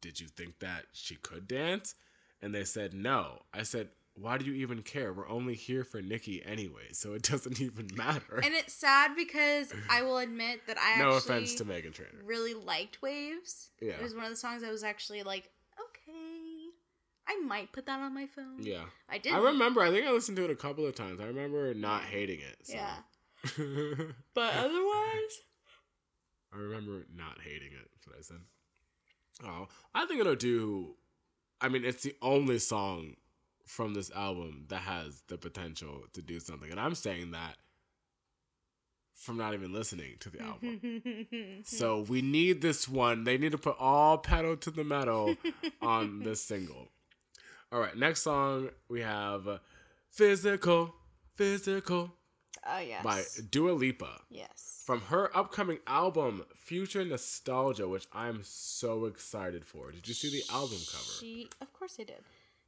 "Did 0.00 0.20
you 0.20 0.26
think 0.28 0.58
that 0.60 0.84
she 0.92 1.16
could 1.16 1.48
dance?" 1.48 1.94
and 2.42 2.54
they 2.54 2.64
said 2.64 2.92
no. 2.92 3.42
I 3.54 3.62
said, 3.62 3.88
why 4.18 4.38
do 4.38 4.46
you 4.46 4.54
even 4.54 4.82
care? 4.82 5.12
We're 5.12 5.28
only 5.28 5.54
here 5.54 5.84
for 5.84 6.00
Nicki 6.00 6.42
anyway, 6.44 6.88
so 6.92 7.12
it 7.12 7.22
doesn't 7.30 7.60
even 7.60 7.88
matter. 7.94 8.40
And 8.42 8.54
it's 8.54 8.72
sad 8.72 9.12
because 9.16 9.72
I 9.90 10.02
will 10.02 10.18
admit 10.18 10.66
that 10.66 10.78
I 10.80 10.98
no 11.02 11.16
actually 11.16 11.34
offense 11.36 11.54
to 11.56 11.64
Meghan 11.64 11.92
Trainor. 11.92 12.22
really 12.24 12.54
liked 12.54 13.02
Waves. 13.02 13.70
Yeah. 13.80 13.92
It 13.92 14.02
was 14.02 14.14
one 14.14 14.24
of 14.24 14.30
the 14.30 14.36
songs 14.36 14.62
I 14.62 14.70
was 14.70 14.82
actually 14.82 15.22
like, 15.22 15.50
okay, 15.78 16.66
I 17.28 17.38
might 17.44 17.72
put 17.72 17.86
that 17.86 18.00
on 18.00 18.14
my 18.14 18.26
phone. 18.26 18.60
Yeah. 18.62 18.84
I 19.08 19.18
did. 19.18 19.32
I 19.34 19.38
remember, 19.38 19.82
I 19.82 19.90
think 19.90 20.06
I 20.06 20.10
listened 20.12 20.36
to 20.38 20.44
it 20.44 20.50
a 20.50 20.56
couple 20.56 20.86
of 20.86 20.94
times. 20.94 21.20
I 21.20 21.24
remember 21.24 21.74
not 21.74 22.02
hating 22.02 22.40
it. 22.40 22.56
So. 22.66 22.74
Yeah. 22.74 22.96
But 24.34 24.54
otherwise, 24.54 25.34
I 26.52 26.58
remember 26.58 27.06
not 27.14 27.38
hating 27.42 27.72
it. 27.72 27.88
That's 27.92 28.06
what 28.06 28.16
I 28.18 28.22
said. 28.22 28.40
Oh, 29.44 29.68
I 29.94 30.06
think 30.06 30.20
it'll 30.20 30.34
do. 30.34 30.94
I 31.60 31.68
mean, 31.68 31.84
it's 31.84 32.02
the 32.02 32.14
only 32.22 32.58
song 32.58 33.14
from 33.66 33.94
this 33.94 34.10
album 34.12 34.64
that 34.68 34.82
has 34.82 35.22
the 35.28 35.36
potential 35.36 36.04
to 36.14 36.22
do 36.22 36.40
something, 36.40 36.70
and 36.70 36.80
I'm 36.80 36.94
saying 36.94 37.32
that 37.32 37.56
from 39.12 39.38
not 39.38 39.54
even 39.54 39.72
listening 39.72 40.16
to 40.20 40.30
the 40.30 40.40
album. 40.40 41.62
so 41.64 42.00
we 42.08 42.22
need 42.22 42.62
this 42.62 42.88
one. 42.88 43.24
They 43.24 43.38
need 43.38 43.52
to 43.52 43.58
put 43.58 43.76
all 43.78 44.18
pedal 44.18 44.56
to 44.58 44.70
the 44.70 44.84
metal 44.84 45.36
on 45.82 46.20
this 46.20 46.42
single. 46.42 46.88
All 47.72 47.80
right, 47.80 47.96
next 47.96 48.22
song 48.22 48.70
we 48.88 49.00
have 49.00 49.48
uh, 49.48 49.58
"Physical," 50.10 50.94
"Physical" 51.34 52.12
oh 52.64 52.78
yes, 52.78 53.02
by 53.02 53.22
Dua 53.50 53.72
Lipa 53.72 54.20
yes. 54.30 54.82
from 54.86 55.00
her 55.02 55.36
upcoming 55.36 55.78
album 55.86 56.44
Future 56.54 57.04
Nostalgia, 57.04 57.88
which 57.88 58.06
I'm 58.12 58.40
so 58.44 59.06
excited 59.06 59.64
for. 59.64 59.90
Did 59.90 60.06
you 60.06 60.14
see 60.14 60.30
the 60.30 60.44
album 60.52 60.78
cover? 60.90 61.04
She, 61.20 61.48
of 61.60 61.72
course, 61.72 61.96
I 61.98 62.04
did. 62.04 62.22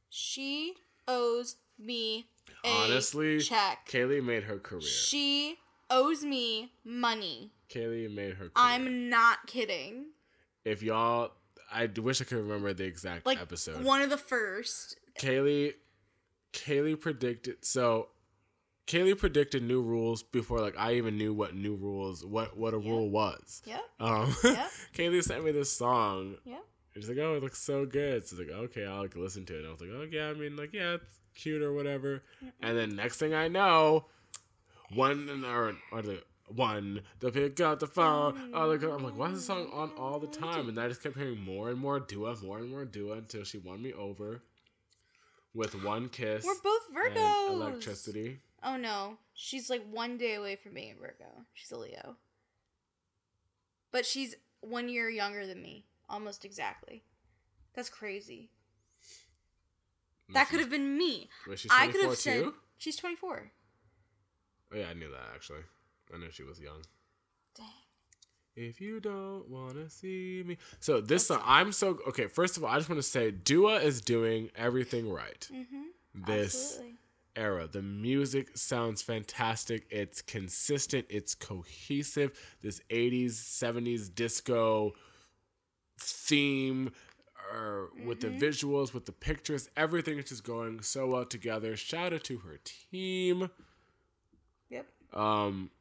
She 0.09 0.75
owes 1.09 1.55
me 1.77 2.27
a 2.63 2.67
Honestly, 2.69 3.39
check. 3.39 3.87
Kaylee 3.89 4.23
made 4.23 4.43
her 4.43 4.57
career. 4.59 4.81
She 4.81 5.57
owes 5.89 6.23
me 6.23 6.71
money. 6.85 7.51
Kaylee 7.69 8.13
made 8.13 8.31
her 8.33 8.49
career. 8.49 8.51
I'm 8.55 9.09
not 9.09 9.47
kidding. 9.47 10.05
if 10.65 10.81
y'all, 10.83 11.31
I 11.71 11.87
wish 11.97 12.21
I 12.21 12.25
could 12.25 12.37
remember 12.37 12.73
the 12.73 12.83
exact 12.85 13.25
Like 13.25 13.41
episode. 13.41 13.83
one 13.83 14.01
of 14.01 14.09
the 14.09 14.17
first. 14.17 14.97
Kaylee, 15.19 15.73
Kaylee 16.53 16.99
predicted. 16.99 17.63
So, 17.65 18.09
Kaylee 18.87 19.17
predicted 19.17 19.61
new 19.63 19.81
rules 19.81 20.23
before 20.23 20.59
like 20.61 20.75
I 20.77 20.93
even 20.95 21.17
knew 21.17 21.33
what 21.33 21.55
new 21.55 21.75
rules, 21.75 22.25
what 22.25 22.57
what 22.57 22.73
a 22.73 22.79
Yeah. 22.79 22.89
rule 22.89 23.09
was. 23.09 23.61
Yep. 23.65 23.81
Um, 23.99 24.35
Yeah. 24.43 24.67
Kaylee 24.93 25.23
sent 25.23 25.43
me 25.45 25.51
this 25.51 25.71
song 25.71 26.37
Yep. 26.99 27.07
She's 27.07 27.09
like, 27.17 27.25
oh, 27.25 27.35
it 27.35 27.43
looks 27.43 27.59
so 27.61 27.85
good. 27.85 28.27
So 28.27 28.35
it's 28.37 28.49
like, 28.49 28.57
okay, 28.57 28.85
I'll 28.85 29.01
like 29.01 29.15
listen 29.15 29.45
to 29.45 29.55
it. 29.55 29.59
And 29.59 29.67
I 29.67 29.71
was 29.71 29.81
like, 29.81 29.89
oh 29.93 30.07
yeah, 30.11 30.27
I 30.29 30.33
mean, 30.33 30.55
like, 30.55 30.73
yeah, 30.73 30.95
it's 30.95 31.19
cute 31.35 31.61
or 31.61 31.73
whatever. 31.73 32.23
And 32.61 32.77
then 32.77 32.95
next 32.95 33.17
thing 33.17 33.33
I 33.33 33.47
know, 33.47 34.05
one 34.93 35.43
or 35.45 35.75
or 35.91 36.01
the 36.01 36.23
one 36.47 37.01
to 37.19 37.31
pick 37.31 37.59
up 37.61 37.79
the 37.79 37.87
phone. 37.87 38.51
Oh, 38.53 38.71
I'm 38.71 39.03
like, 39.03 39.17
why 39.17 39.27
is 39.27 39.35
this 39.35 39.45
song 39.45 39.69
on 39.71 39.91
all 39.97 40.19
the 40.19 40.27
time? 40.27 40.67
And 40.67 40.79
I 40.79 40.87
just 40.87 41.03
kept 41.03 41.15
hearing 41.17 41.39
more 41.39 41.69
and 41.69 41.79
more 41.79 41.99
Dua, 41.99 42.35
more 42.43 42.57
and 42.57 42.69
more 42.69 42.85
Dua 42.85 43.17
until 43.17 43.43
she 43.43 43.59
won 43.59 43.81
me 43.81 43.93
over 43.93 44.41
with 45.53 45.83
one 45.83 46.09
kiss 46.09 46.45
We're 46.45 46.53
both 46.63 46.81
and 47.05 47.15
Virgos. 47.15 47.49
electricity. 47.51 48.39
Oh 48.63 48.77
no, 48.77 49.17
she's 49.33 49.69
like 49.69 49.83
one 49.89 50.17
day 50.17 50.35
away 50.35 50.55
from 50.55 50.73
being 50.73 50.93
a 50.97 50.99
Virgo. 50.99 51.45
She's 51.53 51.71
a 51.71 51.77
Leo. 51.77 52.17
But 53.91 54.05
she's 54.05 54.35
one 54.61 54.89
year 54.89 55.09
younger 55.09 55.47
than 55.47 55.61
me, 55.61 55.85
almost 56.09 56.45
exactly. 56.45 57.03
That's 57.73 57.89
crazy. 57.89 58.49
That 60.33 60.49
could 60.49 60.59
have 60.59 60.69
been 60.69 60.97
me. 60.97 61.29
She 61.55 61.69
I 61.71 61.87
could 61.87 62.01
have 62.01 62.15
said 62.15 62.43
too? 62.43 62.53
she's 62.77 62.95
24. 62.95 63.51
Oh 64.71 64.77
yeah, 64.77 64.85
I 64.89 64.93
knew 64.93 65.09
that 65.09 65.29
actually. 65.33 65.61
I 66.13 66.17
knew 66.17 66.29
she 66.31 66.43
was 66.43 66.59
young. 66.59 66.81
Dang. 67.55 67.65
If 68.55 68.81
you 68.81 68.99
don't 68.99 69.47
wanna 69.49 69.89
see 69.89 70.43
me, 70.45 70.57
so 70.79 71.01
this 71.01 71.27
song, 71.27 71.41
I'm 71.45 71.71
so 71.71 71.99
okay. 72.07 72.27
First 72.27 72.57
of 72.57 72.63
all, 72.63 72.69
I 72.69 72.77
just 72.77 72.89
want 72.89 73.01
to 73.01 73.07
say, 73.07 73.31
Dua 73.31 73.77
is 73.77 74.01
doing 74.01 74.49
everything 74.55 75.09
right. 75.09 75.47
Mm-hmm. 75.51 76.25
This 76.25 76.73
Absolutely. 76.73 76.95
era, 77.35 77.67
the 77.71 77.81
music 77.81 78.57
sounds 78.57 79.01
fantastic. 79.01 79.87
It's 79.89 80.21
consistent. 80.21 81.05
It's 81.09 81.35
cohesive. 81.35 82.37
This 82.61 82.81
'80s, 82.89 83.31
'70s 83.31 84.13
disco 84.13 84.93
theme, 85.99 86.91
or 87.53 87.89
with 88.05 88.21
the 88.21 88.27
visuals, 88.27 88.93
with 88.93 89.05
the 89.05 89.11
pictures, 89.11 89.69
everything 89.75 90.17
is 90.19 90.25
just 90.29 90.43
going 90.43 90.81
so 90.81 91.07
well 91.07 91.25
together. 91.25 91.75
Shout 91.75 92.13
out 92.13 92.23
to 92.25 92.37
her 92.39 92.59
team. 92.63 93.49
Yep. 94.69 94.85
Um, 95.13 95.71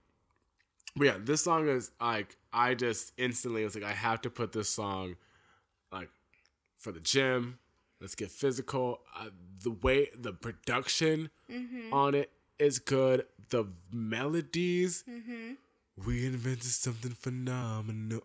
but 0.97 1.05
yeah, 1.05 1.17
this 1.21 1.45
song 1.45 1.69
is 1.69 1.91
like 2.01 2.37
I 2.53 2.75
just 2.75 3.13
instantly 3.19 3.65
was 3.65 3.75
like 3.75 3.85
I 3.85 3.93
have 3.93 4.23
to 4.23 4.31
put 4.31 4.53
this 4.53 4.69
song 4.71 5.17
like 5.93 6.09
for 6.79 6.93
the 6.93 7.01
gym. 7.01 7.59
Let's 8.01 8.15
get 8.15 8.31
physical. 8.31 9.01
Uh, 9.17 9.31
the 9.63 9.71
way 9.71 10.09
the 10.19 10.33
production 10.33 11.31
Mm-hmm. 11.51 11.93
on 11.93 12.15
it 12.15 12.31
is 12.59 12.79
good. 12.79 13.25
The 13.51 13.67
melodies, 13.93 15.05
Mm-hmm. 15.09 15.55
we 16.07 16.27
invented 16.27 16.65
something 16.65 17.13
phenomenal. 17.13 18.21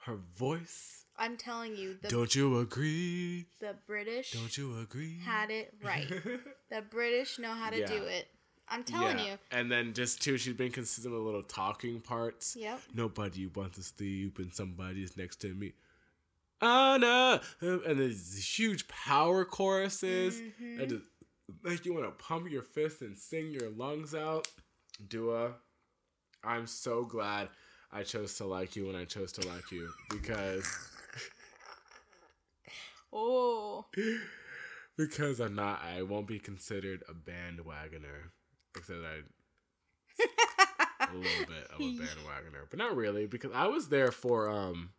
Her 0.00 0.16
voice, 0.36 1.01
I'm 1.18 1.36
telling 1.36 1.76
you, 1.76 1.96
the 2.00 2.08
don't 2.08 2.34
you 2.34 2.58
agree? 2.58 3.46
the 3.60 3.74
British 3.86 4.32
Don't 4.32 4.56
you 4.56 4.78
agree? 4.80 5.18
had 5.24 5.50
it 5.50 5.74
right. 5.82 6.08
the 6.70 6.82
British 6.90 7.38
know 7.38 7.52
how 7.52 7.70
to 7.70 7.80
Yeah. 7.80 7.86
do 7.86 8.02
it. 8.04 8.28
I'm 8.68 8.82
telling 8.84 9.18
Yeah. 9.18 9.32
you. 9.32 9.38
And 9.50 9.70
then 9.70 9.92
just 9.92 10.22
too, 10.22 10.38
she's 10.38 10.54
been 10.54 10.72
consistent 10.72 11.14
with 11.14 11.22
little 11.22 11.42
talking 11.42 12.00
parts. 12.00 12.56
Yep. 12.58 12.80
Nobody 12.94 13.46
wants 13.46 13.76
to 13.76 13.82
sleep 13.82 14.38
and 14.38 14.52
somebody's 14.54 15.16
next 15.16 15.36
to 15.42 15.52
me. 15.54 15.74
Oh 16.64 16.96
no! 16.96 17.40
And 17.60 17.98
there's 17.98 18.30
these 18.30 18.58
huge 18.58 18.86
power 18.88 19.44
choruses 19.44 20.40
Mhm. 20.40 20.78
that 20.78 20.88
just 20.90 21.04
make 21.62 21.84
you 21.84 21.92
want 21.92 22.06
to 22.06 22.24
pump 22.24 22.48
your 22.50 22.62
fists 22.62 23.02
and 23.02 23.18
sing 23.18 23.50
your 23.50 23.68
lungs 23.70 24.14
out. 24.14 24.46
Dua, 25.08 25.54
I'm 26.44 26.66
so 26.68 27.04
glad 27.04 27.48
I 27.90 28.04
chose 28.04 28.36
to 28.36 28.44
like 28.44 28.76
you 28.76 28.86
when 28.86 28.94
I 28.96 29.04
chose 29.04 29.32
to 29.32 29.48
like 29.48 29.70
you 29.72 29.92
because 30.08 30.64
Oh. 33.12 33.86
because 34.96 35.40
I'm 35.40 35.54
not. 35.54 35.82
I 35.84 36.02
won't 36.02 36.26
be 36.26 36.38
considered 36.38 37.02
a 37.08 37.12
bandwagoner 37.14 38.30
because 38.72 38.90
I 38.90 39.22
a 41.10 41.14
little 41.14 41.46
bit 41.46 41.70
of 41.72 41.80
a 41.80 41.82
bandwagoner, 41.82 42.66
but 42.70 42.78
not 42.78 42.96
really 42.96 43.26
because 43.26 43.52
I 43.54 43.66
was 43.66 43.88
there 43.88 44.12
for 44.12 44.48
um 44.50 44.90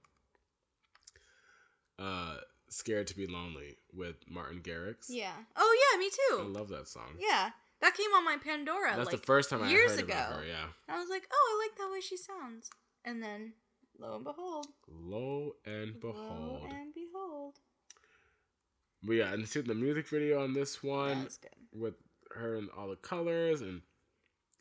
uh 2.00 2.38
Scared 2.70 3.08
to 3.08 3.16
Be 3.16 3.28
Lonely 3.28 3.78
with 3.94 4.16
Martin 4.28 4.62
Garrix. 4.62 5.06
Yeah. 5.08 5.32
Oh 5.56 5.92
yeah, 5.94 6.00
me 6.00 6.10
too. 6.10 6.42
I 6.42 6.60
love 6.60 6.70
that 6.70 6.88
song. 6.88 7.18
Yeah. 7.20 7.52
That 7.82 7.96
came 7.96 8.12
on 8.16 8.24
my 8.24 8.38
Pandora 8.38 8.96
That's 8.96 9.12
like 9.12 9.20
the 9.20 9.26
first 9.26 9.50
time 9.50 9.64
I 9.64 9.70
years 9.70 9.98
ago. 9.98 10.14
her, 10.14 10.44
yeah. 10.48 10.68
I 10.88 11.00
was 11.00 11.10
like, 11.10 11.28
"Oh, 11.32 11.60
I 11.62 11.68
like 11.68 11.78
that 11.78 11.92
way 11.92 12.00
she 12.00 12.16
sounds." 12.16 12.70
And 13.04 13.22
then 13.22 13.54
lo 14.00 14.16
and 14.16 14.24
behold, 14.24 14.68
Lo 14.88 15.56
and 15.66 16.00
behold. 16.00 16.62
lo 16.62 16.68
and 16.70 16.94
behold. 16.94 17.60
But 19.04 19.14
yeah, 19.14 19.34
and 19.34 19.48
see 19.48 19.62
the 19.62 19.76
music 19.76 20.08
video 20.08 20.44
on 20.44 20.54
this 20.54 20.82
one 20.84 21.28
with 21.74 21.96
her 22.32 22.56
and 22.56 22.70
all 22.78 22.88
the 22.88 22.96
colors 22.96 23.62
and 23.62 23.82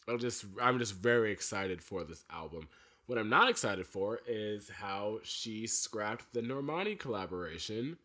I'm 0.09 0.19
just 0.19 0.45
I'm 0.61 0.79
just 0.79 0.95
very 0.95 1.33
excited 1.33 1.83
for 1.83 2.05
this 2.05 2.25
album. 2.31 2.69
What 3.07 3.19
I'm 3.19 3.29
not 3.29 3.49
excited 3.49 3.87
for 3.87 4.21
is 4.27 4.69
how 4.69 5.21
she 5.23 5.67
scrapped 5.67 6.33
the 6.33 6.41
Normani 6.41 6.99
collaboration 6.99 7.99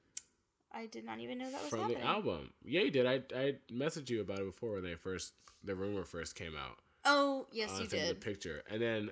I 0.71 0.85
did 0.85 1.05
not 1.05 1.19
even 1.19 1.39
know 1.39 1.49
that 1.49 1.61
was 1.61 1.69
from 1.69 1.79
happening. 1.81 1.99
the 1.99 2.05
album. 2.05 2.53
Yeah, 2.63 2.81
you 2.81 2.91
did. 2.91 3.05
I 3.07 3.21
I 3.35 3.55
messaged 3.71 4.09
you 4.09 4.21
about 4.21 4.39
it 4.39 4.45
before 4.45 4.73
when 4.73 4.83
they 4.83 4.95
first 4.95 5.33
the 5.63 5.75
rumor 5.75 6.03
first 6.03 6.35
came 6.35 6.55
out. 6.55 6.77
Oh, 7.05 7.47
yes, 7.51 7.71
uh, 7.77 7.81
you 7.81 7.87
did. 7.87 8.09
The 8.09 8.15
picture, 8.15 8.63
and 8.69 8.81
then 8.81 9.11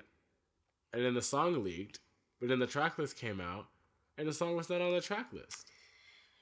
and 0.92 1.04
then 1.04 1.14
the 1.14 1.22
song 1.22 1.64
leaked, 1.64 1.98
but 2.40 2.48
then 2.48 2.58
the 2.58 2.66
track 2.66 2.98
list 2.98 3.16
came 3.16 3.40
out, 3.40 3.66
and 4.16 4.28
the 4.28 4.32
song 4.32 4.54
was 4.56 4.70
not 4.70 4.80
on 4.80 4.92
the 4.92 5.00
track 5.00 5.32
list. 5.32 5.66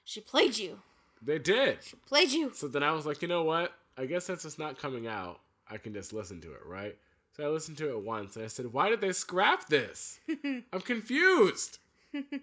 She 0.05 0.21
played 0.21 0.59
you. 0.59 0.79
They 1.23 1.39
did. 1.39 1.79
She 1.83 1.97
played 2.07 2.31
you. 2.31 2.53
So 2.55 2.69
then 2.69 2.83
I 2.83 2.93
was 2.93 3.07
like, 3.07 3.23
you 3.23 3.29
know 3.29 3.45
what? 3.45 3.73
I 3.97 4.07
guess 4.07 4.25
since 4.27 4.45
it's 4.45 4.59
not 4.59 4.79
coming 4.79 5.07
out, 5.07 5.41
I 5.69 5.79
can 5.79 5.95
just 5.95 6.13
listen 6.13 6.41
to 6.43 6.53
it, 6.53 6.61
right? 6.67 6.97
So 7.37 7.45
I 7.45 7.49
listened 7.49 7.79
to 7.79 7.91
it 7.91 8.01
once, 8.03 8.37
and 8.37 8.45
I 8.45 8.49
said, 8.49 8.73
why 8.73 8.91
did 8.91 9.01
they 9.01 9.13
scrap 9.13 9.67
this? 9.67 10.21
I'm 10.73 10.81
confused. 10.81 11.79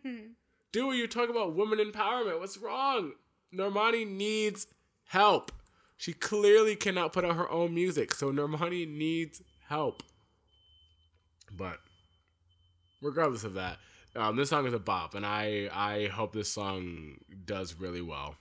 Dua, 0.71 0.95
you 0.95 1.07
talk 1.07 1.29
about 1.29 1.55
women 1.55 1.79
empowerment. 1.79 2.39
What's 2.39 2.57
wrong? 2.57 3.13
Normani 3.53 4.07
needs 4.07 4.67
help. 5.07 5.51
She 5.97 6.13
clearly 6.13 6.75
cannot 6.75 7.13
put 7.13 7.23
out 7.23 7.35
her 7.35 7.49
own 7.49 7.73
music, 7.73 8.13
so 8.13 8.31
Normani 8.31 8.87
needs 8.87 9.41
help. 9.67 10.03
But 11.55 11.79
regardless 13.01 13.43
of 13.43 13.53
that, 13.53 13.77
um, 14.15 14.35
this 14.35 14.49
song 14.49 14.65
is 14.65 14.73
a 14.73 14.79
bop, 14.79 15.15
and 15.15 15.25
I 15.25 15.69
I 15.73 16.07
hope 16.07 16.33
this 16.33 16.51
song 16.51 17.17
does 17.45 17.73
really 17.75 18.01
well. 18.01 18.35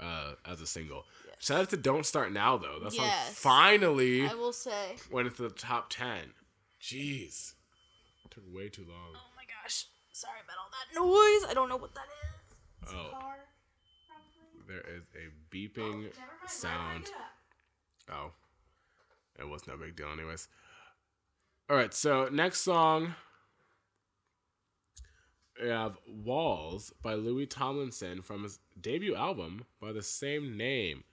uh, 0.00 0.34
as 0.46 0.60
a 0.60 0.66
single. 0.66 1.04
Shout 1.40 1.60
out 1.62 1.70
to 1.70 1.76
"Don't 1.76 2.06
Start 2.06 2.32
Now" 2.32 2.56
though. 2.56 2.78
That 2.80 2.92
song 2.92 3.06
Yes. 3.06 3.34
finally 3.34 4.28
I 4.28 4.34
will 4.34 4.52
say. 4.52 4.94
went 5.10 5.26
into 5.26 5.42
the 5.42 5.50
top 5.50 5.90
ten. 5.90 6.34
Jeez, 6.80 7.54
it 8.24 8.30
took 8.30 8.44
way 8.46 8.68
too 8.68 8.84
long. 8.88 9.14
Oh 9.16 9.30
my 9.34 9.42
gosh. 9.62 9.86
Sorry 10.12 10.38
about 10.44 10.56
all 10.62 10.70
that 10.70 10.94
noise. 11.00 11.50
I 11.50 11.54
don't 11.54 11.68
know 11.68 11.76
what 11.76 11.94
that 11.96 12.06
is. 12.06 12.56
It's 12.82 12.92
a 12.92 12.96
Oh. 12.96 13.08
car, 13.10 13.38
probably. 14.06 14.66
There 14.68 14.96
is 14.96 15.02
a 15.16 15.54
beeping 15.54 16.02
Never 16.02 16.38
mind, 16.38 16.48
sound. 16.50 16.92
why 16.92 16.98
did 16.98 17.02
I 17.02 17.10
do 17.10 17.12
that? 18.06 18.14
Oh, 18.14 18.32
it 19.40 19.48
was 19.48 19.66
no 19.66 19.76
big 19.76 19.96
deal, 19.96 20.12
anyways. 20.12 20.46
All 21.68 21.76
right, 21.76 21.92
so 21.92 22.28
next 22.30 22.60
song 22.60 23.02
we 23.02 23.08
have 25.60 25.98
"Walls" 26.06 26.92
by 27.02 27.14
Louis 27.14 27.46
Tomlinson 27.46 28.22
from 28.22 28.42
his 28.42 28.58
debut 28.80 29.14
album 29.14 29.64
by 29.80 29.92
the 29.92 30.02
same 30.02 30.56
name, 30.56 31.04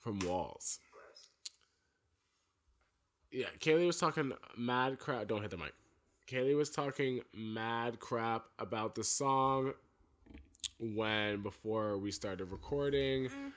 from 0.00 0.18
Walls. 0.20 0.78
Yeah, 3.30 3.46
Kaylee 3.60 3.86
was 3.86 3.98
talking 3.98 4.32
mad 4.58 4.98
crap. 4.98 5.26
Don't 5.26 5.40
hit 5.40 5.50
the 5.50 5.56
mic. 5.56 5.72
Kaylee 6.28 6.56
was 6.56 6.70
talking 6.70 7.20
mad 7.34 7.98
crap 7.98 8.44
about 8.58 8.94
the 8.94 9.04
song 9.04 9.72
when 10.78 11.42
before 11.42 11.96
we 11.98 12.10
started 12.10 12.46
recording, 12.46 13.24
mm-hmm. 13.26 13.48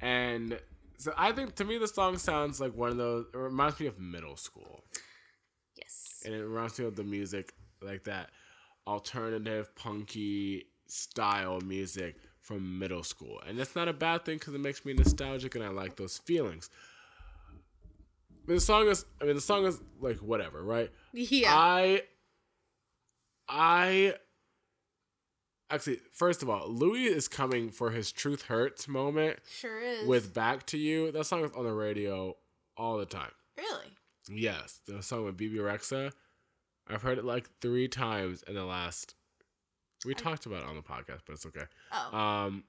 and 0.00 0.58
so 0.96 1.12
I 1.16 1.32
think 1.32 1.54
to 1.56 1.64
me 1.64 1.78
the 1.78 1.88
song 1.88 2.16
sounds 2.16 2.60
like 2.60 2.74
one 2.74 2.90
of 2.90 2.96
those. 2.96 3.26
It 3.32 3.36
reminds 3.36 3.80
me 3.80 3.86
of 3.86 3.98
middle 3.98 4.36
school, 4.36 4.82
Yes. 5.76 6.22
and 6.24 6.34
it 6.34 6.42
reminds 6.42 6.78
me 6.78 6.86
of 6.86 6.96
the 6.96 7.04
music 7.04 7.52
like 7.82 8.04
that 8.04 8.30
alternative 8.86 9.74
punky 9.74 10.66
style 10.86 11.60
music 11.60 12.16
from 12.40 12.78
middle 12.78 13.02
school, 13.04 13.40
and 13.46 13.58
that's 13.58 13.76
not 13.76 13.88
a 13.88 13.92
bad 13.92 14.24
thing 14.24 14.38
because 14.38 14.54
it 14.54 14.60
makes 14.60 14.84
me 14.84 14.92
nostalgic 14.94 15.54
and 15.54 15.64
I 15.64 15.68
like 15.68 15.96
those 15.96 16.18
feelings. 16.18 16.70
But 18.46 18.54
the 18.54 18.60
song 18.60 18.88
is, 18.88 19.04
I 19.20 19.24
mean, 19.24 19.36
the 19.36 19.40
song 19.40 19.66
is 19.66 19.80
like 20.00 20.18
whatever, 20.18 20.62
right? 20.62 20.90
Yeah. 21.12 21.52
I 21.54 22.02
I 23.48 24.14
actually 25.70 26.00
first 26.12 26.42
of 26.42 26.50
all, 26.50 26.68
Louis 26.68 27.04
is 27.04 27.28
coming 27.28 27.70
for 27.70 27.90
his 27.90 28.10
Truth 28.10 28.42
Hurts 28.42 28.88
moment 28.88 29.38
sure 29.48 29.80
is. 29.80 30.06
with 30.06 30.34
Back 30.34 30.66
to 30.66 30.78
You. 30.78 31.12
That 31.12 31.26
song 31.26 31.44
is 31.44 31.52
on 31.56 31.64
the 31.64 31.72
radio 31.72 32.36
all 32.76 32.96
the 32.98 33.06
time. 33.06 33.30
Really? 33.56 33.86
Yes, 34.28 34.80
the 34.86 35.02
song 35.02 35.24
with 35.24 35.36
Bebe 35.36 35.58
Rexha. 35.58 36.12
I've 36.88 37.02
heard 37.02 37.18
it 37.18 37.24
like 37.24 37.48
three 37.60 37.88
times 37.88 38.42
in 38.46 38.54
the 38.54 38.64
last. 38.64 39.14
We 40.04 40.14
talked 40.14 40.46
about 40.46 40.62
it 40.62 40.68
on 40.68 40.76
the 40.76 40.82
podcast, 40.82 41.20
but 41.26 41.34
it's 41.34 41.46
okay. 41.46 41.64
Oh. 41.92 42.16
Um, 42.16 42.64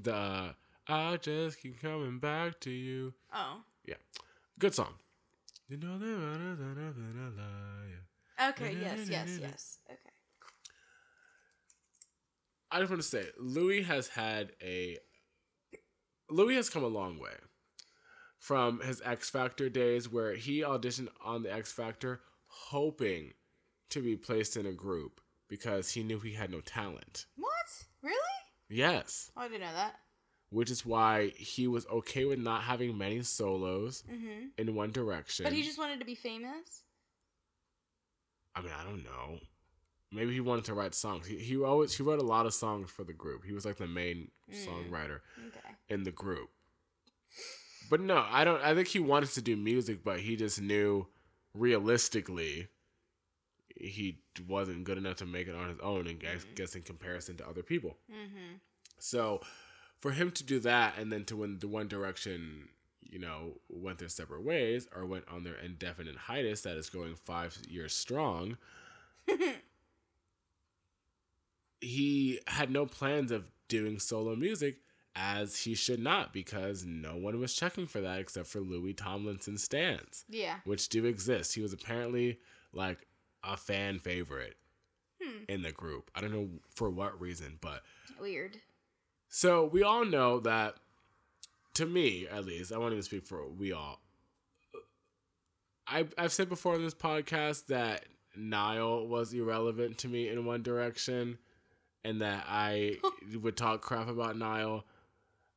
the 0.00 0.54
I 0.88 1.16
just 1.16 1.60
keep 1.60 1.80
coming 1.80 2.18
back 2.18 2.60
to 2.60 2.70
you. 2.70 3.14
oh. 3.32 3.60
Yeah, 3.84 3.94
good 4.58 4.74
song. 4.74 4.94
You 5.68 5.76
know 5.76 5.98
that 5.98 6.06
better 6.06 6.54
than 6.56 6.86
I've 6.86 6.94
been 6.94 7.34
alive. 7.38 8.50
Okay. 8.50 8.76
Yes. 8.80 9.08
Yes. 9.08 9.38
Yes. 9.40 9.78
Okay. 9.88 9.98
I 12.70 12.80
just 12.80 12.90
want 12.90 13.02
to 13.02 13.08
say, 13.08 13.26
Louis 13.38 13.82
has 13.82 14.08
had 14.08 14.52
a. 14.62 14.98
Louis 16.28 16.56
has 16.56 16.68
come 16.68 16.82
a 16.82 16.88
long 16.88 17.18
way 17.18 17.34
from 18.38 18.80
his 18.80 19.00
X 19.04 19.30
Factor 19.30 19.68
days 19.68 20.10
where 20.10 20.34
he 20.34 20.60
auditioned 20.60 21.08
on 21.24 21.42
the 21.42 21.52
X 21.52 21.72
Factor 21.72 22.20
hoping 22.68 23.32
to 23.90 24.00
be 24.02 24.16
placed 24.16 24.56
in 24.56 24.66
a 24.66 24.72
group 24.72 25.20
because 25.48 25.90
he 25.92 26.02
knew 26.02 26.18
he 26.20 26.32
had 26.32 26.50
no 26.50 26.60
talent. 26.60 27.26
What? 27.36 27.52
Really? 28.02 28.16
Yes. 28.68 29.30
Oh, 29.36 29.42
I 29.42 29.48
didn't 29.48 29.60
know 29.62 29.72
that. 29.74 29.94
Which 30.50 30.70
is 30.70 30.84
why 30.86 31.28
he 31.36 31.66
was 31.66 31.86
okay 31.88 32.24
with 32.24 32.38
not 32.38 32.62
having 32.62 32.96
many 32.96 33.22
solos 33.22 34.02
Mm-hmm. 34.10 34.46
in 34.58 34.74
One 34.74 34.90
Direction. 34.92 35.44
But 35.44 35.52
he 35.52 35.62
just 35.62 35.78
wanted 35.78 35.98
to 36.00 36.06
be 36.06 36.14
famous. 36.14 36.82
I 38.54 38.62
mean, 38.62 38.72
I 38.78 38.84
don't 38.84 39.04
know. 39.04 39.38
Maybe 40.12 40.32
he 40.32 40.40
wanted 40.40 40.64
to 40.66 40.74
write 40.74 40.94
songs. 40.94 41.26
He, 41.26 41.36
he 41.36 41.56
always 41.62 41.94
he 41.96 42.02
wrote 42.02 42.20
a 42.20 42.24
lot 42.24 42.46
of 42.46 42.54
songs 42.54 42.90
for 42.90 43.04
the 43.04 43.12
group. 43.12 43.44
He 43.44 43.52
was 43.52 43.64
like 43.66 43.76
the 43.76 43.86
main 43.86 44.30
Mm. 44.50 44.64
songwriter. 44.66 45.20
Okay. 45.48 45.74
in 45.88 46.04
the 46.04 46.12
group. 46.12 46.48
But 47.90 48.00
no, 48.00 48.24
I 48.30 48.44
don't. 48.44 48.62
I 48.62 48.74
think 48.74 48.86
he 48.88 49.00
wanted 49.00 49.30
to 49.30 49.42
do 49.42 49.56
music, 49.56 50.04
but 50.04 50.20
he 50.20 50.36
just 50.36 50.60
knew 50.60 51.08
realistically 51.56 52.68
he 53.78 54.18
wasn't 54.48 54.84
good 54.84 54.96
enough 54.98 55.16
to 55.16 55.26
make 55.26 55.48
it 55.48 55.54
on 55.54 55.68
his 55.68 55.78
own. 55.80 56.06
And 56.06 56.18
guess, 56.18 56.44
guess 56.54 56.74
in 56.74 56.82
comparison 56.82 57.36
to 57.38 57.48
other 57.48 57.62
people, 57.62 57.96
Mm-hmm. 58.10 58.54
so 58.98 59.40
for 60.00 60.12
him 60.12 60.30
to 60.32 60.44
do 60.44 60.60
that 60.60 60.94
and 60.98 61.12
then 61.12 61.24
to 61.24 61.36
win 61.36 61.58
the 61.58 61.68
One 61.68 61.88
Direction, 61.88 62.68
you 63.00 63.18
know, 63.18 63.60
went 63.68 63.98
their 63.98 64.08
separate 64.08 64.44
ways 64.44 64.86
or 64.94 65.04
went 65.06 65.24
on 65.28 65.44
their 65.44 65.56
indefinite 65.56 66.16
hiatus 66.16 66.62
that 66.62 66.76
is 66.76 66.88
going 66.90 67.16
five 67.16 67.56
years 67.68 67.94
strong. 67.94 68.56
he 71.80 72.40
had 72.46 72.70
no 72.70 72.86
plans 72.86 73.30
of 73.30 73.50
doing 73.68 73.98
solo 73.98 74.34
music 74.36 74.78
as 75.18 75.60
he 75.64 75.74
should 75.74 75.98
not 75.98 76.32
because 76.32 76.84
no 76.84 77.16
one 77.16 77.40
was 77.40 77.54
checking 77.54 77.86
for 77.86 78.00
that 78.02 78.18
except 78.20 78.46
for 78.48 78.60
Louis 78.60 78.92
Tomlinson 78.92 79.56
stands, 79.56 80.24
Yeah. 80.28 80.60
which 80.64 80.88
do 80.90 81.06
exist. 81.06 81.54
He 81.54 81.62
was 81.62 81.72
apparently 81.72 82.38
like 82.72 83.06
a 83.42 83.56
fan 83.56 83.98
favorite 83.98 84.56
Hmm. 85.22 85.44
in 85.48 85.62
the 85.62 85.72
group. 85.72 86.10
I 86.14 86.20
don't 86.20 86.32
know 86.32 86.50
for 86.74 86.90
what 86.90 87.18
reason, 87.20 87.56
but 87.62 87.82
Weird. 88.20 88.60
so 89.28 89.64
we 89.64 89.82
all 89.82 90.04
know 90.04 90.38
that 90.40 90.76
to 91.74 91.86
me 91.86 92.26
at 92.28 92.44
least, 92.44 92.70
I 92.72 92.76
won't 92.78 92.92
even 92.92 93.02
speak 93.02 93.24
for 93.26 93.48
we 93.48 93.72
all. 93.72 94.02
I 95.86 96.06
I've 96.18 96.32
said 96.32 96.48
before 96.48 96.74
in 96.74 96.82
this 96.82 96.94
podcast 96.94 97.66
that 97.66 98.04
Niall 98.36 99.06
was 99.06 99.32
irrelevant 99.32 99.98
to 99.98 100.08
me 100.08 100.28
in 100.28 100.44
One 100.44 100.62
Direction, 100.62 101.38
and 102.04 102.20
that 102.20 102.44
I 102.48 102.98
would 103.40 103.56
talk 103.56 103.80
crap 103.82 104.08
about 104.08 104.36
Niall. 104.36 104.84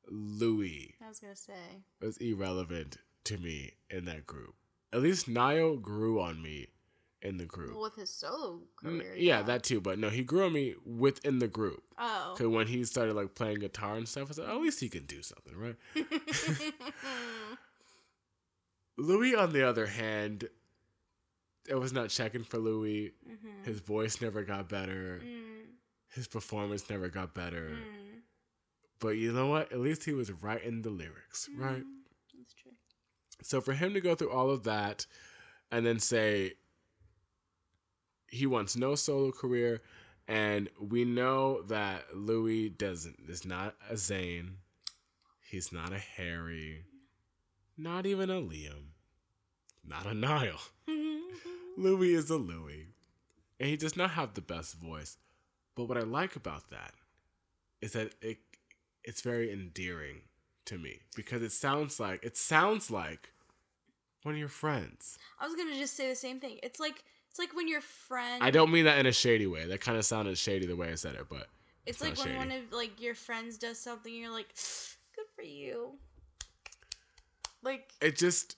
Louis 0.09 0.95
I 1.03 1.07
was 1.09 1.19
gonna 1.19 1.35
say. 1.35 1.83
was 2.01 2.17
irrelevant 2.17 2.97
to 3.25 3.37
me 3.37 3.73
in 3.89 4.05
that 4.05 4.25
group. 4.25 4.55
At 4.91 5.01
least 5.01 5.27
Niall 5.27 5.77
grew 5.77 6.19
on 6.19 6.41
me 6.41 6.67
in 7.21 7.37
the 7.37 7.45
group. 7.45 7.71
Well, 7.73 7.81
with 7.83 7.95
his 7.95 8.09
solo 8.09 8.61
career. 8.75 9.13
yeah, 9.15 9.41
that 9.43 9.63
too. 9.63 9.81
But 9.81 9.99
no, 9.99 10.09
he 10.09 10.23
grew 10.23 10.45
on 10.45 10.53
me 10.53 10.73
within 10.85 11.39
the 11.39 11.47
group. 11.49 11.83
Oh. 11.97 12.33
Cause 12.37 12.47
when 12.47 12.67
he 12.67 12.83
started 12.85 13.15
like 13.15 13.35
playing 13.35 13.59
guitar 13.59 13.95
and 13.95 14.07
stuff, 14.07 14.29
I 14.31 14.33
said, 14.33 14.49
at 14.49 14.55
least 14.61 14.79
he 14.79 14.89
can 14.89 15.05
do 15.05 15.21
something, 15.21 15.53
right? 15.55 15.75
Louis, 18.97 19.35
on 19.35 19.53
the 19.53 19.63
other 19.67 19.85
hand, 19.85 20.49
I 21.71 21.75
was 21.75 21.93
not 21.93 22.09
checking 22.09 22.43
for 22.43 22.57
Louis. 22.57 23.13
mm-hmm. 23.29 23.63
His 23.63 23.79
voice 23.79 24.21
never 24.21 24.43
got 24.43 24.67
better. 24.69 25.21
Mm, 25.23 25.67
His 26.13 26.27
performance 26.27 26.89
never 26.89 27.09
got 27.09 27.33
better. 27.33 27.69
mm, 27.71 28.08
But 28.99 29.17
you 29.17 29.31
know 29.31 29.47
what? 29.47 29.71
At 29.71 29.79
least 29.79 30.03
he 30.03 30.13
was 30.13 30.31
writing 30.31 30.81
the 30.81 30.89
lyrics, 30.89 31.49
right? 31.57 31.83
mm. 31.83 32.37
That's 32.37 32.53
true. 32.53 32.71
So 33.41 33.61
for 33.61 33.73
him 33.73 33.93
to 33.93 34.01
go 34.01 34.15
through 34.15 34.31
all 34.31 34.49
of 34.49 34.63
that 34.63 35.05
and 35.71 35.85
then 35.85 35.99
say 35.99 36.53
he 38.27 38.45
wants 38.45 38.75
no 38.75 38.95
solo 38.95 39.31
career, 39.31 39.81
and 40.27 40.69
we 40.79 41.05
know 41.05 41.63
that 41.63 42.15
Louis 42.15 42.69
doesn't 42.69 43.17
is 43.27 43.45
not 43.45 43.75
a 43.89 43.93
Zayn, 43.93 44.55
he's 45.49 45.71
not 45.71 45.93
a 45.93 45.97
Harry, 45.99 46.83
not 47.77 48.05
even 48.05 48.29
a 48.29 48.41
Liam, 48.41 48.91
not 49.87 50.05
a 50.05 50.13
Niall. 50.13 50.59
Louis 51.77 52.13
is 52.13 52.29
a 52.29 52.35
Louis, 52.37 52.87
and 53.59 53.69
he 53.69 53.77
does 53.77 53.95
not 53.95 54.11
have 54.11 54.33
the 54.33 54.41
best 54.41 54.75
voice. 54.75 55.17
But 55.75 55.85
what 55.85 55.97
I 55.97 56.01
like 56.01 56.35
about 56.35 56.69
that 56.71 56.93
is 57.81 57.93
that 57.93 58.13
it 58.21 58.37
it's 59.03 59.21
very 59.21 59.51
endearing 59.51 60.21
to 60.65 60.77
me 60.77 60.99
because 61.15 61.41
it 61.41 61.51
sounds 61.51 61.99
like 61.99 62.23
it 62.23 62.37
sounds 62.37 62.91
like 62.91 63.31
one 64.23 64.35
of 64.35 64.39
your 64.39 64.49
friends. 64.49 65.17
I 65.39 65.45
was 65.47 65.55
gonna 65.55 65.75
just 65.75 65.95
say 65.95 66.09
the 66.09 66.15
same 66.15 66.39
thing. 66.39 66.59
It's 66.63 66.79
like 66.79 67.03
it's 67.29 67.39
like 67.39 67.55
when 67.55 67.67
your 67.67 67.81
friend. 67.81 68.43
I 68.43 68.51
don't 68.51 68.71
mean 68.71 68.85
that 68.85 68.99
in 68.99 69.05
a 69.05 69.11
shady 69.11 69.47
way. 69.47 69.65
That 69.65 69.81
kind 69.81 69.97
of 69.97 70.05
sounded 70.05 70.37
shady 70.37 70.65
the 70.65 70.75
way 70.75 70.91
I 70.91 70.95
said 70.95 71.15
it, 71.15 71.27
but 71.29 71.47
It's 71.85 72.01
it's 72.01 72.01
like 72.01 72.17
when 72.25 72.35
one 72.35 72.51
of 72.51 72.71
like 72.71 73.01
your 73.01 73.15
friends 73.15 73.57
does 73.57 73.79
something, 73.79 74.13
you're 74.13 74.31
like, 74.31 74.53
good 75.15 75.25
for 75.35 75.43
you. 75.43 75.93
Like 77.63 77.91
it 78.01 78.17
just 78.17 78.55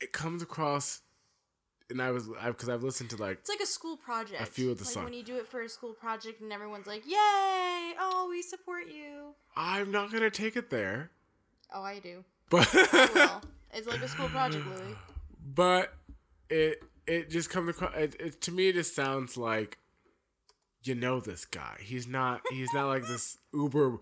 it 0.00 0.12
comes 0.12 0.42
across. 0.42 1.00
And 1.88 2.02
I 2.02 2.10
was 2.10 2.26
because 2.44 2.68
I've 2.68 2.82
listened 2.82 3.10
to 3.10 3.16
like 3.16 3.38
it's 3.38 3.48
like 3.48 3.60
a 3.60 3.66
school 3.66 3.96
project. 3.96 4.42
A 4.42 4.46
few 4.46 4.70
of 4.70 4.78
the 4.78 4.84
like 4.84 4.92
song- 4.92 5.04
when 5.04 5.12
you 5.12 5.22
do 5.22 5.36
it 5.36 5.46
for 5.46 5.62
a 5.62 5.68
school 5.68 5.92
project 5.92 6.40
and 6.40 6.52
everyone's 6.52 6.86
like, 6.86 7.04
"Yay! 7.06 7.94
Oh, 7.98 8.26
we 8.28 8.42
support 8.42 8.88
you." 8.88 9.34
I'm 9.56 9.90
not 9.92 10.10
gonna 10.12 10.30
take 10.30 10.56
it 10.56 10.70
there, 10.70 11.10
Oh, 11.72 11.82
I 11.82 11.98
do. 12.00 12.24
but 12.50 12.68
I. 12.74 13.40
It's 13.74 13.86
like 13.86 14.00
a 14.02 14.08
school 14.08 14.28
project, 14.30 14.64
Louis. 14.66 14.96
but 15.54 15.92
it 16.48 16.82
it 17.06 17.30
just 17.30 17.50
comes 17.50 17.68
across 17.70 17.94
it, 17.96 18.16
it 18.18 18.40
to 18.42 18.52
me 18.52 18.68
it 18.68 18.72
just 18.74 18.94
sounds 18.94 19.36
like 19.36 19.76
you 20.82 20.94
know 20.94 21.20
this 21.20 21.44
guy 21.44 21.76
he's 21.80 22.06
not 22.08 22.40
he's 22.50 22.72
not 22.72 22.86
like 22.86 23.06
this 23.06 23.36
uber 23.52 23.98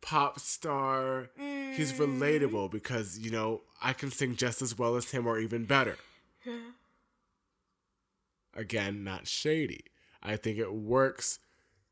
pop 0.00 0.38
star. 0.40 1.30
He's 1.36 1.92
Mm. 1.94 2.18
relatable 2.18 2.70
because, 2.70 3.18
you 3.18 3.30
know, 3.30 3.62
I 3.80 3.92
can 3.94 4.10
sing 4.10 4.36
just 4.36 4.60
as 4.60 4.76
well 4.76 4.96
as 4.96 5.10
him 5.12 5.26
or 5.26 5.38
even 5.38 5.64
better. 5.64 5.96
Again, 8.54 9.02
not 9.04 9.26
shady. 9.26 9.84
I 10.22 10.36
think 10.36 10.58
it 10.58 10.72
works. 10.72 11.38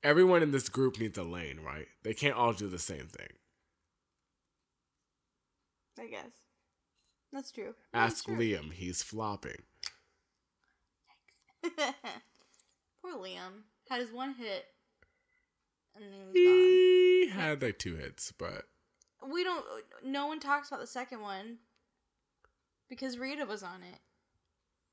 Everyone 0.03 0.43
in 0.43 0.53
this 0.53 0.69
group 0.69 0.99
needs 0.99 1.19
a 1.19 1.23
lane, 1.23 1.61
right? 1.65 1.87
They 2.03 2.15
can't 2.15 2.37
all 2.37 2.53
do 2.53 2.69
the 2.69 2.79
same 2.79 3.07
thing. 3.07 3.29
I 5.99 6.07
guess. 6.07 6.31
That's 7.33 7.53
true. 7.53 7.75
Ask 7.93 8.27
Liam, 8.27 8.73
he's 8.73 9.03
flopping. 9.03 9.63
Poor 11.63 13.15
Liam. 13.15 13.65
Had 13.89 14.01
his 14.01 14.13
one 14.13 14.35
hit. 14.35 14.67
And 15.95 16.05
then 16.05 16.13
he 16.13 16.25
was 16.27 16.35
He 16.35 17.29
had 17.31 17.63
like 17.63 17.79
two 17.79 17.97
hits, 17.97 18.33
but. 18.33 18.65
We 19.31 19.45
don't. 19.45 19.65
No 20.05 20.27
one 20.27 20.41
talks 20.41 20.69
about 20.69 20.81
the 20.81 20.87
second 20.87 21.21
one. 21.21 21.59
Because 22.89 23.19
Rita 23.19 23.45
was 23.45 23.63
on 23.63 23.83
it. 23.83 24.01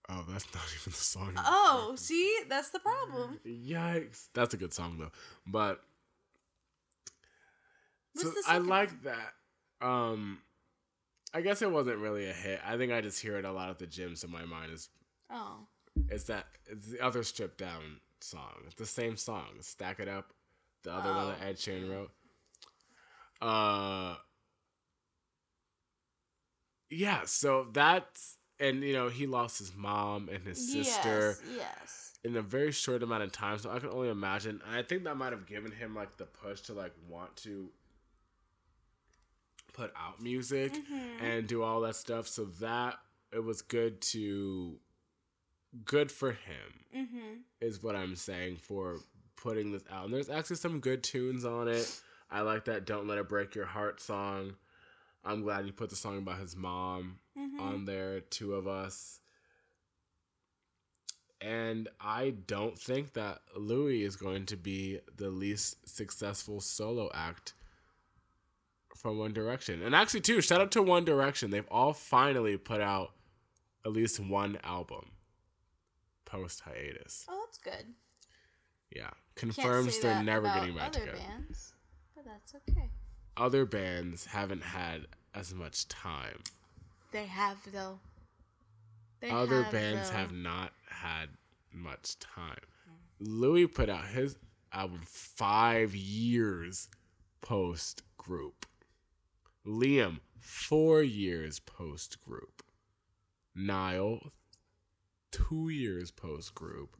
Oh, 0.10 0.26
that's 0.30 0.46
not 0.54 0.64
even 0.80 0.92
the 0.92 0.98
song. 0.98 1.34
Oh, 1.38 1.94
see? 1.98 2.40
That's 2.50 2.70
the 2.70 2.80
problem. 2.80 3.40
Yikes. 3.46 4.28
That's 4.34 4.54
a 4.54 4.58
good 4.58 4.74
song 4.74 4.98
though. 5.00 5.12
But 5.46 5.82
What's 8.14 8.28
so 8.28 8.34
the 8.34 8.44
I 8.48 8.54
second 8.54 8.68
like 8.68 9.04
that. 9.04 9.34
Um 9.86 10.40
I 11.34 11.42
guess 11.42 11.62
it 11.62 11.72
wasn't 11.72 12.00
really 12.00 12.28
a 12.30 12.34
hit. 12.34 12.60
I 12.66 12.78
think 12.78 12.92
I 12.92 13.02
just 13.02 13.22
hear 13.22 13.38
it 13.38 13.46
a 13.46 13.52
lot 13.52 13.70
at 13.70 13.80
the 13.80 13.86
gym, 13.88 14.16
so 14.16 14.28
my 14.28 14.46
mind 14.46 14.72
is 14.74 14.90
Oh. 15.30 15.68
it's 16.10 16.24
that 16.26 16.46
it's 16.68 16.88
the 16.88 17.02
other 17.02 17.22
stripped 17.24 17.58
down 17.58 18.00
song. 18.22 18.54
It's 18.66 18.76
the 18.76 18.86
same 18.86 19.18
song. 19.18 19.48
Stack 19.62 20.00
it 20.00 20.08
up. 20.08 20.34
The 20.84 20.94
other 20.94 21.12
one 21.14 21.28
that 21.28 21.38
Oh. 21.44 21.48
Ed 21.48 21.58
Sheeran 21.58 21.90
wrote. 21.92 22.12
Uh 23.42 24.16
Yeah, 26.90 27.24
so 27.26 27.68
that's 27.74 28.37
and 28.60 28.82
you 28.84 28.94
know, 28.94 29.10
he 29.10 29.28
lost 29.28 29.60
his 29.60 29.74
mom 29.76 30.30
and 30.32 30.44
his 30.44 30.72
sister 30.72 31.38
Yes. 31.48 31.58
Yes. 31.58 32.14
in 32.24 32.36
a 32.36 32.42
very 32.42 32.72
short 32.72 33.04
amount 33.04 33.24
of 33.24 33.32
time. 33.32 33.58
So 33.60 33.70
I 33.72 33.80
can 33.80 33.90
only 33.90 34.10
imagine. 34.10 34.62
And 34.68 34.76
I 34.76 34.82
think 34.84 35.04
that 35.04 35.16
might 35.18 35.32
have 35.34 35.46
given 35.46 35.72
him 35.72 35.94
like 35.96 36.18
the 36.18 36.26
push 36.26 36.62
to 36.62 36.74
like 36.74 36.94
want 37.08 37.36
to 37.38 37.70
put 39.74 39.92
out 39.96 40.22
music 40.22 40.74
Mm-hmm. 40.74 41.24
and 41.26 41.48
do 41.48 41.64
all 41.64 41.82
that 41.82 41.96
stuff. 41.96 42.28
So 42.28 42.46
that 42.62 42.96
it 43.32 43.44
was 43.44 43.62
good 43.62 44.02
to 44.14 44.80
good 45.86 46.12
for 46.12 46.32
him 46.32 46.86
Mm-hmm. 46.96 47.34
is 47.62 47.84
what 47.84 47.96
I'm 47.96 48.16
saying 48.16 48.58
for 48.58 48.98
putting 49.36 49.72
this 49.72 49.84
out. 49.92 50.06
And 50.06 50.14
there's 50.14 50.30
actually 50.30 50.56
some 50.56 50.80
good 50.80 51.04
tunes 51.04 51.46
on 51.46 51.68
it. 51.68 52.02
I 52.32 52.42
like 52.42 52.66
that 52.66 52.86
"Don't 52.86 53.08
Let 53.08 53.18
It 53.20 53.30
Break 53.30 53.54
Your 53.56 53.66
Heart" 53.66 54.02
song. 54.02 54.56
I'm 55.24 55.42
glad 55.44 55.66
he 55.66 55.72
put 55.72 55.90
the 55.90 55.96
song 55.96 56.18
about 56.18 56.40
his 56.40 56.56
mom 56.56 57.20
Mm-hmm. 57.38 57.60
on 57.62 57.86
there, 57.86 58.20
two 58.22 58.54
of 58.56 58.68
us. 58.68 59.20
And 61.40 61.88
I 62.02 62.34
don't 62.48 62.78
think 62.78 63.14
that 63.14 63.42
Louis 63.56 64.04
is 64.04 64.16
going 64.16 64.48
to 64.48 64.58
be 64.58 65.00
the 65.16 65.30
least 65.30 65.88
successful 65.88 66.62
solo 66.62 67.12
act 67.14 67.54
from 68.96 69.20
One 69.20 69.34
Direction. 69.34 69.84
And 69.84 69.94
actually, 69.94 70.22
too, 70.22 70.42
shout 70.42 70.62
out 70.62 70.72
to 70.72 70.82
One 70.82 71.06
Direction. 71.06 71.52
They've 71.52 71.68
all 71.70 71.94
finally 71.94 72.58
put 72.58 72.82
out 72.82 73.12
at 73.86 73.92
least 73.94 74.20
one 74.20 74.58
album 74.64 75.12
post 76.26 76.62
hiatus. 76.62 77.26
Oh, 77.30 77.46
that's 77.46 77.60
good. 77.60 77.94
Yeah. 78.92 79.12
Confirms 79.36 80.00
they're 80.00 80.24
never 80.24 80.48
getting 80.48 80.76
back 80.76 80.88
other 80.90 81.00
together. 81.02 81.18
bands, 81.18 81.74
but 82.16 82.26
that's 82.26 82.56
okay. 82.56 82.90
Other 83.38 83.66
bands 83.66 84.26
haven't 84.26 84.64
had 84.64 85.06
as 85.36 85.54
much 85.54 85.88
time. 85.88 86.42
They 87.18 87.26
have 87.26 87.58
though. 87.74 87.98
They 89.22 89.32
other 89.32 89.64
have, 89.64 89.72
bands 89.72 90.12
though. 90.12 90.18
have 90.18 90.32
not 90.32 90.72
had 90.88 91.30
much 91.74 92.20
time. 92.20 92.60
Louis 93.20 93.66
put 93.66 93.90
out 93.90 94.06
his 94.06 94.36
album 94.72 95.02
five 95.04 95.96
years 95.96 96.90
post 97.42 98.04
group. 98.18 98.68
Liam, 99.66 100.20
four 100.40 101.02
years 101.02 101.60
post 101.60 102.22
group. 102.22 102.62
Niall, 103.56 104.32
two 105.32 105.70
years 105.70 106.12
post 106.12 106.54
group. 106.54 106.98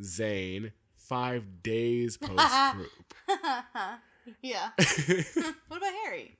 Zayn, 0.00 0.70
five 0.94 1.64
days 1.64 2.16
post 2.22 2.74
group. 2.74 3.14
yeah. 4.40 4.70
what 5.66 5.78
about 5.78 5.92
Harry? 6.04 6.38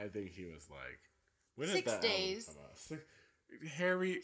I 0.00 0.06
think 0.06 0.30
he 0.30 0.44
was 0.44 0.70
like 0.70 1.00
when 1.56 1.68
Six 1.68 1.90
that 1.92 1.96
album 2.04 2.10
days. 2.10 2.44
come 2.46 2.56
out? 2.64 2.78
Six- 2.78 3.04
Harry 3.76 4.20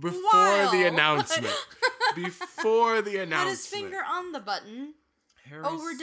before 0.00 0.20
While. 0.32 0.72
the 0.72 0.84
announcement. 0.84 1.54
before 2.16 3.02
the 3.02 3.18
announcement. 3.18 3.44
Put 3.44 3.50
his 3.50 3.66
finger 3.66 3.98
on 4.08 4.32
the 4.32 4.40
button. 4.40 4.94
Harry 5.48 5.62
Overdone. 5.64 5.98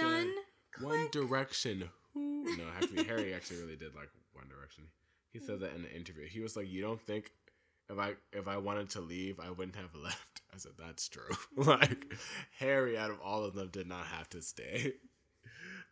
said, 0.76 0.84
One 0.86 1.00
Click. 1.00 1.12
Direction. 1.12 1.90
Who? 2.14 2.44
No, 2.58 2.66
actually, 2.78 3.04
Harry 3.06 3.34
actually 3.34 3.62
really 3.62 3.76
did 3.76 3.96
like 3.96 4.10
One 4.34 4.48
Direction. 4.48 4.86
He 5.32 5.40
said 5.40 5.60
that 5.62 5.74
in 5.76 5.82
the 5.84 5.94
interview. 5.96 6.28
He 6.28 6.40
was 6.42 6.56
like, 6.56 6.70
"You 6.70 6.82
don't 6.82 7.02
think 7.02 7.32
if 7.90 7.98
I 7.98 8.14
if 8.32 8.48
I 8.48 8.58
wanted 8.58 8.92
to 8.92 9.02
leave, 9.02 9.40
I 9.40 9.50
wouldn't 9.50 9.76
have 9.78 9.96
left." 9.96 10.42
I 10.54 10.58
said, 10.58 10.74
"That's 10.78 11.10
true." 11.10 11.24
like 11.58 12.14
Harry, 12.60 12.98
out 12.98 13.10
of 13.10 13.20
all 13.20 13.44
of 13.44 13.56
them, 13.56 13.70
did 13.70 13.88
not 13.88 14.06
have 14.06 14.30
to 14.30 14.42
stay. 14.44 14.94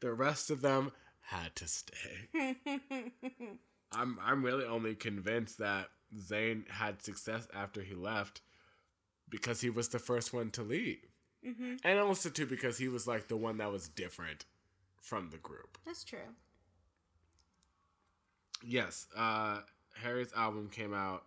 The 0.02 0.14
rest 0.14 0.52
of 0.52 0.62
them 0.62 0.92
had 1.22 1.56
to 1.56 1.68
stay. 1.68 2.28
I'm 3.92 4.18
I'm 4.24 4.44
really 4.44 4.66
only 4.66 4.96
convinced 4.96 5.58
that 5.60 5.90
Zayn 6.18 6.70
had 6.70 7.02
success 7.02 7.48
after 7.54 7.82
he 7.82 7.94
left 7.96 8.42
because 9.30 9.62
he 9.62 9.70
was 9.70 9.90
the 9.90 10.00
first 10.00 10.34
one 10.34 10.50
to 10.52 10.64
leave. 10.64 11.06
hmm 11.44 11.76
And 11.84 12.00
also 12.00 12.30
too 12.30 12.46
because 12.46 12.78
he 12.78 12.88
was 12.88 13.08
like 13.08 13.28
the 13.28 13.38
one 13.38 13.58
that 13.58 13.72
was 13.72 13.88
different 13.90 14.46
from 15.02 15.30
the 15.30 15.38
group. 15.38 15.78
That's 15.86 16.04
true. 16.04 16.20
Yes, 18.64 19.08
uh 19.16 19.62
Harry's 19.96 20.32
album 20.34 20.70
came 20.70 20.94
out 20.94 21.24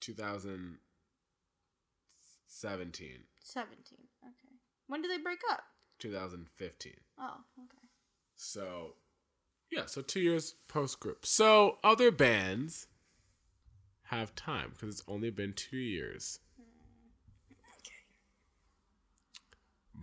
2017. 0.00 0.78
Seventeen. 3.42 3.98
Okay. 4.22 4.54
When 4.86 5.02
did 5.02 5.10
they 5.10 5.18
break 5.22 5.40
up? 5.50 5.62
2015. 5.98 6.92
Oh, 7.18 7.36
okay. 7.58 7.88
So, 8.36 8.94
yeah, 9.74 9.86
so 9.86 10.02
2 10.02 10.20
years 10.20 10.54
post 10.68 11.00
group. 11.00 11.26
So, 11.26 11.78
other 11.82 12.10
bands 12.10 12.86
have 14.04 14.34
time 14.34 14.70
because 14.70 14.88
it's 15.00 15.08
only 15.08 15.30
been 15.30 15.52
2 15.52 15.76
years. 15.76 16.38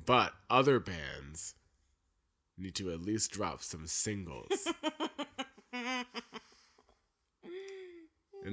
But 0.06 0.34
other 0.50 0.80
bands 0.80 1.56
need 2.58 2.76
to 2.76 2.92
at 2.92 3.02
least 3.02 3.32
drop 3.32 3.62
some 3.62 3.88
singles. 3.88 4.68
and 5.74 6.06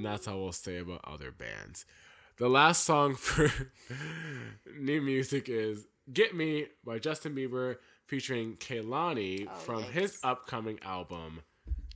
that's 0.05 0.27
all 0.27 0.41
we'll 0.41 0.51
say 0.51 0.77
about 0.77 1.01
other 1.05 1.31
bands. 1.31 1.85
The 2.37 2.49
last 2.49 2.85
song 2.85 3.15
for 3.17 3.51
new 4.79 5.01
music 5.01 5.49
is 5.49 5.87
Get 6.11 6.35
Me 6.35 6.67
by 6.85 6.99
Justin 6.99 7.35
Bieber 7.35 7.77
featuring 8.09 8.55
Kehlani 8.57 9.47
Oh, 9.47 9.55
from 9.59 9.83
his 9.83 10.19
upcoming 10.23 10.79
album 10.83 11.41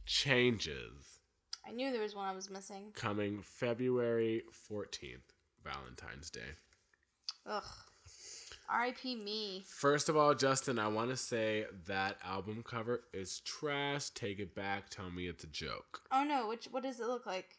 Changes, 0.05 1.19
I 1.67 1.71
knew 1.71 1.91
there 1.91 2.01
was 2.01 2.13
one 2.15 2.27
I 2.27 2.35
was 2.35 2.49
missing. 2.49 2.91
coming 2.93 3.41
February 3.41 4.43
14th, 4.69 5.31
Valentine's 5.63 6.29
Day. 6.29 6.41
Ugh. 7.47 7.63
R.I.P. 8.69 9.15
me. 9.15 9.63
First 9.67 10.07
of 10.09 10.15
all, 10.15 10.33
Justin, 10.35 10.77
I 10.79 10.87
want 10.87 11.09
to 11.09 11.17
say 11.17 11.65
that 11.87 12.17
album 12.23 12.63
cover 12.63 13.03
is 13.13 13.39
trash. 13.41 14.09
Take 14.11 14.39
it 14.39 14.53
back. 14.55 14.89
Tell 14.89 15.09
me 15.09 15.27
it's 15.27 15.43
a 15.43 15.47
joke. 15.47 16.01
Oh 16.11 16.23
no, 16.23 16.47
which 16.47 16.67
what 16.71 16.83
does 16.83 16.99
it 16.99 17.07
look 17.07 17.25
like? 17.25 17.57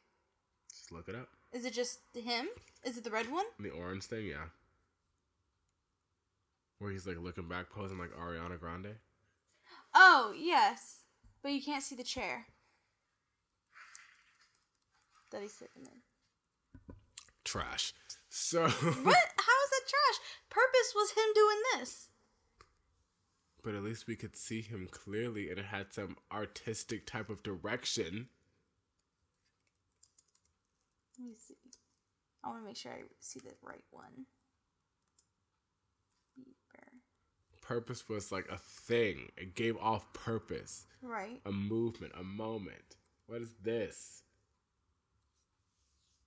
Just 0.70 0.93
look 0.93 1.09
it 1.09 1.14
up. 1.14 1.28
Is 1.52 1.64
it 1.64 1.72
just 1.74 2.01
him? 2.14 2.47
Is 2.85 2.97
it 2.97 3.05
the 3.05 3.10
red 3.10 3.31
one? 3.31 3.44
The 3.60 3.70
orange 3.70 4.05
thing, 4.05 4.26
yeah. 4.26 4.47
Where 6.78 6.90
he's 6.90 7.06
like 7.06 7.18
looking 7.18 7.48
back, 7.48 7.70
posing 7.70 7.98
like 7.98 8.10
Ariana 8.12 8.59
Grande. 8.59 8.96
Oh, 9.94 10.34
yes. 10.36 11.05
But 11.42 11.52
you 11.52 11.62
can't 11.62 11.82
see 11.82 11.94
the 11.94 12.02
chair. 12.05 12.46
That 15.30 15.42
he's 15.42 15.52
sitting 15.55 15.82
in. 15.82 16.01
Trash. 17.44 17.92
So, 18.28 18.62
What? 18.68 18.72
How 18.72 19.59
is 19.64 19.70
that 19.70 19.88
trash? 19.88 20.18
Purpose 20.51 20.92
was 20.94 21.10
him 21.10 21.32
doing 21.34 21.56
this. 21.74 22.09
but 23.62 23.74
at 23.74 23.82
least 23.82 24.06
we 24.06 24.16
could 24.16 24.36
see 24.36 24.60
him 24.60 24.88
clearly, 24.90 25.48
and 25.51 25.59
it 25.59 25.66
had 25.66 25.92
some 25.92 26.16
artistic 26.32 27.06
type 27.06 27.30
of 27.30 27.42
direction. 27.42 28.28
Let 31.18 31.28
me 31.28 31.34
see. 31.36 31.55
I 32.44 32.48
want 32.48 32.60
to 32.62 32.66
make 32.66 32.76
sure 32.76 32.92
I 32.92 33.02
see 33.20 33.40
the 33.40 33.55
right 33.62 33.84
one. 33.90 34.26
Bieber. 36.38 36.88
Purpose 37.66 38.08
was 38.08 38.30
like 38.30 38.46
a 38.50 38.58
thing. 38.58 39.32
It 39.36 39.54
gave 39.54 39.76
off 39.78 40.12
purpose, 40.12 40.86
Right. 41.02 41.40
a 41.46 41.50
movement, 41.52 42.12
a 42.18 42.22
moment. 42.22 42.96
What 43.26 43.40
is 43.40 43.54
this? 43.62 44.22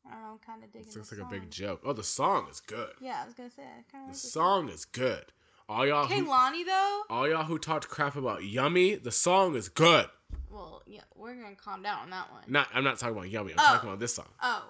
I 0.06 0.12
don't 0.14 0.22
know. 0.22 0.28
I'm 0.32 0.38
Kind 0.40 0.64
of 0.64 0.72
digging. 0.72 0.86
This 0.86 0.94
the 0.94 1.00
looks 1.00 1.12
like 1.12 1.22
a 1.22 1.26
big 1.42 1.52
joke. 1.52 1.82
Oh, 1.84 1.94
the 1.94 2.04
song 2.04 2.48
is 2.50 2.60
good. 2.60 2.92
Yeah, 3.02 3.22
I 3.22 3.26
was 3.26 3.34
gonna 3.34 3.50
say. 3.52 3.64
I 3.64 4.00
The 4.02 4.06
like 4.08 4.16
song 4.16 4.70
is 4.70 4.86
good. 4.86 5.26
All 5.70 5.86
y'all 5.86 6.08
who, 6.08 6.26
Kehlani 6.26 6.66
though. 6.66 7.04
all 7.10 7.28
y'all 7.28 7.44
who 7.44 7.60
talked 7.60 7.90
crap 7.90 8.16
about 8.16 8.44
Yummy, 8.44 8.96
the 8.96 9.12
song 9.12 9.56
is 9.56 9.68
good. 9.68 10.08
Well, 10.50 10.82
yeah, 10.86 11.02
we're 11.14 11.36
gonna 11.36 11.56
calm 11.56 11.84
down 11.84 12.00
on 12.04 12.10
that 12.12 12.32
one. 12.32 12.44
Not 12.48 12.70
I'm 12.74 12.84
not 12.86 12.98
talking 13.00 13.16
about 13.18 13.30
Yummy. 13.30 13.52
I'm 13.52 13.60
Oh. 13.60 13.64
talking 13.64 13.90
about 13.90 14.00
this 14.00 14.16
song. 14.16 14.30
Oh. 14.42 14.64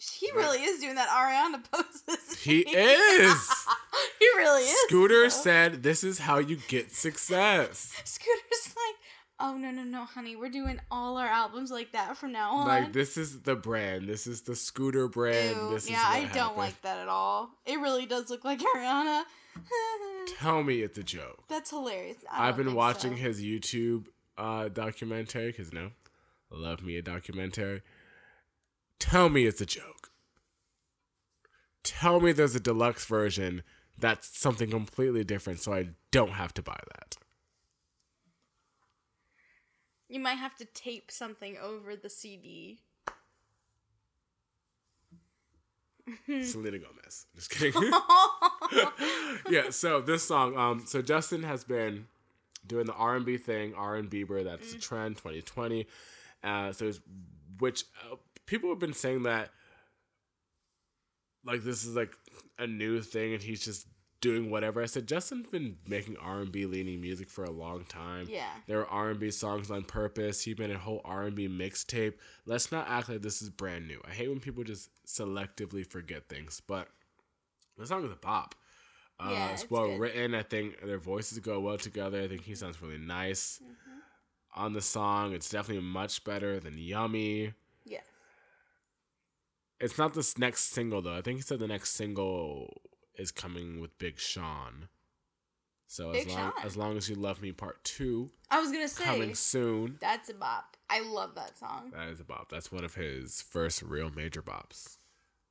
He 0.00 0.30
really 0.32 0.62
is 0.62 0.80
doing 0.80 0.94
that 0.94 1.08
Ariana 1.08 1.62
poses. 1.70 2.38
He 2.40 2.60
is. 2.60 3.66
he 4.18 4.26
really 4.36 4.62
is. 4.62 4.74
Scooter 4.86 5.24
though. 5.24 5.28
said 5.28 5.82
this 5.82 6.02
is 6.02 6.18
how 6.18 6.38
you 6.38 6.56
get 6.68 6.90
success. 6.90 7.92
Scooter's 8.04 8.68
like, 8.68 8.96
oh 9.38 9.58
no 9.58 9.70
no 9.70 9.82
no, 9.82 10.04
honey, 10.06 10.36
we're 10.36 10.48
doing 10.48 10.80
all 10.90 11.18
our 11.18 11.26
albums 11.26 11.70
like 11.70 11.92
that 11.92 12.16
from 12.16 12.32
now 12.32 12.52
on. 12.52 12.66
Like 12.66 12.94
this 12.94 13.18
is 13.18 13.42
the 13.42 13.56
brand. 13.56 14.08
This 14.08 14.26
is 14.26 14.40
the 14.40 14.56
Scooter 14.56 15.06
brand. 15.06 15.56
Ew, 15.56 15.70
this 15.70 15.84
is 15.84 15.90
yeah, 15.90 16.04
I 16.06 16.30
don't 16.32 16.56
like 16.56 16.80
that 16.80 16.98
at 16.98 17.08
all. 17.08 17.50
It 17.66 17.78
really 17.78 18.06
does 18.06 18.30
look 18.30 18.42
like 18.42 18.60
Ariana. 18.60 19.24
Tell 20.38 20.62
me 20.62 20.80
it's 20.80 20.96
a 20.96 21.02
joke. 21.02 21.44
That's 21.48 21.68
hilarious. 21.68 22.16
I 22.30 22.48
I've 22.48 22.56
been 22.56 22.72
watching 22.72 23.16
so. 23.16 23.22
his 23.22 23.42
YouTube 23.42 24.06
uh, 24.38 24.68
documentary 24.68 25.48
because 25.48 25.74
no, 25.74 25.90
love 26.50 26.82
me 26.82 26.96
a 26.96 27.02
documentary. 27.02 27.82
Tell 29.00 29.28
me 29.28 29.46
it's 29.46 29.60
a 29.60 29.66
joke. 29.66 30.10
Tell 31.82 32.20
me 32.20 32.30
there's 32.30 32.54
a 32.54 32.60
deluxe 32.60 33.04
version 33.06 33.62
that's 33.98 34.38
something 34.38 34.70
completely 34.70 35.24
different, 35.24 35.58
so 35.60 35.72
I 35.74 35.88
don't 36.12 36.32
have 36.32 36.54
to 36.54 36.62
buy 36.62 36.78
that. 36.94 37.16
You 40.08 40.20
might 40.20 40.34
have 40.34 40.56
to 40.56 40.64
tape 40.64 41.10
something 41.10 41.56
over 41.58 41.96
the 41.96 42.10
CD. 42.10 42.80
Selena 46.42 46.78
Gomez. 46.78 47.26
Just 47.36 47.50
kidding. 47.50 47.82
yeah. 49.50 49.70
So 49.70 50.00
this 50.00 50.24
song, 50.24 50.56
um, 50.56 50.84
so 50.86 51.00
Justin 51.02 51.42
has 51.44 51.64
been 51.64 52.06
doing 52.66 52.86
the 52.86 52.94
R 52.94 53.16
and 53.16 53.24
B 53.24 53.36
thing, 53.36 53.74
R 53.74 53.96
and 53.96 54.10
Bieber. 54.10 54.44
That's 54.44 54.72
the 54.72 54.78
trend, 54.78 55.16
2020. 55.16 55.86
Uh, 56.42 56.72
so 56.72 56.86
it's, 56.86 57.00
which 57.58 57.84
uh, 58.10 58.16
people 58.50 58.68
have 58.70 58.78
been 58.80 58.92
saying 58.92 59.22
that 59.22 59.50
like 61.44 61.62
this 61.62 61.84
is 61.84 61.94
like 61.96 62.12
a 62.58 62.66
new 62.66 63.00
thing, 63.00 63.32
and 63.34 63.42
he's 63.42 63.64
just 63.64 63.86
doing 64.20 64.50
whatever. 64.50 64.82
I 64.82 64.86
said 64.86 65.06
Justin's 65.08 65.46
been 65.46 65.76
making 65.86 66.16
R 66.18 66.40
and 66.40 66.52
B 66.52 66.66
leaning 66.66 67.00
music 67.00 67.30
for 67.30 67.44
a 67.44 67.50
long 67.50 67.84
time. 67.84 68.26
Yeah. 68.28 68.44
There 68.66 68.80
are 68.80 68.86
R 68.86 69.10
and 69.10 69.20
B 69.20 69.30
songs 69.30 69.70
on 69.70 69.84
purpose. 69.84 70.42
He 70.42 70.54
made 70.54 70.70
a 70.70 70.76
whole 70.78 71.00
R 71.04 71.22
and 71.22 71.34
B 71.34 71.48
mixtape. 71.48 72.14
Let's 72.44 72.70
not 72.70 72.88
act 72.88 73.08
like 73.08 73.22
this 73.22 73.40
is 73.40 73.48
brand 73.48 73.88
new. 73.88 74.00
I 74.06 74.10
hate 74.10 74.28
when 74.28 74.40
people 74.40 74.64
just 74.64 74.90
selectively 75.06 75.86
forget 75.86 76.28
things, 76.28 76.60
but 76.66 76.88
the 77.78 77.86
song 77.86 78.04
is 78.04 78.12
a 78.12 78.16
pop. 78.16 78.54
Uh, 79.18 79.30
Yeah, 79.32 79.52
it's 79.52 79.62
it's 79.62 79.70
well 79.70 79.86
good. 79.88 80.00
written. 80.00 80.34
I 80.34 80.42
think 80.42 80.80
their 80.84 80.98
voices 80.98 81.38
go 81.38 81.58
well 81.60 81.78
together. 81.78 82.20
I 82.20 82.28
think 82.28 82.42
he 82.42 82.54
sounds 82.54 82.82
really 82.82 82.98
nice 82.98 83.60
Mm-hmm. 83.62 84.60
on 84.62 84.72
the 84.74 84.82
song. 84.82 85.32
It's 85.32 85.48
definitely 85.48 85.84
much 85.84 86.24
better 86.24 86.60
than 86.60 86.76
Yummy. 86.76 87.54
It's 89.80 89.96
not 89.98 90.14
this 90.14 90.36
next 90.38 90.72
single 90.72 91.00
though. 91.02 91.16
I 91.16 91.22
think 91.22 91.38
he 91.38 91.42
said 91.42 91.58
the 91.58 91.66
next 91.68 91.90
single 91.90 92.82
is 93.16 93.30
coming 93.30 93.80
with 93.80 93.96
Big 93.98 94.18
Sean. 94.18 94.88
So 95.86 96.12
Big 96.12 96.26
as 96.28 96.34
long 96.34 96.52
Sean. 96.52 96.64
as 96.66 96.76
long 96.76 96.96
as 96.96 97.08
you 97.08 97.16
love 97.16 97.42
me, 97.42 97.52
part 97.52 97.82
two 97.82 98.30
I 98.50 98.60
was 98.60 98.70
gonna 98.70 98.88
say 98.88 99.04
coming 99.04 99.34
soon. 99.34 99.96
that's 100.00 100.28
a 100.28 100.34
bop. 100.34 100.76
I 100.88 101.00
love 101.00 101.34
that 101.36 101.56
song. 101.58 101.90
That 101.94 102.08
is 102.08 102.20
a 102.20 102.24
bop. 102.24 102.48
That's 102.50 102.70
one 102.70 102.84
of 102.84 102.94
his 102.94 103.42
first 103.42 103.82
real 103.82 104.10
major 104.14 104.42
bops. 104.42 104.96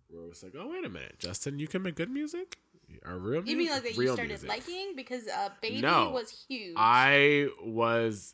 Where 0.10 0.28
it's 0.30 0.44
like, 0.44 0.54
oh 0.58 0.70
wait 0.72 0.86
a 0.86 0.90
minute, 0.90 1.16
Justin, 1.20 1.60
you 1.60 1.68
can 1.68 1.82
make 1.82 1.96
good 1.96 2.10
music. 2.10 2.58
Or 3.06 3.18
real 3.20 3.44
You 3.48 3.56
music? 3.56 3.58
mean 3.58 3.70
like 3.70 3.84
that 3.84 3.94
you 3.96 4.00
real 4.02 4.14
started 4.16 4.30
music. 4.30 4.50
liking 4.50 4.94
because 4.96 5.28
uh, 5.28 5.50
Baby 5.62 5.82
No. 5.82 6.10
was 6.10 6.46
huge. 6.48 6.74
I 6.78 7.50
was 7.64 8.34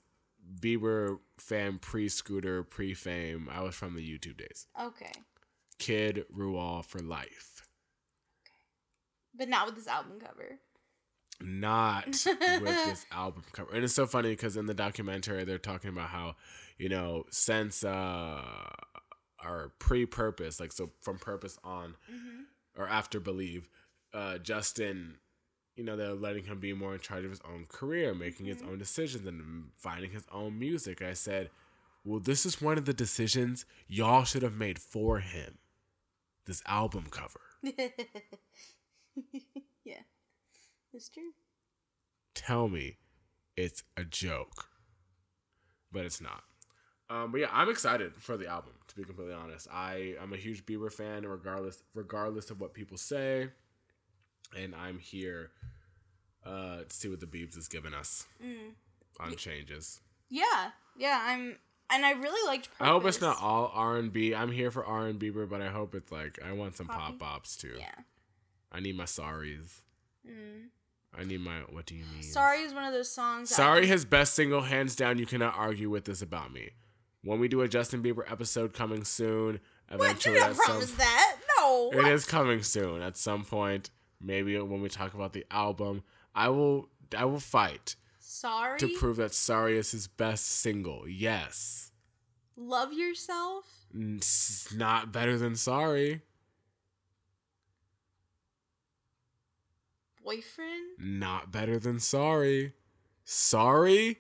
Bieber 0.62 1.20
fan 1.38 1.78
pre 1.80 2.08
Scooter, 2.08 2.64
pre 2.64 2.94
Fame. 2.94 3.50
I 3.52 3.62
was 3.64 3.76
from 3.76 3.96
the 3.96 4.02
YouTube 4.02 4.38
days. 4.38 4.68
okay, 4.82 5.12
Kidrauhl 5.80 6.86
for 6.86 7.00
life. 7.00 7.68
but 9.38 9.50
not 9.50 9.66
with 9.66 9.76
this 9.76 9.88
album 9.88 10.20
cover. 10.20 10.60
Not 11.42 12.08
with 12.26 12.86
this 12.86 13.06
album 13.12 13.44
cover. 13.52 13.74
And 13.74 13.84
it's 13.84 13.94
so 13.94 14.08
funny 14.08 14.30
because 14.30 14.56
in 14.56 14.66
the 14.68 14.74
documentary 14.74 15.44
they're 15.44 15.58
talking 15.58 15.90
about 15.90 16.10
how, 16.10 16.36
you 16.78 16.88
know, 16.90 17.26
since 17.32 17.84
uh 17.84 18.42
our 19.44 19.74
pre 19.80 20.06
purpose, 20.06 20.60
like 20.60 20.72
so 20.72 20.92
from 21.02 21.20
purpose 21.20 21.58
on 21.64 21.96
Mm-hmm. 22.12 22.82
or 22.82 22.88
after 22.88 23.20
believe, 23.20 23.68
uh 24.14 24.38
Justin 24.38 25.18
you 25.76 25.84
know, 25.84 25.98
they're 25.98 26.14
letting 26.14 26.46
him 26.46 26.62
be 26.62 26.72
more 26.72 26.94
in 26.94 27.02
charge 27.02 27.26
of 27.26 27.32
his 27.32 27.42
own 27.44 27.66
career, 27.68 28.16
making 28.16 28.46
his 28.46 28.62
own 28.62 28.78
decisions 28.78 29.28
and 29.28 29.66
finding 29.76 30.12
his 30.12 30.24
own 30.32 30.58
music. 30.58 31.02
I 31.02 31.12
said, 31.12 31.50
Well, 32.06 32.22
this 32.22 32.46
is 32.46 32.62
one 32.62 32.78
of 32.78 32.86
the 32.86 32.94
decisions 32.94 33.66
y'all 33.86 34.24
should 34.24 34.42
have 34.42 34.54
made 34.56 34.80
for 34.80 35.20
him. 35.20 35.58
This 36.46 36.62
album 36.68 37.06
cover. 37.10 37.40
yeah, 39.84 40.02
it's 40.94 41.10
true. 41.10 41.32
tell 42.34 42.68
me 42.68 42.98
it's 43.58 43.84
a 43.98 44.04
joke. 44.04 44.68
But 45.92 46.06
it's 46.06 46.20
not. 46.22 46.44
Um, 47.10 47.32
but 47.32 47.40
yeah, 47.42 47.48
I'm 47.54 47.70
excited 47.70 48.16
for 48.16 48.36
the 48.38 48.48
album. 48.48 48.74
To 48.90 48.96
be 48.96 49.04
completely 49.04 49.34
honest, 49.34 49.68
I 49.72 50.16
I'm 50.22 50.34
a 50.34 50.38
huge 50.38 50.66
Bieber 50.66 50.92
fan, 50.92 51.26
regardless 51.26 51.82
regardless 51.94 52.50
of 52.50 52.60
what 52.60 52.74
people 52.74 52.98
say, 52.98 53.50
and 54.58 54.76
I'm 54.76 55.00
here 55.00 55.52
uh, 56.46 56.80
to 56.80 56.90
see 56.90 57.08
what 57.08 57.20
the 57.22 57.28
Biebs 57.28 57.58
is 57.58 57.68
giving 57.68 57.94
us 57.94 58.26
Mm. 58.44 58.74
on 59.20 59.36
changes. 59.36 60.02
Yeah, 60.30 60.72
yeah. 60.98 61.22
I'm, 61.26 61.58
and 61.96 62.06
I 62.06 62.12
really 62.12 62.48
liked. 62.48 62.70
Purpose. 62.70 62.82
I 62.82 62.88
hope 62.92 63.06
it's 63.06 63.22
not 63.22 63.38
all 63.42 63.72
R 63.74 63.98
and 63.98 64.12
B. 64.14 64.36
I'm 64.36 64.52
here 64.52 64.70
for 64.72 64.86
R 64.86 65.08
and 65.08 65.20
Bieber, 65.20 65.50
but 65.50 65.62
I 65.62 65.68
hope 65.70 65.96
it's 65.96 66.12
like 66.12 66.38
I 66.46 66.52
want 66.54 66.76
some 66.76 66.88
pop 66.88 67.18
bops 67.18 67.58
too. 67.58 67.76
Yeah. 67.78 67.92
I 68.72 68.80
need 68.82 68.98
my 68.98 69.06
sorries. 69.06 69.82
Mm. 70.28 70.68
I 71.18 71.24
need 71.24 71.40
my 71.42 71.60
what 71.70 71.86
do 71.86 71.96
you 71.96 72.04
mean? 72.14 72.24
Sorry 72.24 72.60
is 72.62 72.74
one 72.74 72.84
of 72.84 72.94
those 72.94 73.10
songs. 73.12 73.50
that- 73.50 73.56
Sorry, 73.56 73.86
his 73.88 74.06
best 74.06 74.34
single, 74.34 74.62
hands 74.64 74.96
down. 74.96 75.18
You 75.18 75.26
cannot 75.26 75.56
argue 75.56 75.90
with 75.90 76.06
this 76.06 76.22
about 76.22 76.52
me. 76.52 76.72
When 77.24 77.40
we 77.40 77.48
do 77.48 77.62
a 77.62 77.68
Justin 77.68 78.04
Bieber 78.04 78.30
episode 78.32 78.74
coming 78.74 79.04
soon, 79.04 79.60
What? 79.90 80.02
eventually 80.02 80.36
You 80.36 80.42
at 80.42 80.48
don't 80.48 80.56
some, 80.58 80.66
promise 80.66 80.92
that? 80.92 81.38
No. 81.58 81.90
it 81.92 81.96
what? 81.98 82.12
is 82.12 82.26
coming 82.26 82.62
soon 82.64 83.02
at 83.02 83.18
some 83.18 83.44
point. 83.46 83.90
Maybe 84.22 84.60
when 84.60 84.82
we 84.82 84.90
talk 84.90 85.14
about 85.14 85.34
the 85.34 85.46
album, 85.50 86.04
I 86.36 86.50
will 86.50 86.90
I 87.18 87.26
will 87.26 87.40
fight 87.40 87.96
Sorry. 88.20 88.78
to 88.80 88.88
prove 88.98 89.18
that 89.18 89.34
Sorry 89.34 89.78
is 89.78 89.92
his 89.92 90.08
best 90.08 90.46
single. 90.48 91.08
Yes, 91.08 91.85
Love 92.58 92.94
yourself. 92.94 93.66
Mm, 93.96 94.18
it's 94.18 94.74
not 94.74 95.12
better 95.12 95.38
than 95.38 95.56
Sorry. 95.56 96.22
Boyfriend. 100.24 100.98
Not 101.00 101.52
better 101.52 101.78
than 101.80 102.00
Sorry. 102.00 102.74
Sorry. 103.24 104.20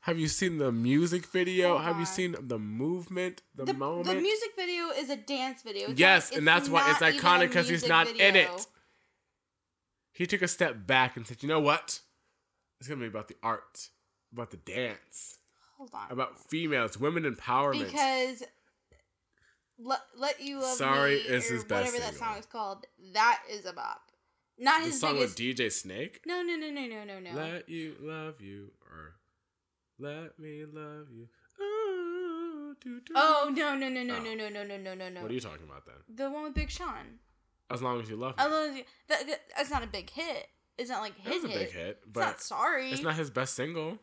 Have 0.00 0.18
you 0.18 0.28
seen 0.28 0.58
the 0.58 0.72
music 0.72 1.26
video? 1.26 1.72
Hold 1.72 1.82
Have 1.82 1.98
you 1.98 2.06
seen 2.06 2.34
the 2.40 2.58
movement, 2.58 3.42
the, 3.54 3.66
The, 3.66 3.74
moment? 3.74 4.06
the 4.06 4.14
music 4.14 4.50
video 4.56 4.88
is 4.90 5.10
a 5.10 5.16
dance 5.16 5.62
video. 5.62 5.90
It's 5.90 6.00
Yes, 6.00 6.30
not- 6.30 6.38
and 6.38 6.48
that's 6.48 6.68
why 6.68 6.90
it's 6.90 7.00
iconic 7.00 7.48
because 7.48 7.68
he's 7.68 7.86
not 7.86 8.08
in 8.08 8.34
it. 8.36 8.66
He 10.12 10.26
took 10.26 10.42
a 10.42 10.48
step 10.48 10.86
back 10.86 11.16
and 11.16 11.26
said, 11.26 11.42
"You 11.42 11.48
know 11.48 11.60
what? 11.60 12.00
It's 12.80 12.88
gonna 12.88 13.00
be 13.00 13.06
about 13.06 13.28
the 13.28 13.36
art, 13.42 13.90
about 14.32 14.50
the 14.50 14.56
dance, 14.56 15.37
Hold 15.78 15.90
on. 15.94 16.10
about 16.10 16.38
females, 16.50 16.98
women 16.98 17.22
empowerment." 17.24 17.86
because 17.86 18.42
let, 19.78 20.00
let 20.16 20.40
you 20.42 20.60
love 20.60 20.76
Sorry 20.76 21.14
me 21.14 21.20
is 21.20 21.50
or 21.50 21.54
his 21.54 21.64
best 21.64 21.92
whatever 21.94 22.04
that 22.10 22.18
song 22.18 22.36
is 22.38 22.46
called. 22.46 22.84
That 23.14 23.42
is 23.50 23.64
a 23.64 23.72
bop. 23.72 24.02
Not 24.58 24.80
the 24.80 24.86
his 24.86 25.00
song 25.00 25.14
biggest. 25.14 25.38
with 25.38 25.56
DJ 25.56 25.70
Snake, 25.72 26.20
no, 26.26 26.42
no, 26.42 26.56
no, 26.56 26.68
no, 26.70 26.86
no, 26.86 27.04
no, 27.04 27.20
no. 27.20 27.30
"Let 27.32 27.68
You 27.68 27.94
Love 28.00 28.40
You" 28.40 28.72
or 28.90 29.14
"Let 30.00 30.36
Me 30.38 30.64
Love 30.64 31.06
You." 31.12 31.28
Ooh, 31.64 32.74
doo, 32.80 33.00
doo. 33.00 33.12
oh 33.16 33.52
no, 33.54 33.76
no, 33.76 33.88
no, 33.88 34.02
no, 34.02 34.16
Oh. 34.16 34.20
no, 34.22 34.34
no, 34.34 34.48
no, 34.48 34.64
no, 34.64 34.76
no, 34.76 34.94
no, 34.94 35.08
no. 35.08 35.22
What 35.22 35.30
are 35.30 35.34
you 35.34 35.40
talking 35.40 35.64
about 35.64 35.86
then? 35.86 35.94
The 36.12 36.28
one 36.30 36.42
with 36.44 36.54
Big 36.54 36.70
Sean. 36.70 37.20
As 37.70 37.82
long 37.82 38.00
as 38.00 38.08
you 38.10 38.16
love 38.16 38.36
me, 38.36 38.42
I 38.44 38.46
love 38.48 38.76
you. 38.76 38.82
That, 39.08 39.26
that, 39.28 39.40
that's 39.56 39.70
not 39.70 39.84
a 39.84 39.86
big 39.86 40.10
hit. 40.10 40.48
It's 40.76 40.90
not 40.90 41.02
like 41.02 41.12
it 41.18 41.22
hit 41.28 41.34
was 41.34 41.44
a 41.44 41.48
hit. 41.48 41.58
big 41.58 41.70
hit, 41.72 41.98
It's 42.06 42.16
not 42.16 42.24
but 42.26 42.40
sorry. 42.40 42.90
it's 42.90 43.02
not 43.02 43.14
his 43.14 43.30
best 43.30 43.54
single. 43.54 43.98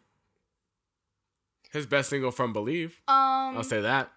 His 1.76 1.86
best 1.86 2.10
single 2.10 2.32
from 2.32 2.54
Believe. 2.54 3.02
Um, 3.10 3.58
I'll 3.58 3.64
say 3.64 3.82
that. 3.82 4.10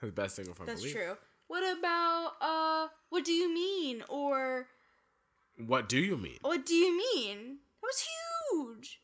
His 0.00 0.10
best 0.10 0.36
single 0.36 0.54
from 0.54 0.64
that's 0.64 0.80
Believe. 0.80 0.94
That's 0.94 1.06
true. 1.06 1.16
What 1.46 1.78
about 1.78 2.32
uh? 2.40 2.88
What 3.10 3.26
do 3.26 3.32
you 3.32 3.52
mean? 3.52 4.02
Or 4.08 4.68
What 5.58 5.86
do 5.86 5.98
you 5.98 6.16
mean? 6.16 6.38
What 6.40 6.64
do 6.64 6.74
you 6.74 6.96
mean? 6.96 7.58
That 7.82 7.86
was 7.86 8.06
huge. 8.50 9.00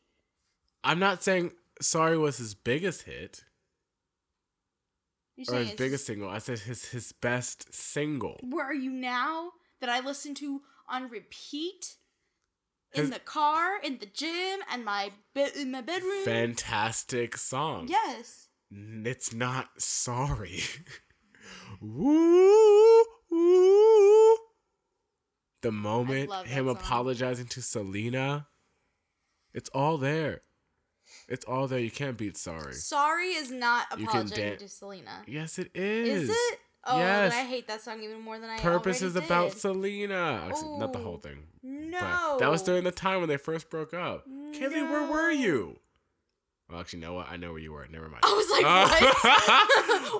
I'm 0.83 0.97
not 0.97 1.21
saying 1.21 1.51
Sorry 1.79 2.17
was 2.17 2.37
his 2.37 2.55
biggest 2.55 3.03
hit 3.03 3.43
You're 5.35 5.55
or 5.55 5.59
his 5.59 5.73
biggest 5.73 6.07
single. 6.07 6.27
I 6.27 6.39
said 6.39 6.57
his 6.59 6.85
his 6.85 7.11
best 7.11 7.71
single. 7.71 8.39
Where 8.41 8.65
are 8.65 8.73
you 8.73 8.91
now? 8.91 9.51
That 9.79 9.89
I 9.89 9.99
listen 9.99 10.33
to 10.35 10.61
on 10.89 11.09
repeat 11.09 11.97
in 12.97 13.09
the 13.09 13.19
car, 13.19 13.79
in 13.83 13.97
the 13.99 14.05
gym, 14.05 14.59
and 14.71 14.85
my 14.85 15.11
be- 15.33 15.47
in 15.55 15.71
my 15.71 15.81
bedroom. 15.81 16.23
Fantastic 16.25 17.37
song. 17.37 17.87
Yes. 17.89 18.47
It's 18.71 19.33
not 19.33 19.69
sorry. 19.77 20.63
woo, 21.81 23.03
woo. 23.29 24.37
The 25.61 25.71
moment 25.71 26.31
him 26.45 26.65
song. 26.67 26.75
apologizing 26.75 27.47
to 27.47 27.61
Selena, 27.61 28.47
it's 29.53 29.69
all 29.73 29.97
there. 29.97 30.41
It's 31.27 31.45
all 31.45 31.67
there. 31.67 31.79
You 31.79 31.91
can't 31.91 32.17
beat 32.17 32.37
sorry. 32.37 32.73
Sorry 32.73 33.29
is 33.29 33.51
not 33.51 33.87
apologizing 33.91 34.37
dan- 34.37 34.57
to 34.57 34.69
Selena. 34.69 35.23
Yes, 35.27 35.57
it 35.57 35.71
is. 35.73 36.23
Is 36.23 36.29
it? 36.29 36.59
Oh, 36.85 36.97
Yes. 36.99 37.33
I 37.33 37.43
hate 37.43 37.67
that 37.67 37.81
song 37.81 38.01
even 38.03 38.21
more 38.21 38.37
than 38.39 38.49
I 38.49 38.57
Purpose 38.59 39.01
is 39.01 39.15
about 39.15 39.51
did. 39.51 39.59
Selena. 39.59 40.43
Actually, 40.47 40.77
not 40.77 40.93
the 40.93 40.99
whole 40.99 41.17
thing. 41.17 41.47
No. 41.63 41.99
But 41.99 42.37
that 42.39 42.49
was 42.51 42.61
during 42.61 42.83
the 42.83 42.91
time 42.91 43.19
when 43.19 43.29
they 43.29 43.37
first 43.37 43.69
broke 43.69 43.93
up. 43.93 44.25
Kaylee, 44.27 44.89
where 44.89 45.03
were 45.09 45.31
you? 45.31 45.79
Well, 46.69 46.79
actually, 46.79 46.99
you 46.99 47.05
know 47.05 47.13
what? 47.13 47.27
I 47.29 47.37
know 47.37 47.51
where 47.51 47.59
you 47.61 47.71
were. 47.71 47.87
Never 47.87 48.07
mind. 48.09 48.23
I 48.25 48.33
was 48.33 48.49
like, 48.51 48.65
Uh, 48.65 48.87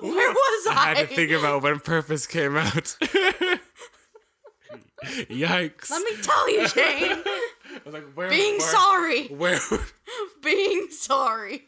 what? 0.00 0.02
Where 0.16 0.30
was 0.30 0.66
I? 0.68 0.74
I 0.76 0.94
had 0.94 1.08
to 1.08 1.14
think 1.14 1.30
about 1.32 1.62
when 1.62 1.80
Purpose 1.80 2.26
came 2.26 2.56
out. 2.56 2.96
Yikes. 5.04 5.90
Let 5.90 6.02
me 6.04 6.16
tell 6.22 6.50
you, 6.50 6.68
Shane. 6.68 7.22
I 7.24 7.80
was 7.84 7.94
like, 7.94 8.04
where? 8.14 8.28
Being 8.30 8.58
where, 8.58 8.68
sorry. 8.68 9.26
Where? 9.28 9.58
Being 10.42 10.88
sorry. 10.90 11.62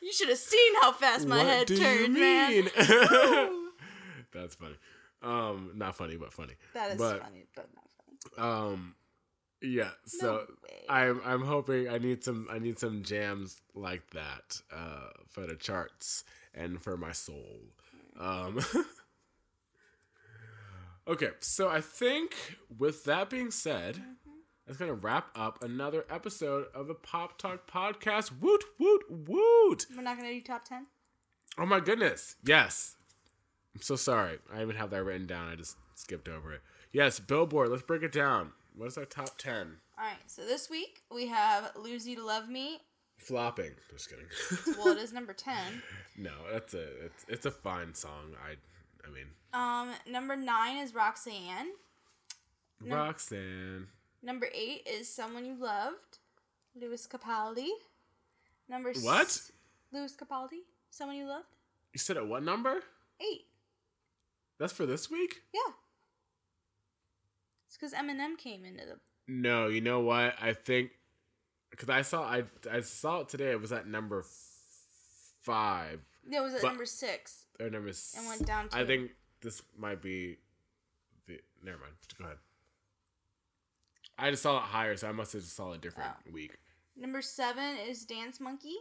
You 0.00 0.12
should 0.12 0.28
have 0.28 0.38
seen 0.38 0.74
how 0.80 0.92
fast 0.92 1.26
my 1.26 1.38
what 1.38 1.46
head 1.46 1.66
do 1.66 1.76
turned, 1.76 2.16
you 2.16 2.20
man. 2.22 2.64
That's 4.32 4.54
funny. 4.56 4.74
Um, 5.22 5.72
not 5.76 5.94
funny, 5.96 6.16
but 6.16 6.32
funny. 6.32 6.54
That 6.74 6.92
is 6.92 6.98
But- 6.98 7.22
funny, 7.22 7.44
but 7.54 7.68
not 7.74 7.84
funny. 8.36 8.48
Um, 8.48 8.94
yeah. 9.60 9.90
So 10.06 10.32
way. 10.34 10.44
I'm 10.88 11.20
I'm 11.24 11.42
hoping 11.42 11.88
I 11.88 11.98
need 11.98 12.24
some 12.24 12.48
I 12.50 12.58
need 12.58 12.78
some 12.78 13.02
jams 13.04 13.60
like 13.74 14.10
that 14.10 14.60
uh, 14.74 15.10
for 15.28 15.46
the 15.46 15.54
charts 15.54 16.24
and 16.54 16.82
for 16.82 16.96
my 16.96 17.12
soul. 17.12 17.60
Um, 18.18 18.58
okay, 21.08 21.30
so 21.40 21.68
I 21.68 21.80
think 21.80 22.34
with 22.78 23.04
that 23.04 23.30
being 23.30 23.50
said, 23.50 24.02
that's 24.72 24.80
gonna 24.80 24.94
wrap 24.94 25.26
up 25.34 25.62
another 25.62 26.06
episode 26.08 26.64
of 26.74 26.86
the 26.86 26.94
Pop 26.94 27.36
Talk 27.36 27.70
Podcast. 27.70 28.40
Woot 28.40 28.64
woot 28.78 29.02
woot! 29.10 29.84
We're 29.94 30.02
not 30.02 30.16
gonna 30.16 30.30
do 30.32 30.40
top 30.40 30.64
ten. 30.64 30.86
Oh 31.58 31.66
my 31.66 31.78
goodness! 31.78 32.36
Yes, 32.42 32.96
I'm 33.74 33.82
so 33.82 33.96
sorry. 33.96 34.38
I 34.50 34.62
even 34.62 34.76
have 34.76 34.88
that 34.90 35.04
written 35.04 35.26
down. 35.26 35.48
I 35.48 35.56
just 35.56 35.76
skipped 35.94 36.26
over 36.26 36.54
it. 36.54 36.62
Yes, 36.90 37.20
Billboard. 37.20 37.68
Let's 37.68 37.82
break 37.82 38.02
it 38.02 38.12
down. 38.12 38.52
What 38.74 38.86
is 38.86 38.96
our 38.96 39.04
top 39.04 39.36
ten? 39.36 39.76
All 39.98 40.04
right. 40.06 40.16
So 40.26 40.42
this 40.46 40.70
week 40.70 41.02
we 41.14 41.26
have 41.26 41.72
"Lose 41.76 42.08
You 42.08 42.16
to 42.16 42.24
Love 42.24 42.48
Me." 42.48 42.78
Flopping. 43.18 43.72
Just 43.90 44.08
kidding. 44.08 44.24
Well, 44.78 44.96
it 44.96 45.02
is 45.02 45.12
number 45.12 45.34
ten. 45.34 45.82
no, 46.16 46.32
that's 46.50 46.72
a 46.72 47.04
it's 47.04 47.26
it's 47.28 47.44
a 47.46 47.50
fine 47.50 47.92
song. 47.94 48.34
I 48.42 48.54
I 49.06 49.10
mean 49.12 49.26
Um, 49.52 49.90
number 50.10 50.34
nine 50.34 50.78
is 50.78 50.94
Roxanne. 50.94 51.72
Roxanne. 52.80 53.88
Number 54.22 54.48
eight 54.54 54.86
is 54.86 55.08
"Someone 55.12 55.44
You 55.44 55.54
Loved," 55.54 56.18
Lewis 56.74 57.06
Capaldi. 57.06 57.68
Number 58.68 58.90
s- 58.90 59.02
What? 59.02 59.50
Lewis 59.92 60.14
Capaldi, 60.16 60.60
"Someone 60.90 61.16
You 61.16 61.26
Loved." 61.26 61.48
You 61.92 61.98
said 61.98 62.16
at 62.16 62.26
what 62.26 62.42
number? 62.42 62.82
Eight. 63.20 63.46
That's 64.58 64.72
for 64.72 64.86
this 64.86 65.10
week? 65.10 65.42
Yeah. 65.52 65.72
It's 67.66 67.76
because 67.76 67.92
Eminem 67.92 68.38
came 68.38 68.64
into 68.64 68.84
the. 68.84 68.98
No, 69.26 69.66
you 69.68 69.80
know 69.80 70.00
what? 70.00 70.34
I 70.40 70.52
think 70.52 70.92
because 71.70 71.88
I 71.88 72.02
saw 72.02 72.22
I 72.24 72.44
I 72.70 72.80
saw 72.80 73.20
it 73.20 73.28
today. 73.28 73.50
It 73.50 73.60
was 73.60 73.72
at 73.72 73.86
number 73.86 74.20
f- 74.20 74.26
five 75.40 76.00
It 76.30 76.40
was 76.40 76.54
at 76.54 76.62
But- 76.62 76.68
number 76.68 76.86
six. 76.86 77.46
or 77.58 77.68
number. 77.70 77.88
S- 77.88 78.14
And 78.16 78.26
went 78.26 78.46
down 78.46 78.68
I 78.72 78.80
two. 78.80 78.86
think 78.86 79.16
this 79.40 79.62
might 79.76 80.00
be 80.00 80.38
the. 81.26 81.40
Never 81.62 81.78
mind. 81.78 81.94
Go 82.18 82.24
ahead. 82.24 82.38
I 84.18 84.30
just 84.30 84.42
saw 84.42 84.58
it 84.58 84.62
higher, 84.64 84.96
so 84.96 85.08
I 85.08 85.12
must 85.12 85.32
have 85.32 85.42
just 85.42 85.56
saw 85.56 85.72
a 85.72 85.78
different 85.78 86.10
Oh. 86.26 86.30
week. 86.32 86.56
Number 86.96 87.22
seven 87.22 87.76
is 87.78 88.04
Dance 88.04 88.38
Monkey. 88.40 88.76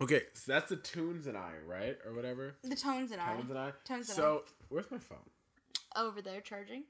Okay, 0.00 0.22
so 0.32 0.50
that's 0.52 0.70
the 0.70 0.76
tunes 0.76 1.26
and 1.26 1.36
I, 1.36 1.52
right, 1.66 1.96
or 2.04 2.14
whatever. 2.14 2.56
The 2.64 2.74
Tones 2.74 3.12
and 3.12 3.20
I. 3.20 3.34
Tones 3.36 3.50
and 3.50 3.58
I. 3.58 3.70
Tones 3.84 4.08
and 4.08 4.16
so 4.16 4.44
where's 4.68 4.90
my 4.90 4.98
phone? 4.98 5.18
Over 5.94 6.20
there 6.20 6.40
charging. 6.40 6.84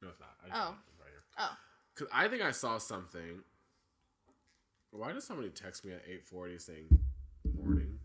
No, 0.00 0.08
it's 0.10 0.20
not. 0.20 0.36
I 0.44 0.46
Oh. 0.68 0.74
it's 0.88 1.00
right 1.00 1.08
here. 1.10 1.22
Oh. 1.38 1.56
Cause 1.96 2.06
I 2.12 2.28
think 2.28 2.42
I 2.42 2.52
saw 2.52 2.78
something. 2.78 3.42
Why 4.92 5.12
does 5.12 5.24
somebody 5.26 5.50
text 5.50 5.84
me 5.84 5.92
at 5.92 6.02
eight 6.06 6.24
forty 6.24 6.56
saying 6.58 6.86
morning? 7.56 7.98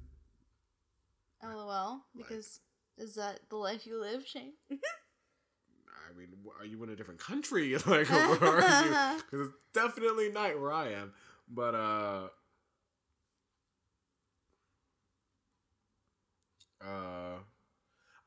LOL. 1.43 2.01
Because 2.15 2.61
is 2.97 3.13
that 3.15 3.41
the 3.49 3.57
life 3.57 3.85
you 3.85 3.99
live, 3.99 4.25
Shane? 4.25 4.53
I 6.13 6.17
mean, 6.19 6.29
are 6.59 6.65
you 6.65 6.81
in 6.83 6.89
a 6.89 6.95
different 6.95 7.19
country? 7.19 7.73
like, 7.87 8.09
where 8.09 8.61
are 8.61 8.85
you? 8.85 9.19
Because 9.31 9.47
it's 9.47 9.57
definitely 9.73 10.29
night 10.31 10.59
where 10.59 10.71
I 10.71 10.91
am. 10.91 11.13
But 11.49 11.75
uh, 11.75 12.27
uh, 16.81 17.37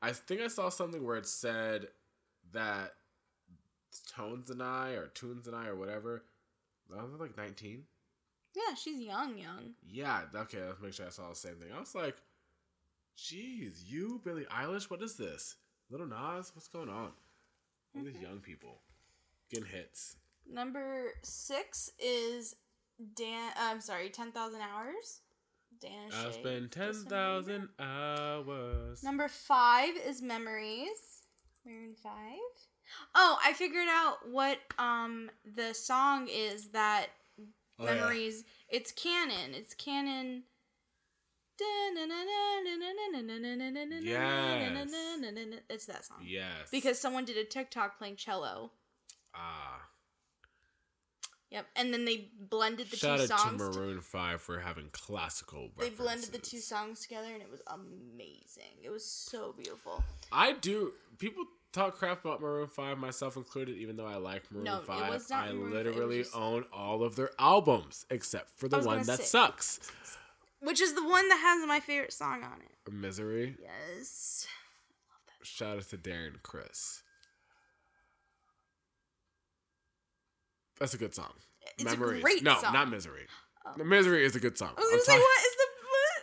I 0.01 0.11
think 0.11 0.41
I 0.41 0.47
saw 0.47 0.69
something 0.69 1.03
where 1.05 1.17
it 1.17 1.25
said 1.27 1.87
that 2.53 2.93
Tones 4.15 4.49
and 4.49 4.61
I 4.61 4.91
or 4.91 5.07
Tunes 5.07 5.47
and 5.47 5.55
I 5.55 5.67
or 5.67 5.75
whatever. 5.75 6.23
I 6.97 7.03
was 7.03 7.19
like 7.19 7.37
nineteen. 7.37 7.83
yeah, 8.55 8.73
she's 8.75 8.99
young, 8.99 9.37
young. 9.37 9.73
Yeah, 9.85 10.21
okay, 10.35 10.63
let's 10.65 10.81
make 10.81 10.93
sure 10.93 11.05
I 11.05 11.09
saw 11.09 11.29
the 11.29 11.35
same 11.35 11.55
thing. 11.55 11.69
I 11.75 11.79
was 11.79 11.93
like, 11.95 12.15
geez, 13.15 13.83
you, 13.87 14.21
Billie 14.23 14.45
Eilish, 14.45 14.89
what 14.89 15.01
is 15.01 15.15
this? 15.15 15.55
Lil 15.89 16.05
Nas, 16.07 16.51
what's 16.55 16.67
going 16.67 16.89
on? 16.89 17.11
All 17.97 18.03
these 18.03 18.21
young 18.21 18.39
people 18.39 18.81
getting 19.51 19.67
hits. 19.67 20.15
Number 20.49 21.11
six 21.23 21.91
is 21.99 22.55
Dan. 23.15 23.51
uh, 23.57 23.69
I'm 23.71 23.81
sorry, 23.81 24.09
ten 24.09 24.31
thousand 24.31 24.61
hours. 24.61 25.21
Dan. 25.81 26.09
I 26.13 26.31
spent 26.31 26.71
ten 26.71 26.87
Listen 26.87 27.69
hours. 27.79 29.03
Number 29.03 29.27
five 29.27 29.91
is 30.05 30.21
Memories. 30.21 31.23
Maroon 31.65 31.95
Five. 32.01 32.13
Oh, 33.13 33.37
I 33.43 33.53
figured 33.53 33.87
out 33.89 34.17
what 34.31 34.59
um 34.79 35.29
the 35.55 35.73
song 35.73 36.27
is 36.31 36.69
that 36.69 37.07
Oh, 37.79 37.85
yeah. 37.85 37.93
Memories. 37.93 38.43
It's 38.69 38.91
canon. 38.91 39.53
It's 39.53 39.75
canon. 39.75 40.43
It's 45.69 45.85
that 45.85 46.05
song. 46.05 46.17
Yes. 46.25 46.69
Because 46.71 46.99
someone 46.99 47.25
did 47.25 47.37
a 47.37 47.43
TikTok 47.43 47.97
playing 47.97 48.15
cello. 48.15 48.71
ah, 49.35 49.81
Yep. 51.49 51.65
And 51.77 51.93
then 51.93 52.03
they 52.03 52.29
blended 52.37 52.89
the 52.91 52.97
shout 52.97 53.19
two 53.19 53.33
out 53.33 53.39
songs. 53.39 53.61
to- 53.61 53.79
Maroon 53.79 54.01
Five 54.01 54.41
for 54.41 54.59
having 54.59 54.89
classical. 54.91 55.69
they 55.77 55.89
blended 55.89 56.33
the 56.33 56.39
two 56.39 56.57
songs 56.59 56.99
together 57.01 57.29
and 57.31 57.41
it 57.41 57.49
was 57.49 57.61
amazing. 57.67 58.73
It 58.83 58.89
was 58.89 59.05
so 59.05 59.53
beautiful. 59.53 60.03
I 60.29 60.51
do. 60.53 60.91
People 61.19 61.45
talk 61.71 61.95
crap 61.97 62.25
about 62.25 62.41
Maroon 62.41 62.67
Five, 62.67 62.97
myself 62.97 63.37
included. 63.37 63.77
Even 63.77 63.95
though 63.95 64.05
I 64.07 64.17
like 64.17 64.51
Maroon 64.51 64.65
No, 64.65 64.79
it 64.79 64.85
Five, 64.87 65.13
was 65.13 65.29
not 65.29 65.45
I 65.47 65.53
Maroon 65.53 65.71
literally 65.71 66.23
just- 66.23 66.35
own 66.35 66.65
all 66.73 67.01
of 67.01 67.15
their 67.15 67.31
albums 67.39 68.05
except 68.09 68.49
for 68.59 68.67
the 68.67 68.79
one 68.79 69.03
that 69.05 69.19
say- 69.19 69.23
sucks. 69.25 69.79
Which 70.61 70.81
is 70.81 70.93
the 70.95 71.03
one 71.07 71.27
that 71.29 71.37
has 71.39 71.67
my 71.67 71.79
favorite 71.79 72.13
song 72.13 72.43
on 72.43 72.59
it. 72.61 72.91
Misery. 72.93 73.55
Yes. 73.61 74.47
Shout 75.43 75.77
out 75.77 75.89
to 75.89 75.97
Darren 75.97 76.41
Criss. 76.41 77.03
That's 80.79 80.93
a 80.93 80.97
good 80.97 81.15
song. 81.15 81.31
It's 81.77 81.83
a 81.83 81.97
Memories. 81.97 82.41
no, 82.41 82.55
song. 82.59 82.73
not 82.73 82.89
Misery. 82.89 83.27
Oh. 83.65 83.83
Misery 83.83 84.23
is 84.25 84.35
a 84.35 84.39
good 84.39 84.57
song. 84.57 84.69
I 84.77 84.79
was 84.79 84.85
I'm, 84.85 84.91
gonna 84.91 85.03
say, 85.03 85.11
talk- 85.13 85.21
what 85.21 85.39
is 85.41 85.55
the. 85.55 85.63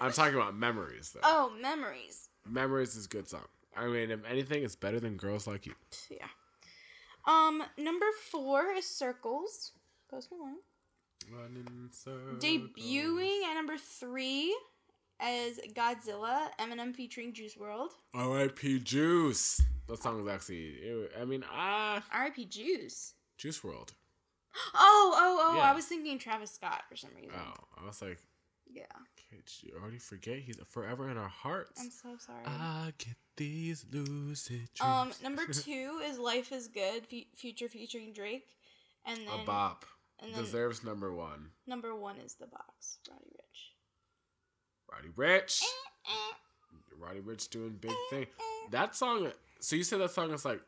What? 0.01 0.07
I'm 0.07 0.13
talking 0.13 0.35
about 0.35 0.57
Memories 0.57 1.11
though. 1.15 1.21
Oh, 1.23 1.53
memories. 1.61 2.29
Memories 2.49 2.97
is 2.97 3.07
a 3.07 3.09
good 3.09 3.29
song. 3.29 3.45
I 3.77 3.87
mean, 3.87 4.11
if 4.11 4.21
anything, 4.25 4.63
it's 4.63 4.77
better 4.77 5.01
than 5.01 5.17
Girls 5.17 5.47
Like 5.47 5.67
You. 5.67 5.75
Yeah. 6.11 6.27
Um, 7.27 7.63
number 7.79 8.07
four 8.31 8.71
is 8.77 8.87
Circles. 8.87 9.73
Post 10.11 10.31
Malone. 10.31 10.57
Debuting 12.39 13.43
at 13.45 13.55
number 13.55 13.77
three 13.77 14.57
as 15.21 15.59
Godzilla, 15.75 16.49
Eminem 16.61 16.95
featuring 16.95 17.33
Juice 17.33 17.55
WRLD. 17.57 17.89
R.I.P. 18.15 18.81
Juice. 18.81 19.61
that 19.89 20.03
song 20.03 20.21
is 20.21 20.29
actually. 20.29 20.75
I 21.21 21.25
mean, 21.25 21.45
ah, 21.51 22.03
R.I.P. 22.13 22.47
Juice. 22.47 23.15
Juice 23.39 23.61
WRLD. 23.61 23.91
Oh, 24.75 25.13
oh, 25.17 25.41
oh! 25.47 25.57
Yeah. 25.57 25.63
I 25.71 25.75
was 25.75 25.85
thinking 25.87 26.17
Travis 26.17 26.53
Scott 26.53 26.83
for 26.89 26.95
some 26.95 27.11
reason. 27.17 27.33
Oh, 27.37 27.55
I 27.83 27.87
was 27.87 28.01
like, 28.01 28.19
Yeah, 28.73 28.85
did 29.31 29.43
you 29.63 29.73
already 29.81 29.99
forget? 29.99 30.39
He's 30.39 30.61
forever 30.69 31.11
in 31.11 31.17
our 31.17 31.29
hearts. 31.29 31.81
I'm 31.81 31.91
so 31.91 32.17
sorry. 32.25 32.45
I 32.47 32.93
get 32.99 33.17
these 33.37 33.85
lucid 33.91 34.69
dreams. 34.75 34.81
um, 34.81 35.11
number 35.25 35.45
two 35.53 36.01
is 36.09 36.21
"Life 36.21 36.53
Is 36.53 36.69
Good," 36.69 37.05
fe- 37.07 37.27
Future 37.35 37.69
featuring 37.69 38.13
Drake, 38.13 38.47
and 39.05 39.19
then 39.19 39.41
a 39.41 39.45
bop 39.45 39.85
and 40.23 40.35
deserves 40.35 40.85
number 40.85 41.13
one. 41.13 41.51
number 41.67 41.95
one 41.95 42.17
is 42.19 42.35
"The 42.35 42.47
Box," 42.47 42.99
Roddy 43.09 43.31
Ricch. 43.31 43.75
Roddy 44.91 45.09
Ricch. 45.17 45.63
Eh, 45.63 46.11
eh. 46.11 46.35
Roddy 46.99 47.21
Ricch 47.21 47.51
doing 47.51 47.77
big 47.81 47.91
eh, 47.91 48.11
thing. 48.11 48.27
That 48.71 48.95
song. 48.95 49.31
So 49.61 49.77
you 49.77 49.85
said 49.85 50.01
that 50.01 50.11
song 50.11 50.31
is 50.33 50.45
like 50.45 50.61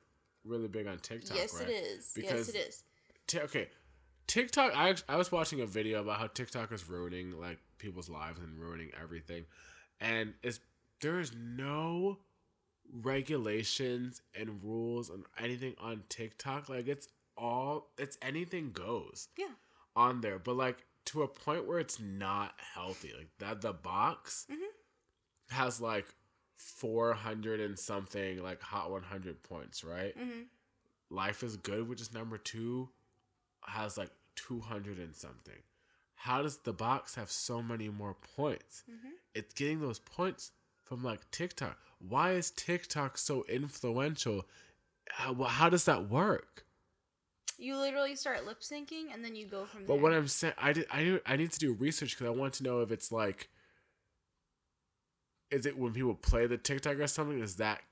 really 0.45 0.69
big 0.69 0.87
on 0.87 0.99
TikTok, 0.99 1.37
yes, 1.37 1.55
right? 1.55 1.69
it 1.69 1.73
is. 1.73 2.13
Because 2.15 2.49
yes, 2.49 2.49
it 2.49 2.57
is. 2.57 2.83
Ti- 3.27 3.41
okay, 3.41 3.69
TikTok. 4.27 4.73
I 4.77 4.95
I 5.09 5.17
was 5.17 5.31
watching 5.31 5.61
a 5.61 5.67
video 5.67 6.01
about 6.03 6.19
how 6.19 6.27
TikTok 6.27 6.73
is 6.73 6.89
ruining 6.89 7.39
like 7.39 7.59
people's 7.79 8.09
lives 8.09 8.41
and 8.41 8.59
ruining 8.59 8.91
everything, 9.01 9.45
and 10.01 10.35
it's 10.43 10.61
there 11.01 11.21
is 11.21 11.33
no 11.35 12.19
regulations 13.03 14.23
and 14.39 14.63
rules 14.63 15.11
and 15.11 15.25
anything 15.39 15.75
on 15.81 16.05
TikTok. 16.09 16.69
Like 16.69 16.89
it's 16.89 17.09
all 17.37 17.91
it's 17.99 18.17
anything 18.23 18.73
goes 18.73 19.29
Yeah. 19.37 19.55
on 19.95 20.21
there, 20.21 20.39
but 20.39 20.55
like 20.57 20.85
to 21.07 21.23
a 21.23 21.29
point 21.29 21.67
where 21.67 21.79
it's 21.79 22.01
not 22.01 22.55
healthy. 22.59 23.13
Like 23.17 23.31
that 23.39 23.61
the 23.61 23.73
box 23.73 24.47
Mhm. 24.51 24.69
has 25.51 25.81
like 25.81 26.07
400 26.57 27.61
and 27.61 27.79
something 27.79 28.43
like 28.43 28.61
hot 28.63 28.91
100 28.91 29.43
points, 29.43 29.85
right? 29.85 30.17
Mm-hmm. 30.17 30.43
Life 31.11 31.43
is 31.43 31.57
Good, 31.57 31.89
which 31.89 32.01
is 32.01 32.13
number 32.13 32.39
two, 32.39 32.91
has 33.63 33.97
like 33.97 34.11
200 34.35 34.99
and 34.99 35.15
something. 35.15 35.63
How 36.15 36.43
does 36.43 36.59
the 36.59 36.73
box 36.73 37.15
have 37.15 37.31
so 37.31 37.63
many 37.63 37.89
more 37.89 38.15
points? 38.15 38.83
Mhm. 38.91 39.13
It's 39.35 39.55
getting 39.55 39.81
those 39.81 39.99
points 40.01 40.53
from 40.83 41.05
like 41.05 41.31
TikTok. 41.31 41.79
Why 41.99 42.33
is 42.33 42.51
TikTok 42.51 43.19
so 43.19 43.45
influential? 43.45 44.49
How, 45.11 45.35
how 45.45 45.69
does 45.71 45.85
that 45.85 46.09
work? 46.09 46.66
You 47.59 47.77
literally 47.79 48.15
start 48.17 48.45
lip 48.45 48.61
syncing 48.61 49.13
and 49.15 49.25
then 49.25 49.35
you 49.35 49.47
go 49.47 49.65
from 49.65 49.81
But 49.83 49.87
there. 49.87 49.97
But 49.97 50.03
what 50.03 50.13
I'm 50.13 50.29
saying, 50.29 50.55
I 50.59 50.73
did, 50.73 50.87
I 50.91 51.03
do- 51.05 51.21
I 51.25 51.37
need 51.37 51.53
to 51.53 51.59
do 51.59 51.73
research 51.73 52.11
because 52.17 52.27
I 52.27 52.31
want 52.31 52.55
to 52.55 52.63
know 52.65 52.81
if 52.81 52.91
it's 52.91 53.11
like, 53.11 53.49
is 55.51 55.65
it 55.67 55.79
when 55.79 55.93
people 55.93 56.15
play 56.15 56.47
the 56.47 56.59
TikTok 56.59 56.99
or 56.99 57.07
something? 57.07 57.41
Is 57.41 57.57
that 57.57 57.83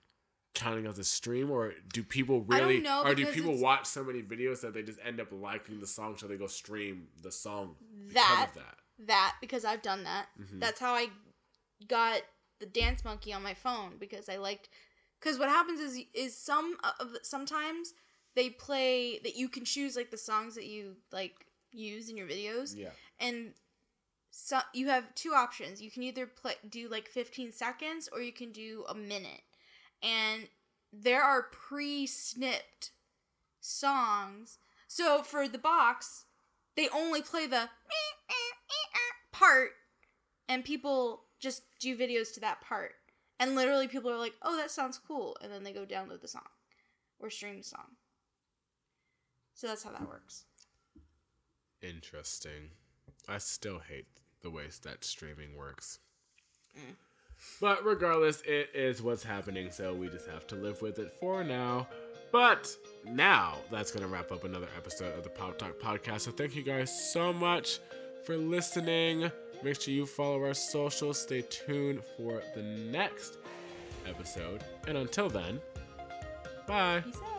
counting 0.55 0.87
as 0.87 0.99
a 0.99 1.05
stream, 1.05 1.51
or 1.51 1.75
do 1.93 2.03
people 2.03 2.45
I 2.51 2.59
don't 2.59 2.69
really, 2.69 2.81
know, 2.81 3.03
or 3.05 3.15
do 3.15 3.27
people 3.27 3.59
watch 3.59 3.87
so 3.87 4.05
many 4.05 4.23
videos 4.23 4.61
that 4.61 4.73
they 4.75 4.83
just 4.83 4.99
end 5.05 5.21
up 5.21 5.29
liking 5.33 5.81
the 5.81 5.87
song, 5.87 6.17
so 6.17 6.27
they 6.29 6.37
go 6.37 6.47
stream 6.47 7.09
the 7.23 7.33
song 7.33 7.77
because 8.07 8.15
that 8.15 8.47
of 8.51 8.55
that? 8.55 8.79
that 9.07 9.35
because 9.41 9.65
I've 9.65 9.83
done 9.83 10.05
that. 10.05 10.27
Mhm. 10.41 10.61
That's 10.61 10.79
how 10.79 10.95
I 10.95 11.09
got 11.89 12.23
the 12.61 12.67
Dance 12.67 13.05
Monkey 13.05 13.33
on 13.33 13.43
my 13.43 13.55
phone 13.55 13.97
because 13.99 14.29
I 14.29 14.37
liked. 14.37 14.69
Because 15.21 15.39
what 15.39 15.49
happens 15.49 15.81
is 15.81 16.05
is 16.13 16.37
some 16.37 16.77
of 17.01 17.17
sometimes 17.23 17.95
they 18.35 18.51
play 18.51 19.19
that 19.21 19.37
you 19.37 19.49
can 19.49 19.65
choose 19.65 19.97
like 19.97 20.11
the 20.11 20.19
songs 20.19 20.55
that 20.55 20.67
you 20.67 20.97
like 21.13 21.47
use 21.73 22.09
in 22.09 22.17
your 22.17 22.27
videos 22.29 22.75
Yeah. 22.77 22.91
and 23.19 23.55
so 24.31 24.59
you 24.73 24.89
have 24.89 25.15
two 25.15 25.33
options. 25.33 25.81
You 25.81 25.93
can 25.93 26.03
either 26.03 26.27
play 26.27 26.55
do 26.69 26.89
like 26.89 27.07
15 27.09 27.53
seconds 27.53 28.09
or 28.13 28.21
you 28.21 28.33
can 28.33 28.51
do 28.51 28.85
a 28.89 28.95
minute. 28.95 29.43
And 30.03 30.49
there 30.93 31.23
are 31.23 31.43
pre-snipped 31.53 32.91
songs. 33.61 34.59
So 34.89 35.23
for 35.23 35.47
the 35.47 35.59
box, 35.59 36.25
they 36.77 36.89
only 36.89 37.23
play 37.23 37.47
the 37.47 37.69
part 39.33 39.71
and 40.49 40.65
people 40.65 41.25
just 41.41 41.63
do 41.81 41.97
videos 41.97 42.33
to 42.35 42.41
that 42.41 42.61
part. 42.61 42.93
And 43.41 43.55
literally 43.55 43.89
people 43.89 44.11
are 44.11 44.19
like, 44.19 44.35
"Oh, 44.43 44.57
that 44.57 44.71
sounds 44.71 44.99
cool." 44.99 45.37
And 45.43 45.53
then 45.53 45.63
they 45.65 45.73
go 45.73 45.85
download 45.85 46.21
the 46.21 46.29
song 46.29 46.49
or 47.19 47.31
stream 47.31 47.59
the 47.59 47.65
song. 47.65 47.97
So 49.55 49.69
that's 49.69 49.83
how 49.83 49.91
that 49.91 50.07
works. 50.07 50.45
Interesting. 51.83 52.71
I 53.29 53.39
still 53.39 53.79
hate 53.79 54.07
the 54.43 54.51
way 54.51 54.65
that 54.83 55.05
streaming 55.05 55.57
works. 55.57 55.99
Mm. 56.77 56.95
But 57.61 57.85
regardless, 57.85 58.43
it 58.43 58.71
is 58.75 59.03
what's 59.03 59.23
happening, 59.23 59.71
so 59.71 59.95
we 59.95 60.09
just 60.09 60.29
have 60.29 60.47
to 60.49 60.57
live 60.57 60.83
with 60.83 60.99
it 60.99 61.15
for 61.21 61.45
now. 61.45 61.89
But 62.33 62.75
now 63.05 63.59
that's 63.71 63.93
going 63.93 64.03
to 64.03 64.13
wrap 64.13 64.33
up 64.33 64.45
another 64.45 64.69
episode 64.77 65.17
of 65.17 65.23
the 65.23 65.31
Pop 65.31 65.57
Talk 65.59 65.79
Podcast. 65.79 66.23
So 66.23 66.33
thank 66.33 66.57
you 66.57 66.63
guys 66.63 67.13
so 67.13 67.33
much 67.33 67.79
for 68.25 68.37
listening. 68.37 69.31
Make 69.63 69.81
sure 69.81 69.95
you 69.95 70.05
follow 70.05 70.43
our 70.43 70.55
socials. 70.55 71.19
Stay 71.19 71.43
tuned 71.43 72.03
for 72.17 72.43
the 72.55 72.63
next 72.63 73.39
episode. 74.07 74.65
And 74.89 74.99
until 74.99 75.29
then, 75.29 75.61
bye. 76.67 77.03
Peace 77.07 77.17
out. 77.25 77.34